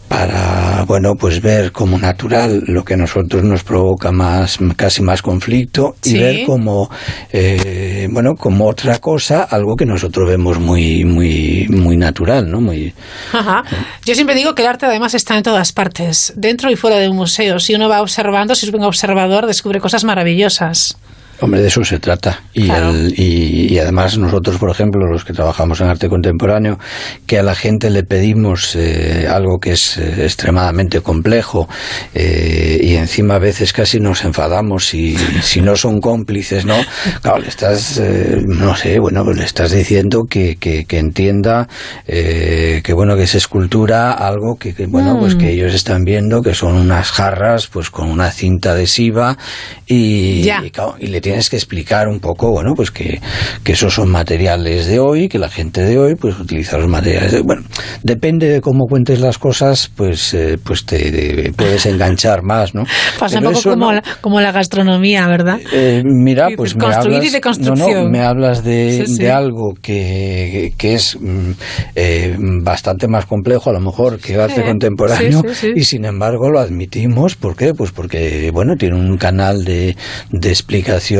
para 0.09 0.85
bueno 0.87 1.15
pues 1.19 1.41
ver 1.41 1.73
como 1.73 1.99
natural 1.99 2.63
lo 2.67 2.85
que 2.85 2.95
a 2.95 2.97
nosotros 2.97 3.43
nos 3.45 3.63
provoca 3.65 4.13
más 4.13 4.59
casi 4.77 5.03
más 5.03 5.23
conflicto 5.23 5.95
y 6.05 6.11
Sí. 6.11 6.19
ver 6.19 6.45
como 6.47 6.91
eh, 7.33 8.09
bueno 8.11 8.35
como 8.35 8.69
otra 8.69 8.99
cosa 8.99 9.43
algo 9.45 9.77
que 9.77 9.87
nosotros 9.87 10.29
vemos 10.29 10.59
muy 10.59 11.05
muy 11.05 11.67
muy 11.69 11.97
natural 11.97 12.51
no 12.51 12.61
muy 12.61 12.93
Ajá. 13.33 13.63
Yo 14.05 14.15
siempre 14.15 14.35
digo 14.35 14.55
que 14.55 14.63
el 14.63 14.69
arte 14.69 14.87
además 14.87 15.15
está 15.15 15.37
en 15.37 15.43
todas 15.43 15.73
partes, 15.73 16.33
dentro 16.37 16.71
y 16.71 16.77
fuera 16.77 16.97
de 16.97 17.09
un 17.09 17.17
museo. 17.17 17.59
Si 17.59 17.75
uno 17.75 17.89
va 17.89 18.01
observando, 18.03 18.55
si 18.55 18.67
es 18.67 18.73
un 18.73 18.83
observador, 18.83 19.47
descubre 19.47 19.81
cosas 19.81 20.05
maravillosas. 20.05 20.97
Hombre, 21.41 21.61
de 21.63 21.69
eso 21.69 21.85
se 21.85 21.99
trata. 21.99 22.43
Y, 22.53 22.67
Claro. 22.67 22.91
el- 22.91 23.15
y, 23.19 23.73
y 23.73 23.79
además 23.79 24.19
nosotros, 24.19 24.57
por 24.59 24.71
ejemplo, 24.71 25.07
los 25.07 25.25
que 25.25 25.33
trabajamos 25.33 25.81
en 25.81 25.87
arte 25.89 26.09
contemporáneo, 26.09 26.79
que 27.27 27.39
a 27.39 27.43
la 27.43 27.55
gente 27.55 27.89
le 27.91 28.03
pedimos 28.03 28.75
eh, 28.77 29.27
algo 29.31 29.59
que 29.59 29.73
es 29.73 29.97
eh, 29.97 30.25
extremadamente 30.25 31.01
complejo 31.01 31.69
eh, 32.15 32.79
y 32.83 32.95
encima 32.97 33.37
a 33.37 33.39
veces 33.39 33.73
casi 33.73 34.01
nos 34.01 34.25
enfadamos 34.25 34.87
si, 34.87 35.17
si 35.43 35.61
no 35.61 35.77
son 35.77 36.01
cómplices, 36.01 36.65
¿no? 36.65 36.77
Claro, 37.23 37.39
le 37.39 37.49
estás, 37.49 37.99
eh, 37.99 38.43
no 38.47 38.77
sé, 38.77 38.99
bueno, 38.99 39.25
pues 39.25 39.39
le 39.39 39.45
estás 39.45 39.71
diciendo 39.73 40.25
que, 40.29 40.57
que, 40.57 40.85
que 40.85 40.99
entienda 40.99 41.69
eh, 42.07 42.81
que, 42.85 42.93
bueno, 42.93 43.17
que 43.17 43.23
es 43.25 43.35
escultura 43.35 44.13
algo 44.13 44.57
que, 44.57 44.75
que, 44.75 44.87
bueno, 44.87 45.19
pues 45.19 45.35
Mm. 45.35 45.39
que 45.39 45.51
ellos 45.53 45.73
están 45.75 46.05
viendo 46.05 46.43
que 46.43 46.55
son 46.55 46.75
unas 46.75 47.11
jarras 47.13 47.69
pues 47.69 47.89
con 47.91 48.11
una 48.11 48.31
cinta 48.31 48.73
adhesiva 48.73 49.39
y, 49.87 50.43
Ya. 50.43 50.63
y, 50.65 50.71
claro, 50.71 50.97
y 50.99 51.07
le 51.07 51.21
tienes 51.31 51.49
que 51.49 51.57
explicar 51.57 52.09
un 52.09 52.19
poco, 52.19 52.51
bueno, 52.51 52.75
pues 52.75 52.91
que, 52.91 53.21
que 53.63 53.73
esos 53.73 53.95
son 53.95 54.11
materiales 54.11 54.87
de 54.87 54.99
hoy, 54.99 55.29
que 55.29 55.39
la 55.39 55.49
gente 55.49 55.81
de 55.83 55.97
hoy 55.97 56.17
pues 56.17 56.39
utiliza 56.39 56.77
los 56.77 56.89
materiales 56.89 57.31
de... 57.31 57.41
Bueno, 57.43 57.63
depende 58.03 58.49
de 58.49 58.61
cómo 58.61 58.87
cuentes 58.89 59.21
las 59.21 59.39
cosas, 59.39 59.89
pues, 59.95 60.35
eh, 60.35 60.59
pues 60.63 60.85
te, 60.85 61.11
te 61.13 61.53
puedes 61.53 61.87
enganchar 61.87 62.43
más, 62.43 62.75
¿no? 62.75 62.83
Pasa 63.19 63.39
Pero 63.39 63.51
un 63.51 63.55
poco 63.55 63.71
como, 63.71 63.87
no- 63.87 63.93
la, 63.93 64.03
como 64.21 64.41
la 64.41 64.51
gastronomía, 64.51 65.29
¿verdad? 65.29 65.61
eh, 65.73 66.03
mira, 66.05 66.49
pues 66.57 66.75
me 66.75 66.83
construir 66.85 67.17
hablas, 67.19 67.31
y 67.31 67.33
deconstrucción. 67.33 67.93
No, 67.95 68.03
no, 68.05 68.11
me 68.11 68.21
hablas 68.25 68.65
de, 68.65 69.05
Sí, 69.07 69.15
sí. 69.15 69.23
de 69.23 69.31
algo 69.31 69.75
que, 69.81 70.73
que 70.77 70.95
es 70.95 71.17
mm, 71.21 71.51
eh, 71.95 72.37
bastante 72.63 73.07
más 73.07 73.27
complejo, 73.27 73.71
a 73.71 73.73
lo 73.73 73.81
mejor, 73.81 74.19
que 74.19 74.35
arte 74.35 74.65
contemporáneo, 74.65 75.43
sí. 75.53 75.71
y 75.77 75.85
sin 75.85 76.05
embargo 76.05 76.51
lo 76.51 76.59
admitimos. 76.59 77.37
¿Por 77.37 77.55
qué? 77.57 77.73
Pues 77.75 77.93
porque, 77.93 78.51
bueno, 78.53 78.75
tiene 78.77 78.97
un 78.97 79.17
canal 79.17 79.65
de, 79.65 79.97
de 80.33 80.49
explicación 80.49 81.20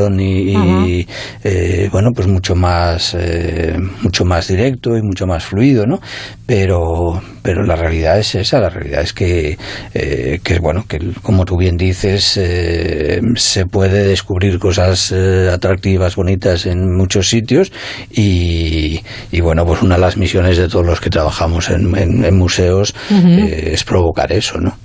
y, 0.89 1.07
eh, 1.45 1.89
bueno, 1.93 2.11
pues 2.15 2.27
mucho 2.27 2.55
más, 2.55 3.15
eh, 3.19 3.77
mucho 4.03 4.25
más 4.25 4.49
directo 4.49 4.97
y 4.97 5.03
mucho 5.03 5.27
más 5.27 5.45
fluido, 5.45 5.87
¿no? 5.87 6.01
Pero, 6.47 7.21
pero 7.43 7.63
la 7.65 7.77
realidad 7.77 8.19
es 8.19 8.35
esa, 8.35 8.61
la 8.61 8.71
realidad 8.71 9.03
es 9.03 9.13
que, 9.13 9.57
eh, 9.95 10.41
que 10.43 10.59
bueno, 10.59 10.85
que 10.89 10.99
como 11.23 11.45
tú 11.45 11.57
bien 11.57 11.77
dices, 11.77 12.37
eh, 12.41 13.21
se 13.37 13.67
puede 13.67 14.05
descubrir 14.09 14.59
cosas 14.59 15.13
eh, 15.15 15.51
atractivas, 15.53 16.17
bonitas 16.17 16.67
en 16.67 16.97
muchos 16.97 17.29
sitios 17.29 17.71
y, 18.11 19.01
y, 19.31 19.41
bueno, 19.41 19.65
pues 19.65 19.83
una 19.83 19.95
de 19.97 20.01
las 20.01 20.17
misiones 20.17 20.57
de 20.57 20.69
todos 20.69 20.87
los 20.87 21.01
que 21.01 21.11
trabajamos 21.11 21.71
en, 21.71 21.97
en- 21.97 22.25
en 22.25 22.37
museos 22.37 22.95
eh, 23.39 23.71
es 23.75 23.85
provocar 23.85 24.33
eso, 24.33 24.59
¿no? 24.59 24.77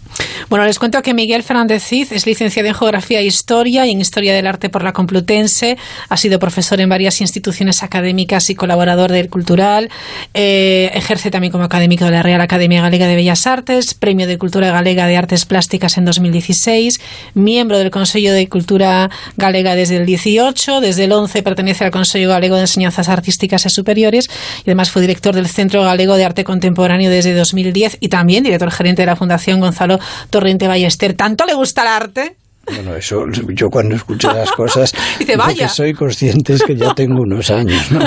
Bueno, 0.49 0.66
les 0.66 0.78
cuento 0.78 1.01
que 1.01 1.13
Miguel 1.13 1.43
Fernández 1.43 1.84
Cid 1.84 2.13
es 2.13 2.26
licenciado 2.26 2.70
en 2.70 2.76
Geografía 2.76 3.20
e 3.20 3.26
Historia 3.26 3.86
y 3.86 3.91
en 3.91 3.99
Historia 3.99 4.34
del 4.34 4.45
Arte 4.45 4.70
por 4.70 4.84
la 4.84 4.93
Complutense. 4.93 5.78
Ha 6.07 6.18
sido 6.18 6.39
profesor 6.39 6.80
en 6.80 6.88
varias 6.88 7.20
instituciones 7.20 7.84
académicas 7.84 8.49
y 8.49 8.55
colaborador 8.55 9.11
del 9.11 9.30
Cultural. 9.30 9.89
Eh, 10.34 10.91
ejerce 10.93 11.32
también 11.32 11.51
como 11.51 11.63
académico 11.63 12.05
de 12.05 12.11
la 12.11 12.24
Real 12.24 12.41
Academia 12.41 12.82
Galega 12.82 13.07
de 13.07 13.16
Bellas 13.16 13.47
Artes, 13.47 13.95
Premio 13.95 14.28
de 14.28 14.38
Cultura 14.38 14.72
Galega 14.72 15.07
de 15.07 15.18
Artes 15.18 15.45
Plásticas 15.45 15.97
en 15.97 16.05
2016, 16.05 17.01
miembro 17.34 17.80
del 17.80 17.89
Consejo 17.89 18.32
de 18.32 18.47
Cultura 18.47 19.09
Galega 19.38 19.76
desde 19.76 19.97
el 19.97 20.05
18, 20.05 20.80
desde 20.80 21.05
el 21.05 21.11
11 21.11 21.41
pertenece 21.43 21.84
al 21.86 21.91
Consejo 21.91 22.30
Galego 22.30 22.55
de 22.55 22.61
Enseñanzas 22.61 23.09
Artísticas 23.09 23.66
y 23.66 23.70
Superiores 23.70 24.30
y 24.59 24.70
además 24.70 24.91
fue 24.91 25.01
director 25.01 25.34
del 25.34 25.47
Centro 25.47 25.84
Galego 25.84 26.16
de 26.16 26.26
Arte 26.26 26.43
Contemporáneo 26.43 27.09
desde 27.09 27.34
2010 27.34 27.97
y 27.99 28.09
también 28.09 28.43
director 28.43 28.72
gerente 28.72 29.01
de 29.01 29.07
la 29.07 29.16
Fundación 29.16 29.59
Gonzalo 29.59 29.99
Torrente 30.30 30.68
Ballester. 30.68 31.14
¿Tanto 31.14 31.45
le 31.45 31.53
gusta 31.53 31.82
el 31.84 31.88
arte? 31.88 32.36
Bueno, 32.68 32.95
eso, 32.95 33.26
yo 33.53 33.70
cuando 33.70 33.95
escucho 33.95 34.32
las 34.34 34.51
cosas, 34.51 34.91
Dice, 35.20 35.34
lo 35.34 35.43
"Vaya". 35.43 35.68
que 35.68 35.72
soy 35.74 35.93
consciente 35.93 36.53
es 36.53 36.64
que 36.64 36.76
ya 36.76 36.95
tengo 36.95 37.22
unos 37.22 37.51
años, 37.51 37.91
¿no? 37.91 37.99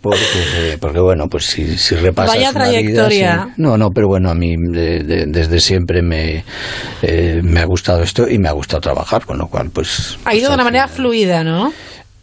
Porque, 0.00 0.76
porque 0.80 0.98
bueno, 0.98 1.28
pues 1.30 1.44
si, 1.46 1.78
si 1.78 1.94
repasas 1.94 2.34
Vaya 2.34 2.50
vida, 2.50 2.64
trayectoria. 2.64 3.54
no, 3.58 3.78
no, 3.78 3.90
pero 3.90 4.08
bueno, 4.08 4.30
a 4.30 4.34
mí 4.34 4.56
de- 4.58 5.04
de- 5.04 5.26
desde 5.28 5.60
siempre 5.60 6.02
me, 6.02 6.44
eh, 7.02 7.40
me 7.44 7.60
ha 7.60 7.64
gustado 7.64 8.02
esto 8.02 8.28
y 8.28 8.38
me 8.38 8.48
ha 8.48 8.52
gustado 8.52 8.80
trabajar, 8.80 9.24
con 9.24 9.38
lo 9.38 9.46
cual, 9.46 9.70
pues 9.72 10.18
Ha 10.24 10.34
ido 10.34 10.48
de 10.48 10.54
una 10.56 10.64
manera 10.64 10.88
fluida, 10.88 11.44
¿no? 11.44 11.72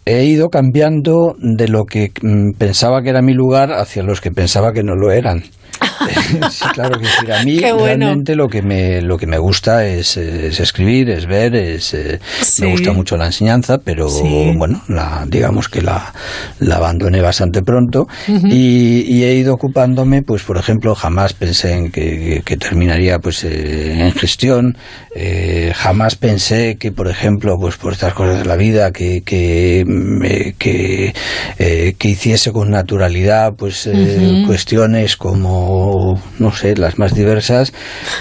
he 0.06 0.26
ido 0.26 0.50
cambiando 0.50 1.36
de 1.38 1.68
lo 1.68 1.86
que 1.86 2.12
mm, 2.22 2.58
pensaba 2.58 3.02
que 3.04 3.10
era 3.10 3.22
mi 3.22 3.34
lugar 3.34 3.72
hacia 3.74 4.02
los 4.04 4.20
que 4.22 4.32
pensaba 4.32 4.74
que 4.74 4.82
no 4.84 4.96
lo 4.96 5.12
eran. 5.12 5.44
sí, 6.52 6.66
claro 6.74 7.00
que 7.00 7.06
sí. 7.06 7.32
A 7.32 7.44
mí 7.44 7.60
bueno. 7.78 7.86
realmente 7.86 8.36
lo 8.36 8.48
que 8.48 8.62
me 8.62 9.02
lo 9.02 9.18
que 9.18 9.26
me 9.28 9.38
gusta 9.38 9.86
es, 9.86 10.18
es 10.18 10.60
escribir, 10.60 11.10
es 11.10 11.26
ver, 11.26 11.56
es 11.56 11.94
eh, 11.94 12.20
Sí. 12.42 12.64
me 12.64 12.72
gusta 12.72 12.92
mucho 12.94 13.18
la 13.18 13.28
enseñanza, 13.28 13.78
pero 13.80 14.10
Sí. 14.10 14.54
bueno, 14.56 14.82
la, 14.88 15.26
digamos 15.28 15.70
que 15.70 15.82
la, 15.82 16.14
la 16.60 16.76
abandoné 16.78 17.22
bastante 17.22 17.62
pronto 17.62 18.08
y, 18.28 19.02
y 19.08 19.24
he 19.24 19.36
ido 19.36 19.54
ocupándome, 19.54 20.22
pues 20.22 20.44
por 20.44 20.58
ejemplo, 20.58 20.96
jamás 20.96 21.34
pensé 21.34 21.74
en 21.74 21.92
que, 21.92 22.42
que 22.46 22.58
terminaría 22.58 23.20
pues 23.20 23.44
eh, 23.44 24.02
en 24.08 24.12
gestión, 24.14 24.78
eh, 25.16 25.72
jamás 25.76 26.16
pensé 26.16 26.78
que, 26.78 26.92
por 26.92 27.08
ejemplo, 27.08 27.58
pues 27.60 27.76
por 27.78 27.94
estas 27.94 28.14
cosas 28.14 28.40
de 28.40 28.46
la 28.46 28.56
vida, 28.56 28.92
que 28.92 29.22
que, 29.22 29.84
me- 29.88 30.54
que, 30.58 31.14
eh, 31.58 31.96
que 31.98 32.08
hiciese 32.10 32.52
con 32.52 32.70
naturalidad 32.72 33.54
pues 33.56 33.86
eh, 33.88 34.18
Ujú. 34.40 34.48
cuestiones 34.48 35.16
como 35.18 35.59
o 35.62 36.20
no 36.40 36.52
sé, 36.52 36.76
las 36.76 36.98
más 36.98 37.14
diversas, 37.14 37.74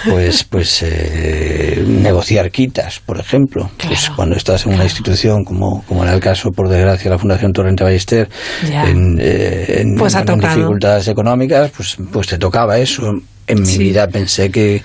pues, 0.09 0.43
pues 0.49 0.83
eh, 0.83 1.83
negociar 1.87 2.51
quitas, 2.51 2.99
por 2.99 3.19
ejemplo. 3.19 3.69
Pues 3.85 4.09
cuando 4.09 4.35
estás 4.35 4.65
en 4.65 4.73
una 4.73 4.83
institución, 4.83 5.43
como, 5.43 5.83
como 5.87 6.03
en 6.03 6.09
el 6.11 6.19
caso, 6.19 6.49
por 6.51 6.67
desgracia, 6.69 7.09
la 7.09 7.17
Fundación 7.17 7.53
Torrente 7.53 7.83
Ballester, 7.83 8.29
en, 8.63 9.17
eh, 9.19 9.81
en- 9.81 9.95
Pues 9.95 10.15
en 10.15 10.25
dificultades 10.39 11.07
económicas, 11.07 11.71
pues, 11.75 11.97
pues 12.11 12.27
te 12.27 12.37
tocaba 12.37 12.77
eso. 12.77 13.11
En 13.47 13.61
mi 13.61 13.65
Sí. 13.65 13.77
vida 13.79 14.07
pensé 14.07 14.51
que, 14.51 14.83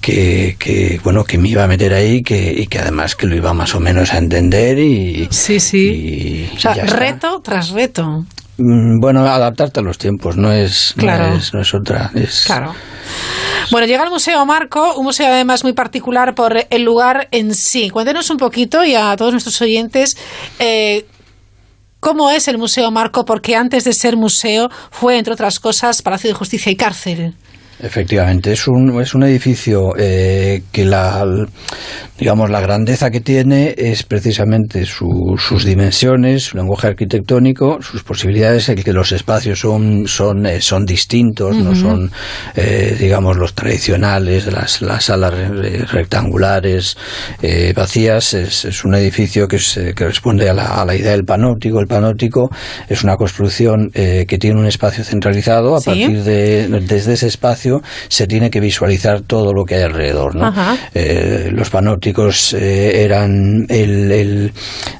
que, 0.00 0.56
que, 0.58 0.98
bueno, 1.04 1.24
que 1.24 1.36
me 1.36 1.50
iba 1.50 1.64
a 1.64 1.66
meter 1.66 1.92
ahí 1.92 2.22
que, 2.22 2.52
y 2.56 2.66
que 2.66 2.78
además 2.78 3.14
que 3.14 3.26
lo 3.26 3.36
iba 3.36 3.52
más 3.52 3.74
o 3.74 3.80
menos 3.80 4.14
a 4.14 4.18
entender 4.18 4.78
y... 4.78 5.28
Sí, 5.30 5.60
sí. 5.60 6.48
o 6.56 6.58
sea, 6.58 6.72
reto 6.86 7.40
tras 7.44 7.68
reto. 7.70 8.24
Mm, 8.58 8.98
Bueno, 9.00 9.20
adaptarte 9.20 9.80
a 9.80 9.82
los 9.82 9.98
tiempos, 9.98 10.36
no 10.36 10.52
es, 10.52 10.92
no 10.96 11.02
Claro. 11.02 11.36
es, 11.36 11.54
no 11.54 11.60
es 11.60 11.72
otra. 11.74 12.10
Es, 12.14 12.44
Claro. 12.46 12.74
Bueno, 13.70 13.86
llega 13.86 14.02
el 14.04 14.10
Museo 14.10 14.44
Marco, 14.46 14.94
un 14.96 15.04
museo 15.04 15.26
además 15.26 15.62
muy 15.62 15.72
particular 15.74 16.34
por 16.34 16.56
el 16.70 16.82
lugar 16.82 17.28
en 17.30 17.54
sí. 17.54 17.90
Cuéntenos 17.90 18.30
un 18.30 18.36
poquito 18.38 18.84
y 18.84 18.94
a 18.94 19.14
todos 19.16 19.32
nuestros 19.32 19.60
oyentes 19.60 20.16
eh, 20.58 21.06
cómo 22.00 22.30
es 22.30 22.48
el 22.48 22.58
Museo 22.58 22.90
Marco, 22.90 23.24
porque 23.24 23.56
antes 23.56 23.84
de 23.84 23.92
ser 23.92 24.16
museo 24.16 24.70
fue, 24.90 25.18
entre 25.18 25.34
otras 25.34 25.60
cosas, 25.60 26.02
Palacio 26.02 26.28
de 26.30 26.34
Justicia 26.34 26.72
y 26.72 26.76
Cárcel. 26.76 27.34
Efectivamente, 27.80 28.52
es 28.52 28.66
un, 28.66 29.00
es 29.00 29.14
un 29.14 29.22
edificio 29.22 29.94
eh, 29.96 30.62
que 30.72 30.84
la, 30.84 31.24
digamos, 32.18 32.50
la 32.50 32.60
grandeza 32.60 33.08
que 33.10 33.20
tiene 33.20 33.72
es 33.78 34.02
precisamente 34.02 34.84
su- 34.84 35.36
sus 35.38 35.64
dimensiones, 35.64 36.42
su 36.44 36.56
lenguaje 36.56 36.88
arquitectónico, 36.88 37.78
sus 37.80 38.02
posibilidades, 38.02 38.68
el 38.68 38.82
que 38.82 38.92
los 38.92 39.12
espacios 39.12 39.60
son, 39.60 40.08
son, 40.08 40.44
eh, 40.46 40.60
son 40.60 40.86
distintos, 40.86 41.54
no 41.56 41.76
son, 41.76 42.10
eh, 42.56 42.96
digamos, 42.98 43.36
los 43.36 43.54
tradicionales, 43.54 44.46
las, 44.52 44.82
las 44.82 45.04
salas 45.04 45.32
re- 45.34 45.84
rectangulares, 45.84 46.96
eh, 47.42 47.72
vacías. 47.76 48.34
Es, 48.34 48.64
es 48.64 48.84
un 48.84 48.94
edificio 48.96 49.46
que, 49.46 49.60
se- 49.60 49.94
que 49.94 50.04
responde 50.06 50.48
a 50.48 50.54
la, 50.54 50.80
a 50.80 50.84
la 50.84 50.96
idea 50.96 51.12
del 51.12 51.24
panóptico. 51.24 51.78
El 51.78 51.86
panóptico 51.86 52.50
es 52.88 53.04
una 53.04 53.16
construcción 53.16 53.90
eh, 53.94 54.24
que 54.26 54.38
tiene 54.38 54.58
un 54.58 54.66
espacio 54.66 55.04
centralizado. 55.04 55.76
A 55.76 55.80
Sí. 55.80 55.90
partir 55.90 56.24
de, 56.24 56.66
desde 56.80 57.12
ese 57.12 57.28
espacio 57.28 57.67
se 58.08 58.26
tiene 58.26 58.50
que 58.50 58.60
visualizar 58.60 59.22
todo 59.22 59.52
lo 59.52 59.64
que 59.64 59.76
hay 59.76 59.82
alrededor. 59.82 60.34
¿no? 60.34 60.52
Eh, 60.94 61.50
los 61.52 61.70
panópticos 61.70 62.54
eh, 62.54 63.04
eran 63.04 63.66
el, 63.68 64.12
el, 64.12 64.52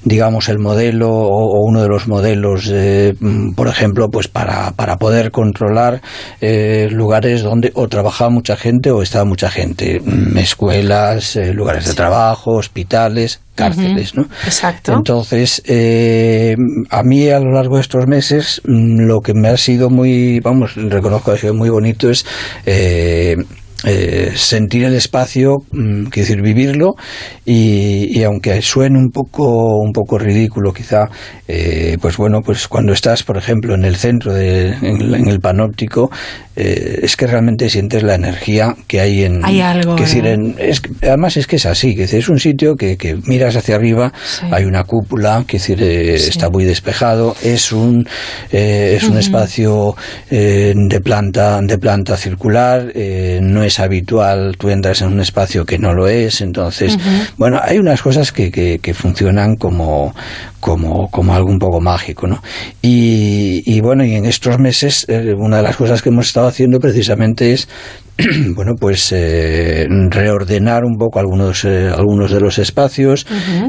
digamos, 0.05 0.49
el 0.49 0.59
modelo 0.59 1.11
o, 1.11 1.59
o 1.59 1.65
uno 1.65 1.83
de 1.83 1.89
los 1.89 2.09
modelos, 2.09 2.71
eh, 2.73 3.15
mm, 3.19 3.55
por 3.55 3.69
ejemplo, 3.69 4.09
pues 4.11 4.29
para, 4.29 4.73
para 4.73 4.97
poder 4.97 5.31
controlar 5.31 6.01
eh, 6.41 6.89
lugares 6.91 7.43
donde 7.43 7.73
o 7.75 7.89
trabajaba 7.89 8.31
mucha 8.31 8.57
gente 8.57 8.91
o 8.91 9.03
estaba 9.03 9.25
mucha 9.25 9.51
gente, 9.51 9.99
Mm, 10.09 10.39
escuelas, 10.39 11.37
lugares 11.55 11.87
de 11.87 11.95
trabajo, 11.95 12.53
hospitales, 12.53 13.41
cárceles, 13.59 14.15
¿no? 14.15 14.23
Exacto. 14.45 14.93
Entonces, 14.95 15.63
eh, 15.67 16.57
a 16.91 17.03
mí 17.03 17.29
a 17.29 17.41
lo 17.41 17.53
largo 17.53 17.77
de 17.77 17.83
estos 17.83 18.07
meses, 18.07 18.61
mm, 18.65 19.07
lo 19.07 19.21
que 19.21 19.35
me 19.35 19.49
ha 19.49 19.57
sido 19.57 19.91
muy, 19.91 20.41
vamos, 20.41 20.75
reconozco 20.77 21.31
que 21.33 21.37
ha 21.39 21.41
sido 21.41 21.55
muy 21.55 21.69
bonito 21.71 22.09
es 22.11 22.25
eh, 22.67 23.37
eh, 23.85 24.33
sentir 24.35 24.85
el 24.85 24.95
espacio, 24.95 25.59
mm, 25.71 26.07
quiero 26.11 26.27
decir, 26.29 26.43
vivirlo 26.43 26.95
y, 27.45 28.19
y 28.19 28.25
aunque 28.25 28.61
suene 28.61 28.99
un 28.99 29.11
poco, 29.11 29.79
un 29.81 29.93
poco 29.93 30.19
ridículo 30.19 30.73
quizá, 30.73 31.05
eh, 31.47 31.97
pues 32.01 32.17
bueno, 32.17 32.41
pues 32.45 32.67
cuando 32.67 32.93
estás, 32.93 33.23
por 33.23 33.37
ejemplo, 33.37 33.75
en 33.75 33.85
el 33.85 33.95
centro, 33.97 34.35
de, 34.35 34.73
en, 34.73 35.01
el- 35.01 35.15
en 35.15 35.29
el 35.29 35.39
panóptico, 35.39 36.11
eh, 36.61 37.01
es 37.03 37.17
que 37.17 37.29
realmente 37.29 37.71
sientes 37.71 38.03
la 38.03 38.17
energía 38.17 38.75
que 38.89 39.01
hay 39.01 39.23
en... 39.23 39.45
Hay 39.45 39.61
algo, 39.61 39.95
que 39.95 40.03
decir, 40.03 40.27
es 40.59 40.83
además 41.03 41.37
es 41.37 41.47
que 41.47 41.57
es 41.57 41.67
así, 41.67 41.95
que 41.95 42.03
es 42.03 42.29
un 42.29 42.41
sitio 42.41 42.75
que, 42.75 42.97
que 42.97 43.17
miras 43.27 43.55
hacia 43.55 43.77
arriba, 43.77 44.13
hay 44.51 44.65
una 44.65 44.83
cúpula, 44.83 45.45
que 45.47 45.59
decir, 45.59 45.81
eh, 45.81 46.15
está 46.15 46.51
muy 46.51 46.65
despejado, 46.65 47.37
es 47.45 47.71
un 47.71 48.09
eh, 48.51 48.95
es 48.97 49.05
un 49.05 49.19
espacio 49.19 49.95
eh, 50.31 50.75
de 50.75 51.01
planta 51.01 51.61
de 51.63 51.79
planta 51.79 52.17
circular, 52.17 52.91
eh, 52.93 53.39
no 53.41 53.63
es 53.63 53.79
habitual, 53.79 54.57
tú 54.59 54.69
entras 54.69 55.03
en 55.03 55.13
un 55.13 55.21
espacio 55.21 55.65
que 55.65 55.79
no 55.79 55.95
lo 55.95 56.09
es, 56.09 56.41
entonces, 56.41 56.99
bueno, 57.37 57.61
hay 57.63 57.79
unas 57.79 58.03
cosas 58.03 58.33
que, 58.33 58.51
que, 58.51 58.81
que 58.81 58.95
funcionan 58.95 59.55
como 59.55 60.13
como, 60.61 61.09
como 61.11 61.35
algo 61.35 61.51
un 61.51 61.59
poco 61.59 61.81
mágico, 61.81 62.27
¿no? 62.27 62.43
Y, 62.83 63.63
y 63.67 63.81
bueno, 63.81 64.05
y 64.05 64.15
en 64.15 64.25
estos 64.25 64.59
meses 64.59 65.05
eh, 65.09 65.35
una 65.37 65.59
de 65.59 65.63
las 65.63 65.77
cosas 65.77 66.03
que 66.03 66.09
hemos 66.11 66.27
estado 66.27 66.49
haciendo 66.49 66.79
precisamente 66.81 67.53
es 67.53 67.69
bueno, 68.57 68.73
pues 68.79 69.13
eh, 69.13 69.87
reordenar 70.11 70.85
un 70.85 70.97
poco 70.99 71.21
algunos 71.21 71.65
eh, 71.65 71.89
algunos 71.89 72.33
de 72.33 72.41
los 72.41 72.59
espacios, 72.59 73.25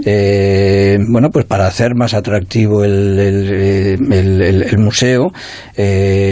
eh, 0.05 0.97
bueno, 1.11 1.29
pues 1.29 1.45
para 1.45 1.67
hacer 1.67 1.93
más 1.93 2.15
atractivo 2.15 2.83
el, 2.83 3.19
el, 3.19 4.11
el- 4.11 4.41
el- 4.41 4.77
museo. 4.79 5.27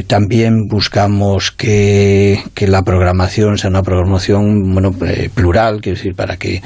También 0.08 0.68
buscamos 0.68 1.52
que, 1.52 2.40
que 2.54 2.68
la 2.68 2.82
programación 2.82 3.58
sea 3.58 3.70
una 3.70 3.84
programación 3.84 4.74
bueno 4.74 4.92
plural, 5.36 5.80
quiero 5.82 5.98
decir, 5.98 6.16
para 6.16 6.38
que 6.38 6.62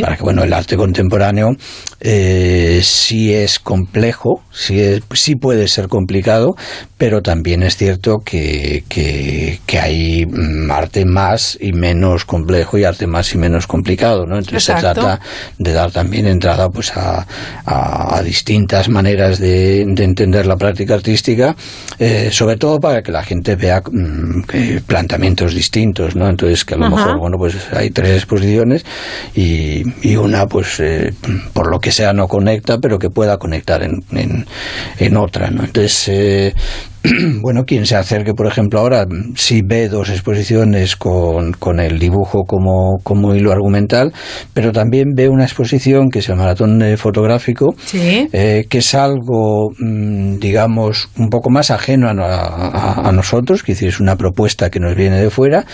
para 0.00 0.16
que 0.16 0.22
bueno 0.22 0.42
el 0.42 0.52
arte 0.52 0.76
contemporáneo 0.76 1.50
eh, 2.00 2.80
sí 3.34 3.42
es 3.42 3.58
complejo, 3.58 4.42
sí, 4.52 4.80
es, 4.80 5.02
sí 5.14 5.34
puede 5.36 5.66
ser 5.68 5.88
complicado, 5.88 6.54
pero 6.98 7.20
también 7.22 7.62
es 7.62 7.76
cierto 7.76 8.18
que, 8.24 8.84
que, 8.88 9.60
que 9.66 9.78
hay 9.78 10.26
mm, 10.26 10.70
arte 10.70 11.04
más 11.04 11.58
y 11.60 11.72
menos 11.72 12.24
complejo 12.24 12.78
y 12.78 12.84
arte 12.84 13.06
más 13.06 13.32
y 13.34 13.38
menos 13.38 13.66
complicado, 13.66 14.26
¿no? 14.26 14.36
Entonces 14.38 14.68
Exacto. 14.68 14.88
se 14.88 14.94
trata 15.06 15.20
de 15.58 15.72
dar 15.72 15.90
también 15.90 16.26
entrada 16.26 16.68
pues 16.70 16.96
a, 16.96 17.26
a- 17.64 18.16
a 18.16 18.22
distintas 18.22 18.88
maneras 18.88 19.38
de, 19.38 19.84
de 19.86 20.04
entender 20.04 20.46
la 20.46 20.56
práctica 20.56 20.94
artística, 20.94 21.56
eh, 21.98 22.28
sobre 22.30 22.56
todo 22.56 22.78
para 22.78 23.02
que 23.02 23.10
la 23.12 23.22
gente 23.22 23.56
vea 23.56 23.80
mm, 23.80 24.42
que 24.42 24.80
planteamientos 24.86 25.54
distintos, 25.54 26.14
¿no? 26.14 26.28
Entonces 26.28 26.64
que 26.64 26.74
a 26.74 26.78
lo 26.78 26.86
Ajá. 26.86 26.96
mejor, 26.96 27.18
bueno, 27.18 27.36
pues 27.38 27.56
hay 27.72 27.90
tres 27.90 28.10
exposiciones 28.16 28.84
y, 29.34 29.82
y 30.02 30.16
una, 30.16 30.46
pues 30.46 30.78
eh, 30.80 31.12
por 31.52 31.70
lo 31.70 31.80
que 31.80 31.90
sea 31.90 32.12
no 32.12 32.28
conecta, 32.28 32.78
pero 32.78 32.98
que 32.98 33.10
pueda 33.24 33.38
conectar 33.38 33.82
en, 33.82 34.04
en, 34.12 34.46
en 34.98 35.16
otra, 35.16 35.50
¿no? 35.50 35.64
Entonces, 35.64 36.08
eh, 36.08 36.54
bueno, 37.42 37.64
quien 37.64 37.84
se 37.86 37.96
acerque, 37.96 38.32
por 38.34 38.46
ejemplo, 38.46 38.80
ahora, 38.80 39.06
sí 39.36 39.60
ve 39.64 39.88
dos 39.88 40.08
exposiciones 40.08 40.96
con, 40.96 41.52
con 41.52 41.78
el 41.80 41.98
dibujo 41.98 42.44
como, 42.46 42.98
como 43.02 43.34
hilo 43.34 43.52
argumental, 43.52 44.12
pero 44.54 44.72
también 44.72 45.08
ve 45.14 45.28
una 45.28 45.44
exposición 45.44 46.08
que 46.10 46.20
es 46.20 46.28
el 46.30 46.36
Maratón 46.36 46.82
Fotográfico, 46.96 47.74
eh, 48.32 48.64
que 48.68 48.78
es 48.78 48.94
algo, 48.94 49.70
mm, 49.78 50.38
digamos, 50.38 51.08
un 51.18 51.28
poco 51.28 51.50
más 51.50 51.70
ajeno 51.70 52.08
a, 52.08 52.12
a- 52.12 53.08
a 53.08 53.12
nosotros, 53.12 53.62
que 53.62 53.72
es 53.72 54.00
una 54.00 54.16
propuesta 54.16 54.70
que 54.70 54.80
nos 54.80 54.94
viene 54.94 55.20
de 55.20 55.30
fuera, 55.30 55.64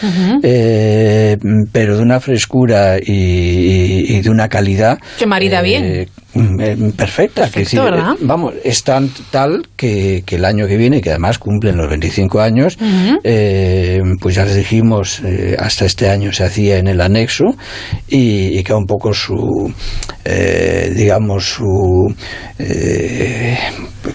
eh, 0.43 1.37
pero 1.73 1.97
de 1.97 2.03
una 2.03 2.21
frescura 2.21 2.99
y, 2.99 3.13
y- 3.13 4.17
y 4.17 4.21
de 4.21 4.31
una 4.31 4.49
calidad 4.49 4.99
Que 5.19 5.27
marida 5.27 5.63
bien. 5.63 5.85
eh, 5.85 6.09
mm, 6.35 6.61
eh, 6.61 6.77
perfecta. 6.97 7.43
que 7.47 7.61
Perfecto, 7.61 7.61
decir, 7.61 7.81
¿verdad? 7.83 8.15
vamos, 8.23 8.55
es 8.65 8.83
tan 8.83 9.11
tal 9.31 9.63
que, 9.77 10.23
que 10.27 10.37
el 10.37 10.45
año 10.45 10.67
que 10.67 10.77
viene, 10.77 11.01
que 11.01 11.11
además 11.21 11.39
cumplen 11.39 11.77
los 11.77 11.89
25 11.91 12.41
años, 12.41 12.79
eh, 13.25 14.01
pues 14.21 14.35
ya 14.35 14.45
les 14.47 14.55
dijimos, 14.57 15.21
eh, 15.25 15.55
hasta 15.59 15.85
este 15.85 16.09
año 16.09 16.33
se 16.33 16.45
hacía 16.45 16.79
en 16.79 16.89
el 16.89 17.01
anexo 17.01 17.45
y, 18.09 18.59
y 18.59 18.63
que 18.65 18.73
un 18.73 18.87
poco 18.87 19.13
su, 19.13 19.71
eh, 20.25 20.91
digamos, 20.97 21.45
su, 21.45 22.15
eh, 22.59 23.59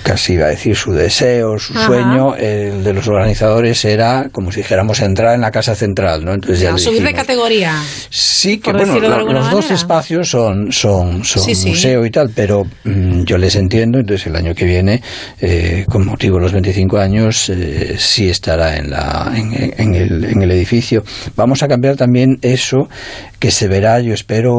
casi 0.01 0.33
iba 0.33 0.45
a 0.45 0.49
decir 0.49 0.75
su 0.75 0.91
deseo, 0.93 1.59
su 1.59 1.73
Ajá. 1.73 1.85
sueño, 1.85 2.35
el 2.35 2.83
de 2.83 2.93
los 2.93 3.07
organizadores 3.07 3.85
era, 3.85 4.29
como 4.31 4.51
si 4.51 4.61
dijéramos, 4.61 4.99
entrar 5.01 5.35
en 5.35 5.41
la 5.41 5.51
casa 5.51 5.75
central, 5.75 6.25
¿no? 6.25 6.33
Entonces 6.33 6.59
ya 6.59 6.69
O 6.71 6.73
le 6.73 6.79
sea, 6.79 6.91
subir 6.91 7.03
de 7.03 7.13
categoría. 7.13 7.75
Sí, 8.09 8.57
que 8.57 8.71
bueno, 8.71 8.99
lo- 8.99 9.31
los 9.31 9.51
dos 9.51 9.69
espacios 9.69 10.29
son, 10.29 10.71
son, 10.71 11.23
son 11.23 11.43
Sí, 11.43 11.53
sí. 11.53 11.69
museo 11.69 12.03
y 12.05 12.09
tal, 12.09 12.31
pero 12.35 12.63
mm, 12.83 13.23
yo 13.25 13.37
les 13.37 13.55
entiendo, 13.55 13.99
entonces 13.99 14.25
el 14.27 14.35
año 14.35 14.55
que 14.55 14.65
viene, 14.65 15.01
con 15.87 16.05
motivo 16.05 16.37
de 16.37 16.43
los 16.43 16.51
25 16.53 16.94
años, 16.99 17.49
eh, 17.49 17.95
sí 17.97 18.29
estará 18.29 18.77
en, 18.77 18.89
la, 18.91 19.31
en, 19.35 19.73
en 19.77 19.95
el, 19.95 20.23
en 20.25 20.41
el 20.41 20.51
edificio. 20.51 21.03
Vamos 21.35 21.63
a 21.63 21.67
cambiar 21.67 21.95
también 21.95 22.39
eso 22.41 22.89
que 23.45 23.51
se 23.51 23.67
verá, 23.67 23.99
yo 23.99 24.15
espero, 24.15 24.55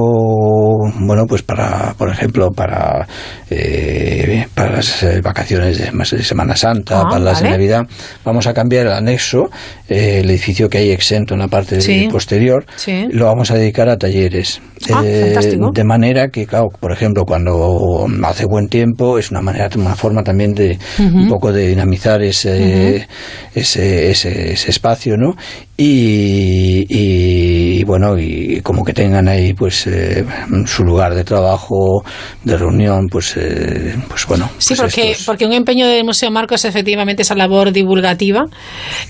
bueno, 1.00 1.26
pues 1.26 1.42
para, 1.42 1.92
por 1.98 2.08
ejemplo, 2.08 2.52
para 2.52 3.04
eh, 3.50 4.46
para 4.54 4.76
las 4.76 5.02
eh, 5.02 5.20
vacaciones 5.20 5.76
de, 5.78 5.90
de 5.90 6.22
Semana 6.22 6.54
Santa, 6.54 7.00
Ah, 7.00 7.08
para 7.10 7.18
las 7.18 7.42
de. 7.42 7.50
Navidad, 7.50 7.82
vamos 8.24 8.46
a 8.46 8.54
cambiar 8.54 8.86
el 8.86 8.92
anexo, 8.92 9.50
eh, 9.88 10.20
el 10.22 10.30
edificio 10.30 10.68
que 10.68 10.78
hay 10.78 10.90
exento 10.92 11.34
en 11.34 11.40
la 11.40 11.48
parte 11.48 11.80
Sí. 11.80 12.06
posterior, 12.12 12.64
Sí. 12.76 13.08
lo 13.10 13.24
vamos 13.26 13.50
a 13.50 13.54
dedicar 13.56 13.88
a 13.88 13.96
talleres. 13.96 14.60
Ah, 14.94 15.02
fantástico. 15.02 15.72
de 15.72 15.82
manera 15.84 16.28
que, 16.28 16.46
claro, 16.46 16.68
por 16.78 16.92
ejemplo, 16.92 17.24
cuando 17.24 18.06
hace 18.22 18.44
buen 18.44 18.68
tiempo, 18.68 19.18
es 19.18 19.32
una 19.32 19.40
manera, 19.40 19.68
una 19.76 19.96
forma 19.96 20.22
también 20.22 20.54
de 20.54 20.78
un 21.00 21.28
poco 21.28 21.52
de 21.52 21.66
dinamizar 21.66 22.22
ese, 22.22 23.04
ese, 23.52 24.10
ese, 24.12 24.52
ese 24.52 24.70
espacio, 24.70 25.16
¿no? 25.16 25.34
Y, 25.78 26.86
y, 26.88 27.84
bueno, 27.84 28.18
y 28.18 28.60
como 28.62 28.82
que 28.82 28.94
tengan 28.94 29.28
ahí, 29.28 29.52
pues, 29.52 29.86
eh, 29.86 30.24
su 30.64 30.84
lugar 30.84 31.14
de 31.14 31.22
trabajo, 31.22 32.02
de 32.44 32.56
reunión, 32.56 33.08
pues, 33.10 33.34
eh, 33.36 33.94
pues 34.08 34.26
bueno. 34.26 34.48
Sí, 34.56 34.74
pues 34.74 34.80
porque, 34.94 35.10
estos- 35.10 35.26
porque 35.26 35.44
un 35.44 35.52
empeño 35.52 35.86
del 35.86 36.04
Museo 36.04 36.30
Marco 36.30 36.54
es 36.54 36.64
efectivamente 36.64 37.22
esa 37.22 37.34
labor 37.34 37.72
divulgativa 37.72 38.44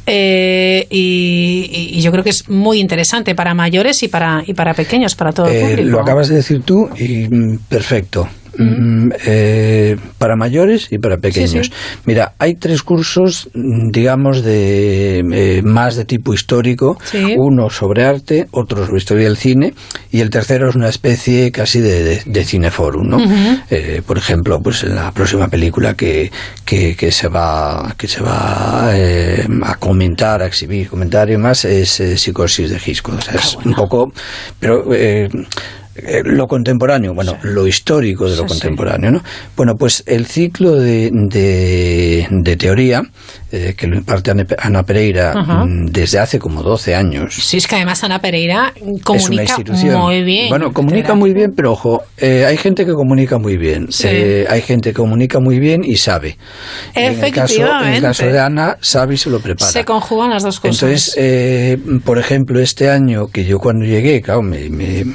eh, 0.06 0.86
y, 0.90 1.90
y 1.92 2.00
yo 2.00 2.10
creo 2.10 2.24
que 2.24 2.30
es 2.30 2.48
muy 2.48 2.80
interesante 2.80 3.34
para 3.34 3.54
mayores 3.54 4.02
y 4.02 4.08
para, 4.08 4.42
y 4.46 4.52
para 4.54 4.74
pequeños, 4.74 5.14
para 5.14 5.32
todo 5.32 5.46
el 5.46 5.54
Eh, 5.56 5.60
público. 5.60 5.90
lo 5.90 6.00
acabas 6.00 6.28
de 6.28 6.36
decir 6.36 6.62
tú 6.64 6.88
y 6.98 7.28
mm, 7.28 7.58
Mm, 8.58 9.10
eh, 9.26 9.96
para 10.18 10.36
mayores 10.36 10.88
y 10.90 10.98
para 10.98 11.18
pequeños. 11.18 11.66
Sí, 11.66 11.72
Mira, 12.04 12.32
hay 12.38 12.54
tres 12.54 12.82
cursos, 12.82 13.48
digamos, 13.54 14.42
de 14.42 15.18
eh, 15.18 15.62
más 15.62 15.96
de 15.96 16.04
tipo 16.04 16.32
histórico. 16.32 16.98
Sí. 17.04 17.34
Uno 17.36 17.70
sobre 17.70 18.04
arte, 18.04 18.46
otro 18.52 18.84
sobre 18.86 18.98
historia 18.98 19.24
del 19.24 19.36
cine 19.36 19.74
y 20.10 20.20
el 20.20 20.30
tercero 20.30 20.68
es 20.68 20.76
una 20.76 20.88
especie 20.88 21.50
casi 21.52 21.80
de, 21.80 22.02
de, 22.02 22.22
de 22.24 22.44
cineforum, 22.44 23.08
¿no? 23.08 23.18
Eh, 23.70 24.02
por 24.06 24.18
ejemplo, 24.18 24.60
pues 24.62 24.82
en 24.84 24.94
la 24.94 25.12
próxima 25.12 25.48
película 25.48 25.94
que, 25.94 26.30
que, 26.64 26.96
que 26.96 27.12
se 27.12 27.28
va 27.28 27.94
que 27.96 28.08
se 28.08 28.22
va 28.22 28.90
eh, 28.94 29.46
a 29.62 29.74
comentar, 29.76 30.42
a 30.42 30.46
exhibir, 30.46 30.88
comentar 30.88 31.30
y 31.30 31.36
más 31.36 31.64
es 31.64 32.00
eh, 32.00 32.16
Psicosis 32.16 32.70
de 32.70 32.80
Hitchcock. 32.84 33.18
O 33.18 33.20
sea, 33.20 33.34
es 33.34 33.56
un 33.56 33.74
poco, 33.74 34.12
pero 34.58 34.84
eh, 35.98 36.22
lo 36.24 36.46
contemporáneo, 36.46 37.14
bueno, 37.14 37.36
lo 37.42 37.66
histórico 37.66 38.28
de 38.28 38.36
lo 38.36 38.42
Sí, 38.42 38.48
contemporáneo, 38.48 39.10
¿no? 39.10 39.22
Bueno, 39.56 39.76
pues 39.76 40.02
el 40.06 40.26
ciclo 40.26 40.74
de, 40.76 41.10
de, 41.12 42.26
de 42.30 42.56
teoría 42.56 43.02
eh, 43.52 43.74
que 43.76 43.86
lo 43.86 43.96
imparte 43.96 44.30
Ana 44.32 44.44
Pe- 44.44 44.56
Ana 44.58 44.82
Pereira 44.82 45.32
Ajá. 45.32 45.64
mm, 45.64 45.86
desde 45.86 46.18
hace 46.18 46.38
como 46.38 46.62
12 46.62 46.94
años. 46.94 47.34
Sí, 47.34 47.58
es 47.58 47.66
que 47.66 47.76
además 47.76 48.02
Ana 48.02 48.20
Pereira 48.20 48.72
comunica 49.04 49.56
muy 49.98 50.22
bien. 50.24 50.48
Bueno, 50.48 50.72
comunica 50.72 51.14
muy 51.14 51.32
bien, 51.32 51.52
pero 51.56 51.72
ojo, 51.72 52.02
eh, 52.18 52.44
hay 52.46 52.56
gente 52.56 52.84
que 52.84 52.92
comunica 52.92 53.38
muy 53.38 53.56
bien. 53.56 53.86
Sí. 53.90 54.08
Eh, 54.10 54.46
hay 54.48 54.62
gente 54.62 54.90
que 54.90 54.96
comunica 54.96 55.38
muy 55.38 55.58
bien 55.60 55.82
y 55.84 55.96
sabe. 55.96 56.36
En 56.94 57.22
el, 57.22 57.32
caso, 57.32 57.54
en 57.82 57.94
el 57.94 58.02
caso 58.02 58.26
de 58.26 58.40
Ana, 58.40 58.76
sabe 58.80 59.14
y 59.14 59.16
se 59.16 59.30
lo 59.30 59.38
prepara. 59.40 59.70
Se 59.70 59.84
conjugan 59.84 60.30
las 60.30 60.42
dos 60.42 60.58
cosas. 60.60 60.82
Entonces, 60.82 61.14
eh, 61.16 61.78
por 62.04 62.18
ejemplo, 62.18 62.60
este 62.60 62.90
año 62.90 63.28
que 63.28 63.44
yo 63.44 63.58
cuando 63.58 63.84
llegué, 63.84 64.20
claro, 64.20 64.42
me, 64.42 64.68
me, 64.68 65.04
me, 65.04 65.14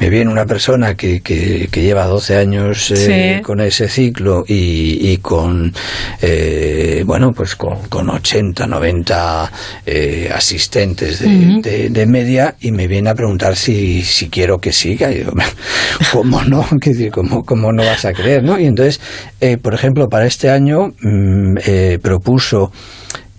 me 0.00 0.10
viene 0.10 0.30
una 0.30 0.44
persona 0.44 0.94
que, 0.94 1.20
que, 1.20 1.68
que 1.70 1.82
lleva 1.82 2.06
12 2.06 2.36
años 2.36 2.90
eh, 2.90 3.36
Sí. 3.36 3.42
con 3.42 3.60
ese 3.60 3.88
ciclo 3.88 4.44
y, 4.46 5.10
y 5.12 5.18
con, 5.18 5.72
eh, 6.20 7.02
bueno, 7.06 7.32
pues 7.32 7.54
con, 7.56 7.78
con 7.88 8.10
80, 8.10 8.66
90 8.66 9.52
eh, 9.86 10.30
asistentes 10.34 11.20
de, 11.20 11.60
de, 11.62 11.88
de 11.90 12.06
media 12.06 12.56
y 12.60 12.72
me 12.72 12.86
viene 12.86 13.10
a 13.10 13.14
preguntar 13.14 13.56
si, 13.56 14.02
si 14.02 14.28
quiero 14.28 14.58
que 14.58 14.72
siga. 14.72 15.10
Y 15.12 15.18
digo, 15.18 15.32
¿cómo 16.12 16.42
no? 16.44 16.66
¿Qué 16.80 16.90
decir, 16.90 17.10
¿Cómo, 17.12 17.44
¿Cómo 17.44 17.72
no 17.72 17.84
vas 17.84 18.04
a 18.04 18.12
creer? 18.12 18.42
¿no? 18.42 18.58
Y 18.58 18.66
entonces, 18.66 19.00
eh, 19.40 19.56
por 19.58 19.74
ejemplo, 19.74 20.08
para 20.08 20.26
este 20.26 20.50
año 20.50 20.88
mm, 21.00 21.56
eh, 21.66 21.98
propuso 22.02 22.72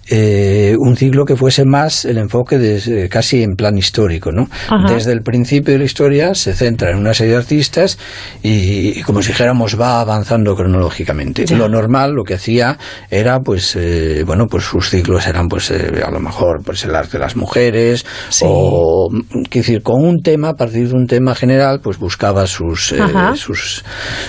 eh, 0.09 0.75
un 0.77 0.95
ciclo 0.95 1.25
que 1.25 1.35
fuese 1.35 1.65
más 1.65 2.05
el 2.05 2.17
enfoque 2.17 2.57
de, 2.57 3.09
casi 3.09 3.43
en 3.43 3.55
plan 3.55 3.77
histórico, 3.77 4.31
¿no? 4.31 4.49
Ajá. 4.69 4.93
Desde 4.93 5.11
el 5.11 5.21
principio 5.21 5.73
de 5.73 5.79
la 5.79 5.85
historia 5.85 6.35
se 6.35 6.53
centra 6.53 6.91
en 6.91 6.97
una 6.97 7.13
serie 7.13 7.33
de 7.33 7.39
artistas 7.39 7.97
y, 8.43 8.99
y 8.99 9.01
como 9.03 9.21
si 9.21 9.29
dijéramos 9.29 9.79
va 9.79 10.01
avanzando 10.01 10.55
cronológicamente. 10.55 11.45
Ya. 11.45 11.57
Lo 11.57 11.69
normal, 11.69 12.13
lo 12.13 12.23
que 12.23 12.35
hacía 12.35 12.77
era, 13.09 13.39
pues, 13.39 13.75
eh, 13.75 14.23
bueno, 14.25 14.47
pues 14.47 14.63
sus 14.63 14.89
ciclos 14.89 15.27
eran, 15.27 15.47
pues, 15.47 15.71
eh, 15.71 16.01
a 16.05 16.11
lo 16.11 16.19
mejor, 16.19 16.61
pues 16.63 16.83
el 16.85 16.95
arte 16.95 17.13
de 17.13 17.19
las 17.19 17.35
mujeres 17.35 18.05
o, 18.41 19.09
quiero 19.49 19.65
decir, 19.65 19.81
con 19.81 20.03
un 20.03 20.21
tema, 20.21 20.49
a 20.49 20.53
partir 20.53 20.89
de 20.89 20.95
un 20.95 21.07
tema 21.07 21.35
general, 21.35 21.79
pues 21.81 21.97
buscaba 21.97 22.47
sus, 22.47 22.91
eh, 22.91 23.01
sus, 23.35 23.83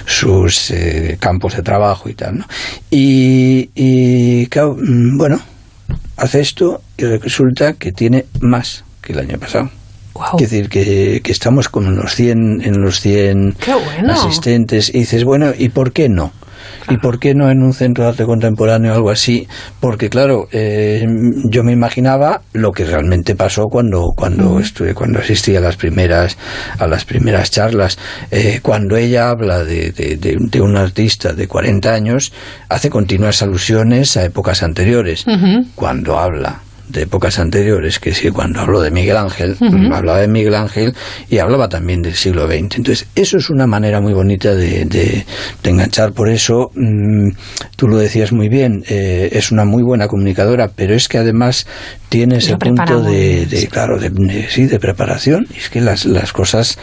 sus 0.05 0.71
eh, 0.71 1.17
campos 1.21 1.57
de 1.57 1.63
trabajo 1.63 2.09
y 2.09 2.15
tal, 2.15 2.39
¿no? 2.39 2.45
Y, 2.91 3.71
y 3.75 4.47
claro, 4.47 4.77
mm, 4.79 5.19
bueno, 5.19 5.41
hace 6.17 6.41
esto 6.41 6.83
y 6.97 7.05
resulta 7.05 7.75
que 7.75 7.93
tiene 7.93 8.27
más 8.41 8.85
que 9.03 9.13
el 9.13 9.21
año 9.21 9.39
pasado. 9.39 9.71
Es 10.39 10.51
decir, 10.51 10.71
que, 10.71 11.21
que 11.23 11.31
estamos 11.33 11.69
como 11.69 11.89
en 11.89 11.97
los 11.97 12.15
100, 12.15 12.63
en 12.63 12.81
los 12.81 13.01
100 13.01 13.57
Qué 13.61 13.75
bueno. 13.75 14.13
asistentes 14.15 14.89
y 14.89 15.01
dices, 15.01 15.25
bueno, 15.25 15.53
¿y 15.57 15.69
por 15.69 15.93
qué 15.93 16.09
no? 16.09 16.33
¿Y 16.89 16.99
por 16.99 17.19
qué 17.19 17.35
no 17.35 17.51
en 17.51 17.63
un 17.63 17.73
centro 17.73 18.05
de 18.05 18.11
arte 18.11 18.25
contemporáneo 18.25 18.93
o 18.93 18.95
algo 18.97 19.11
así? 19.11 19.47
Porque 19.81 20.09
claro, 20.09 20.49
eh, 20.53 21.05
yo 21.51 21.63
me 21.65 21.73
imaginaba 21.73 22.43
lo 22.53 22.73
que 22.73 22.85
realmente 22.85 23.35
pasó 23.35 23.65
cuando 23.71 24.13
cuando 24.17 24.59
estuve 24.61 24.95
cuando 24.95 25.19
asistí 25.19 25.57
a 25.57 25.61
las 25.61 25.77
primeras 25.77 26.37
a 26.79 26.87
las 26.87 27.05
primeras 27.05 27.51
charlas. 27.51 27.99
Eh, 28.31 28.61
cuando 28.63 28.97
ella 28.97 29.31
habla 29.31 29.65
de, 29.65 29.91
de, 29.93 30.17
de- 30.17 30.37
de 30.41 30.61
un 30.61 30.77
artista 30.77 31.33
de 31.33 31.49
40 31.49 31.93
años, 31.93 32.33
hace 32.69 32.91
continuas 32.91 33.43
alusiones 33.43 34.17
a 34.17 34.25
épocas 34.25 34.63
anteriores. 34.63 35.25
Cuando 35.75 36.19
habla 36.19 36.61
de 36.89 37.03
épocas 37.03 37.39
anteriores, 37.39 37.99
que 37.99 38.15
sí, 38.15 38.31
cuando 38.31 38.61
habló 38.61 38.81
de 38.81 38.91
Miguel 38.91 39.17
Ángel, 39.17 39.57
Ujú. 39.61 39.93
hablaba 39.95 40.21
de 40.21 40.29
Miguel 40.29 40.55
Ángel 40.55 40.95
y 41.29 41.39
hablaba 41.39 41.69
también 41.69 42.03
del 42.03 42.15
siglo 42.15 42.47
XX. 42.47 42.77
Entonces, 42.77 43.07
eso 43.15 43.37
es 43.39 43.51
una 43.51 43.67
manera 43.67 44.01
muy 44.01 44.13
bonita 44.13 44.55
de, 44.55 44.85
de- 44.85 45.25
de 45.63 45.71
enganchar. 45.71 46.13
Por 46.13 46.31
eso, 46.31 46.71
mm, 46.75 47.31
tú 47.77 47.89
lo 47.89 47.97
decías 47.99 48.33
muy 48.33 48.49
bien, 48.49 48.83
eh, 48.89 49.31
es 49.33 49.51
una 49.51 49.65
muy 49.65 49.83
buena 49.83 50.07
comunicadora, 50.09 50.69
pero 50.75 50.95
es 50.95 51.09
que 51.09 51.19
además 51.19 51.67
tiene 52.09 52.37
ese 52.39 52.57
punto 52.57 53.03
de, 53.03 53.47
de, 53.47 53.57
sí. 53.57 53.67
claro, 53.67 53.99
de, 53.99 54.47
sí, 54.49 54.67
de 54.67 54.79
preparación. 54.79 55.47
Y 55.55 55.59
es 55.59 55.69
que 55.71 55.81
las, 55.81 56.05
las 56.07 56.33
cosas 56.33 56.79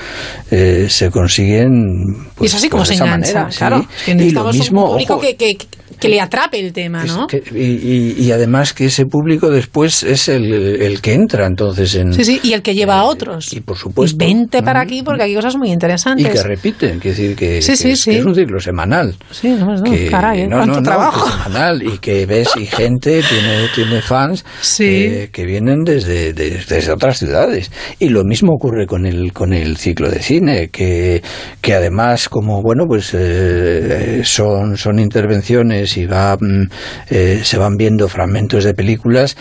eh, 0.51 0.87
se 0.89 1.09
consiguen. 1.11 1.71
y 1.73 2.29
pues, 2.35 2.51
es 2.51 2.57
así 2.57 2.69
como 2.69 2.81
pues 2.81 2.89
de 2.89 2.95
se 2.95 3.03
esa 3.03 3.05
engancha, 3.05 3.33
manera, 3.33 3.51
sí. 3.51 3.57
claro. 3.57 3.87
Es 3.99 4.03
que 4.05 4.11
y 4.23 4.31
lo 4.31 4.51
mismo, 4.51 4.83
un 4.85 4.91
público 4.91 5.13
ojo, 5.13 5.21
que, 5.21 5.35
que, 5.37 5.57
que 6.03 6.09
le 6.09 6.21
atrape 6.21 6.59
el 6.59 6.71
tema, 6.73 7.03
¿no? 7.05 7.27
que- 7.27 7.43
y, 7.53 8.13
y- 8.21 8.25
y 8.27 8.31
además 8.31 8.73
que 8.73 8.85
ese 8.85 9.05
público 9.05 9.49
después 9.49 10.03
es 10.03 10.27
el, 10.29 10.53
el 10.53 11.01
que 11.01 11.13
entra 11.13 11.45
entonces 11.47 11.95
en 11.95 12.13
Sí, 12.13 12.23
sí, 12.25 12.39
y 12.43 12.53
el 12.53 12.61
que 12.61 12.75
lleva 12.75 12.99
a 12.99 13.03
otros. 13.05 13.51
Y 13.53 13.61
por 13.61 13.77
supuesto. 13.77 14.17
vente 14.17 14.61
para 14.63 14.81
aquí 14.81 15.01
porque 15.03 15.23
hay 15.23 15.33
cosas 15.35 15.55
muy 15.55 15.69
y 15.69 15.71
interesantes. 15.73 16.27
que 16.29 16.43
repiten, 16.43 16.99
quiere 16.99 17.17
decir 17.17 17.35
que, 17.35 17.61
Sí, 17.61 17.71
que 17.71 17.77
sí, 17.77 17.91
es, 17.91 17.99
sí. 18.01 18.11
que 18.11 18.17
es 18.19 18.25
un 18.25 18.35
ciclo 18.35 18.59
semanal. 18.59 19.15
Sí, 19.31 19.49
no, 19.57 19.73
no, 19.75 19.83
que, 19.83 20.07
caray, 20.09 20.41
¿eh? 20.41 20.47
no, 20.47 20.57
cuánto 20.57 20.75
no, 20.81 20.83
trabajo. 20.83 21.23
que 21.25 21.29
es 21.29 21.43
semanal 21.43 21.83
y 21.83 21.97
que 21.97 22.25
ves 22.25 22.49
y 22.57 22.65
gente 22.65 23.21
tiene 23.27 23.67
tiene 23.75 24.01
fans 24.01 24.45
eh, 24.79 25.29
que 25.31 25.45
vienen 25.45 25.83
desde, 25.83 26.33
de- 26.33 26.59
desde 26.67 26.91
otras 26.91 27.17
ciudades 27.19 27.71
y 27.99 28.09
lo 28.09 28.23
mismo 28.23 28.53
ocurre 28.53 28.85
con 28.85 29.05
el 29.05 29.31
con 29.33 29.53
el 29.53 29.77
ciclo 29.77 30.09
de 30.09 30.19
cine 30.21 30.69
que, 30.69 31.21
que 31.61 31.73
además 31.73 32.29
como 32.29 32.61
bueno 32.61 32.85
pues 32.87 33.11
eh, 33.13 34.21
son 34.23 34.77
son 34.77 34.99
intervenciones 34.99 35.92
y 35.97 36.05
va 36.05 36.37
mm, 36.39 36.69
eh, 37.09 37.41
se 37.43 37.57
van 37.57 37.77
viendo 37.77 38.07
fragmentos 38.09 38.63
de 38.63 38.73
películas 38.73 39.35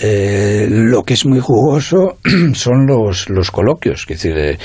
eh, 0.00 0.66
lo 0.70 1.02
que 1.02 1.14
es 1.14 1.26
muy 1.26 1.40
jugoso 1.40 2.16
son 2.54 2.86
los, 2.86 3.28
los 3.28 3.50
coloquios, 3.50 4.02
es 4.02 4.06
decir, 4.08 4.36
eh, 4.36 4.58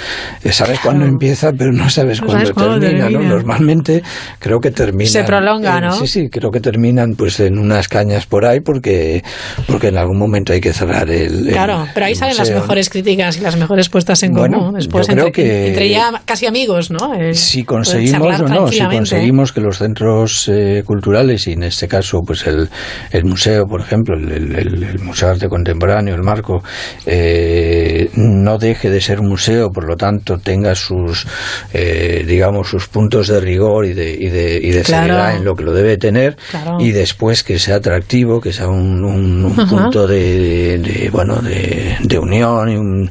sabes 0.52 0.80
cuándo 0.80 1.06
empieza, 1.06 1.52
pero 1.54 1.72
no 1.72 1.90
sabes 1.90 2.22
No 2.22 2.28
cuándo 2.28 2.80
termina, 2.80 3.10
¿no? 3.10 3.22
Normalmente 3.22 4.02
creo 4.40 4.60
que 4.60 4.72
termina. 4.72 5.10
Se 5.10 5.24
prolonga, 5.24 5.82
¿no? 5.82 5.92
Sí, 5.94 6.08
sí, 6.08 6.30
creo 6.30 6.52
que 6.52 6.60
terminan 6.60 7.14
pues 7.18 7.40
en 7.40 7.58
unas 7.58 7.88
cañas 7.88 8.26
por 8.26 8.46
ahí 8.46 8.60
porque, 8.62 9.24
porque 9.68 9.88
en 9.88 9.98
algún 9.98 10.18
momento 10.18 10.54
hay 10.54 10.62
que 10.62 10.74
cerrar 10.74 11.10
el. 11.10 11.48
el- 11.48 11.54
Claro, 11.54 11.88
pero 11.94 12.06
ahí 12.06 12.14
el 12.14 12.18
salen 12.18 12.38
las 12.38 12.52
mejores 12.52 12.90
críticas 12.90 13.38
y 13.38 13.42
las 13.42 13.58
mejores 13.58 13.90
puestas 13.90 14.22
en 14.24 14.32
Bueno, 14.34 14.60
común. 14.60 14.74
Después, 14.76 15.08
yo 15.08 15.14
creo 15.14 15.28
entre, 15.28 15.44
que- 15.44 15.68
entre 15.68 15.90
ya 15.90 16.22
casi 16.26 16.46
amigos, 16.46 16.92
¿no? 16.92 17.14
Eh, 17.14 17.34
Si 17.34 17.64
conseguimos 17.64 18.40
o 18.40 18.48
no, 18.48 18.68
si 18.68 18.80
conseguimos 18.86 19.52
que 19.52 19.62
los 19.62 19.78
centros 19.80 20.48
eh, 20.50 20.84
culturales 20.86 21.48
y 21.48 21.54
en 21.54 21.64
este 21.64 21.88
caso 21.88 22.22
pues 22.26 22.46
el, 22.48 22.70
el 23.12 23.26
museo, 23.26 23.66
por 23.66 23.82
ejemplo, 23.82 24.16
el, 24.16 24.32
el- 24.32 24.56
el- 24.56 24.84
el 24.84 25.00
Museo 25.00 25.17
Museo 25.18 25.30
de 25.30 25.34
Arte 25.34 25.50
Contemporáneo, 25.50 26.14
el 26.14 26.22
Marco, 26.22 26.62
eh, 27.08 28.10
no 28.14 28.60
deje 28.60 28.92
de 28.92 29.02
ser 29.02 29.22
museo, 29.22 29.72
por 29.72 29.86
lo 29.86 29.96
tanto 29.96 30.38
tenga 30.38 30.76
sus, 30.76 31.26
eh, 31.74 32.24
digamos, 32.28 32.68
sus 32.70 32.88
puntos 32.88 33.28
de 33.28 33.40
rigor 33.40 33.86
y 33.88 33.94
de, 33.94 34.12
y 34.12 34.30
de, 34.30 34.60
y 34.62 34.70
de 34.70 34.84
Claro. 34.84 35.08
seriedad 35.08 35.36
en 35.36 35.44
lo 35.44 35.56
que 35.56 35.64
lo 35.64 35.74
debe 35.74 35.98
tener, 35.98 36.38
Claro. 36.52 36.78
y 36.80 36.92
después 36.92 37.44
que 37.44 37.58
sea 37.58 37.78
atractivo, 37.78 38.40
que 38.40 38.54
sea 38.54 38.68
un, 38.68 39.04
un- 39.04 39.56
punto 39.68 40.06
de, 40.06 40.78
de, 40.78 41.10
bueno, 41.12 41.38
de, 41.42 41.98
de 42.04 42.20
unión 42.20 42.70
y 42.70 42.76
un, 42.76 43.10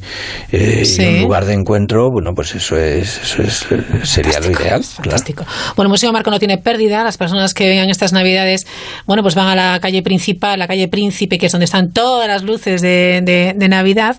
eh, 0.53 0.79
y 0.83 0.85
Sí. 0.85 1.03
un 1.05 1.21
lugar 1.23 1.43
de 1.45 1.53
encuentro, 1.55 2.09
bueno, 2.09 2.31
pues 2.33 2.55
eso 2.55 2.77
es, 2.77 3.19
eso 3.21 3.41
es 3.43 3.65
eh, 3.69 3.83
sería 4.03 4.39
lo 4.39 4.49
ideal. 4.49 4.81
claro. 5.01 5.17
Bueno, 5.75 5.87
el 5.87 5.89
Museo 5.89 6.13
Marco 6.13 6.31
no 6.31 6.39
tiene 6.39 6.57
pérdida. 6.57 7.03
Las 7.03 7.17
personas 7.17 7.53
que 7.53 7.67
vengan 7.67 7.89
estas 7.89 8.13
Navidades, 8.13 8.65
bueno, 9.05 9.21
pues 9.23 9.35
van 9.35 9.47
a 9.47 9.55
la 9.55 9.79
calle 9.81 10.01
principal, 10.01 10.57
la 10.57 10.67
calle 10.67 10.87
Príncipe, 10.87 11.37
que 11.37 11.47
es 11.47 11.51
donde 11.51 11.65
están 11.65 11.91
todas 11.97 12.27
las 12.27 12.43
luces 12.43 12.81
de, 12.83 13.21
de- 13.23 13.53
de 13.55 13.67
Navidad. 13.69 14.17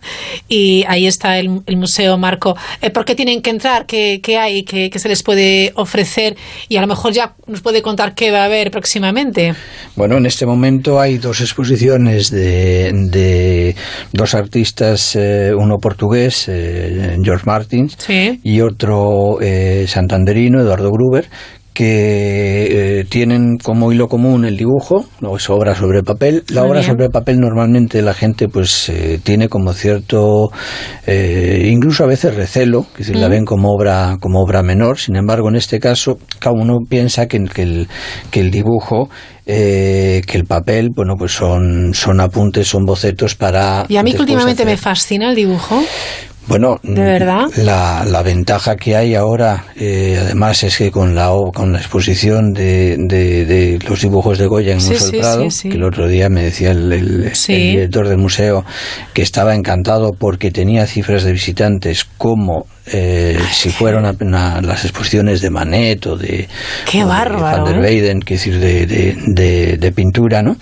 Y 0.49 0.85
ahí 0.89 1.07
está 1.07 1.39
el, 1.39 1.61
el 1.67 1.77
Museo 1.77 2.19
Marco. 2.19 2.57
Eh, 2.83 2.91
¿Por 2.91 3.05
qué 3.05 3.15
tienen 3.15 3.41
que 3.41 3.51
entrar? 3.51 3.87
¿Qué, 3.87 4.19
qué 4.21 4.37
hay? 4.37 4.65
¿Qué, 4.65 4.91
qué 4.91 4.99
se 4.99 5.09
les 5.09 5.23
puede 5.23 5.71
ofrecer? 5.77 6.37
Y 6.69 6.77
a 6.77 6.81
lo 6.81 6.89
mejor 6.89 7.13
ya 7.13 7.35
nos 7.47 7.61
puede 7.61 7.81
contar 7.81 8.15
qué 8.15 8.33
va 8.33 8.43
a 8.43 8.45
haber 8.47 8.73
próximamente. 8.73 9.55
Bueno, 9.95 10.17
en 10.17 10.27
este 10.27 10.45
momento 10.45 10.99
hay 10.99 11.19
dos 11.19 11.41
exposiciones 11.41 12.31
de, 12.31 12.91
de 13.11 13.77
dos 14.13 14.35
artistas, 14.35 15.15
eh, 15.15 15.53
uno 15.57 15.77
portugués, 15.79 16.47
eh, 16.49 17.17
George 17.23 17.45
Martins, 17.47 17.97
y 18.43 18.61
otro 18.61 19.41
eh, 19.41 19.85
santanderino, 19.87 20.61
Eduardo 20.61 20.91
Gruber, 20.91 21.27
que 21.79 22.99
eh, 22.99 23.05
tienen 23.09 23.57
como 23.57 23.93
hilo 23.93 24.09
común 24.09 24.45
el 24.45 24.57
dibujo, 24.57 25.05
no 25.21 25.37
es 25.37 25.49
obra 25.49 25.77
sobre 25.77 26.03
papel. 26.03 26.43
La 26.49 26.63
Muy 26.63 26.71
obra 26.71 26.81
bien. 26.81 26.91
sobre 26.91 27.09
papel 27.09 27.39
normalmente 27.39 28.03
la 28.03 28.15
gente 28.15 28.49
pues 28.49 28.89
eh, 28.89 29.21
tiene 29.23 29.49
como 29.49 29.73
cierto, 29.73 30.51
eh, 31.07 31.69
incluso 31.73 32.03
a 32.03 32.09
veces 32.09 32.35
recelo, 32.35 32.85
que 32.97 33.05
si 33.05 33.15
la 33.15 33.29
ven 33.29 33.45
como 33.45 33.69
obra 33.71 34.17
como 34.21 34.41
obra 34.43 34.65
menor. 34.65 34.99
Sin 34.99 35.15
embargo, 35.15 35.49
en 35.51 35.55
este 35.55 35.79
caso, 35.79 36.19
cada 36.41 36.57
uno 36.61 36.79
piensa 36.89 37.29
que, 37.29 37.45
que 37.45 37.63
el, 37.63 37.89
que 38.33 38.41
el 38.41 38.51
dibujo 38.51 39.09
eh, 39.47 40.21
que 40.27 40.37
el 40.37 40.45
papel, 40.47 40.91
bueno, 40.95 41.15
pues 41.17 41.31
son, 41.33 41.95
son 41.95 42.21
apuntes, 42.21 42.67
son 42.67 42.85
bocetos 42.85 43.35
para... 43.37 43.87
Y 43.89 43.97
a 43.97 44.03
mí 44.03 44.13
que 44.13 44.19
últimamente 44.21 44.65
hacer- 44.65 44.73
me 44.73 44.77
fascina 44.77 45.31
el 45.31 45.37
dibujo. 45.37 45.81
Bueno, 46.49 46.81
¿De 46.83 47.01
verdad? 47.03 47.47
La, 47.59 48.05
la 48.07 48.23
ventaja 48.23 48.77
que 48.77 48.97
hay 48.97 49.15
ahora, 49.15 49.67
eh, 49.77 50.19
además, 50.21 50.63
es 50.65 50.79
que 50.79 50.91
con 50.91 51.15
la, 51.15 51.31
con 51.55 51.73
la 51.73 51.79
exposición 51.79 52.53
de, 52.53 52.97
de- 52.99 53.45
de 53.45 53.79
los 53.89 54.01
dibujos 54.01 54.39
de 54.39 54.47
Goya 54.47 54.73
en 54.73 54.81
Sí, 54.81 54.93
Museo 54.93 55.07
sí, 55.07 55.13
del 55.13 55.21
Prado, 55.21 55.51
sí, 55.51 55.69
que 55.69 55.77
el 55.77 55.85
otro 55.85 56.09
día 56.09 56.29
me 56.29 56.43
decía 56.45 56.71
el, 56.71 56.93
el- 56.93 57.35
Sí. 57.37 57.53
el 57.53 57.61
director 57.73 58.09
del 58.09 58.19
museo 58.19 58.65
que 59.13 59.23
estaba 59.23 59.55
encantado 59.55 60.13
porque 60.19 60.51
tenía 60.51 60.87
cifras 60.87 61.23
de 61.25 61.33
visitantes 61.33 62.05
como 62.17 62.67
eh, 62.93 63.39
si 63.53 63.71
fueran 63.71 64.05
a- 64.07 64.57
a 64.57 64.61
las 64.63 64.85
exposiciones 64.85 65.41
de 65.41 65.51
Manet 65.51 66.07
o 66.07 66.17
de, 66.17 66.49
Qué 66.91 66.99
o 67.03 67.07
de 67.07 67.13
bárbaro, 67.13 67.65
Van 67.65 67.73
der 67.73 67.77
¿eh? 67.77 67.81
Weyden, 67.81 68.21
que 68.21 68.35
decir, 68.35 68.59
de, 68.59 68.87
de- 68.87 69.17
pintura, 69.93 70.43
¿no? 70.43 70.57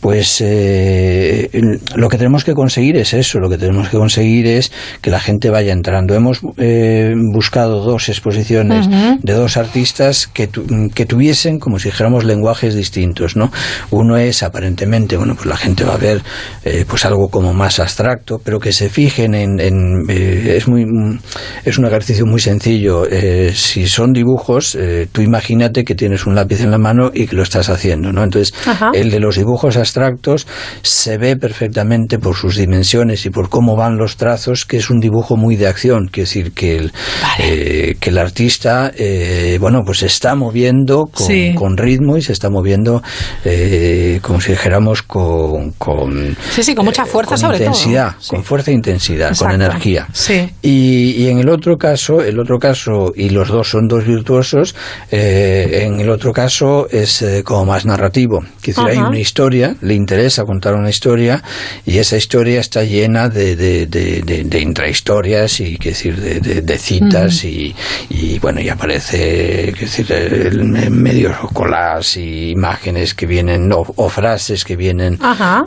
Pues 0.00 0.40
eh, 0.40 1.50
lo 1.94 2.08
que 2.08 2.16
tenemos 2.18 2.44
que 2.44 2.54
conseguir 2.54 2.96
es 2.96 3.12
eso, 3.14 3.38
lo 3.40 3.48
que 3.48 3.58
tenemos 3.58 3.88
que 3.88 3.96
conseguir 3.96 4.46
es 4.46 4.70
que 5.00 5.10
la 5.10 5.18
gente 5.20 5.50
vaya 5.50 5.72
entrando. 5.72 6.14
Hemos 6.14 6.40
eh, 6.58 7.12
buscado 7.32 7.82
dos 7.82 8.08
exposiciones 8.08 8.86
de 9.22 9.32
dos 9.32 9.56
artistas 9.56 10.26
que, 10.26 10.46
tu- 10.46 10.64
que 10.94 11.06
tuviesen, 11.06 11.58
como 11.58 11.78
si 11.78 11.88
dijéramos, 11.88 12.24
lenguajes 12.24 12.74
distintos, 12.74 13.36
¿no? 13.36 13.50
Uno 13.90 14.16
es 14.16 14.42
aparentemente, 14.42 15.16
bueno, 15.16 15.34
pues 15.34 15.46
la 15.46 15.56
gente 15.56 15.84
va 15.84 15.94
a 15.94 15.98
ver 15.98 16.22
eh, 16.64 16.84
pues 16.88 17.04
algo 17.04 17.28
como 17.28 17.52
más 17.52 17.80
abstracto, 17.80 18.40
pero 18.44 18.60
que 18.60 18.72
se 18.72 18.88
fijen 18.88 19.34
en, 19.34 19.58
en, 19.60 20.04
eh, 20.08 20.54
es 20.56 20.68
muy 20.68 20.84
es 21.66 21.78
un 21.78 21.84
ejercicio 21.84 22.24
muy 22.26 22.40
sencillo. 22.40 23.06
Eh, 23.10 23.52
si 23.54 23.86
son 23.88 24.12
dibujos, 24.12 24.74
eh, 24.76 25.08
tú 25.10 25.20
imagínate 25.20 25.84
que 25.84 25.94
tienes 25.94 26.24
un 26.26 26.34
lápiz 26.34 26.60
en 26.60 26.70
la 26.70 26.78
mano 26.78 27.10
y 27.12 27.26
que 27.26 27.34
lo 27.36 27.42
estás 27.42 27.68
haciendo, 27.68 28.12
¿no? 28.12 28.22
Entonces, 28.22 28.54
Ajá. 28.66 28.90
el 28.94 29.10
de 29.10 29.18
los 29.20 29.36
dibujos 29.36 29.76
abstractos 29.76 30.46
se 30.82 31.18
ve 31.18 31.36
perfectamente 31.36 32.18
por 32.18 32.36
sus 32.36 32.56
dimensiones 32.56 33.26
y 33.26 33.30
por 33.30 33.48
cómo 33.48 33.76
van 33.76 33.96
los 33.96 34.16
trazos, 34.16 34.64
que 34.64 34.76
es 34.76 34.90
un 34.90 35.00
dibujo 35.00 35.36
muy 35.36 35.56
de 35.56 35.66
acción, 35.66 36.06
quiere 36.06 36.26
decir 36.28 36.52
que 36.52 36.76
el, 36.76 36.92
eh, 37.40 37.96
que 37.98 38.10
el 38.10 38.18
artista, 38.18 38.92
eh, 38.96 39.58
bueno, 39.60 39.82
pues 39.84 39.98
se 39.98 40.06
está 40.06 40.34
moviendo 40.36 41.06
con, 41.12 41.26
Sí. 41.26 41.52
con 41.56 41.76
ritmo 41.76 42.16
y 42.16 42.22
se 42.22 42.32
está 42.32 42.48
moviendo, 42.48 43.02
eh, 43.44 44.20
como 44.22 44.40
si 44.40 44.52
dijéramos, 44.52 45.02
con, 45.02 45.72
con, 45.72 46.36
Sí, 46.50 46.62
sí, 46.62 46.74
con 46.74 46.84
mucha 46.84 47.04
fuerza 47.04 47.30
con 47.30 47.38
sobre 47.38 47.58
intensidad, 47.58 48.12
todo. 48.20 48.28
con 48.36 48.44
fuerza 48.44 48.70
e 48.70 48.74
intensidad, 48.74 49.36
con 49.36 49.50
energía. 49.50 50.06
Sí. 50.12 50.48
Y, 50.62 51.10
y 51.16 51.28
en 51.28 51.38
el 51.38 51.48
otro 51.56 51.76
caso, 51.76 52.22
el 52.22 52.38
otro 52.38 52.58
caso, 52.58 53.12
y 53.16 53.30
los 53.30 53.48
dos 53.48 53.68
son 53.70 53.88
dos 53.88 54.04
virtuosos, 54.06 54.74
eh, 55.10 55.82
en 55.86 56.00
el 56.00 56.08
otro 56.10 56.32
caso 56.32 56.86
es 56.90 57.22
eh, 57.22 57.42
como 57.44 57.64
más 57.66 57.84
narrativo. 57.84 58.44
Decir, 58.64 58.84
hay 58.90 58.98
una 59.08 59.18
historia, 59.18 59.74
le 59.80 59.94
interesa 59.94 60.44
contar 60.44 60.74
una 60.74 60.90
historia, 60.90 61.42
y 61.84 61.98
esa 61.98 62.16
historia 62.16 62.60
está 62.60 62.82
llena 62.84 63.28
de, 63.28 63.56
de, 63.56 63.86
de, 63.86 64.22
de- 64.22 64.44
de 64.44 64.60
intrahistorias 64.60 65.60
y 65.60 65.76
que 65.78 65.90
decir, 65.90 66.14
de, 66.20 66.76
citas 66.78 67.44
y, 67.44 67.74
y, 68.10 68.38
bueno, 68.38 68.60
y 68.60 68.68
aparece 68.68 69.72
que 69.76 69.84
decir, 69.86 70.06
medios 70.90 71.34
o 71.42 71.48
colas 71.48 72.16
y 72.16 72.50
imágenes 72.50 73.14
que 73.14 73.26
vienen, 73.26 73.72
o, 73.72 73.84
o 73.96 74.08
frases 74.08 74.64
que 74.64 74.76
vienen 74.76 75.18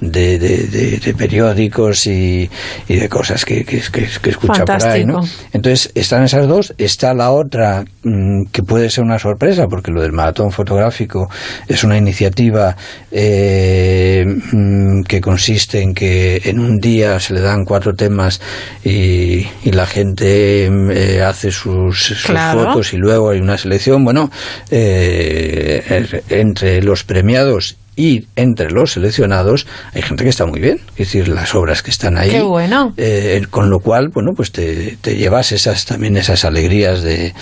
de, 0.02 1.14
periódicos 1.18 2.06
y, 2.08 2.50
y 2.88 2.96
de 2.96 3.10
cosas 3.10 3.44
que, 3.46 3.64
que, 3.66 3.80
que, 3.92 4.08
que 4.22 4.30
escucha 4.30 4.54
por 4.66 4.92
ahí, 4.94 5.06
¿no? 5.06 5.22
Fantástico. 5.24 5.52
Entonces, 5.80 5.92
están 5.96 6.24
esas 6.24 6.48
dos. 6.48 6.74
Está 6.78 7.14
la 7.14 7.32
otra 7.32 7.86
mm, 8.04 8.48
que 8.52 8.64
puede 8.64 8.90
ser 8.90 9.04
una 9.04 9.18
sorpresa, 9.20 9.68
porque 9.70 9.92
lo 9.92 10.02
del 10.02 10.12
maratón 10.12 10.52
fotográfico 10.52 11.30
es 11.68 11.84
una 11.84 11.98
iniciativa 11.98 12.76
eh, 13.12 14.26
mm, 14.52 15.04
que 15.04 15.22
consiste 15.22 15.82
en 15.82 15.94
que 15.94 16.42
en 16.46 16.60
un 16.60 16.78
día 16.80 17.20
se 17.20 17.34
le 17.34 17.42
dan 17.42 17.64
cuatro 17.64 17.94
temas 17.94 18.42
y, 18.84 19.46
y 19.64 19.72
la 19.72 19.86
gente 19.86 20.66
eh, 20.66 21.22
hace 21.22 21.52
sus, 21.52 21.98
sus 22.04 22.24
Claro. 22.24 22.66
fotos 22.66 22.94
y 22.94 22.98
luego 22.98 23.30
hay 23.30 23.40
una 23.40 23.58
selección. 23.58 24.04
Bueno, 24.04 24.30
eh, 24.72 26.06
entre 26.30 26.82
los 26.82 27.04
premiados 27.04 27.78
y 28.00 28.26
entre 28.38 28.72
los 28.72 28.94
seleccionados 28.94 29.68
hay 29.94 30.02
gente 30.02 30.24
que 30.24 30.30
está 30.30 30.46
muy 30.46 30.62
bien, 30.62 30.80
es 30.92 30.98
decir, 31.12 31.28
las 31.28 31.54
obras 31.54 31.84
que 31.84 31.92
están 31.92 32.18
ahí. 32.18 32.30
Qué 32.30 32.42
bueno. 32.42 32.94
Eh, 32.96 33.42
con 33.50 33.70
lo 33.70 33.80
cual, 33.80 34.08
bueno, 34.14 34.32
pues 34.34 34.54
te, 34.54 34.98
te 35.02 35.18
llevas 35.18 35.52
esas 35.52 35.86
también 35.86 36.16
esas 36.16 36.46
alegrías 36.46 37.04
de, 37.04 37.34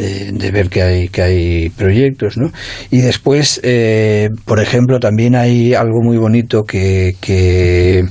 de, 0.00 0.32
de 0.32 0.50
ver 0.50 0.68
que 0.68 0.82
hay 0.82 1.08
que 1.08 1.22
hay 1.22 1.68
proyectos, 1.68 2.36
¿no? 2.36 2.50
Y 2.90 3.00
después, 3.00 3.60
eh, 3.62 4.28
por 4.44 4.58
ejemplo, 4.58 4.98
también 4.98 5.36
hay 5.36 5.72
algo 5.72 6.02
muy 6.02 6.16
bonito 6.16 6.64
que 6.64 7.14
que, 7.20 8.04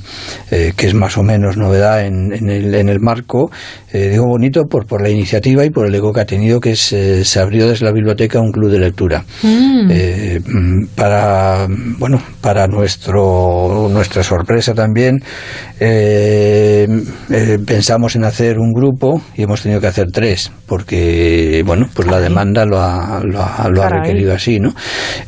eh, 0.50 0.72
que 0.74 0.86
es 0.86 0.94
más 0.94 1.18
o 1.18 1.22
menos 1.22 1.58
novedad 1.58 2.06
en, 2.06 2.32
en 2.32 2.48
el, 2.48 2.74
en 2.74 2.88
el 2.88 3.00
marco. 3.00 3.50
Eh, 3.92 4.08
digo 4.10 4.26
bonito 4.26 4.64
por 4.66 4.86
por 4.86 5.02
la 5.02 5.10
iniciativa 5.10 5.64
y 5.64 5.70
por 5.70 5.86
el 5.86 5.94
eco 5.94 6.12
que 6.12 6.20
ha 6.20 6.24
tenido, 6.26 6.60
que 6.60 6.72
es, 6.72 6.92
eh, 6.92 7.24
se 7.24 7.40
abrió 7.40 7.68
desde 7.68 7.84
la 7.84 7.92
biblioteca 7.92 8.40
un 8.40 8.52
club 8.52 8.70
de 8.70 8.78
lectura. 8.78 9.24
Mm. 9.42 9.90
Eh, 9.90 10.40
mm, 10.44 10.86
para 10.94 11.66
bueno 11.98 12.22
para 12.40 12.66
nuestro 12.66 13.88
nuestra 13.90 14.22
sorpresa 14.22 14.74
también 14.74 15.22
pensamos 17.66 18.14
en 18.14 18.24
hacer 18.24 18.58
un 18.58 18.72
grupo 18.72 19.20
y 19.36 19.42
hemos 19.42 19.62
tenido 19.62 19.80
que 19.80 19.88
hacer 19.88 20.12
tres 20.12 20.52
porque 20.66 21.62
bueno 21.66 21.88
pues 21.94 22.08
la 22.08 22.20
demanda 22.20 22.64
lo 22.64 22.80
ha, 22.80 23.20
lo 23.24 23.42
ha, 23.42 23.68
lo 23.68 23.82
ha 23.82 23.88
requerido 23.88 24.32
así 24.32 24.60
no 24.60 24.74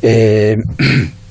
Eh, 0.01 0.55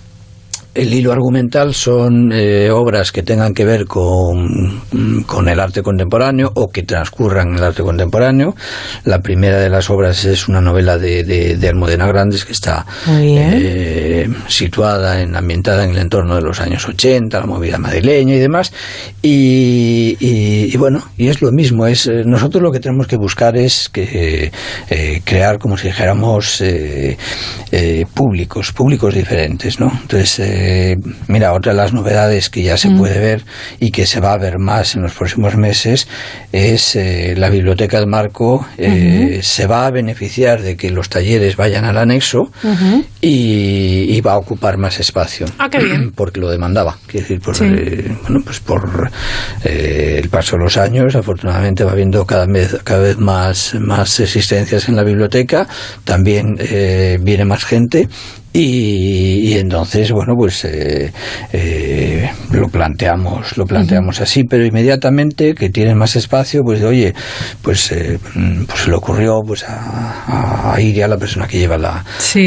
el 0.75 0.93
hilo 0.93 1.13
argumental 1.13 1.75
son 1.75 2.33
eh, 2.33 2.71
obras 2.71 3.13
que 3.13 3.23
tengan 3.23 3.55
que 3.55 3.65
ver 3.65 3.85
con, 3.87 4.81
con 5.27 5.49
el 5.49 5.61
arte 5.61 5.83
contemporáneo 5.83 6.51
o 6.55 6.69
que 6.69 6.83
transcurran 6.83 7.49
en 7.51 7.55
el 7.57 7.65
arte 7.65 7.83
contemporáneo. 7.83 8.55
La 9.05 9.21
primera 9.21 9.59
de 9.61 9.71
las 9.71 9.89
obras 9.91 10.25
es 10.25 10.49
una 10.49 10.61
novela 10.61 10.99
de, 10.99 11.23
de, 11.25 11.57
de 11.57 11.69
Almudena 11.69 12.07
Grandes 12.07 12.45
que 12.45 12.53
está 12.53 12.85
eh, 13.55 14.29
situada, 14.49 15.21
en, 15.21 15.37
ambientada 15.37 15.85
en 15.85 15.91
el 15.91 15.99
entorno 15.99 16.35
de 16.37 16.43
los 16.43 16.61
años 16.61 16.87
80, 16.89 17.41
la 17.41 17.47
movida 17.47 17.79
madrileña 17.79 18.35
y 18.35 18.39
demás. 18.39 18.73
Y, 19.23 20.17
y- 20.21 20.71
y 20.75 20.77
bueno, 20.77 21.03
y 21.17 21.29
es 21.29 21.41
lo 21.43 21.53
mismo. 21.53 21.87
Es, 21.87 22.07
eh, 22.07 22.23
nosotros 22.25 22.63
lo 22.63 22.73
que 22.73 22.81
tenemos 22.81 23.07
que 23.07 23.17
buscar 23.17 23.57
es 23.57 23.89
que, 23.89 24.51
eh, 24.91 25.21
crear, 25.25 25.59
como 25.59 25.77
si 25.77 25.89
dijéramos, 25.89 26.61
eh, 26.61 27.17
eh, 27.71 28.05
públicos, 28.13 28.73
públicos 28.73 29.15
diferentes. 29.15 29.79
¿no? 29.79 29.91
Entonces, 30.03 30.41
eh, 30.67 30.97
mira, 31.29 31.53
otra 31.53 31.73
de 31.73 31.79
las 31.79 31.93
novedades 31.93 32.49
que 32.51 32.63
ya 32.63 32.77
se 32.77 32.91
puede 32.91 33.19
ver 33.19 33.45
y 33.81 33.91
que 33.91 34.07
se 34.07 34.21
va 34.21 34.33
a 34.33 34.39
ver 34.39 34.59
más 34.59 34.95
en 34.95 35.03
los 35.03 35.13
próximos 35.13 35.57
meses 35.57 36.09
es 36.53 36.97
eh, 36.97 37.35
la 37.37 37.51
biblioteca 37.51 37.99
del 37.99 38.07
Marco 38.09 38.67
eh, 38.79 39.41
se 39.43 39.67
va 39.67 39.87
a 39.87 39.91
beneficiar 39.91 40.63
de 40.63 40.77
que 40.77 40.91
los 40.91 41.09
talleres 41.09 41.57
vayan 41.57 41.85
al 41.85 41.99
anexo 41.99 42.51
y, 43.21 44.07
y 44.17 44.21
va 44.21 44.33
a 44.33 44.39
ocupar 44.39 44.79
más 44.79 45.01
espacio. 45.01 45.47
Ah, 45.59 45.69
qué 45.71 45.79
bien. 45.79 46.13
Porque 46.17 46.41
lo 46.41 46.51
demandaba. 46.51 46.97
Quiero 47.07 47.25
decir, 47.27 47.41
por, 47.41 47.55
Sí. 47.57 47.65
eh, 47.67 48.17
bueno, 48.23 48.41
pues 48.45 48.61
por 48.61 49.11
el 49.65 50.29
paso 50.29 50.57
de 50.57 50.63
los 50.65 50.77
años, 50.77 51.15
afortunadamente 51.15 51.85
va 51.85 51.93
habiendo 51.93 52.25
cada 52.27 52.47
vez, 52.47 52.77
cada 52.85 53.01
vez 53.01 53.19
más, 53.19 53.75
más 53.81 54.21
existencias 54.21 54.89
en 54.89 54.97
la 54.97 55.03
biblioteca, 55.03 55.67
también 56.05 56.57
eh, 56.59 57.19
viene 57.21 57.45
más 57.45 57.65
gente. 57.65 58.09
Y, 58.57 59.49
y 59.49 59.55
entonces, 59.59 60.13
bueno, 60.13 60.35
pues 60.37 60.65
eh, 60.65 61.13
eh, 61.53 62.31
lo 62.53 62.69
planteamos, 62.69 63.57
lo 63.57 63.67
planteamos 63.67 64.21
así, 64.21 64.45
pero 64.45 64.65
inmediatamente 64.65 65.55
que 65.57 65.71
tiene 65.71 65.93
más 65.97 66.15
espacio, 66.15 66.63
pues 66.63 66.79
de, 66.81 66.87
oye, 66.87 67.15
pues, 67.63 67.91
eh, 67.91 68.17
mm, 68.37 68.63
pues 68.67 68.83
se 68.83 68.91
le 68.91 68.95
ocurrió 68.95 69.41
pues 69.45 69.65
a, 69.65 70.73
a 70.73 70.81
Iria, 70.81 71.09
la 71.09 71.17
persona 71.19 71.49
que 71.49 71.59
lleva 71.59 71.77
la, 71.79 72.05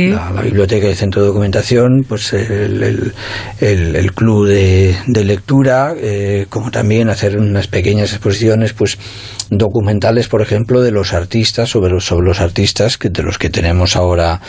la, 0.08 0.32
la 0.32 0.42
biblioteca 0.44 0.88
y 0.88 0.92
el 0.92 0.96
centro 0.96 1.22
de 1.22 1.28
documentación, 1.28 2.06
pues 2.08 2.32
el, 2.32 2.82
el, 2.84 3.14
el- 3.60 3.96
el 3.98 4.14
club 4.14 4.48
de, 4.48 4.96
de 5.08 5.26
lectura, 5.26 5.94
eh, 6.00 6.46
como 6.50 6.72
también 6.72 7.10
hacer 7.10 7.38
unas 7.38 7.68
pequeñas 7.68 8.14
exposiciones, 8.14 8.72
pues 8.72 8.98
documentales, 9.50 10.28
por 10.28 10.42
ejemplo, 10.42 10.82
de 10.82 10.92
los 10.92 11.14
artistas, 11.14 11.70
sobre 11.70 11.92
los, 11.92 12.06
sobre 12.06 12.28
los 12.28 12.40
artistas 12.42 12.98
que, 12.98 13.10
de 13.10 13.24
los 13.24 13.38
que 13.38 13.50
tenemos 13.50 13.96
ahora 13.96 14.42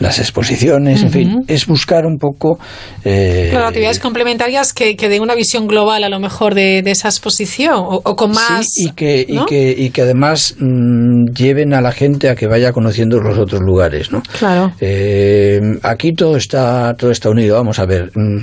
las 0.00 0.18
exposiciones, 0.18 1.02
en 1.02 1.10
fin, 1.10 1.44
es 1.48 1.66
buscar 1.66 2.06
un 2.06 2.18
poco... 2.18 2.58
eh, 3.04 3.48
Claro, 3.50 3.66
actividades 3.66 3.98
complementarias 4.00 4.72
que, 4.72 4.96
que 4.96 5.08
den 5.08 5.22
una 5.22 5.34
visión 5.34 5.66
global 5.66 6.04
a 6.04 6.08
lo 6.08 6.20
mejor 6.20 6.54
de, 6.54 6.82
de 6.82 6.90
esa 6.90 7.08
exposición 7.08 7.74
o, 7.76 8.00
o 8.04 8.16
con 8.16 8.32
más. 8.32 8.66
Sí, 8.72 8.86
y 8.86 8.90
que, 8.92 9.24
y, 9.28 9.44
que, 9.46 9.74
y 9.76 9.90
que 9.90 10.02
además 10.02 10.54
mm, 10.58 11.26
lleven 11.34 11.74
a 11.74 11.80
la 11.80 11.92
gente 11.92 12.28
a 12.28 12.34
que 12.34 12.46
vaya 12.46 12.72
conociendo 12.72 13.18
los 13.20 13.38
otros 13.38 13.60
lugares, 13.62 14.10
¿no? 14.12 14.22
Claro. 14.38 14.72
Eh, 14.80 15.60
aquí 15.82 16.12
todo 16.12 16.36
está 16.36 16.94
todo 16.98 17.10
está 17.10 17.30
unido. 17.30 17.56
Vamos 17.56 17.78
a 17.78 17.86
ver, 17.86 18.10
mm, 18.14 18.38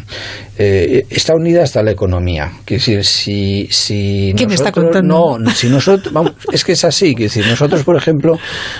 eh, 0.57 1.03
está 1.09 1.33
unida 1.35 1.63
hasta 1.63 1.81
la 1.83 1.91
economía. 1.91 2.51
Quiero 2.65 2.79
decir, 2.81 3.03
si 3.05 3.67
si 3.69 4.33
¿Qué 4.35 4.47
me 4.47 4.55
está 4.55 4.69
nosotros- 4.69 4.85
contando? 4.93 5.39
no, 5.39 5.51
si 5.51 5.69
nosotros 5.69 6.02
vamos, 6.11 6.33
es 6.51 6.63
que 6.63 6.73
es 6.73 6.83
así. 6.83 7.13
Quiero 7.15 7.31
decir, 7.31 7.45
nosotros 7.47 7.83
por 7.83 7.95
ejemplo 7.95 8.37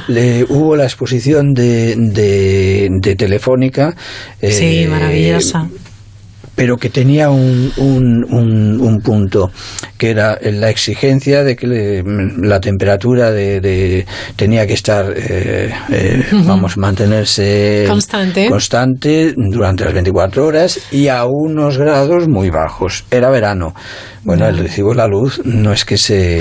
le, 0.07 0.43
hubo 0.49 0.75
la 0.75 0.83
exposición 0.83 1.53
de, 1.53 1.95
de, 1.97 2.89
de 3.01 3.15
Telefónica. 3.15 3.95
Sí, 4.41 4.83
eh, 4.83 4.87
maravillosa. 4.87 5.67
pero 6.55 6.77
que 6.77 6.89
tenía 6.89 7.31
un, 7.31 7.71
un, 7.77 8.23
un, 8.29 8.79
un 8.79 8.99
punto, 9.01 9.49
que 9.97 10.11
era 10.11 10.37
la 10.43 10.69
exigencia 10.69 11.43
de 11.43 11.55
que 11.55 11.65
le- 11.65 12.03
la 12.47 12.59
temperatura 12.59 13.31
de, 13.31 13.59
de- 13.59 14.05
tenía 14.35 14.67
que 14.67 14.73
estar, 14.73 15.11
eh, 15.15 15.71
eh, 15.89 16.23
vamos, 16.45 16.77
mantenerse 16.77 17.85
Constante. 17.87 18.47
constante 18.49 19.33
durante 19.35 19.83
las 19.85 19.93
24 19.93 20.45
horas 20.45 20.79
y 20.91 21.07
a 21.07 21.25
unos 21.25 21.79
grados 21.79 22.27
muy 22.27 22.51
bajos. 22.51 23.03
Era 23.09 23.31
verano. 23.31 23.73
Bueno, 24.25 24.47
el 24.47 24.57
recibo 24.57 24.91
de 24.91 24.95
la 24.95 25.07
luz 25.07 25.41
no 25.43 25.73
es 25.73 25.83
que 25.83 25.97
se, 25.97 26.39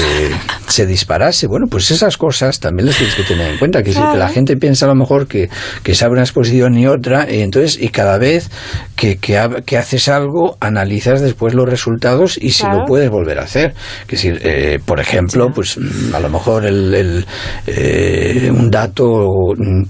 se 0.68 0.86
disparase. 0.86 1.46
Bueno, 1.48 1.66
pues 1.68 1.90
esas 1.90 2.16
cosas 2.16 2.60
también 2.60 2.86
las 2.86 2.96
tienes 2.96 3.14
que 3.16 3.24
tener 3.24 3.50
en 3.52 3.58
cuenta. 3.58 3.82
Que, 3.82 3.92
si- 3.92 4.00
que 4.00 4.16
la 4.18 4.28
gente 4.28 4.56
piensa 4.56 4.86
a 4.86 4.88
lo 4.88 4.94
mejor 4.94 5.26
que, 5.26 5.48
que 5.82 5.94
se 5.94 6.04
abre 6.04 6.14
una 6.14 6.22
exposición 6.22 6.76
y 6.78 6.86
otra, 6.86 7.26
y 7.28 7.40
entonces, 7.40 7.80
y 7.82 7.88
cada 7.88 8.18
vez 8.18 8.50
que, 8.94 9.16
que, 9.16 9.36
ha- 9.36 9.62
que 9.66 9.78
haces 9.78 10.06
algo, 10.08 10.56
analizas 10.60 11.20
después 11.22 11.54
los 11.54 11.68
resultados 11.68 12.38
y 12.40 12.50
si 12.52 12.62
Claro. 12.62 12.80
lo 12.80 12.84
puedes 12.84 13.10
volver 13.10 13.40
a 13.40 13.42
hacer. 13.42 13.74
Que 14.06 14.14
decir, 14.16 14.40
eh, 14.44 14.78
por 14.84 15.00
ejemplo, 15.00 15.48
pues 15.52 15.76
a 16.14 16.20
lo 16.20 16.28
mejor 16.28 16.64
el, 16.64 16.94
el, 16.94 17.26
eh, 17.66 18.48
un 18.56 18.70
dato 18.70 19.26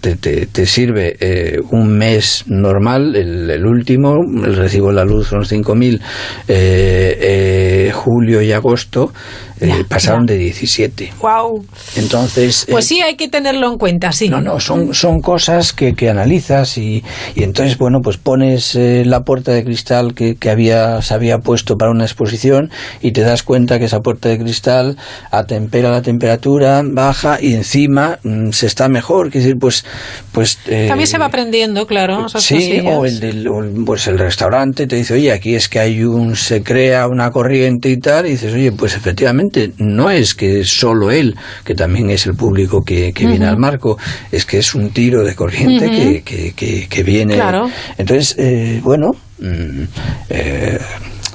te, 0.01 0.17
te, 0.17 0.47
te 0.47 0.65
sirve 0.67 1.17
eh, 1.21 1.59
un 1.71 1.89
mes 1.99 2.45
normal, 2.47 3.15
el, 3.17 3.51
el 3.51 3.67
último, 3.67 4.17
el 4.45 4.57
recibo 4.57 4.89
de 4.89 4.95
la 4.95 5.05
luz 5.05 5.29
son 5.29 5.43
5.000, 5.45 6.01
eh, 6.49 7.19
eh, 7.21 7.82
julio 7.91 8.43
y 8.43 8.53
agosto 8.53 9.13
eh, 9.63 9.85
pasaron 9.89 10.27
de 10.27 10.37
17. 10.37 11.13
Wow. 11.21 11.65
Entonces, 11.97 12.67
Pues 12.71 12.85
eh, 12.87 12.89
sí, 12.89 13.01
hay 13.01 13.17
que 13.17 13.29
tenerlo 13.29 13.71
en 13.71 13.79
cuenta, 13.79 14.13
sí. 14.13 14.29
no, 14.29 14.41
no, 14.41 14.59
son, 14.61 14.95
son 14.95 15.21
cosas 15.21 15.73
que, 15.73 15.95
que 15.95 16.11
analizas 16.11 16.77
y, 16.79 17.03
y 17.35 17.43
entonces, 17.43 17.79
bueno, 17.79 18.01
pues 18.03 18.17
pones 18.17 18.75
eh, 18.75 19.05
la 19.07 19.21
puerta 19.21 19.53
de 19.53 19.65
cristal 19.65 20.15
que, 20.15 20.35
que 20.37 20.51
había, 20.51 21.01
se 21.03 21.15
había 21.15 21.39
puesto 21.39 21.77
para 21.77 21.91
una 21.91 22.05
exposición 22.05 22.71
y 23.01 23.13
te 23.13 23.23
das 23.23 23.43
cuenta 23.43 23.79
que 23.79 23.85
esa 23.87 24.01
puerta 24.01 24.29
de 24.29 24.39
cristal 24.39 24.97
atempera 25.31 25.91
la 25.91 26.03
temperatura, 26.03 26.83
baja 26.85 27.39
y 27.41 27.55
encima 27.55 28.19
mm, 28.23 28.51
se 28.51 28.67
está 28.67 28.89
mejor. 28.89 29.29
Es 29.29 29.35
decir, 29.35 29.57
pues... 29.61 29.85
pues 30.33 30.59
eh, 30.67 30.87
También 30.89 31.07
se 31.07 31.19
va 31.19 31.27
aprendiendo, 31.27 31.87
claro. 31.87 32.27
esas 32.27 32.43
Sí, 32.43 32.55
cosillas. 32.55 32.97
o 32.99 33.07
el 33.07 33.21
del 33.21 33.49
o 33.49 33.63
pues 33.85 34.07
el 34.07 34.19
restaurante 34.19 34.87
te 34.87 34.97
dice, 34.97 35.15
oye, 35.15 35.33
aquí 35.33 35.55
es 35.55 35.69
que 35.69 35.79
hay 35.79 36.03
un, 36.03 36.37
se 36.37 36.63
crea 36.63 37.07
una 37.07 37.31
corriente 37.31 37.89
y 37.91 37.99
tal, 37.99 38.27
y 38.27 38.31
dices, 38.31 38.53
oye, 38.55 38.73
pues 38.73 38.95
efectivamente, 38.97 39.52
no 39.79 40.11
es 40.11 40.35
que 40.35 40.65
solo 40.65 41.11
él, 41.11 41.35
que 41.65 41.75
también 41.75 42.11
es 42.11 42.27
el 42.27 42.35
público 42.35 42.83
que, 42.83 43.13
que 43.13 43.27
viene 43.27 43.47
al 43.47 43.59
marco, 43.59 43.99
es 44.31 44.45
que 44.45 44.59
es 44.59 44.75
un 44.75 44.91
tiro 44.91 45.25
de 45.25 45.35
corriente 45.35 46.23
que, 46.25 46.53
que, 46.55 46.89
que 46.89 47.03
viene. 47.03 47.35
Claro. 47.35 47.71
Entonces, 47.99 48.37
eh, 48.39 48.81
bueno, 48.83 49.11
mm, 49.39 49.83
eh, 50.31 50.79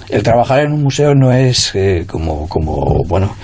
el 0.09 0.23
trabajar 0.23 0.61
en 0.61 0.71
un 0.71 0.83
museo 0.83 1.13
no 1.13 1.31
es 1.31 1.71
eh, 1.75 2.05
como, 2.07 2.47
como, 2.47 3.03
bueno, 3.07 3.35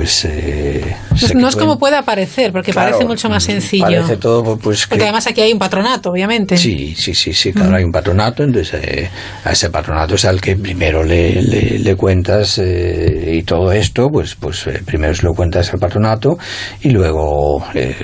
pues... 0.00 0.24
eh, 0.24 0.96
No, 1.34 1.48
es 1.48 1.56
como 1.56 1.78
puede 1.78 1.96
aparecer, 1.96 2.52
porque 2.52 2.72
Claro, 2.72 2.92
parece 2.92 3.06
mucho 3.06 3.28
más 3.28 3.44
sencillo. 3.44 3.84
Parece 3.84 4.16
todo, 4.16 4.56
pues... 4.56 4.86
Porque 4.86 5.00
que- 5.00 5.04
además 5.04 5.26
aquí 5.26 5.42
hay 5.42 5.52
un 5.52 5.58
patronato, 5.58 6.10
obviamente. 6.10 6.56
Sí, 6.56 6.94
sí, 6.96 7.12
sí, 7.14 7.34
sí, 7.34 7.52
claro, 7.52 7.76
hay 7.76 7.84
un 7.84 7.92
patronato, 7.92 8.42
entonces 8.42 8.80
eh, 8.82 9.10
a 9.44 9.52
ese 9.52 9.68
patronato 9.68 10.14
es 10.14 10.24
al 10.24 10.40
que 10.40 10.56
primero 10.56 11.04
le, 11.04 11.42
le, 11.42 11.78
le 11.80 11.96
cuentas 11.96 12.58
eh, 12.58 13.34
y 13.38 13.42
todo 13.42 13.72
esto, 13.72 14.08
pues, 14.10 14.34
pues 14.36 14.66
eh, 14.68 14.80
primero 14.86 15.14
se 15.14 15.24
lo 15.24 15.34
cuentas 15.34 15.70
al 15.74 15.78
patronato 15.78 16.38
y 16.80 16.88
luego 16.90 17.62
eh, 17.74 17.94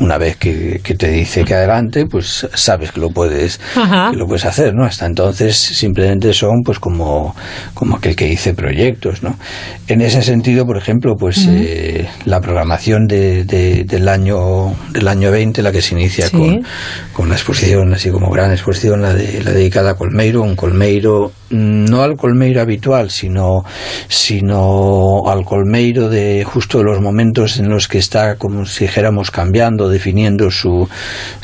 una 0.00 0.18
vez 0.18 0.36
que, 0.36 0.80
que 0.84 0.94
te 0.94 1.08
dice 1.10 1.42
que 1.42 1.54
adelante, 1.54 2.04
pues 2.04 2.46
sabes 2.52 2.92
que 2.92 3.00
lo 3.00 3.08
puedes 3.08 3.58
que 4.10 4.16
lo 4.16 4.26
puedes 4.26 4.44
hacer, 4.44 4.74
¿no? 4.74 4.84
Hasta 4.84 5.06
entonces 5.06 5.56
simplemente 5.56 6.34
son 6.34 6.60
pues 6.62 6.78
como, 6.78 7.34
como 7.72 7.96
aquel 7.96 8.14
que 8.14 8.26
dice 8.26 8.52
proyectos, 8.52 9.22
¿no? 9.22 9.36
En 9.88 10.02
ese 10.02 10.20
sentido, 10.20 10.66
por 10.66 10.76
ejemplo, 10.76 11.14
pues 11.18 11.45
Eh, 11.48 12.06
la 12.24 12.40
programación 12.40 13.06
de, 13.06 13.44
de- 13.44 13.84
del 13.84 14.08
año 14.08 14.74
del 14.92 15.08
año 15.08 15.30
20, 15.30 15.62
la 15.62 15.72
que 15.72 15.82
se 15.82 15.94
inicia 15.94 16.28
Sí. 16.28 16.36
con, 16.36 16.62
con 17.12 17.28
la 17.28 17.34
exposición, 17.34 17.92
así 17.94 18.10
como 18.10 18.30
gran 18.30 18.50
exposición, 18.52 19.02
la, 19.02 19.14
de, 19.14 19.42
la 19.42 19.52
dedicada 19.52 19.92
a 19.92 19.94
Colmeiro, 19.94 20.42
un 20.42 20.56
Colmeiro, 20.56 21.32
no 21.50 22.02
al 22.02 22.16
Colmeiro 22.16 22.60
habitual, 22.60 23.10
sino, 23.10 23.64
sino 24.08 25.22
al 25.28 25.44
Colmeiro 25.44 26.08
de 26.08 26.44
justo 26.44 26.82
los 26.82 27.00
momentos 27.00 27.58
en 27.58 27.68
los 27.68 27.86
que 27.88 27.98
está, 27.98 28.36
como 28.36 28.66
si 28.66 28.84
dijéramos, 28.86 29.30
cambiando, 29.30 29.88
definiendo 29.88 30.50
su, 30.50 30.88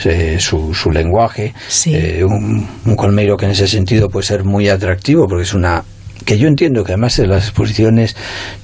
eh, 0.04 0.36
su, 0.40 0.74
su 0.74 0.90
lenguaje. 0.90 1.54
Eh, 1.86 2.24
un, 2.24 2.66
un 2.86 2.96
Colmeiro 2.96 3.36
que 3.36 3.44
en 3.46 3.52
ese 3.52 3.68
sentido 3.68 4.08
puede 4.08 4.26
ser 4.26 4.44
muy 4.44 4.68
atractivo, 4.68 5.26
porque 5.28 5.44
es 5.44 5.54
una 5.54 5.84
que 6.24 6.38
yo 6.38 6.48
entiendo 6.48 6.84
que 6.84 6.92
además 6.92 7.16
de 7.16 7.26
las 7.26 7.44
exposiciones, 7.44 8.16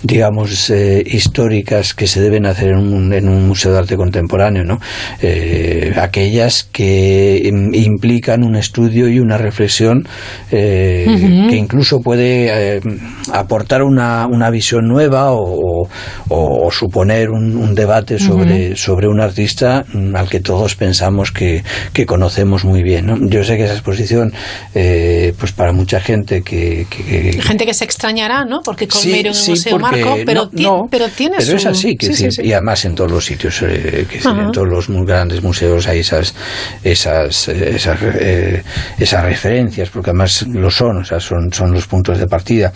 digamos, 0.02 0.70
eh, 0.70 1.02
históricas 1.06 1.94
que 1.94 2.06
se 2.06 2.20
deben 2.20 2.46
hacer 2.46 2.68
en 2.70 2.78
un, 2.78 3.12
en 3.12 3.28
un 3.28 3.46
museo 3.48 3.72
de 3.72 3.78
arte 3.78 3.96
contemporáneo, 3.96 4.64
¿no? 4.64 4.78
Eh, 5.22 5.92
aquellas 5.96 6.64
que 6.70 7.42
im- 7.44 7.74
implican 7.74 8.44
un 8.44 8.56
estudio 8.56 9.08
y 9.08 9.18
una 9.20 9.38
reflexión 9.38 10.06
eh, 10.50 11.06
que 11.50 11.56
incluso 11.56 12.00
puede 12.00 12.76
eh, 12.76 12.80
aportar 13.32 13.82
una, 13.82 14.26
una 14.26 14.50
visión 14.50 14.86
nueva 14.88 15.32
o, 15.32 15.88
o- 16.28 16.66
o 16.66 16.70
suponer 16.70 17.30
un, 17.30 17.56
un 17.56 17.74
debate 17.74 18.18
sobre, 18.18 18.76
sobre 18.76 19.08
un 19.08 19.20
artista 19.20 19.84
al 20.14 20.28
que 20.28 20.40
todos 20.40 20.74
pensamos 20.76 21.32
que, 21.32 21.62
que 21.92 22.06
conocemos 22.06 22.64
muy 22.64 22.82
bien. 22.82 23.06
¿no? 23.06 23.18
Yo 23.28 23.44
sé 23.44 23.56
que 23.56 23.64
esa 23.64 23.74
exposición, 23.74 24.32
eh, 24.74 25.32
pues 25.38 25.52
para 25.52 25.72
mucha 25.72 26.00
gente 26.00 26.42
que, 26.42 26.86
que- 26.90 27.30
que- 27.30 27.40
Gente 27.48 27.64
que 27.66 27.74
se 27.74 27.84
extrañará, 27.84 28.44
¿no? 28.44 28.60
Porque 28.62 28.86
Colmeiro 28.86 29.30
en 29.30 29.34
Sí, 29.34 29.52
el 29.52 29.56
sí, 29.56 29.70
Museo 29.72 29.78
Marco, 29.78 30.16
pero, 30.26 30.42
no, 30.44 30.48
ti- 30.50 30.62
no, 30.62 30.86
pero 30.90 31.08
tiene 31.08 31.36
pero 31.38 31.50
su... 31.50 31.56
es 31.56 31.66
así, 31.66 31.96
que 31.96 32.12
Sí, 32.14 32.28
y 32.42 32.52
además 32.52 32.84
en 32.84 32.94
todos 32.94 33.10
los 33.10 33.24
sitios, 33.24 33.62
eh, 33.62 34.06
que 34.08 34.18
en 34.18 34.52
todos 34.52 34.68
los 34.68 34.88
muy 34.90 35.06
grandes 35.06 35.42
museos 35.42 35.86
hay 35.88 36.00
esas 36.00 36.34
esas 36.84 37.48
eh, 37.48 37.72
esas, 37.76 37.98
eh, 38.02 38.62
esas 38.98 39.24
referencias, 39.24 39.88
porque 39.90 40.10
además 40.10 40.46
lo 40.46 40.70
son, 40.70 40.98
o 40.98 41.04
sea, 41.04 41.18
son, 41.20 41.52
son 41.52 41.72
los 41.72 41.86
puntos 41.86 42.18
de 42.18 42.26
partida. 42.26 42.72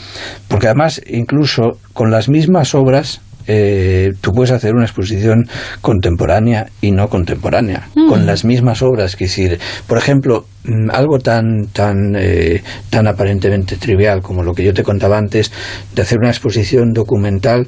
Porque 0.48 0.66
además, 0.68 1.00
incluso 1.06 1.78
con 1.92 2.10
las 2.10 2.28
mismas 2.28 2.74
obras, 2.74 3.20
eh, 3.46 4.10
tú 4.20 4.32
puedes 4.32 4.50
hacer 4.52 4.74
una 4.74 4.84
exposición 4.84 5.48
contemporánea 5.80 6.66
y 6.80 6.92
no 6.92 7.08
contemporánea, 7.08 7.88
Mm. 7.94 8.08
con 8.08 8.26
las 8.26 8.44
mismas 8.44 8.82
obras. 8.82 9.16
Que 9.16 9.24
decir, 9.24 9.58
por 9.86 9.98
ejemplo, 9.98 10.46
mm, 10.64 10.90
algo 10.90 11.18
tan, 11.18 11.66
tan, 11.72 12.14
eh, 12.16 12.62
tan 12.90 13.06
aparentemente 13.06 13.76
trivial 13.76 14.22
como 14.22 14.42
lo 14.42 14.52
que 14.52 14.64
yo 14.64 14.72
te 14.74 14.82
contaba 14.82 15.18
antes, 15.18 15.50
de 15.94 16.02
hacer 16.02 16.18
una 16.18 16.30
exposición 16.30 16.92
documental 16.92 17.66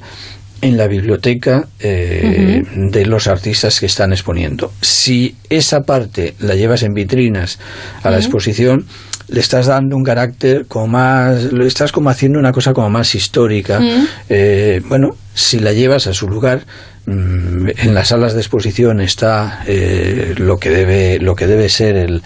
en 0.62 0.76
la 0.78 0.86
biblioteca 0.86 1.66
eh, 1.80 2.62
de 2.90 3.06
los 3.06 3.26
artistas 3.26 3.80
que 3.80 3.86
están 3.86 4.12
exponiendo. 4.12 4.72
Si 4.80 5.34
esa 5.50 5.80
parte 5.80 6.34
la 6.40 6.54
llevas 6.54 6.82
en 6.82 6.94
vitrinas 6.94 7.58
a 8.02 8.10
la 8.10 8.16
exposición, 8.16 8.86
le 9.28 9.40
estás 9.40 9.66
dando 9.66 9.96
un 9.96 10.04
carácter 10.04 10.66
como 10.66 10.86
más, 10.88 11.52
le 11.52 11.66
estás 11.66 11.92
como 11.92 12.10
haciendo 12.10 12.38
una 12.38 12.52
cosa 12.52 12.72
como 12.72 12.90
más 12.90 13.14
histórica. 13.14 13.78
Ujú. 13.78 14.06
Eh, 14.28 14.82
bueno, 14.88 15.16
si 15.34 15.60
la 15.60 15.72
llevas 15.72 16.06
a 16.06 16.12
su 16.12 16.28
lugar, 16.28 16.60
mm, 16.60 16.93
en 17.06 17.94
las 17.94 18.08
salas 18.08 18.32
de 18.34 18.40
exposición 18.40 19.00
está 19.00 19.62
eh, 19.66 20.34
lo 20.38 20.56
que 20.58 20.70
debe 20.70 21.18
lo 21.18 21.34
que 21.34 21.46
debe 21.46 21.68
ser 21.68 21.96
el, 21.96 22.22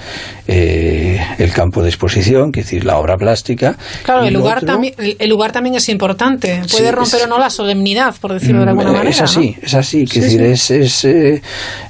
eh, 0.46 1.20
el 1.38 1.52
campo 1.52 1.82
de 1.82 1.88
exposición, 1.88 2.52
que 2.52 2.60
es 2.60 2.66
decir, 2.66 2.84
la 2.84 2.98
obra 2.98 3.16
plástica. 3.16 3.76
Claro, 4.04 4.24
el 4.24 4.34
lugar, 4.34 4.58
otro- 4.58 4.66
también, 4.68 4.94
el, 4.98 5.28
lugar 5.28 5.52
también 5.52 5.74
es 5.74 5.88
importante. 5.88 6.62
Sí, 6.66 6.76
Puede 6.76 6.92
romper 6.92 7.20
es- 7.20 7.26
o 7.26 7.28
no 7.28 7.38
la 7.38 7.50
solemnidad, 7.50 8.14
por 8.20 8.32
decirlo 8.32 8.62
de 8.62 8.68
alguna 8.70 8.90
Mm, 8.90 8.92
manera. 8.92 9.10
Es 9.10 9.20
así, 9.20 9.56
¿no? 9.60 9.66
es 9.66 9.74
así. 9.74 10.06
Sí, 10.06 10.12
que 10.12 10.20
decir, 10.20 10.40
sí. 10.40 10.46
es, 10.46 10.70
es, 10.70 11.04
eh, 11.04 11.42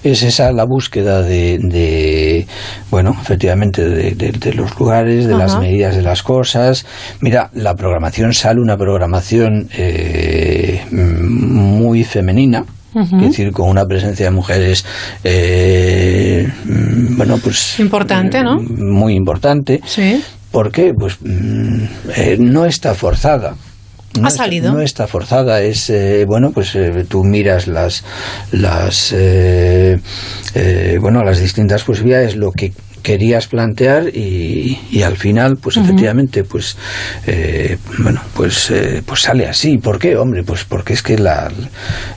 es 0.02 0.22
esa 0.22 0.50
la 0.52 0.64
búsqueda 0.64 1.22
de, 1.22 1.58
de, 1.60 2.46
bueno, 2.90 3.16
efectivamente, 3.20 3.84
de, 3.86 4.12
de- 4.12 4.32
de 4.32 4.52
los 4.54 4.78
lugares, 4.78 5.26
de 5.26 5.34
las 5.36 5.58
medidas 5.60 5.94
de 5.94 6.02
las 6.02 6.22
cosas. 6.22 6.86
Mira, 7.20 7.50
la 7.52 7.74
programación 7.74 8.32
sale 8.32 8.60
una 8.60 8.76
programación 8.76 9.68
eh, 9.76 10.82
mm, 10.90 10.96
muy 11.78 12.04
femenina. 12.04 12.64
Es 12.94 13.10
decir, 13.10 13.52
con 13.52 13.68
una 13.68 13.84
presencia 13.84 14.26
de 14.26 14.30
mujeres, 14.32 14.84
eh, 15.22 16.48
mm, 16.64 17.16
bueno, 17.16 17.38
pues 17.38 17.78
Importante, 17.78 18.42
¿no? 18.42 18.58
muy 18.60 19.14
importante. 19.14 19.80
Sí. 19.84 20.22
¿Por 20.50 20.72
qué? 20.72 20.92
Pues 20.98 21.18
mm, 21.20 21.82
eh, 22.16 22.36
no 22.40 22.64
está 22.64 22.94
forzada. 22.94 23.54
No 24.18 24.26
Ha 24.26 24.30
salido. 24.30 24.72
no 24.72 24.80
está 24.80 25.06
forzada, 25.06 25.60
es 25.60 25.90
eh, 25.90 26.24
bueno, 26.26 26.50
pues 26.50 26.74
eh, 26.74 27.04
tú 27.06 27.22
miras 27.24 27.66
las 27.68 28.04
las 28.50 29.12
eh, 29.14 30.00
eh, 30.54 30.96
bueno 31.00 31.22
las 31.22 31.38
distintas 31.40 31.84
posibilidades, 31.84 32.34
lo 32.34 32.50
que 32.50 32.72
querías 33.08 33.46
plantear 33.46 34.14
y, 34.14 34.78
y 34.90 35.00
al 35.00 35.16
final, 35.16 35.56
pues 35.56 35.78
efectivamente, 35.78 36.44
pues 36.44 36.76
eh, 37.26 37.78
bueno, 38.00 38.20
pues 38.34 38.70
eh, 38.70 39.02
pues 39.06 39.22
sale 39.22 39.46
así. 39.46 39.78
¿Por 39.78 39.98
qué, 39.98 40.14
hombre? 40.14 40.42
Pues 40.42 40.64
porque 40.64 40.92
es 40.92 41.02
que 41.02 41.16
la 41.16 41.50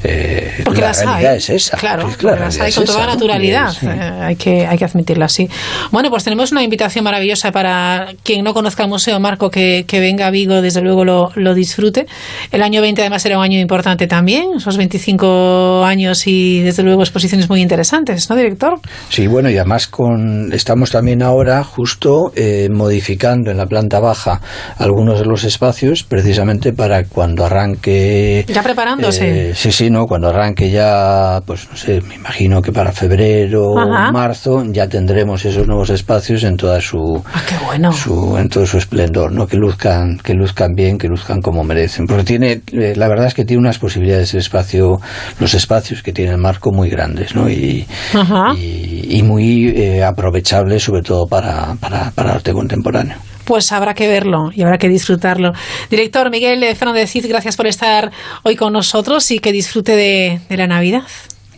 eh, 0.03 0.51
Porque 0.65 0.81
la 0.81 0.87
las 0.87 1.05
realidad 1.05 1.31
hay. 1.31 1.37
es 1.37 1.49
esa. 1.49 1.77
Claro, 1.77 2.09
Es 2.09 2.17
que 2.17 2.25
la 2.25 2.31
porque 2.31 2.43
las 2.43 2.59
hay 2.59 2.73
con 2.73 2.83
esa, 2.83 2.91
toda 2.91 3.05
¿no? 3.05 3.13
naturalidad. 3.13 3.73
Eh, 3.83 3.87
hay, 4.21 4.35
que, 4.35 4.67
hay 4.67 4.77
que 4.77 4.83
admitirlo 4.83 5.23
así. 5.23 5.47
Bueno, 5.91 6.09
pues 6.09 6.25
tenemos 6.25 6.51
una 6.51 6.61
invitación 6.61 7.05
maravillosa 7.05 7.53
para 7.53 8.09
quien 8.21 8.43
no 8.43 8.53
conozca 8.53 8.83
el 8.83 8.89
Museo 8.89 9.17
Marco, 9.21 9.49
que, 9.49 9.85
que 9.87 10.01
venga 10.01 10.27
a 10.27 10.29
Vigo, 10.29 10.61
desde 10.61 10.81
luego 10.81 11.05
lo, 11.05 11.31
lo 11.35 11.53
disfrute. 11.53 12.05
El 12.51 12.63
año 12.63 12.81
20 12.81 12.99
además 13.01 13.25
era 13.25 13.37
un 13.37 13.45
año 13.45 13.59
importante 13.61 14.07
también, 14.07 14.55
esos 14.57 14.75
25 14.75 15.85
años 15.85 16.27
y 16.27 16.59
desde 16.59 16.83
luego 16.83 17.01
exposiciones 17.01 17.47
muy 17.47 17.61
interesantes, 17.61 18.29
¿no, 18.29 18.35
director? 18.35 18.77
Sí, 19.07 19.27
bueno, 19.27 19.49
y 19.49 19.55
además 19.57 19.87
con, 19.87 20.51
estamos 20.51 20.80
también 20.89 21.21
ahora 21.21 21.63
justo 21.63 22.31
eh, 22.35 22.67
modificando 22.71 23.51
en 23.51 23.57
la 23.57 23.67
planta 23.67 23.99
baja 23.99 24.41
algunos 24.77 25.19
de 25.19 25.25
los 25.25 25.43
espacios 25.43 26.03
precisamente 26.03 26.73
para 26.73 27.03
cuando 27.03 27.45
arranque... 27.45 28.45
Ya 28.47 28.63
preparándose. 28.63 29.49
eh, 29.49 29.55
sí, 29.55 29.71
sí, 29.71 29.89
no, 29.91 30.07
cuando 30.07 30.29
arranque 30.29 30.71
ya, 30.71 31.41
pues 31.45 31.67
no 31.69 31.77
sé, 31.77 32.01
me 32.01 32.15
imagino 32.15 32.61
que 32.61 32.71
para 32.71 32.91
febrero 32.91 33.71
o 33.71 34.11
marzo 34.11 34.63
ya 34.71 34.87
tendremos 34.87 35.45
esos 35.45 35.67
nuevos 35.67 35.89
espacios 35.89 36.43
en 36.43 36.57
toda 36.57 36.81
su, 36.81 37.21
Ah, 37.33 37.41
qué 37.47 37.55
bueno. 37.65 37.91
su 37.91 38.37
en 38.37 38.49
todo 38.49 38.65
su 38.65 38.77
esplendor, 38.77 39.31
¿no? 39.31 39.45
Que 39.45 39.57
luzcan, 39.57 40.17
que 40.17 40.33
luzcan 40.33 40.71
bien, 40.73 40.97
que 40.97 41.07
luzcan 41.07 41.41
como 41.41 41.63
merecen. 41.63 42.07
Porque 42.07 42.23
tiene, 42.23 42.61
eh, 42.71 42.93
la 42.95 43.07
verdad 43.07 43.27
es 43.27 43.33
que 43.33 43.45
tiene 43.45 43.59
unas 43.59 43.77
posibilidades 43.77 44.33
el 44.33 44.39
espacio, 44.39 44.99
los 45.39 45.53
espacios 45.53 46.01
que 46.01 46.13
tiene 46.13 46.31
el 46.31 46.37
marco 46.37 46.71
muy 46.71 46.89
grandes, 46.89 47.35
¿no? 47.35 47.49
Y, 47.49 47.85
y, 48.57 49.07
y 49.17 49.23
muy 49.23 49.67
eh, 49.75 50.03
sobre 50.79 51.01
todo 51.01 51.27
para, 51.27 51.75
para, 51.79 52.11
para 52.11 52.33
arte 52.33 52.53
contemporáneo. 52.53 53.17
Pues 53.45 53.71
habrá 53.71 53.93
que 53.93 54.07
verlo 54.07 54.49
y 54.53 54.61
habrá 54.61 54.77
que 54.77 54.87
disfrutarlo. 54.87 55.51
Director 55.89 56.29
Miguel 56.29 56.63
Fernández 56.75 57.11
Cid, 57.11 57.27
gracias 57.27 57.57
por 57.57 57.67
estar 57.67 58.11
hoy 58.43 58.55
con 58.55 58.73
nosotros 58.73 59.29
y 59.31 59.39
que 59.39 59.51
disfrute 59.51 59.95
de, 59.95 60.41
de 60.47 60.57
la 60.57 60.67
Navidad. 60.67 61.03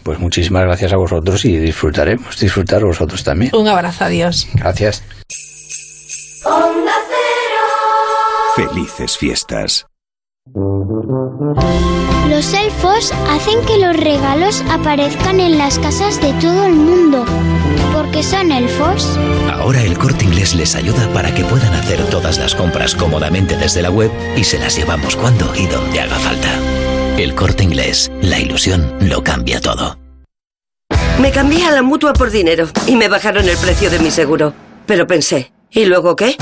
Pues 0.04 0.20
muchísimas 0.20 0.64
gracias 0.64 0.92
a 0.92 0.98
vosotros 0.98 1.46
y 1.46 1.58
disfrutaremos, 1.58 2.38
disfrutar 2.40 2.84
vosotros 2.84 3.24
también. 3.24 3.52
Un 3.56 3.68
abrazo, 3.68 4.06
adiós. 4.06 4.48
Gracias. 4.54 5.04
Felices 8.56 9.18
fiestas. 9.18 9.86
Los 12.30 12.54
elfos 12.54 13.14
hacen 13.30 13.66
que 13.66 13.78
los 13.78 13.96
regalos 13.96 14.62
aparezcan 14.70 15.40
en 15.40 15.58
las 15.58 15.80
casas 15.80 16.20
de 16.20 16.34
todo 16.34 16.66
el 16.66 16.74
mundo. 16.74 17.24
Porque 17.94 18.22
son 18.22 18.52
elfos. 18.52 19.18
Ahora 19.50 19.82
el 19.82 19.98
corte 19.98 20.26
inglés 20.26 20.54
les 20.54 20.76
ayuda 20.76 21.08
para 21.14 21.34
que 21.34 21.46
puedan 21.46 21.74
hacer 21.74 22.06
todas 22.10 22.38
las 22.40 22.56
compras 22.56 22.94
cómodamente 22.94 23.56
desde 23.56 23.82
la 23.82 23.90
web 23.90 24.12
y 24.36 24.44
se 24.44 24.60
las 24.60 24.76
llevamos 24.76 25.16
cuando 25.16 25.56
y 25.56 25.66
donde 25.66 26.02
haga 26.02 26.18
falta. 26.18 26.50
El 27.18 27.36
corte 27.36 27.64
inglés, 27.64 28.12
la 28.22 28.38
ilusión 28.38 28.94
lo 29.00 29.24
cambia 29.24 29.62
todo. 29.62 29.98
Me 31.20 31.32
cambié 31.32 31.66
a 31.66 31.72
la 31.72 31.84
mutua 31.84 32.12
por 32.12 32.32
dinero 32.32 32.68
y 32.86 32.98
me 32.98 33.08
bajaron 33.08 33.48
el 33.48 33.56
precio 33.58 33.90
de 33.90 34.00
mi 34.00 34.12
seguro. 34.12 34.54
Pero 34.86 35.08
pensé, 35.08 35.54
¿y 35.72 35.86
luego 35.86 36.18
qué? 36.18 36.36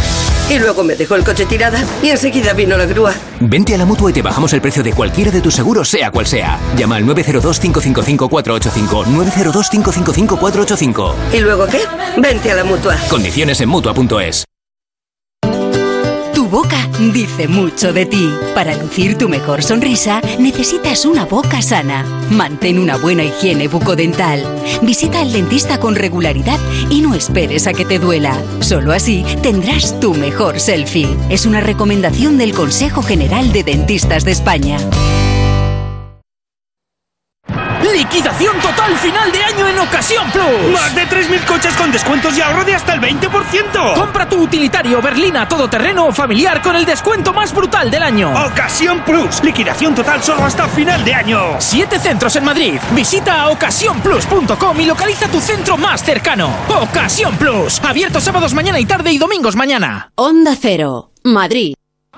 Y 0.51 0.59
luego 0.59 0.83
me 0.83 0.95
dejó 0.97 1.15
el 1.15 1.23
coche 1.23 1.45
tirada 1.45 1.81
y 2.03 2.09
enseguida 2.09 2.51
vino 2.51 2.75
la 2.75 2.85
grúa. 2.85 3.13
Vente 3.39 3.73
a 3.73 3.77
la 3.77 3.85
mutua 3.85 4.09
y 4.09 4.13
te 4.13 4.21
bajamos 4.21 4.51
el 4.51 4.59
precio 4.59 4.83
de 4.83 4.91
cualquiera 4.91 5.31
de 5.31 5.39
tus 5.39 5.55
seguros, 5.55 5.87
sea 5.87 6.11
cual 6.11 6.27
sea. 6.27 6.59
Llama 6.75 6.97
al 6.97 7.05
902-555-485. 7.05 9.05
902-555-485. 9.05 11.13
¿Y 11.33 11.39
luego 11.39 11.67
qué? 11.67 11.79
Vente 12.17 12.51
a 12.51 12.55
la 12.55 12.65
mutua. 12.65 12.97
Condiciones 13.09 13.61
en 13.61 13.69
mutua.es. 13.69 14.43
Boca 16.51 16.89
dice 17.13 17.47
mucho 17.47 17.93
de 17.93 18.05
ti. 18.05 18.29
Para 18.53 18.75
lucir 18.75 19.17
tu 19.17 19.29
mejor 19.29 19.63
sonrisa, 19.63 20.19
necesitas 20.37 21.05
una 21.05 21.23
boca 21.23 21.61
sana. 21.61 22.03
Mantén 22.29 22.77
una 22.77 22.97
buena 22.97 23.23
higiene 23.23 23.69
bucodental. 23.69 24.45
Visita 24.81 25.21
al 25.21 25.31
dentista 25.31 25.79
con 25.79 25.95
regularidad 25.95 26.59
y 26.89 26.99
no 26.99 27.15
esperes 27.15 27.67
a 27.67 27.73
que 27.73 27.85
te 27.85 27.99
duela. 27.99 28.37
Solo 28.59 28.91
así 28.91 29.23
tendrás 29.41 29.97
tu 30.01 30.13
mejor 30.13 30.59
selfie. 30.59 31.07
Es 31.29 31.45
una 31.45 31.61
recomendación 31.61 32.37
del 32.37 32.53
Consejo 32.53 33.01
General 33.01 33.53
de 33.53 33.63
Dentistas 33.63 34.25
de 34.25 34.31
España. 34.31 34.77
¡Liquidación 37.95 38.59
total 38.59 38.97
final 38.97 39.31
de 39.31 39.40
Ocasión 39.91 40.31
Plus! 40.31 40.72
Más 40.72 40.95
de 40.95 41.05
3.000 41.05 41.45
coches 41.45 41.76
con 41.76 41.91
descuentos 41.91 42.38
y 42.38 42.41
ahorro 42.41 42.63
de 42.63 42.73
hasta 42.73 42.93
el 42.93 43.01
20%. 43.01 43.93
Compra 43.93 44.27
tu 44.27 44.41
utilitario 44.41 45.01
berlina 45.01 45.45
todoterreno 45.49 46.05
o 46.07 46.13
familiar 46.13 46.61
con 46.61 46.77
el 46.77 46.85
descuento 46.85 47.34
más 47.34 47.53
brutal 47.53 47.91
del 47.91 48.01
año. 48.01 48.31
Ocasión 48.45 49.03
Plus. 49.03 49.43
Liquidación 49.43 49.93
total 49.93 50.23
solo 50.23 50.45
hasta 50.45 50.69
final 50.69 51.03
de 51.03 51.13
año. 51.13 51.41
Siete 51.59 51.99
centros 51.99 52.34
en 52.38 52.45
Madrid. 52.45 52.80
Visita 52.91 53.49
ocasiónplus.com 53.49 54.80
y 54.80 54.85
localiza 54.85 55.27
tu 55.27 55.41
centro 55.41 55.76
más 55.76 56.01
cercano. 56.01 56.49
Ocasión 56.69 57.35
Plus. 57.35 57.81
Abierto 57.84 58.22
sábados 58.22 58.53
mañana 58.53 58.80
y 58.80 58.85
tarde 58.85 59.11
y 59.11 59.18
domingos 59.18 59.57
mañana. 59.57 60.13
Onda 60.15 60.55
Cero, 60.57 61.11
Madrid. 61.26 61.73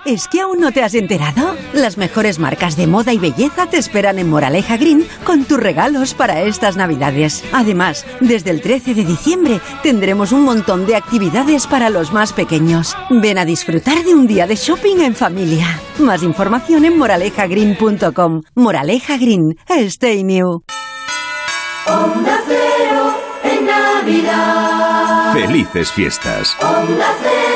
¿Es 0.05 0.27
que 0.27 0.41
aún 0.41 0.59
no 0.59 0.71
te 0.71 0.83
has 0.83 0.95
enterado? 0.95 1.55
Las 1.71 1.97
mejores 1.97 2.37
marcas 2.37 2.75
de 2.75 2.87
moda 2.87 3.13
y 3.13 3.19
belleza 3.19 3.67
te 3.67 3.77
esperan 3.77 4.19
en 4.19 4.29
Moraleja 4.29 4.75
Green 4.75 5.07
con 5.23 5.45
tus 5.45 5.57
regalos 5.57 6.13
para 6.13 6.41
estas 6.41 6.75
Navidades. 6.75 7.41
Además, 7.53 8.05
desde 8.19 8.49
el 8.49 8.59
13 8.59 8.95
de 8.95 9.05
diciembre 9.05 9.61
tendremos 9.81 10.33
un 10.33 10.43
montón 10.43 10.85
de 10.85 10.97
actividades 10.97 11.67
para 11.67 11.89
los 11.89 12.11
más 12.11 12.33
pequeños. 12.33 12.97
Ven 13.11 13.37
a 13.37 13.45
disfrutar 13.45 14.03
de 14.03 14.13
un 14.13 14.27
día 14.27 14.45
de 14.45 14.55
shopping 14.55 14.97
en 14.97 15.15
familia. 15.15 15.79
Más 15.99 16.21
información 16.21 16.83
en 16.83 16.97
moralejagreen.com. 16.97 18.41
Moraleja 18.55 19.17
Green, 19.17 19.55
stay 19.69 20.23
new. 20.25 20.63
Onda 21.87 22.41
Cero 22.45 23.15
en 23.43 23.65
Navidad. 23.65 25.33
Felices 25.33 25.91
fiestas. 25.93 26.57
Onda 26.61 27.07
Cero. 27.21 27.52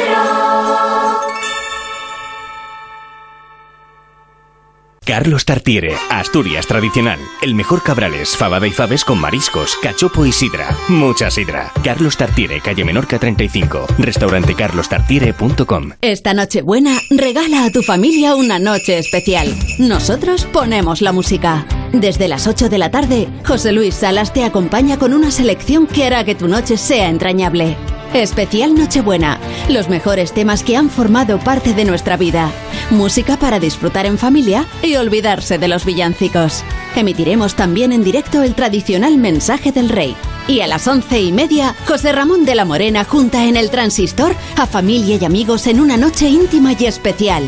Carlos 5.08 5.46
Tartiere, 5.46 5.96
Asturias 6.10 6.68
tradicional. 6.68 7.18
El 7.42 7.56
mejor 7.56 7.82
cabrales, 7.82 8.36
fabada 8.36 8.68
y 8.68 8.72
faves 8.72 9.06
con 9.06 9.22
mariscos, 9.22 9.78
cachopo 9.82 10.26
y 10.26 10.34
sidra. 10.34 10.76
Mucha 10.90 11.32
sidra. 11.32 11.72
Carlos 11.82 12.18
Tartiere, 12.18 12.60
calle 12.60 12.84
Menorca 12.84 13.18
35. 13.18 13.88
Restaurantecarlostartiere.com. 14.00 15.92
Esta 16.02 16.34
noche 16.34 16.62
buena, 16.62 17.00
regala 17.10 17.64
a 17.64 17.70
tu 17.72 17.84
familia 17.84 18.36
una 18.36 18.60
noche 18.60 18.98
especial. 18.98 19.48
Nosotros 19.80 20.44
ponemos 20.44 21.02
la 21.02 21.14
música. 21.14 21.66
Desde 21.94 22.28
las 22.28 22.46
8 22.46 22.68
de 22.68 22.78
la 22.78 22.92
tarde, 22.92 23.30
José 23.46 23.72
Luis 23.72 23.96
Salas 23.96 24.34
te 24.34 24.44
acompaña 24.44 25.00
con 25.00 25.14
una 25.14 25.32
selección 25.32 25.88
que 25.88 26.04
hará 26.04 26.26
que 26.26 26.36
tu 26.36 26.50
noche 26.50 26.76
sea 26.76 27.08
entrañable. 27.08 27.78
Especial 28.14 28.74
Nochebuena, 28.74 29.40
los 29.70 29.90
mejores 29.90 30.34
temas 30.34 30.64
que 30.64 30.78
han 30.78 30.90
formado 30.90 31.40
parte 31.40 31.74
de 31.74 31.86
nuestra 31.86 32.18
vida. 32.18 32.52
Música 32.90 33.38
para 33.38 33.60
disfrutar 33.60 34.06
en 34.06 34.18
familia 34.18 34.66
y 34.82 34.96
olvidarse 34.96 35.58
de 35.58 35.68
los 35.68 35.86
villancicos. 35.86 36.64
Emitiremos 36.96 37.56
también 37.56 37.92
en 37.92 38.04
directo 38.04 38.42
el 38.44 38.56
tradicional 38.56 39.18
mensaje 39.18 39.72
del 39.72 39.90
rey. 39.90 40.16
Y 40.48 40.62
a 40.62 40.68
las 40.68 40.88
once 40.88 41.22
y 41.22 41.34
media, 41.34 41.76
José 41.86 42.14
Ramón 42.14 42.46
de 42.46 42.56
la 42.56 42.64
Morena 42.64 43.04
junta 43.04 43.46
en 43.46 43.58
el 43.58 43.70
transistor 43.70 44.34
a 44.56 44.66
familia 44.66 45.18
y 45.20 45.26
amigos 45.26 45.68
en 45.68 45.82
una 45.82 45.98
noche 45.98 46.30
íntima 46.30 46.74
y 46.80 46.86
especial, 46.86 47.44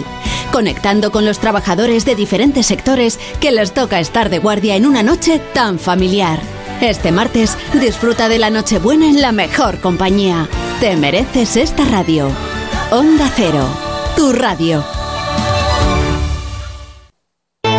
conectando 0.51 1.09
con 1.09 1.25
los 1.25 1.39
trabajadores 1.39 2.03
de 2.03 2.15
diferentes 2.15 2.65
sectores 2.65 3.17
que 3.39 3.51
les 3.51 3.73
toca 3.73 4.01
estar 4.01 4.29
de 4.29 4.39
guardia 4.39 4.75
en 4.75 4.85
una 4.85 5.01
noche 5.01 5.41
tan 5.53 5.79
familiar. 5.79 6.39
Este 6.81 7.11
martes 7.11 7.57
disfruta 7.73 8.29
de 8.29 8.39
la 8.39 8.49
Nochebuena 8.49 9.09
en 9.09 9.21
la 9.21 9.31
mejor 9.31 9.79
compañía. 9.79 10.47
Te 10.79 10.95
mereces 10.95 11.57
esta 11.57 11.85
radio. 11.85 12.29
Onda 12.91 13.29
Cero, 13.35 13.67
tu 14.15 14.31
radio. 14.31 14.83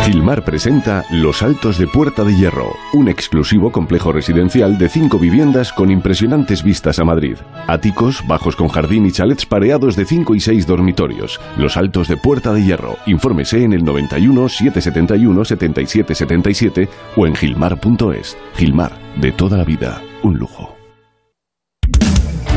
Gilmar 0.05 0.43
presenta 0.43 1.05
Los 1.11 1.41
Altos 1.43 1.77
de 1.77 1.87
Puerta 1.87 2.23
de 2.23 2.35
Hierro, 2.35 2.75
un 2.93 3.07
exclusivo 3.07 3.71
complejo 3.71 4.11
residencial 4.11 4.77
de 4.77 4.89
cinco 4.89 5.19
viviendas 5.19 5.71
con 5.71 5.91
impresionantes 5.91 6.63
vistas 6.63 6.99
a 6.99 7.05
Madrid. 7.05 7.37
Áticos, 7.67 8.25
bajos 8.27 8.55
con 8.55 8.67
jardín 8.67 9.05
y 9.05 9.11
chalets 9.11 9.45
pareados 9.45 9.95
de 9.95 10.05
5 10.05 10.35
y 10.35 10.39
6 10.39 10.65
dormitorios. 10.65 11.39
Los 11.57 11.77
Altos 11.77 12.07
de 12.07 12.17
Puerta 12.17 12.51
de 12.51 12.63
Hierro. 12.63 12.97
Infórmese 13.05 13.63
en 13.63 13.73
el 13.73 13.85
91 13.85 14.49
771 14.49 15.45
77 15.45 16.15
77 16.15 16.89
o 17.15 17.27
en 17.27 17.35
gilmar.es. 17.35 18.37
Gilmar, 18.55 18.97
de 19.17 19.31
toda 19.31 19.57
la 19.57 19.63
vida, 19.63 20.01
un 20.23 20.37
lujo. 20.37 20.70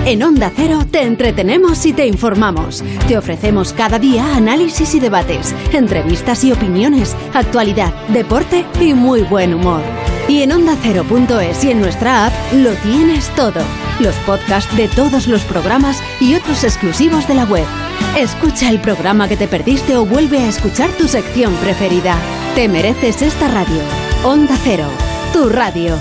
En 0.07 0.23
Onda 0.23 0.53
Cero 0.55 0.81
te 0.91 1.03
entretenemos 1.03 1.87
y 1.87 1.95
te 1.95 2.07
informamos. 2.07 2.85
Te 3.09 3.17
ofrecemos 3.17 3.73
cada 3.73 3.99
día 3.99 4.37
análisis 4.37 4.95
y 4.95 5.01
debates, 5.01 5.55
entrevistas 5.73 6.45
y 6.45 6.53
opiniones, 6.53 7.17
actualidad, 7.33 7.95
deporte 8.09 8.67
y 8.83 8.93
muy 8.93 9.23
buen 9.23 9.55
humor. 9.55 9.81
Y 10.29 10.43
en 10.43 10.53
ondacero.es 10.53 11.65
y 11.65 11.71
en 11.71 11.81
nuestra 11.81 12.27
app 12.27 12.33
lo 12.53 12.73
tienes 12.75 13.35
todo. 13.35 13.63
Los 13.99 14.15
podcasts 14.27 14.77
de 14.77 14.89
todos 14.89 15.27
los 15.27 15.43
programas 15.45 16.03
y 16.21 16.35
otros 16.35 16.65
exclusivos 16.65 17.27
de 17.27 17.37
la 17.37 17.45
web. 17.45 17.67
Escucha 18.15 18.69
el 18.69 18.81
programa 18.81 19.27
que 19.27 19.39
te 19.39 19.49
perdiste 19.49 19.97
o 19.97 20.05
vuelve 20.05 20.39
a 20.39 20.49
escuchar 20.49 20.91
tu 20.99 21.09
sección 21.09 21.55
preferida. 21.55 22.19
Te 22.55 22.69
mereces 22.69 23.23
esta 23.23 23.49
radio. 23.49 23.81
Onda 24.23 24.55
Cero, 24.65 24.89
tu 25.33 25.49
radio. 25.49 25.97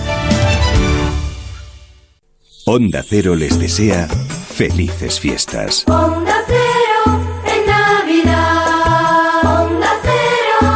Onda 2.65 3.03
Cero 3.03 3.35
les 3.35 3.60
desea 3.60 4.07
felices 4.07 5.19
fiestas. 5.19 5.84
Onda 5.88 6.34
Cero 6.48 7.19
en 7.45 7.65
Navidad. 7.69 9.44
Onda 9.65 9.90
Cero. 10.02 10.69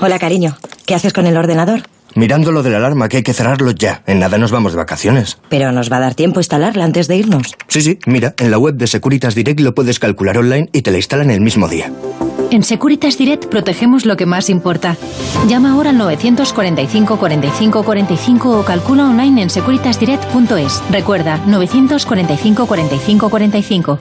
Hola, 0.00 0.18
cariño. 0.18 0.56
¿Qué 0.86 0.96
haces 0.96 1.12
con 1.12 1.26
el 1.26 1.36
ordenador? 1.36 1.82
Mirando 2.16 2.50
lo 2.50 2.64
de 2.64 2.70
la 2.70 2.78
alarma, 2.78 3.08
que 3.08 3.18
hay 3.18 3.22
que 3.22 3.32
cerrarlo 3.32 3.70
ya. 3.70 4.02
En 4.08 4.18
nada 4.18 4.36
nos 4.36 4.50
vamos 4.50 4.72
de 4.72 4.78
vacaciones. 4.78 5.38
Pero 5.48 5.70
nos 5.70 5.92
va 5.92 5.98
a 5.98 6.00
dar 6.00 6.14
tiempo 6.16 6.40
instalarla 6.40 6.84
antes 6.84 7.06
de 7.06 7.16
irnos. 7.16 7.54
Sí, 7.68 7.80
sí, 7.80 8.00
mira, 8.06 8.34
en 8.38 8.50
la 8.50 8.58
web 8.58 8.74
de 8.74 8.88
Securitas 8.88 9.36
Direct 9.36 9.60
lo 9.60 9.72
puedes 9.74 10.00
calcular 10.00 10.36
online 10.38 10.68
y 10.72 10.82
te 10.82 10.90
la 10.90 10.96
instalan 10.96 11.30
el 11.30 11.40
mismo 11.42 11.68
día. 11.68 11.92
En 12.56 12.62
Securitas 12.62 13.18
Direct 13.18 13.48
protegemos 13.50 14.06
lo 14.06 14.16
que 14.16 14.24
más 14.24 14.48
importa. 14.48 14.96
Llama 15.46 15.72
ahora 15.72 15.90
al 15.90 15.98
945 15.98 17.18
45 17.18 17.84
45 17.84 18.60
o 18.60 18.64
calcula 18.64 19.04
online 19.04 19.42
en 19.42 19.50
securitasdirect.es. 19.50 20.82
Recuerda, 20.90 21.36
945 21.46 22.66
45 22.66 23.28
45. 23.28 24.00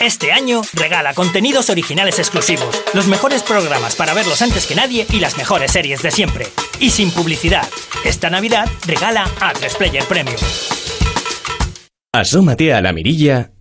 Este 0.00 0.32
año 0.32 0.60
regala 0.74 1.14
contenidos 1.14 1.70
originales 1.70 2.18
exclusivos, 2.18 2.78
los 2.92 3.06
mejores 3.06 3.42
programas 3.42 3.96
para 3.96 4.12
verlos 4.12 4.42
antes 4.42 4.66
que 4.66 4.74
nadie 4.74 5.06
y 5.10 5.20
las 5.20 5.38
mejores 5.38 5.72
series 5.72 6.02
de 6.02 6.10
siempre. 6.10 6.46
Y 6.78 6.90
sin 6.90 7.10
publicidad. 7.10 7.66
Esta 8.04 8.28
Navidad 8.28 8.68
regala 8.86 9.24
a 9.40 9.54
Player 9.78 10.04
Premium. 10.04 10.36
Asómate 12.12 12.74
a 12.74 12.82
la 12.82 12.92
mirilla 12.92 13.52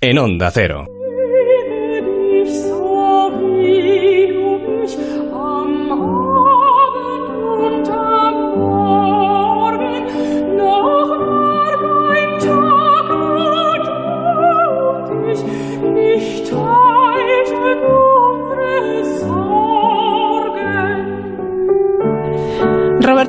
en 0.00 0.18
Onda 0.18 0.50
Cero. 0.50 0.95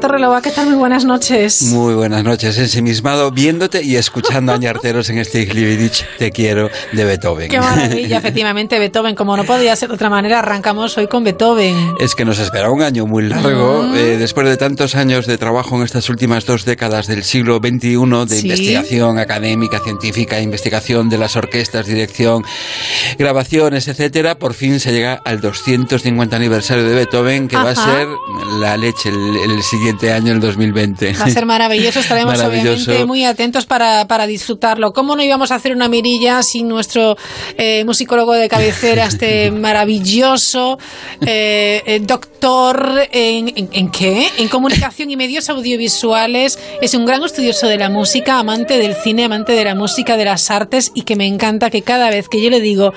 Roberto 0.08 0.24
Relova, 0.24 0.42
¿qué 0.42 0.52
tal? 0.52 0.68
Muy 0.68 0.76
buenas 0.76 1.04
noches. 1.04 1.64
Muy 1.64 1.94
buenas 1.94 2.24
noches, 2.24 2.58
ensimismado, 2.58 3.30
viéndote 3.32 3.84
y 3.84 3.98
escuchando 3.98 4.54
a 4.54 4.56
Añarteros 4.56 5.10
en 5.10 5.18
este 5.18 5.42
Iglibidich 5.42 6.06
Te 6.18 6.32
quiero 6.32 6.70
de 6.94 7.04
Beethoven. 7.04 7.50
Qué 7.50 7.60
maravilla, 7.60 8.18
efectivamente, 8.20 8.80
Beethoven. 8.80 9.16
Como 9.16 9.36
no 9.36 9.44
podía 9.44 9.76
ser 9.76 9.90
de 9.90 9.96
otra 9.96 10.10
manera, 10.10 10.40
arrancamos 10.40 10.98
hoy 10.98 11.08
con 11.08 11.24
Beethoven. 11.26 11.96
Es 12.00 12.16
que 12.16 12.24
nos 12.24 12.40
espera 12.40 12.70
un 12.72 12.82
año 12.84 13.06
muy 13.06 13.24
largo, 13.28 13.84
Mm. 13.84 13.96
eh, 13.96 14.18
después 14.18 14.48
de 14.48 14.56
tantos 14.56 14.96
años 14.96 15.26
de 15.28 15.38
trabajo 15.38 15.76
en 15.76 15.84
estas 15.84 16.10
últimas 16.10 16.46
dos 16.46 16.64
décadas 16.64 17.08
del 17.08 17.24
siglo 17.24 17.58
XXI, 17.58 18.26
de 18.26 18.36
Sí. 18.36 18.48
investigación 18.48 19.20
académica, 19.20 19.80
científica, 19.80 20.40
investigación 20.40 21.10
de 21.10 21.18
las 21.18 21.36
orquestas, 21.36 21.86
dirección, 21.86 22.44
grabaciones, 23.20 23.88
etcétera, 23.90 24.36
por 24.40 24.54
fin 24.54 24.80
se 24.80 24.92
llega 24.94 25.22
al 25.26 25.42
250 25.42 26.36
aniversario 26.38 26.86
de 26.86 26.96
Beethoven, 26.96 27.48
que 27.50 27.58
va 27.58 27.72
a 27.72 27.76
ser 27.76 28.08
la 28.60 28.78
leche 28.78 29.10
el, 29.10 29.52
el 29.52 29.64
siguiente 29.64 29.97
año, 30.14 30.34
el 30.34 30.40
2020. 30.40 31.14
Va 31.14 31.26
a 31.26 31.30
ser 31.30 31.46
maravilloso, 31.46 32.00
estaremos 32.00 32.38
Maravilloso. 32.38 32.72
obviamente 32.72 33.06
muy 33.06 33.26
atentos 33.26 33.66
para, 33.66 34.08
para 34.08 34.28
disfrutarlo. 34.28 34.94
¿Cómo 34.94 35.16
no 35.16 35.24
íbamos 35.24 35.52
a 35.52 35.56
hacer 35.56 35.72
una 35.74 35.88
mirilla 35.88 36.44
sin 36.44 36.68
nuestro 36.68 37.18
eh, 37.58 37.84
musicólogo 37.86 38.34
de 38.34 38.48
cabecera, 38.48 39.06
este 39.08 39.52
maravilloso 39.52 40.78
eh, 41.22 41.82
eh, 41.86 42.00
doctor 42.02 43.08
en, 43.12 43.50
en, 43.56 43.70
en 43.72 43.90
qué? 43.90 44.28
En 44.38 44.48
comunicación 44.48 45.10
y 45.10 45.18
medios 45.18 45.50
audiovisuales. 45.50 46.60
Es 46.82 46.94
un 46.94 47.06
gran 47.06 47.24
estudioso 47.24 47.68
de 47.68 47.78
la 47.78 47.90
música, 47.90 48.40
amante 48.40 48.78
del 48.78 48.96
cine, 48.96 49.26
amante 49.26 49.54
de 49.54 49.64
la 49.64 49.76
música, 49.76 50.18
de 50.18 50.26
las 50.26 50.52
artes 50.52 50.92
y 50.94 51.02
que 51.02 51.16
me 51.16 51.26
encanta 51.26 51.70
que 51.70 51.82
cada 51.82 52.10
vez 52.10 52.30
que 52.30 52.42
yo 52.42 52.50
le 52.50 52.62
digo 52.62 52.94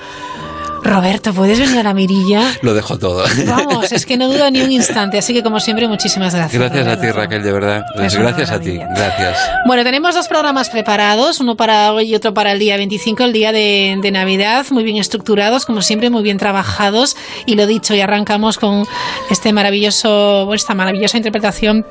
Roberto, 0.83 1.33
¿puedes 1.33 1.59
venir 1.59 1.79
a 1.79 1.83
la 1.83 1.93
mirilla? 1.93 2.41
Lo 2.61 2.73
dejo 2.73 2.97
todo. 2.97 3.23
Vamos, 3.45 3.91
es 3.91 4.05
que 4.05 4.17
no 4.17 4.27
duda 4.27 4.49
ni 4.49 4.61
un 4.61 4.71
instante, 4.71 5.17
así 5.17 5.33
que 5.33 5.43
como 5.43 5.59
siempre, 5.59 5.87
muchísimas 5.87 6.33
gracias. 6.33 6.59
Gracias 6.59 6.87
a 6.87 6.99
ti, 6.99 7.11
Raquel, 7.11 7.43
de 7.43 7.51
verdad. 7.51 7.85
Es 7.95 8.15
una 8.15 8.23
gracias 8.23 8.51
a 8.51 8.59
ti, 8.59 8.77
gracias. 8.77 9.37
Bueno, 9.67 9.83
tenemos 9.83 10.15
dos 10.15 10.27
programas 10.27 10.69
preparados, 10.69 11.39
uno 11.39 11.55
para 11.55 11.93
hoy 11.93 12.11
y 12.11 12.15
otro 12.15 12.33
para 12.33 12.51
el 12.51 12.59
día 12.59 12.77
25, 12.77 13.23
el 13.23 13.33
día 13.33 13.51
de, 13.51 13.97
de 14.01 14.11
Navidad, 14.11 14.65
muy 14.71 14.83
bien 14.83 14.97
estructurados, 14.97 15.65
como 15.65 15.81
siempre, 15.81 16.09
muy 16.09 16.23
bien 16.23 16.37
trabajados. 16.37 17.15
Y 17.45 17.55
lo 17.55 17.67
dicho, 17.67 17.93
y 17.93 18.01
arrancamos 18.01 18.57
con 18.57 18.85
este 19.29 19.53
maravilloso, 19.53 20.53
esta 20.53 20.73
maravillosa 20.73 21.17
interpretación 21.17 21.85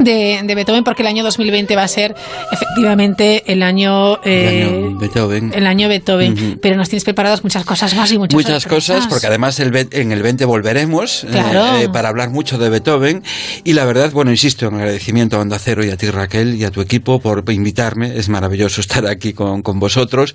de, 0.00 0.40
de 0.42 0.54
Beethoven, 0.54 0.84
porque 0.84 1.02
el 1.02 1.08
año 1.08 1.22
2020 1.24 1.76
va 1.76 1.84
a 1.84 1.88
ser 1.88 2.14
efectivamente 2.50 3.44
el 3.46 3.62
año, 3.62 4.20
eh, 4.24 4.62
El 4.62 4.68
año 4.86 4.98
Beethoven. 4.98 5.52
el 5.54 5.66
año 5.66 5.88
Beethoven. 5.88 6.58
Pero 6.60 6.76
nos 6.76 6.88
tienes 6.88 7.04
preparadas 7.04 7.42
muchas 7.44 7.64
cosas 7.64 7.94
más 7.94 8.10
y 8.12 8.18
muchas 8.18 8.34
Muchas 8.34 8.62
sorpresas. 8.62 8.96
cosas, 8.96 9.06
porque 9.08 9.26
además 9.26 9.58
el, 9.60 9.74
en 9.92 10.12
el 10.12 10.22
20 10.22 10.44
volveremos 10.44 11.24
eh, 11.24 11.28
Claro. 11.30 11.76
eh, 11.78 11.88
para 11.88 12.08
hablar 12.08 12.30
mucho 12.30 12.58
de 12.58 12.68
Beethoven. 12.70 13.22
Y 13.64 13.72
la 13.74 13.84
verdad, 13.84 14.10
bueno, 14.12 14.30
insisto 14.30 14.66
en 14.66 14.74
agradecimiento 14.74 15.36
a 15.36 15.40
Onda 15.40 15.58
Cero 15.58 15.84
y 15.84 15.90
a 15.90 15.96
ti, 15.96 16.10
Raquel, 16.10 16.54
y 16.54 16.64
a 16.64 16.70
tu 16.70 16.80
equipo 16.80 17.20
por 17.20 17.44
invitarme. 17.50 18.16
Es 18.18 18.28
maravilloso 18.28 18.80
estar 18.80 19.06
aquí 19.06 19.32
con, 19.32 19.62
con 19.62 19.78
vosotros. 19.80 20.34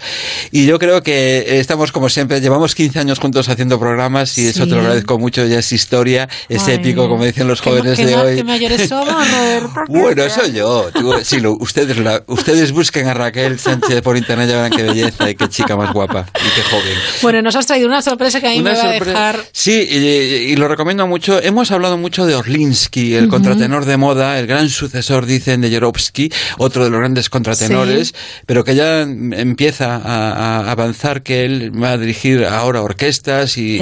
Y 0.51 0.65
yo 0.65 0.79
creo 0.79 1.03
que 1.03 1.59
estamos, 1.59 1.91
como 1.91 2.09
siempre, 2.09 2.39
llevamos 2.41 2.75
15 2.75 2.99
años 2.99 3.19
juntos 3.19 3.49
haciendo 3.49 3.79
programas 3.79 4.37
y 4.37 4.47
eso 4.47 4.63
Sí. 4.63 4.69
te 4.69 4.75
lo 4.75 4.81
agradezco 4.81 5.19
mucho. 5.19 5.45
Ya 5.45 5.59
es 5.59 5.71
historia, 5.71 6.27
es 6.49 6.67
Ay, 6.67 6.75
épico, 6.75 7.07
como 7.09 7.25
dicen 7.25 7.47
los 7.47 7.61
jóvenes 7.61 7.97
de 7.97 8.15
hoy. 8.15 8.43
mayores 8.43 8.87
somos, 8.89 9.25
Bueno, 9.87 10.29
soy 10.29 10.51
yo. 10.53 10.89
Tú- 10.93 11.13
sí, 11.23 11.39
lo- 11.39 11.57
ustedes, 11.59 11.97
la- 11.97 12.23
ustedes 12.27 12.71
busquen 12.71 13.07
a 13.07 13.13
Raquel 13.13 13.59
Sánchez 13.59 14.01
por 14.01 14.17
internet 14.17 14.47
y 14.47 14.51
ya 14.51 14.55
verán 14.61 14.71
qué 14.71 14.83
belleza 14.83 15.29
y 15.29 15.35
qué 15.35 15.47
chica 15.49 15.75
más 15.75 15.93
guapa 15.93 16.25
y 16.35 16.49
qué 16.55 16.61
joven. 16.69 16.97
Bueno, 17.21 17.41
nos 17.41 17.55
has 17.55 17.65
traído 17.67 17.87
una 17.87 18.01
sorpresa 18.01 18.41
que 18.41 18.47
a 18.47 18.51
mí 18.51 18.59
Una 18.59 18.71
me 18.71 18.77
va 18.77 18.83
a 18.83 18.87
sorpresa- 18.93 19.11
dejar. 19.11 19.39
Sí, 19.51 19.87
y, 19.89 19.95
y 19.97 20.55
lo 20.55 20.67
recomiendo 20.67 21.07
mucho. 21.07 21.41
Hemos 21.41 21.71
hablado 21.71 21.97
mucho 21.97 22.25
de 22.25 22.35
Orlinsky, 22.35 23.15
el 23.15 23.27
contratenor 23.27 23.85
de 23.85 23.97
moda, 23.97 24.39
el 24.39 24.47
gran 24.47 24.69
sucesor, 24.69 25.25
dicen, 25.25 25.61
de 25.61 25.71
Jorovsky, 25.71 26.31
otro 26.57 26.83
de 26.83 26.89
los 26.89 26.99
grandes 26.99 27.29
contratenores, 27.29 28.13
pero 28.45 28.63
que 28.63 28.75
ya 28.75 29.01
em- 29.01 29.33
empieza 29.33 29.95
a, 29.95 30.31
a 30.61 30.71
avanzar 30.71 31.23
que 31.23 31.45
él 31.45 31.71
va 31.81 31.91
a 31.91 31.97
dirigir 31.97 32.45
ahora 32.45 32.81
orquestas 32.81 33.57
y, 33.57 33.81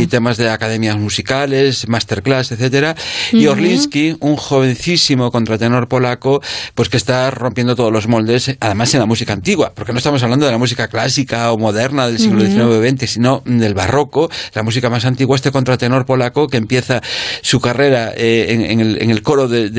y 0.00 0.06
temas 0.06 0.36
de 0.36 0.50
academias 0.50 0.96
musicales, 0.98 1.88
masterclass, 1.88 2.52
etcétera. 2.52 2.94
Y 3.32 3.44
Ujú. 3.46 3.52
Orlinsky, 3.52 4.16
un 4.20 4.36
jovencísimo 4.36 4.99
contratenor 5.30 5.88
polaco, 5.88 6.40
pues 6.74 6.88
que 6.88 6.96
está 6.96 7.30
rompiendo 7.30 7.74
todos 7.76 7.92
los 7.92 8.08
moldes, 8.08 8.56
además 8.60 8.92
en 8.94 9.00
la 9.00 9.06
música 9.06 9.32
antigua, 9.32 9.72
porque 9.74 9.92
no 9.92 9.98
estamos 9.98 10.22
hablando 10.22 10.46
de 10.46 10.52
la 10.52 10.58
música 10.58 10.88
clásica 10.88 11.52
o 11.52 11.58
moderna 11.58 12.06
del 12.06 12.18
siglo. 12.18 12.40
XIX 12.40 12.98
XX, 12.98 13.10
sino 13.10 13.42
del 13.44 13.74
barroco, 13.74 14.30
la 14.54 14.62
música 14.62 14.88
más 14.88 15.04
antigua, 15.04 15.36
este 15.36 15.50
contratenor 15.50 16.06
polaco 16.06 16.46
que 16.46 16.56
empieza 16.56 17.00
su 17.42 17.60
carrera 17.60 18.12
eh, 18.16 18.46
en, 18.50 18.62
en 18.62 18.80
el, 18.80 19.02
en 19.02 19.10
el 19.10 19.22
coro 19.22 19.48
de, 19.48 19.70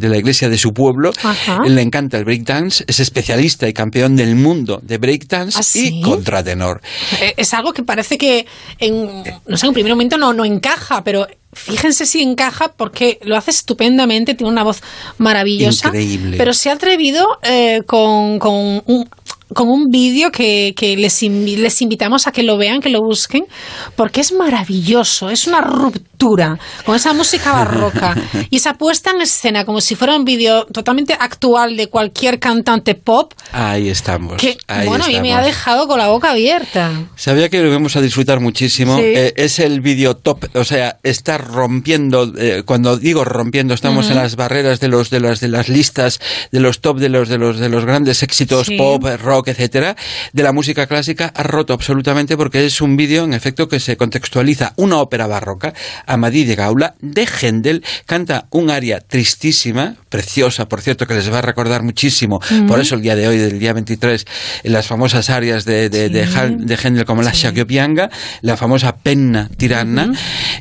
la 0.00 0.16
iglesia 0.16 0.48
de 0.48 0.58
su 0.58 0.72
pueblo. 0.72 1.12
Ajá. 1.22 1.62
Le 1.66 1.82
encanta 1.82 2.18
el 2.18 2.24
breakdance, 2.24 2.84
es 2.86 3.00
especialista 3.00 3.68
y 3.68 3.72
campeón 3.72 4.16
del 4.16 4.36
mundo 4.36 4.80
de 4.82 4.98
breakdance 4.98 5.58
¿Ah, 5.58 5.62
sí? 5.62 6.00
y 6.00 6.02
contratenor. 6.02 6.80
Eh, 7.20 7.34
Es 7.36 7.54
algo 7.54 7.72
que 7.72 7.82
parece 7.82 8.18
que 8.18 8.46
en, 8.78 9.24
no 9.46 9.56
sé, 9.56 9.66
en 9.66 9.68
un 9.68 9.74
primer 9.74 9.92
momento 9.92 10.18
no, 10.18 10.32
no 10.32 10.44
encaja, 10.44 11.02
pero 11.04 11.26
fíjense 11.52 12.06
si 12.06 12.22
encaja 12.22 12.72
porque 12.72 13.18
lo 13.22 13.36
hace 13.36 13.50
estupendamente, 13.50 14.34
tiene 14.34 14.52
una 14.52 14.62
voz 14.62 14.82
maravillosa. 15.18 15.88
Increíble. 15.88 16.36
Pero 16.36 16.54
se 16.54 16.70
ha 16.70 16.74
atrevido 16.74 17.38
eh, 17.42 17.82
con, 17.86 18.38
con 18.38 18.82
un 18.86 19.08
con 19.54 19.68
un 19.68 19.86
vídeo 19.90 20.30
que, 20.30 20.74
que 20.76 20.96
les, 20.96 21.22
invi- 21.22 21.56
les 21.56 21.80
invitamos 21.82 22.26
a 22.26 22.32
que 22.32 22.42
lo 22.42 22.56
vean, 22.56 22.80
que 22.80 22.88
lo 22.90 23.00
busquen, 23.00 23.44
porque 23.96 24.20
es 24.20 24.32
maravilloso, 24.32 25.30
es 25.30 25.46
una 25.46 25.60
ruptura 25.60 26.58
con 26.84 26.96
esa 26.96 27.12
música 27.14 27.52
barroca 27.52 28.14
y 28.50 28.56
esa 28.56 28.74
puesta 28.74 29.10
en 29.10 29.22
escena 29.22 29.64
como 29.64 29.80
si 29.80 29.94
fuera 29.94 30.14
un 30.16 30.24
vídeo 30.24 30.66
totalmente 30.66 31.14
actual 31.18 31.76
de 31.76 31.88
cualquier 31.88 32.38
cantante 32.38 32.94
pop, 32.94 33.32
Ahí 33.52 33.88
estamos. 33.88 34.36
que 34.36 34.56
ahí 34.68 34.86
bueno, 34.86 35.04
a 35.04 35.08
mí 35.08 35.14
me 35.20 35.32
ha 35.32 35.40
estamos. 35.40 35.46
dejado 35.46 35.88
con 35.88 35.98
la 35.98 36.08
boca 36.08 36.30
abierta. 36.32 36.92
Sabía 37.16 37.48
que 37.48 37.60
lo 37.62 37.68
íbamos 37.68 37.96
a 37.96 38.00
disfrutar 38.00 38.40
muchísimo. 38.40 38.96
Sí. 38.98 39.02
Eh, 39.04 39.32
es 39.36 39.58
el 39.58 39.80
vídeo 39.80 40.14
top, 40.16 40.44
o 40.54 40.64
sea, 40.64 40.98
está 41.02 41.38
rompiendo. 41.38 42.32
eh, 42.38 42.62
cuando 42.64 42.96
digo 42.96 43.24
rompiendo, 43.24 43.74
estamos 43.74 44.04
Ujú. 44.06 44.12
en 44.14 44.18
las 44.22 44.36
barreras 44.36 44.78
de 44.80 44.88
los 44.88 45.10
de 45.10 45.20
las 45.20 45.40
de 45.40 45.48
las 45.48 45.68
listas 45.68 46.20
de 46.52 46.60
los 46.60 46.80
top 46.80 46.98
de 46.98 47.08
los 47.08 47.28
de 47.28 47.38
los 47.38 47.58
de 47.58 47.68
los 47.68 47.84
grandes 47.84 48.22
éxitos 48.22 48.66
Sí. 48.66 48.76
pop, 48.76 49.04
eh, 49.06 49.16
rock, 49.40 49.48
etcétera, 49.48 49.96
de 50.32 50.42
la 50.42 50.52
música 50.52 50.86
clásica. 50.86 51.32
Ha 51.34 51.42
roto 51.42 51.72
absolutamente 51.72 52.36
porque 52.36 52.66
es 52.66 52.80
un 52.80 52.96
vídeo, 52.96 53.24
en 53.24 53.32
efecto, 53.34 53.68
que 53.68 53.80
se 53.80 53.96
contextualiza 53.96 54.72
una 54.76 54.98
ópera 54.98 55.26
barroca, 55.26 55.72
Amadí 56.06 56.44
de 56.44 56.54
Gaula, 56.56 56.94
de 57.00 57.26
Händel, 57.26 57.84
canta 58.06 58.46
un 58.50 58.70
aria 58.70 59.00
tristísima, 59.00 59.96
preciosa, 60.08 60.68
por 60.68 60.80
cierto, 60.82 61.06
que 61.06 61.14
les 61.14 61.32
va 61.32 61.38
a 61.38 61.42
recordar 61.42 61.82
muchísimo. 61.82 62.40
Por 62.68 62.80
eso 62.80 62.94
el 62.96 63.02
día 63.02 63.16
de 63.16 63.28
hoy, 63.28 63.38
del 63.38 63.58
día 63.58 63.72
23, 63.72 64.26
las 64.64 64.86
famosas 64.86 65.30
arias 65.30 65.64
de, 65.64 65.88
de, 65.88 66.08
de, 66.08 66.24
Hal- 66.26 66.58
de 66.58 66.76
Händel 66.76 67.04
como 67.04 67.22
la 67.22 67.32
Shagopianga, 67.32 68.10
la 68.42 68.56
famosa 68.56 68.96
penna 68.96 69.48
tiranna, 69.56 70.12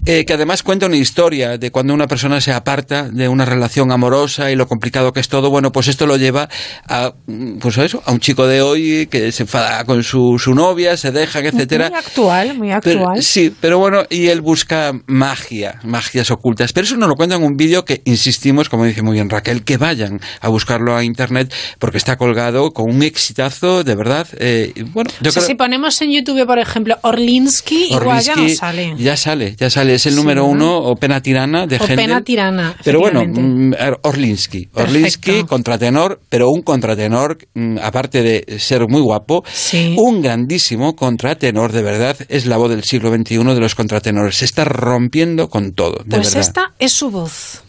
eh, 0.06 0.26
que 0.26 0.34
además 0.34 0.64
cuenta 0.64 0.86
una 0.86 0.96
historia 0.98 1.58
de 1.58 1.72
cuando 1.72 1.94
una 1.94 2.08
persona 2.08 2.40
se 2.42 2.52
aparta 2.54 3.10
de 3.10 3.28
una 3.28 3.46
relación 3.46 3.92
amorosa 3.92 4.52
y 4.52 4.56
lo 4.56 4.68
complicado 4.68 5.12
que 5.14 5.20
es 5.20 5.28
todo. 5.28 5.50
Bueno, 5.50 5.72
pues 5.72 5.88
esto 5.88 6.06
lo 6.08 6.16
lleva 6.18 6.48
a, 6.88 7.14
mm, 7.26 7.58
pues 7.60 7.78
a 7.78 7.86
eso, 7.86 8.02
a 8.06 8.12
un 8.12 8.20
chico 8.20 8.48
de 8.48 8.62
hoy 8.70 9.08
que 9.08 9.32
se 9.32 9.44
enfada 9.44 9.84
con 9.86 10.04
su, 10.04 10.38
su 10.40 10.54
novia, 10.54 10.98
se 10.98 11.12
dejan, 11.12 11.46
etcétera. 11.46 11.90
Muy 11.90 12.00
actual, 12.00 12.58
muy 12.58 12.70
Pero- 12.82 13.00
actual. 13.02 13.24
sí, 13.24 13.54
pero 13.60 13.80
bueno, 13.80 14.04
y 14.10 14.28
él 14.28 14.42
busca 14.42 14.92
magia, 15.08 15.80
magias 15.84 16.32
ocultas. 16.32 16.74
Pero 16.74 16.86
eso 16.86 16.98
nos 16.98 17.10
lo 17.10 17.16
cuenta 17.16 17.36
en 17.36 17.44
un 17.44 17.56
vídeo 17.56 17.86
que 17.86 18.02
insistimos, 18.06 18.70
como 18.70 18.86
dice 18.86 19.02
muy 19.02 19.14
bien 19.14 19.30
Raquel, 19.30 19.64
que 19.64 19.78
vayan 19.78 20.20
a 20.42 20.50
buscarlo 20.50 20.96
a 20.96 21.04
internet 21.04 21.54
porque 21.80 21.98
está 21.98 22.18
colgado 22.18 22.72
con 22.72 22.90
un 22.94 23.04
exitazo, 23.04 23.84
de 23.84 23.96
verdad. 23.96 24.28
eh, 24.40 24.74
bueno, 24.94 25.10
yo 25.22 25.30
O 25.30 25.32
sea, 25.32 25.42
creo 25.42 25.48
si 25.48 25.56
ponemos 25.56 26.02
en 26.02 26.12
YouTube, 26.12 26.46
por 26.46 26.60
ejemplo, 26.60 26.98
Orlinsky, 27.02 27.88
igual 27.92 28.22
ya 28.24 28.36
no 28.36 28.42
Orlinsky 28.44 28.56
sale. 28.58 28.94
Ya 28.98 29.18
sale, 29.18 29.56
ya 29.58 29.70
sale. 29.70 29.96
Es 29.96 30.06
el 30.06 30.16
número 30.16 30.42
¿no? 30.44 30.48
uno, 30.50 30.78
o 30.78 30.96
Pena 30.96 31.22
Tirana 31.22 31.68
de 31.68 31.78
Händel. 31.78 31.96
pena 31.96 32.22
tirana. 32.22 32.76
Pero 32.84 33.00
bueno, 33.00 33.24
mm, 33.26 33.74
Orlinsky. 34.04 34.70
Orlinsky, 34.74 35.44
contratenor, 35.44 36.22
pero 36.30 36.50
un 36.50 36.62
contratenor, 36.62 37.38
mm, 37.54 37.78
aparte 37.82 38.22
de 38.22 38.59
ser 38.60 38.88
muy 38.88 39.02
guapo, 39.02 39.44
un 39.98 40.22
grandísimo 40.22 40.96
contratenor, 40.96 41.72
de 41.72 41.82
verdad, 41.82 42.18
es 42.30 42.46
la 42.46 42.58
voz 42.58 42.70
del 42.70 42.84
siglo 42.84 43.12
XXI 43.12 43.38
de 43.38 43.60
los 43.60 43.76
contratenores. 43.76 44.38
Se 44.38 44.46
está 44.46 44.66
rompiendo 44.66 45.50
con 45.50 45.74
todo, 45.74 46.04
de 46.06 46.18
pues 46.18 46.34
verdad. 46.34 46.42
esta 46.42 46.74
es 46.80 46.94
su 46.94 47.10
voz. 47.10 47.64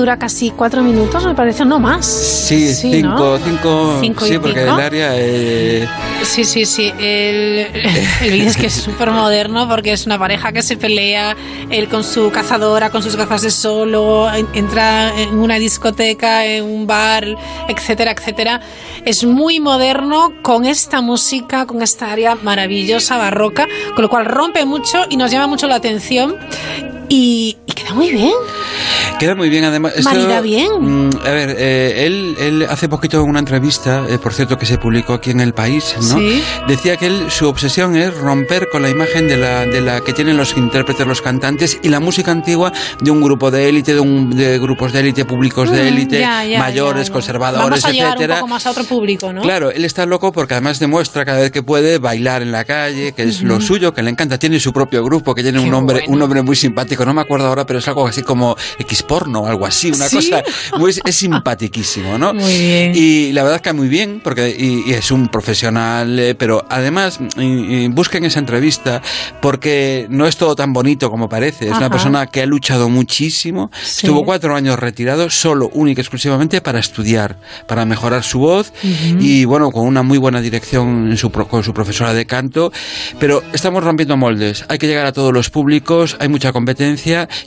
Dura 0.00 0.18
casi 0.18 0.50
cuatro 0.50 0.82
minutos, 0.82 1.24
me 1.24 1.34
parece, 1.34 1.64
no 1.64 1.78
más. 1.78 2.04
Sí, 2.06 2.72
Sí, 2.74 2.92
cinco, 2.92 3.08
¿no? 3.08 3.38
cinco, 3.38 3.98
Cinco 4.00 4.26
y 4.26 4.28
sí, 4.30 4.38
porque 4.38 4.60
pico. 4.62 4.74
el 4.74 4.80
área... 4.80 5.10
eh, 5.14 5.86
Sí, 6.22 6.44
sí, 6.44 6.66
sí. 6.66 6.92
El, 6.98 7.66
el 8.22 8.30
vídeo 8.32 8.48
es 8.48 8.56
que 8.56 8.66
es 8.66 8.74
súper 8.74 9.10
moderno 9.10 9.68
porque 9.68 9.92
es 9.92 10.06
una 10.06 10.18
pareja 10.18 10.52
que 10.52 10.62
se 10.62 10.76
pelea, 10.76 11.36
él 11.70 11.88
con 11.88 12.04
su 12.04 12.30
cazadora, 12.30 12.90
con 12.90 13.02
sus 13.02 13.16
gafas 13.16 13.42
de 13.42 13.50
solo, 13.50 14.32
en- 14.32 14.48
entra 14.54 15.12
en 15.20 15.38
una 15.38 15.56
discoteca, 15.56 16.44
en 16.46 16.64
un 16.64 16.86
bar, 16.86 17.24
etcétera, 17.68 18.12
etcétera. 18.12 18.60
Es 19.04 19.24
muy 19.24 19.60
moderno 19.60 20.32
con 20.42 20.64
esta 20.66 21.00
música, 21.00 21.66
con 21.66 21.82
esta 21.82 22.10
área 22.12 22.34
maravillosa, 22.34 23.16
barroca, 23.16 23.66
con 23.94 24.02
lo 24.02 24.08
cual 24.10 24.24
rompe 24.26 24.64
mucho 24.64 25.04
y 25.08 25.16
nos 25.16 25.30
llama 25.30 25.46
mucho 25.46 25.66
la 25.68 25.76
atención 25.76 26.36
y, 27.10 27.58
y 27.66 27.72
queda 27.72 27.92
muy 27.92 28.10
bien. 28.10 28.32
Queda 29.18 29.34
muy 29.34 29.50
bien, 29.50 29.64
además. 29.64 29.92
esto, 29.96 30.08
Marida 30.08 30.40
bien. 30.40 31.08
mm, 31.08 31.10
a 31.26 31.30
ver, 31.30 31.54
eh, 31.58 32.06
él, 32.06 32.36
él 32.40 32.66
hace 32.70 32.88
poquito 32.88 33.20
en 33.22 33.28
una 33.28 33.40
entrevista, 33.40 34.06
eh, 34.08 34.16
por 34.16 34.32
cierto, 34.32 34.56
que 34.56 34.64
se 34.64 34.78
publicó 34.78 35.12
aquí 35.12 35.30
en 35.30 35.40
El 35.40 35.52
País, 35.52 35.94
¿no? 36.00 36.18
Sí. 36.18 36.42
Decía 36.66 36.96
que 36.96 37.06
él, 37.08 37.30
su 37.30 37.46
obsesión 37.46 37.96
es 37.96 38.16
romper 38.16 38.68
con 38.70 38.80
la 38.80 38.88
imagen 38.88 39.28
de 39.28 39.36
la, 39.36 39.66
de 39.66 39.82
la 39.82 40.00
que 40.00 40.14
tienen 40.14 40.38
los 40.38 40.56
intérpretes, 40.56 41.06
los 41.06 41.20
cantantes 41.20 41.78
y 41.82 41.90
la 41.90 42.00
música 42.00 42.30
antigua 42.30 42.72
de 43.02 43.10
un 43.10 43.20
grupo 43.20 43.50
de 43.50 43.68
élite, 43.68 43.92
de, 43.92 44.00
un, 44.00 44.30
de 44.30 44.58
grupos 44.58 44.92
de 44.94 45.00
élite, 45.00 45.26
públicos 45.26 45.70
de 45.70 45.80
Mm, 45.82 45.86
élite, 45.86 46.26
mayores, 46.58 47.10
conservadores, 47.10 47.82
Vamos 47.82 47.84
a 47.84 47.90
etcétera. 47.90 48.34
un 48.36 48.40
poco 48.40 48.48
más 48.48 48.66
a 48.66 48.70
otro 48.70 48.84
público, 48.84 49.32
¿no? 49.32 49.42
Claro, 49.42 49.70
él 49.70 49.84
está 49.84 50.06
loco 50.06 50.32
porque 50.32 50.54
además 50.54 50.78
demuestra 50.78 51.24
cada 51.24 51.40
vez 51.40 51.50
que 51.50 51.62
puede 51.62 51.98
bailar 51.98 52.40
en 52.42 52.52
la 52.52 52.64
calle, 52.64 53.12
que 53.12 53.24
es 53.24 53.42
lo 53.42 53.60
suyo, 53.60 53.92
que 53.92 54.02
le 54.02 54.10
encanta. 54.10 54.38
Tiene 54.38 54.60
su 54.60 54.72
propio 54.72 55.04
grupo, 55.04 55.34
que 55.34 55.42
tiene 55.42 55.58
un 55.58 55.70
nombre, 55.70 55.98
bueno. 56.00 56.12
un 56.14 56.18
nombre 56.18 56.42
muy 56.42 56.56
simpático. 56.56 56.99
No 57.04 57.14
me 57.14 57.20
acuerdo 57.20 57.46
ahora, 57.46 57.66
pero 57.66 57.78
es 57.78 57.88
algo 57.88 58.06
así 58.06 58.22
como 58.22 58.56
X 58.78 59.02
porno 59.02 59.40
o 59.40 59.46
algo 59.46 59.66
así, 59.66 59.90
una 59.90 60.08
¿Sí? 60.08 60.16
cosa 60.16 60.42
muy, 60.78 60.90
es 61.04 61.16
simpatiquísimo, 61.16 62.18
¿no? 62.18 62.34
Muy 62.34 62.52
bien. 62.58 62.92
Y 62.94 63.32
la 63.32 63.42
verdad 63.42 63.60
que 63.60 63.72
muy 63.72 63.88
bien, 63.88 64.20
porque 64.22 64.50
y, 64.56 64.90
y 64.90 64.94
es 64.94 65.10
un 65.10 65.28
profesional, 65.28 66.18
eh, 66.18 66.34
pero 66.34 66.64
además 66.68 67.18
y- 67.36 67.88
busquen 67.88 68.24
esa 68.24 68.38
entrevista 68.38 69.02
porque 69.40 70.06
no 70.10 70.26
es 70.26 70.36
todo 70.36 70.54
tan 70.56 70.72
bonito 70.72 71.10
como 71.10 71.28
parece. 71.28 71.66
Es 71.66 71.70
Ajá. 71.72 71.78
una 71.80 71.90
persona 71.90 72.26
que 72.26 72.42
ha 72.42 72.46
luchado 72.46 72.88
muchísimo. 72.88 73.70
Sí. 73.82 74.06
Estuvo 74.06 74.24
cuatro 74.24 74.54
años 74.54 74.78
retirado, 74.78 75.30
solo, 75.30 75.70
única 75.72 76.00
y 76.00 76.02
exclusivamente 76.02 76.60
para 76.60 76.78
estudiar, 76.78 77.36
para 77.66 77.84
mejorar 77.84 78.22
su 78.22 78.40
voz 78.40 78.72
Ujú. 78.82 79.18
y 79.20 79.44
bueno, 79.44 79.70
con 79.70 79.86
una 79.86 80.02
muy 80.02 80.18
buena 80.18 80.40
dirección 80.40 81.10
en 81.10 81.16
su, 81.16 81.30
con 81.30 81.62
su 81.62 81.72
profesora 81.72 82.12
de 82.14 82.26
canto. 82.26 82.72
Pero 83.18 83.42
estamos 83.52 83.82
rompiendo 83.84 84.16
moldes. 84.16 84.64
Hay 84.68 84.78
que 84.78 84.86
llegar 84.86 85.06
a 85.06 85.12
todos 85.12 85.32
los 85.32 85.50
públicos, 85.50 86.16
hay 86.20 86.28
mucha 86.28 86.52
competencia 86.52 86.89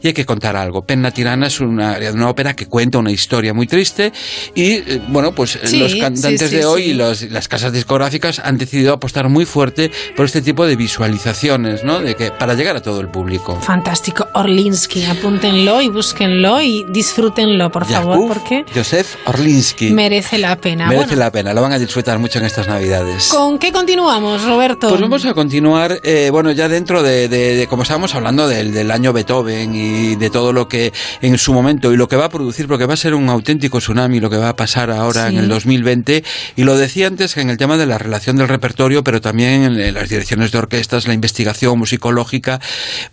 y 0.01 0.07
hay 0.07 0.13
que 0.13 0.25
contar 0.25 0.55
algo. 0.55 0.85
Penna 0.85 1.11
Tirana 1.11 1.47
es 1.47 1.59
una, 1.59 1.97
una 2.13 2.29
ópera 2.29 2.55
que 2.55 2.67
cuenta 2.67 2.97
una 2.99 3.11
historia 3.11 3.53
muy 3.53 3.67
triste 3.67 4.11
y 4.55 4.71
eh, 4.73 5.01
bueno, 5.09 5.33
pues 5.33 5.59
Sí, 5.63 5.77
los 5.79 5.95
cantantes 5.95 6.41
sí, 6.41 6.47
sí, 6.49 6.55
de 6.57 6.65
hoy 6.65 6.81
y 6.83 6.93
los- 6.93 7.23
las 7.23 7.47
casas 7.47 7.71
discográficas 7.73 8.39
han 8.39 8.57
decidido 8.57 8.93
apostar 8.93 9.29
muy 9.29 9.45
fuerte 9.45 9.91
por 10.15 10.25
este 10.25 10.41
tipo 10.41 10.65
de 10.65 10.75
visualizaciones, 10.75 11.83
¿no? 11.83 11.99
De 11.99 12.15
que 12.15 12.31
para 12.31 12.53
llegar 12.53 12.75
a 12.75 12.81
todo 12.81 12.99
el 13.01 13.07
público. 13.09 13.59
Fantástico. 13.61 14.27
Orlinsky, 14.33 15.05
apúntenlo 15.05 15.81
y 15.81 15.89
búsquenlo 15.89 16.61
y 16.61 16.85
disfrútenlo, 16.91 17.71
por 17.71 17.85
favor, 17.85 18.13
Yakub 18.15 18.27
porque 18.27 18.65
Joseph 18.73 19.15
Orlinsky. 19.25 19.91
merece 19.91 20.37
la 20.37 20.55
pena. 20.57 20.87
Merece 20.87 21.05
Bueno, 21.07 21.19
la 21.19 21.31
pena, 21.31 21.53
lo 21.53 21.61
van 21.61 21.73
a 21.73 21.79
disfrutar 21.79 22.19
mucho 22.19 22.39
en 22.39 22.45
estas 22.45 22.67
Navidades. 22.67 23.29
¿Con 23.29 23.59
qué 23.59 23.71
continuamos, 23.71 24.43
Roberto? 24.43 24.89
Pues 24.89 25.01
vamos 25.01 25.25
a 25.25 25.33
continuar, 25.33 25.99
eh, 26.03 26.29
bueno, 26.31 26.51
ya 26.51 26.67
dentro 26.69 27.03
de, 27.03 27.27
de- 27.27 27.55
de- 27.55 27.67
como 27.67 27.83
estábamos 27.83 28.13
hablando 28.15 28.47
del, 28.47 28.73
del 28.73 28.91
año 28.91 29.13
Beethoven 29.13 29.32
y 29.41 30.15
de 30.15 30.29
todo 30.29 30.53
lo 30.53 30.67
que 30.67 30.93
en 31.21 31.37
su 31.37 31.53
momento 31.53 31.91
y 31.91 31.97
lo 31.97 32.07
que 32.07 32.15
va 32.15 32.25
a 32.25 32.29
producir, 32.29 32.67
porque 32.67 32.85
va 32.85 32.93
a 32.93 32.97
ser 32.97 33.13
un 33.15 33.29
auténtico 33.29 33.79
tsunami 33.79 34.19
lo 34.19 34.29
que 34.29 34.37
va 34.37 34.49
a 34.49 34.55
pasar 34.55 34.91
ahora 34.91 35.29
Sí. 35.29 35.35
en 35.35 35.41
el 35.43 35.47
2020. 35.49 36.23
Y 36.55 36.63
lo 36.63 36.77
decía 36.77 37.07
antes 37.07 37.33
que 37.33 37.41
en 37.41 37.49
el 37.49 37.57
tema 37.57 37.77
de 37.77 37.85
la 37.85 37.97
relación 37.97 38.35
del 38.37 38.47
repertorio, 38.47 39.03
pero 39.03 39.21
también 39.21 39.63
en, 39.63 39.93
las 39.93 40.09
direcciones 40.09 40.51
de 40.51 40.57
orquestas, 40.59 41.07
la 41.07 41.13
investigación 41.13 41.77
musicológica, 41.79 42.59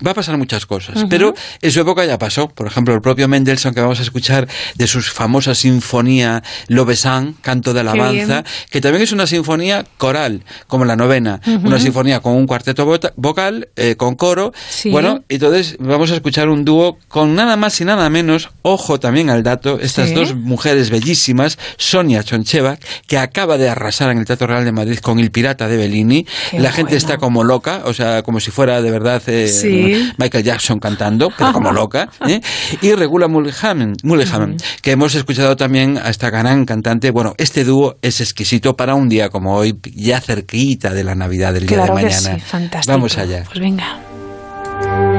va 0.07 0.11
a 0.13 0.15
pasar 0.15 0.37
muchas 0.37 0.67
cosas. 0.67 0.97
Ujú. 0.97 1.09
Pero 1.09 1.35
en 1.63 1.71
su 1.73 1.81
época 1.81 2.05
ya 2.05 2.19
pasó. 2.19 2.49
Por 2.49 2.67
ejemplo, 2.67 2.95
el 2.95 3.01
propio 3.01 3.29
Mendelssohn, 3.29 3.75
que 3.75 3.81
vamos 3.81 3.99
a 4.01 4.03
escuchar 4.03 4.49
de 4.75 4.87
su 4.87 5.01
famosa 5.03 5.55
sinfonía 5.55 6.43
Lovesan, 6.69 7.35
Canto 7.43 7.73
de 7.73 7.81
Alabanza, 7.81 8.45
que 8.71 8.81
también 8.81 9.03
es 9.03 9.13
una 9.13 9.27
sinfonía 9.27 9.85
coral, 9.99 10.43
como 10.67 10.85
la 10.85 10.97
novena, 10.97 11.41
Ujú. 11.47 11.67
una 11.67 11.79
sinfonía 11.79 12.21
con 12.21 12.35
un 12.35 12.47
cuarteto 12.47 12.87
vocal, 13.17 13.69
eh, 13.77 13.97
con 13.97 14.15
coro. 14.15 14.53
Sí. 14.69 14.91
Bueno, 14.91 15.23
entonces 15.29 15.77
vamos 15.79 16.00
a 16.11 16.15
escuchar 16.15 16.49
un 16.49 16.65
dúo 16.65 16.97
con 17.09 17.35
nada 17.35 17.57
más 17.59 17.79
y 17.83 17.85
nada 17.85 18.09
menos, 18.09 18.49
ojo 18.63 18.99
también 18.99 19.29
al 19.29 19.43
dato, 19.43 19.79
estas 19.79 20.09
Sí. 20.09 20.15
dos 20.15 20.35
mujeres 20.35 20.89
bellísimas, 20.89 21.59
Sonia 21.77 22.23
Choncheva, 22.25 22.79
que 23.07 23.19
acaba 23.19 23.59
de 23.59 23.69
arrasar 23.69 24.11
en 24.13 24.19
el 24.19 24.25
Teatro 24.25 24.47
Real 24.47 24.65
de 24.65 24.73
Madrid 24.73 24.99
con 25.01 25.19
El 25.19 25.31
Pirata 25.31 25.69
de 25.69 25.77
Bellini. 25.77 26.25
Qué 26.51 26.59
la 26.61 26.71
gente 26.73 26.93
bueno. 26.93 26.97
está 26.97 27.19
como 27.19 27.45
loca, 27.45 27.83
o 27.85 27.93
sea, 27.93 28.23
como 28.23 28.41
si 28.41 28.51
fuera 28.51 28.81
de 28.81 28.91
verdad 28.91 29.21
eh, 29.27 29.49
Sí. 29.49 30.11
Michael 30.17 30.45
Jackson 30.45 30.79
cantando, 30.81 31.31
pero 31.37 31.53
como 31.53 31.73
loca. 31.73 32.09
¿eh? 32.27 32.41
Y 32.81 32.93
Regula 32.95 33.29
Mullihan, 33.29 33.97
Mullihan, 34.05 34.57
que 34.81 34.93
hemos 34.93 35.15
escuchado 35.15 35.57
también 35.57 35.99
a 35.99 36.09
esta 36.09 36.31
gran 36.31 36.65
cantante. 36.65 37.11
Bueno, 37.11 37.35
este 37.37 37.65
dúo 37.65 37.97
es 38.01 38.21
exquisito 38.23 38.77
para 38.77 38.95
un 38.95 39.09
día 39.11 39.29
como 39.29 39.57
hoy, 39.57 39.77
ya 39.95 40.21
cerquita 40.21 40.95
de 40.95 41.03
la 41.05 41.15
Navidad, 41.17 41.53
del 41.53 41.67
día 41.67 41.77
claro 41.79 41.97
de 41.97 42.03
que 42.03 42.07
mañana. 42.07 42.35
sí, 42.37 42.41
fantástico. 42.41 42.93
Vamos 42.93 43.19
allá. 43.19 43.43
Pues 43.49 43.59
venga. 43.59 45.10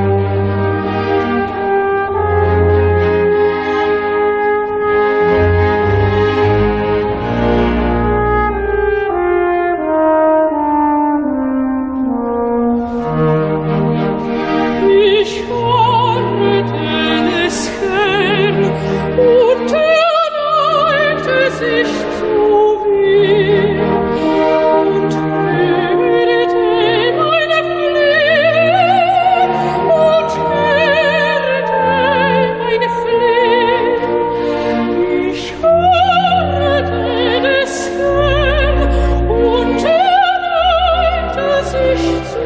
sich 41.71 42.33
zu 42.33 42.40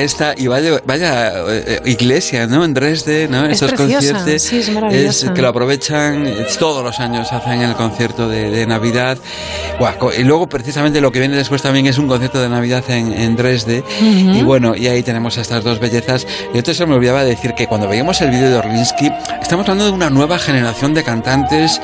orquesta 0.00 0.34
y 0.36 0.46
vaya, 0.46 0.80
vaya 0.86 1.32
eh, 1.48 1.80
iglesia, 1.84 2.46
¿no? 2.46 2.64
En 2.64 2.72
Dresde, 2.74 3.28
¿no? 3.28 3.44
Es 3.46 3.52
Estos 3.62 3.72
preciosa, 3.72 4.14
conciertos 4.14 4.42
sí, 4.42 4.58
es 4.58 4.70
maravillosa. 4.70 5.34
que 5.34 5.42
lo 5.42 5.48
aprovechan 5.48 6.32
todos 6.58 6.82
los 6.82 6.98
años 7.00 7.32
hacen 7.32 7.60
el 7.62 7.74
concierto 7.74 8.28
de, 8.28 8.50
de 8.50 8.66
Navidad. 8.66 9.18
Buah, 9.78 9.94
y 10.18 10.22
luego 10.24 10.48
precisamente 10.48 11.00
lo 11.00 11.12
que 11.12 11.20
viene 11.20 11.36
después 11.36 11.62
también 11.62 11.86
es 11.86 11.98
un 11.98 12.08
concierto 12.08 12.40
de 12.40 12.48
Navidad 12.48 12.84
en, 12.88 13.12
en 13.12 13.36
Dresde 13.36 13.84
Ujú. 14.00 14.38
y 14.38 14.42
bueno, 14.42 14.74
y 14.74 14.86
ahí 14.88 15.02
tenemos 15.02 15.36
a 15.38 15.42
estas 15.42 15.64
dos 15.64 15.78
bellezas. 15.80 16.26
Y 16.54 16.58
entonces 16.58 16.76
se 16.78 16.86
me 16.86 16.94
olvidaba 16.94 17.24
decir 17.24 17.52
que 17.54 17.66
cuando 17.66 17.88
veíamos 17.88 18.20
el 18.22 18.30
vídeo 18.30 18.48
de 18.50 18.56
Orlinsky, 18.56 19.10
estamos 19.50 19.68
hablando 19.68 19.86
de 19.86 19.90
una 19.90 20.10
nueva 20.10 20.38
generación 20.38 20.94
de 20.94 21.02
cantantes, 21.02 21.80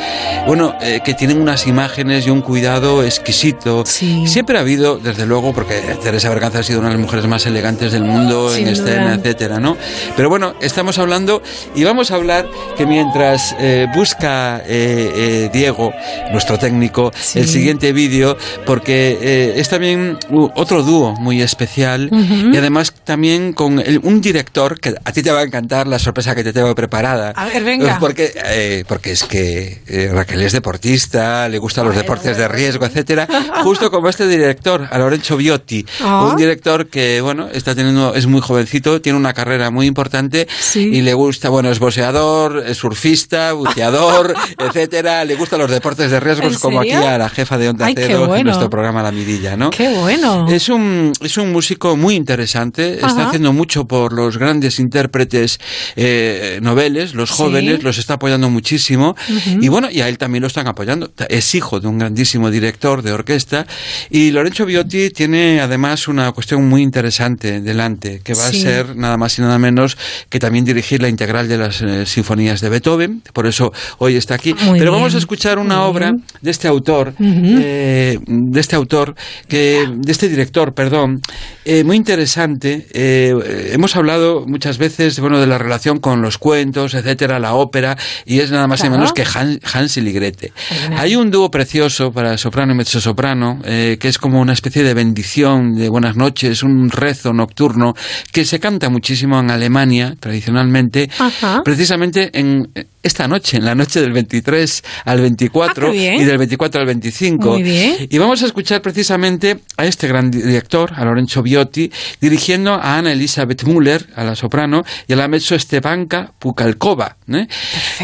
bueno, 0.46 0.76
eh, 0.80 1.00
que 1.04 1.14
tienen 1.14 1.40
unas 1.40 1.66
imágenes 1.66 2.24
y 2.24 2.30
un 2.30 2.40
cuidado 2.40 3.02
exquisito. 3.02 3.84
Siempre 3.84 4.56
ha 4.56 4.60
habido, 4.60 4.98
desde 4.98 5.26
luego, 5.26 5.52
porque 5.52 5.74
Teresa 6.00 6.28
Berganza 6.28 6.60
ha 6.60 6.62
sido 6.62 6.78
una 6.78 6.90
de 6.90 6.94
las 6.94 7.02
mujeres 7.02 7.26
más 7.26 7.44
elegantes 7.44 7.90
del 7.90 8.04
mundo 8.04 8.50
Sin 8.50 8.68
en 8.68 8.72
escena, 8.72 9.14
etcétera, 9.14 9.58
¿no? 9.58 9.76
Pero 10.16 10.28
bueno, 10.28 10.54
estamos 10.60 10.96
hablando 11.00 11.42
y 11.74 11.82
vamos 11.82 12.12
a 12.12 12.14
hablar 12.14 12.48
que 12.76 12.86
mientras 12.86 13.56
eh, 13.58 13.88
busca 13.92 14.58
eh, 14.58 15.10
eh, 15.16 15.50
Diego, 15.52 15.92
nuestro 16.30 16.60
técnico, 16.60 17.10
Sí. 17.18 17.40
el 17.40 17.48
siguiente 17.48 17.92
vídeo, 17.92 18.36
porque 18.64 19.18
eh, 19.20 19.54
es 19.56 19.68
también 19.68 20.18
otro 20.54 20.84
dúo 20.84 21.14
muy 21.14 21.42
especial 21.42 22.10
y 22.52 22.56
además 22.56 22.92
también 23.06 23.54
con 23.54 23.78
el- 23.80 24.00
un 24.02 24.20
director 24.20 24.78
que 24.78 24.94
a 25.02 25.12
ti 25.12 25.22
te 25.22 25.30
va 25.30 25.40
a 25.40 25.42
encantar 25.44 25.86
la 25.86 25.98
sorpresa 25.98 26.34
que 26.34 26.44
te 26.44 26.52
tengo 26.52 26.74
preparada. 26.74 27.30
A 27.30 27.46
ver, 27.46 27.64
venga. 27.64 27.98
Porque, 27.98 28.32
eh, 28.44 28.84
porque 28.86 29.12
es 29.12 29.24
que 29.24 29.80
eh, 29.86 30.10
Raquel 30.12 30.42
es 30.42 30.52
deportista, 30.52 31.48
le 31.48 31.58
gustan 31.58 31.86
los 31.86 31.96
deportes 31.96 32.36
de 32.36 32.48
riesgo, 32.48 32.84
etcétera. 32.86 33.26
Justo 33.62 33.90
como 33.90 34.08
este 34.08 34.26
director, 34.26 34.86
a 34.90 34.98
Lorenzo 34.98 35.36
Biotti, 35.36 35.86
Ah. 36.02 36.28
un 36.30 36.36
director 36.36 36.88
que, 36.88 37.20
bueno, 37.20 37.48
está 37.52 37.74
teniendo, 37.74 38.14
es 38.14 38.26
muy 38.26 38.40
jovencito, 38.40 39.00
tiene 39.00 39.18
una 39.18 39.32
carrera 39.32 39.70
muy 39.70 39.86
importante 39.86 40.46
y 40.74 41.00
le 41.02 41.14
gusta, 41.14 41.48
bueno, 41.48 41.70
es 41.70 41.78
boxeador, 41.78 42.64
es 42.66 42.76
surfista, 42.76 43.52
buceador, 43.52 44.34
etcétera. 44.58 45.24
Le 45.24 45.36
gustan 45.36 45.60
los 45.60 45.70
deportes 45.70 46.10
de 46.10 46.18
riesgos, 46.20 46.54
¿En 46.54 46.58
como 46.58 46.80
aquí 46.80 46.90
a 46.92 47.16
la 47.18 47.28
jefa 47.28 47.56
de 47.56 47.68
Onda 47.68 47.86
Ay, 47.86 47.94
Cero 47.96 48.34
en 48.36 48.44
nuestro 48.44 48.68
programa 48.68 49.02
La 49.02 49.12
Mirilla, 49.12 49.56
¿no? 49.56 49.70
Qué 49.70 49.88
bueno. 49.94 50.46
Es 50.48 50.68
un, 50.68 51.12
es 51.20 51.36
un 51.38 51.52
músico 51.52 51.96
muy 51.96 52.14
interesante, 52.14 52.95
está 52.96 53.26
haciendo 53.28 53.52
mucho 53.52 53.84
por 53.86 54.12
los 54.12 54.38
grandes 54.38 54.78
intérpretes 54.78 55.58
eh, 55.96 56.58
noveles, 56.62 57.14
los 57.14 57.30
Sí. 57.30 57.36
jóvenes, 57.36 57.82
los 57.82 57.98
está 57.98 58.14
apoyando 58.14 58.48
muchísimo 58.50 59.14
y 59.60 59.68
bueno, 59.68 59.88
y 59.90 60.00
a 60.00 60.08
él 60.08 60.18
también 60.18 60.42
lo 60.42 60.46
están 60.48 60.66
apoyando. 60.68 61.10
Es 61.28 61.54
hijo 61.54 61.80
de 61.80 61.88
un 61.88 61.98
grandísimo 61.98 62.50
director 62.50 63.02
de 63.02 63.12
orquesta 63.12 63.66
y 64.10 64.30
Lorenzo 64.30 64.64
Biotti 64.66 65.10
tiene 65.10 65.60
además 65.60 66.08
una 66.08 66.30
cuestión 66.32 66.66
muy 66.68 66.82
interesante 66.82 67.60
delante, 67.60 68.20
que 68.22 68.34
va 68.34 68.42
Sí. 68.50 68.58
a 68.58 68.60
ser 68.62 68.96
nada 68.96 69.16
más 69.16 69.38
y 69.38 69.42
nada 69.42 69.58
menos 69.58 69.96
que 70.28 70.38
también 70.38 70.64
dirigir 70.64 71.02
la 71.02 71.08
integral 71.08 71.48
de 71.48 71.58
las 71.58 71.82
eh, 71.82 72.06
sinfonías 72.06 72.60
de 72.60 72.68
Beethoven, 72.68 73.22
por 73.32 73.46
eso 73.46 73.72
hoy 73.98 74.16
está 74.16 74.34
aquí. 74.34 74.54
Muy 74.54 74.78
Pero 74.78 74.90
bien, 74.92 75.00
vamos 75.02 75.14
a 75.14 75.18
escuchar 75.18 75.58
una 75.58 75.82
obra 75.84 76.12
de 76.40 76.50
este 76.50 76.68
autor, 76.68 77.14
eh, 77.20 78.18
de 78.26 78.60
este 78.60 78.76
autor, 78.76 79.14
que, 79.48 79.86
de 79.96 80.12
este 80.12 80.28
director, 80.28 80.74
perdón, 80.74 81.20
eh, 81.64 81.84
muy 81.84 81.96
interesante. 81.96 82.85
Eh, 82.92 83.70
hemos 83.72 83.96
hablado 83.96 84.44
muchas 84.46 84.78
veces 84.78 85.18
bueno, 85.20 85.38
de 85.40 85.46
la 85.46 85.58
relación 85.58 85.98
con 85.98 86.22
los 86.22 86.38
cuentos, 86.38 86.94
etcétera, 86.94 87.38
la 87.38 87.54
ópera, 87.54 87.96
y 88.24 88.40
es 88.40 88.50
nada 88.50 88.66
más 88.66 88.80
y 88.80 88.82
Claro. 88.82 88.96
menos 88.96 89.12
que 89.12 89.24
Han- 89.34 89.60
Hansel 89.72 90.08
y 90.08 90.12
Grete. 90.12 90.52
Hay 90.96 91.16
un 91.16 91.30
dúo 91.30 91.50
precioso 91.50 92.12
para 92.12 92.36
soprano 92.38 92.72
y 92.72 92.76
mezzosoprano, 92.76 93.60
eh, 93.64 93.96
que 94.00 94.08
es 94.08 94.18
como 94.18 94.40
una 94.40 94.52
especie 94.52 94.82
de 94.82 94.94
bendición 94.94 95.74
de 95.74 95.88
buenas 95.88 96.16
noches, 96.16 96.62
un 96.62 96.90
rezo 96.90 97.32
nocturno, 97.32 97.94
que 98.32 98.44
se 98.44 98.60
canta 98.60 98.88
muchísimo 98.88 99.38
en 99.40 99.50
Alemania, 99.50 100.14
tradicionalmente, 100.20 101.10
Ajá. 101.18 101.62
precisamente 101.64 102.30
en 102.38 102.68
esta 103.02 103.28
noche, 103.28 103.56
en 103.58 103.64
la 103.64 103.74
noche 103.74 104.00
del 104.00 104.12
23 104.12 104.82
al 105.04 105.20
24 105.20 105.90
Ah, 105.90 105.94
y 105.94 106.24
del 106.24 106.38
24 106.38 106.80
al 106.80 106.86
25. 106.86 107.50
Muy 107.52 107.62
bien. 107.62 108.06
Y 108.10 108.18
vamos 108.18 108.42
a 108.42 108.46
escuchar 108.46 108.82
precisamente 108.82 109.58
a 109.76 109.86
este 109.86 110.08
gran 110.08 110.30
director, 110.30 110.92
a 110.94 111.04
Lorenzo 111.04 111.42
Biotti, 111.42 111.90
dirigiendo 112.20 112.74
a 112.76 112.98
Ana 112.98 113.12
Elizabeth 113.12 113.64
Müller, 113.64 114.06
a 114.14 114.24
la 114.24 114.36
soprano, 114.36 114.84
y 115.06 115.12
a 115.12 115.16
la 115.16 115.28
mezzo 115.28 115.54
Estebanka 115.54 116.32
Pukalkova. 116.38 117.16
¿eh? 117.28 117.46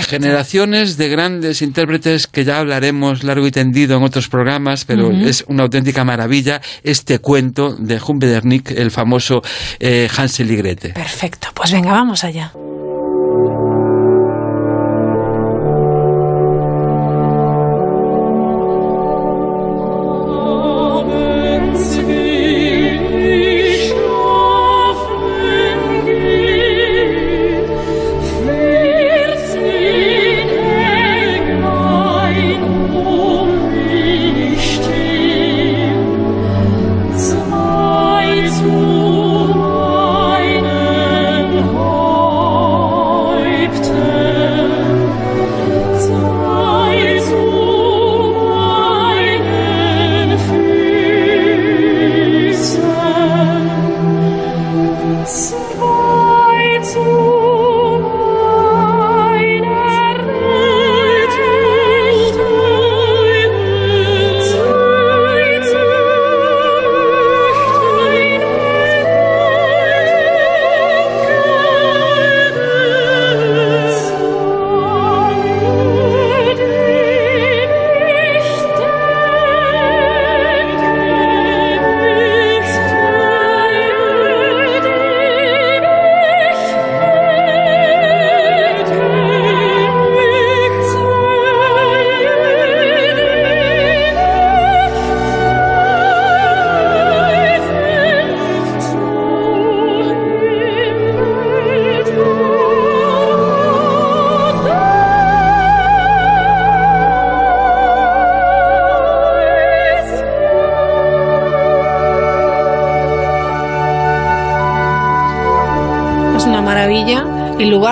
Generaciones 0.09 0.97
de 0.97 1.09
grandes 1.09 1.63
intérpretes 1.63 2.27
que 2.27 2.45
ya 2.45 2.59
hablaremos 2.59 3.25
largo 3.25 3.47
y 3.47 3.51
tendido 3.51 3.97
en 3.97 4.03
otros 4.03 4.29
programas, 4.29 4.85
pero 4.85 5.11
es 5.11 5.45
una 5.49 5.65
auténtica 5.65 6.05
maravilla 6.05 6.61
este 6.83 7.19
cuento 7.19 7.75
de 7.77 8.01
Humperdinck, 8.01 8.71
el 8.71 8.91
famoso 8.91 9.43
eh, 9.79 10.09
Hansel 10.17 10.51
y 10.51 10.57
Grete. 10.57 10.89
Perfecto, 10.91 11.49
pues 11.55 11.73
venga, 11.73 11.93
vamos 11.93 12.25
allá. 12.25 12.53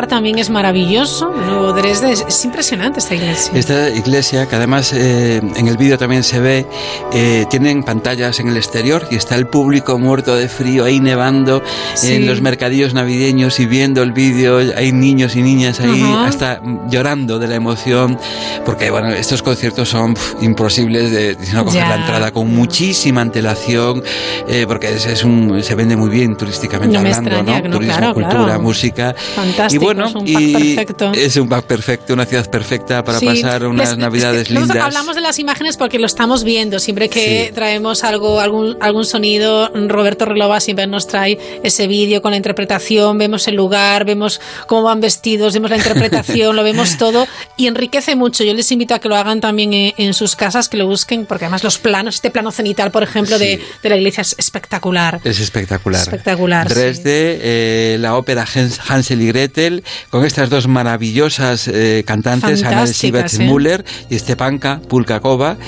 También 0.06 0.38
es 0.38 0.50
maravilloso. 0.50 1.32
Es, 1.78 2.24
es 2.26 2.44
impresionante 2.44 2.98
esta 2.98 3.14
iglesia. 3.14 3.52
Esta 3.54 3.90
iglesia, 3.90 4.48
que 4.48 4.56
además 4.56 4.92
eh, 4.92 5.40
en 5.56 5.68
el 5.68 5.76
vídeo 5.76 5.96
también 5.96 6.24
se 6.24 6.40
ve, 6.40 6.66
eh, 7.12 7.46
tienen 7.48 7.84
pantallas 7.84 8.40
en 8.40 8.48
el 8.48 8.56
exterior 8.56 9.06
y 9.10 9.14
está 9.14 9.36
el 9.36 9.46
público 9.46 9.96
muerto 9.98 10.34
de 10.34 10.48
frío 10.48 10.84
ahí 10.84 10.98
nevando 10.98 11.62
Sí. 11.94 12.14
en 12.14 12.26
los 12.26 12.40
mercadillos 12.40 12.92
navideños 12.92 13.60
y 13.60 13.66
viendo 13.66 14.02
el 14.02 14.10
vídeo. 14.12 14.58
Hay 14.76 14.90
niños 14.92 15.36
y 15.36 15.42
niñas 15.42 15.78
ahí 15.80 16.00
Ajá. 16.02 16.26
hasta 16.26 16.60
llorando 16.88 17.38
de 17.38 17.46
la 17.46 17.54
emoción, 17.54 18.18
porque 18.64 18.90
bueno, 18.90 19.08
estos 19.10 19.40
conciertos 19.42 19.88
son 19.88 20.14
pf, 20.14 20.36
imposibles 20.44 21.10
de 21.12 21.36
no 21.54 21.64
coger 21.64 21.82
Ya. 21.82 21.88
la 21.90 21.96
entrada 21.96 22.32
con 22.32 22.52
muchísima 22.52 23.20
antelación, 23.20 24.02
eh, 24.48 24.64
porque 24.66 24.88
es, 24.96 25.06
es 25.06 25.22
un, 25.24 25.62
se 25.62 25.74
vende 25.76 25.94
muy 25.96 26.10
bien 26.10 26.36
turísticamente 26.36 26.92
No 26.94 26.98
hablando, 26.98 27.30
extraña, 27.30 27.60
¿no? 27.60 27.68
no, 27.68 27.74
Turismo, 27.76 27.96
claro, 27.96 28.14
cultura, 28.14 28.44
claro. 28.44 28.60
música. 28.60 29.14
Fantástico, 29.36 29.82
y 29.82 29.84
bueno, 29.84 30.06
es 30.08 30.14
un 30.16 30.24
pack 30.24 30.30
y 30.40 30.74
perfecto. 30.74 31.12
es 31.14 31.36
un 31.36 31.48
pack 31.48 31.59
perfecto, 31.62 32.12
una 32.14 32.26
ciudad 32.26 32.48
perfecta 32.50 33.02
para 33.04 33.18
Sí. 33.18 33.26
pasar 33.26 33.66
unas 33.66 33.90
Les- 33.90 33.98
navidades 33.98 34.42
es 34.42 34.50
lindas. 34.50 34.76
Hablamos 34.76 35.14
de 35.16 35.20
las 35.22 35.38
imágenes 35.38 35.76
porque 35.76 35.98
lo 35.98 36.06
estamos 36.06 36.44
viendo. 36.44 36.78
Siempre 36.78 37.08
que 37.08 37.46
Sí. 37.48 37.52
traemos 37.54 38.04
algo, 38.04 38.40
algún, 38.40 38.76
algún 38.80 39.04
sonido, 39.04 39.68
Roberto 39.74 40.24
Relova 40.24 40.60
siempre 40.60 40.86
nos 40.86 41.06
trae 41.06 41.38
ese 41.62 41.86
vídeo 41.86 42.22
con 42.22 42.30
la 42.32 42.36
interpretación, 42.36 43.18
vemos 43.18 43.48
el 43.48 43.54
lugar, 43.56 44.04
vemos 44.04 44.40
cómo 44.66 44.82
van 44.82 45.00
vestidos, 45.00 45.54
vemos 45.54 45.70
la 45.70 45.76
interpretación, 45.76 46.56
lo 46.56 46.62
vemos 46.64 46.96
todo 46.98 47.26
y 47.60 47.66
enriquece 47.66 48.16
mucho. 48.16 48.42
Yo 48.42 48.54
les 48.54 48.72
invito 48.72 48.94
a 48.94 48.98
que 49.00 49.08
lo 49.08 49.16
hagan 49.16 49.40
también 49.40 49.74
en, 49.74 49.92
en 49.98 50.14
sus 50.14 50.34
casas, 50.34 50.68
que 50.68 50.76
lo 50.78 50.86
busquen, 50.86 51.26
porque 51.26 51.44
además 51.44 51.62
los 51.62 51.78
planos, 51.78 52.14
este 52.14 52.30
plano 52.30 52.50
cenital, 52.50 52.90
por 52.90 53.02
ejemplo, 53.02 53.38
de, 53.38 53.60
de 53.82 53.88
la 53.88 53.96
iglesia 53.96 54.22
es 54.22 54.34
espectacular. 54.38 55.20
Es 55.24 55.40
espectacular. 55.40 56.00
Espectacular, 56.00 56.68
sí. 56.68 56.74
Dresde, 56.74 57.38
eh, 57.42 57.96
la 58.00 58.16
ópera 58.16 58.46
Hans- 58.46 58.80
Hansel 58.88 59.20
y 59.20 59.26
Gretel, 59.26 59.84
con 60.08 60.24
estas 60.24 60.48
dos 60.48 60.66
maravillosas 60.68 61.68
eh, 61.68 62.02
cantantes, 62.06 62.62
Ana 62.62 62.84
Elisabeth 62.84 63.34
¿eh? 63.34 63.44
Müller 63.44 63.84
y 64.08 64.18
Stepanka 64.18 64.80
Pulkakova, 64.88 65.58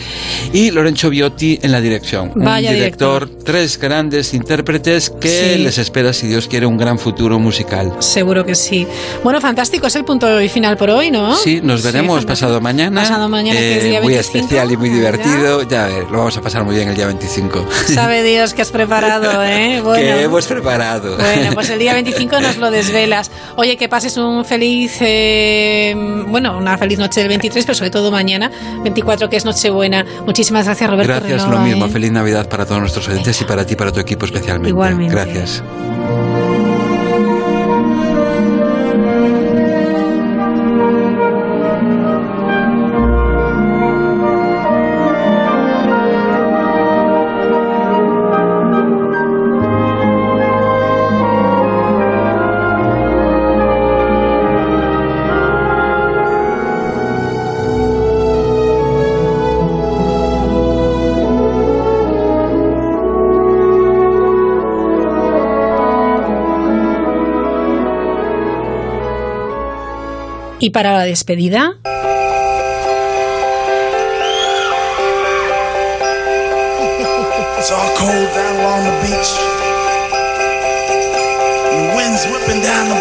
y 0.52 0.70
Lorenzo 0.70 1.10
Biotti 1.10 1.58
en 1.62 1.72
la 1.72 1.80
dirección. 1.80 2.32
Vaya 2.36 2.70
un 2.70 2.74
director, 2.76 3.28
tres 3.44 3.78
grandes 3.78 4.34
intérpretes 4.34 5.10
que 5.10 5.54
Sí. 5.56 5.58
les 5.62 5.78
espera, 5.78 6.12
si 6.12 6.26
Dios 6.26 6.48
quiere, 6.48 6.66
un 6.66 6.76
gran 6.76 6.98
futuro 6.98 7.38
musical. 7.38 7.92
Seguro 8.00 8.44
que 8.44 8.54
sí. 8.54 8.86
Bueno, 9.24 9.40
fantástico, 9.40 9.86
es 9.86 9.96
el 9.96 10.04
punto 10.04 10.40
y 10.40 10.48
final 10.48 10.76
por 10.76 10.90
hoy, 10.90 11.10
¿no? 11.10 11.34
Sí, 11.36 11.60
nos 11.62 11.82
veremos 11.82 12.24
pasado 12.24 12.60
mañana. 12.60 13.00
Pasado 13.02 13.28
mañana, 13.28 13.58
que 13.58 13.78
es 13.78 13.84
eh, 13.84 13.88
día 13.88 14.00
muy 14.00 14.12
25, 14.14 14.38
especial 14.44 14.72
y 14.72 14.76
muy 14.76 14.88
divertido. 14.88 15.62
Ya, 15.68 15.88
eh, 15.88 16.06
lo 16.10 16.18
vamos 16.18 16.36
a 16.36 16.40
pasar 16.40 16.64
muy 16.64 16.74
bien 16.74 16.88
el 16.88 16.94
día 16.96 17.06
25. 17.06 17.66
Sabe 17.92 18.22
Dios 18.22 18.54
que 18.54 18.62
has 18.62 18.70
preparado, 18.70 19.42
¿eh? 19.44 19.80
Bueno. 19.82 20.00
que 20.02 20.22
hemos 20.22 20.46
preparado. 20.46 21.16
Bueno, 21.16 21.50
pues 21.54 21.70
el 21.70 21.78
día 21.78 21.94
25 21.94 22.40
nos 22.40 22.56
lo 22.58 22.70
desvelas. 22.70 23.30
Oye, 23.56 23.76
que 23.76 23.88
pases 23.88 24.16
un 24.16 24.44
feliz, 24.44 24.96
eh, 25.00 25.94
bueno, 26.28 26.56
una 26.56 26.76
feliz 26.78 26.98
noche 26.98 27.20
del 27.20 27.28
23, 27.28 27.64
pero 27.64 27.74
sobre 27.76 27.90
todo 27.90 28.10
mañana, 28.10 28.50
24, 28.82 29.28
que 29.28 29.36
es 29.36 29.44
Nochebuena. 29.44 30.04
Muchísimas 30.26 30.64
gracias, 30.66 30.88
Roberto. 30.90 31.12
Gracias, 31.12 31.48
lo 31.48 31.58
mismo. 31.58 31.86
¿eh? 31.86 31.88
Feliz 31.90 32.12
Navidad 32.12 32.48
para 32.48 32.64
todos 32.66 32.80
nuestros 32.80 33.08
oyentes 33.08 33.31
y 33.40 33.44
para 33.44 33.64
ti, 33.64 33.76
para 33.76 33.92
tu 33.92 34.00
equipo 34.00 34.26
especialmente. 34.26 34.70
Igualmente. 34.70 35.14
Gracias. 35.14 35.62
Y 70.62 70.70
para 70.70 70.92
la 70.92 71.02
despedida, 71.02 71.74
It's 77.58 77.70
all 77.72 77.90
cold 77.98 78.28
down 78.30 78.56
along 78.60 78.84
the 78.86 78.94
beach. 79.02 79.30
The 81.66 81.82
wind's 81.96 82.22
whipping 82.30 82.62
down 82.62 82.88
the 82.94 83.00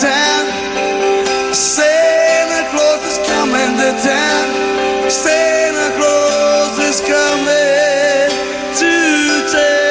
town. 0.00 0.44
Santa 1.52 2.60
Claus 2.70 3.02
is 3.10 3.18
coming 3.28 3.76
to 3.80 3.90
town. 4.02 4.46
Santa 5.10 5.88
Claus 5.98 6.78
is 6.78 7.00
coming 7.00 8.30
to 8.80 8.92
town. 9.52 9.82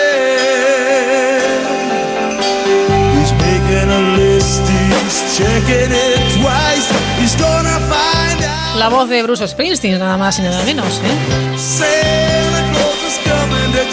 He's 3.18 3.32
making 3.34 3.90
a 3.90 4.02
list, 4.18 4.64
he's 4.68 5.38
checking 5.38 5.92
it 5.92 6.20
twice. 6.40 6.88
He's 7.20 7.36
gonna 7.36 7.80
find 7.90 8.44
out. 8.44 8.78
la 8.80 8.90
voz 8.90 9.10
de 9.10 9.22
Bruce 9.22 9.48
Springsteen, 9.48 10.00
nada 10.00 10.18
más 10.18 10.40
y 10.40 10.42
nada 10.42 10.64
menos, 10.64 11.00
¿eh? 11.04 12.41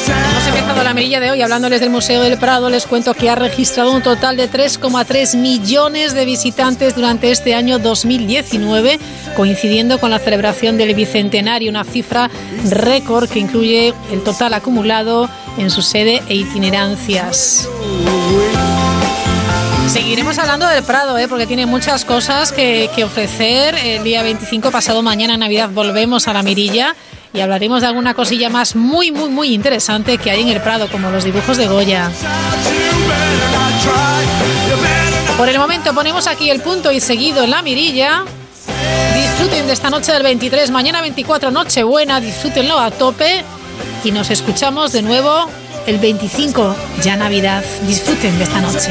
Hemos 0.09 0.47
empezado 0.47 0.83
la 0.83 0.95
mirilla 0.95 1.21
de 1.21 1.31
hoy 1.31 1.43
hablándoles 1.43 1.81
del 1.81 1.91
Museo 1.91 2.23
del 2.23 2.39
Prado. 2.39 2.71
Les 2.71 2.87
cuento 2.87 3.15
que 3.15 3.29
ha 3.29 3.35
registrado 3.35 3.93
un 3.93 4.03
total 4.03 4.37
de 4.37 4.51
3,3 4.51 5.37
millones 5.37 6.15
de 6.15 6.25
visitantes 6.25 6.95
durante 6.95 7.31
este 7.31 7.55
año 7.55 7.79
2019, 7.79 8.99
coincidiendo 9.37 9.99
con 10.01 10.11
la 10.11 10.19
celebración 10.19 10.79
del 10.79 10.95
Bicentenario, 10.95 11.71
una 11.71 11.85
cifra 11.85 12.31
récord 12.71 13.29
que 13.29 13.39
incluye 13.39 13.93
el 14.11 14.23
total 14.23 14.55
acumulado 14.55 15.29
en 15.59 15.71
su 15.71 15.83
sede 15.83 16.23
e 16.29 16.37
itinerancias. 16.37 17.69
Seguiremos 19.89 20.39
hablando 20.39 20.67
del 20.67 20.85
Prado, 20.85 21.17
¿eh? 21.17 21.29
porque 21.29 21.47
tiene 21.47 21.65
muchas 21.65 22.05
cosas 22.05 22.53
que, 22.53 22.91
ofrecer. 23.03 23.75
El 23.75 24.05
día 24.05 24.23
25, 24.23 24.71
pasado 24.71 25.03
mañana, 25.03 25.37
Navidad, 25.39 25.71
volvemos 25.71 26.29
a 26.29 26.35
la 26.35 26.43
mirilla 26.43 26.95
y 27.33 27.41
hablaremos 27.41 27.83
de 27.83 27.89
alguna 27.89 28.15
cosilla 28.15 28.51
más 28.51 28.75
muy, 28.75 29.13
muy, 29.13 29.29
muy 29.29 29.55
interesante 29.55 30.19
que 30.19 30.31
hay 30.31 30.43
en 30.43 30.49
el 30.49 30.61
Prado, 30.61 30.89
como 30.91 31.11
los 31.11 31.25
dibujos 31.25 31.57
de 31.57 31.67
Goya. 31.67 32.11
Por 35.37 35.49
el 35.49 35.59
momento 35.59 35.95
ponemos 35.95 36.27
aquí 36.27 36.51
el 36.51 36.61
punto 36.61 36.91
y 36.91 37.01
seguido 37.01 37.45
en 37.45 37.51
la 37.51 37.63
mirilla. 37.63 38.25
Disfruten 39.15 39.67
de 39.67 39.73
esta 39.73 39.91
noche 39.91 40.13
del 40.13 40.23
23, 40.23 40.71
mañana 40.71 41.01
24, 41.01 41.51
Nochebuena, 41.51 42.21
disfrútenlo 42.21 42.79
a 42.79 42.91
tope 42.91 43.45
y 44.05 44.11
nos 44.11 44.31
escuchamos 44.31 44.93
de 44.93 45.03
nuevo 45.03 45.49
el 45.87 45.99
25, 45.99 46.75
ya 47.03 47.17
Navidad. 47.17 47.65
Disfruten 47.87 48.37
de 48.39 48.45
esta 48.45 48.61
noche. 48.61 48.91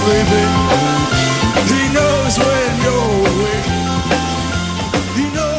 Sleeping. 0.00 0.49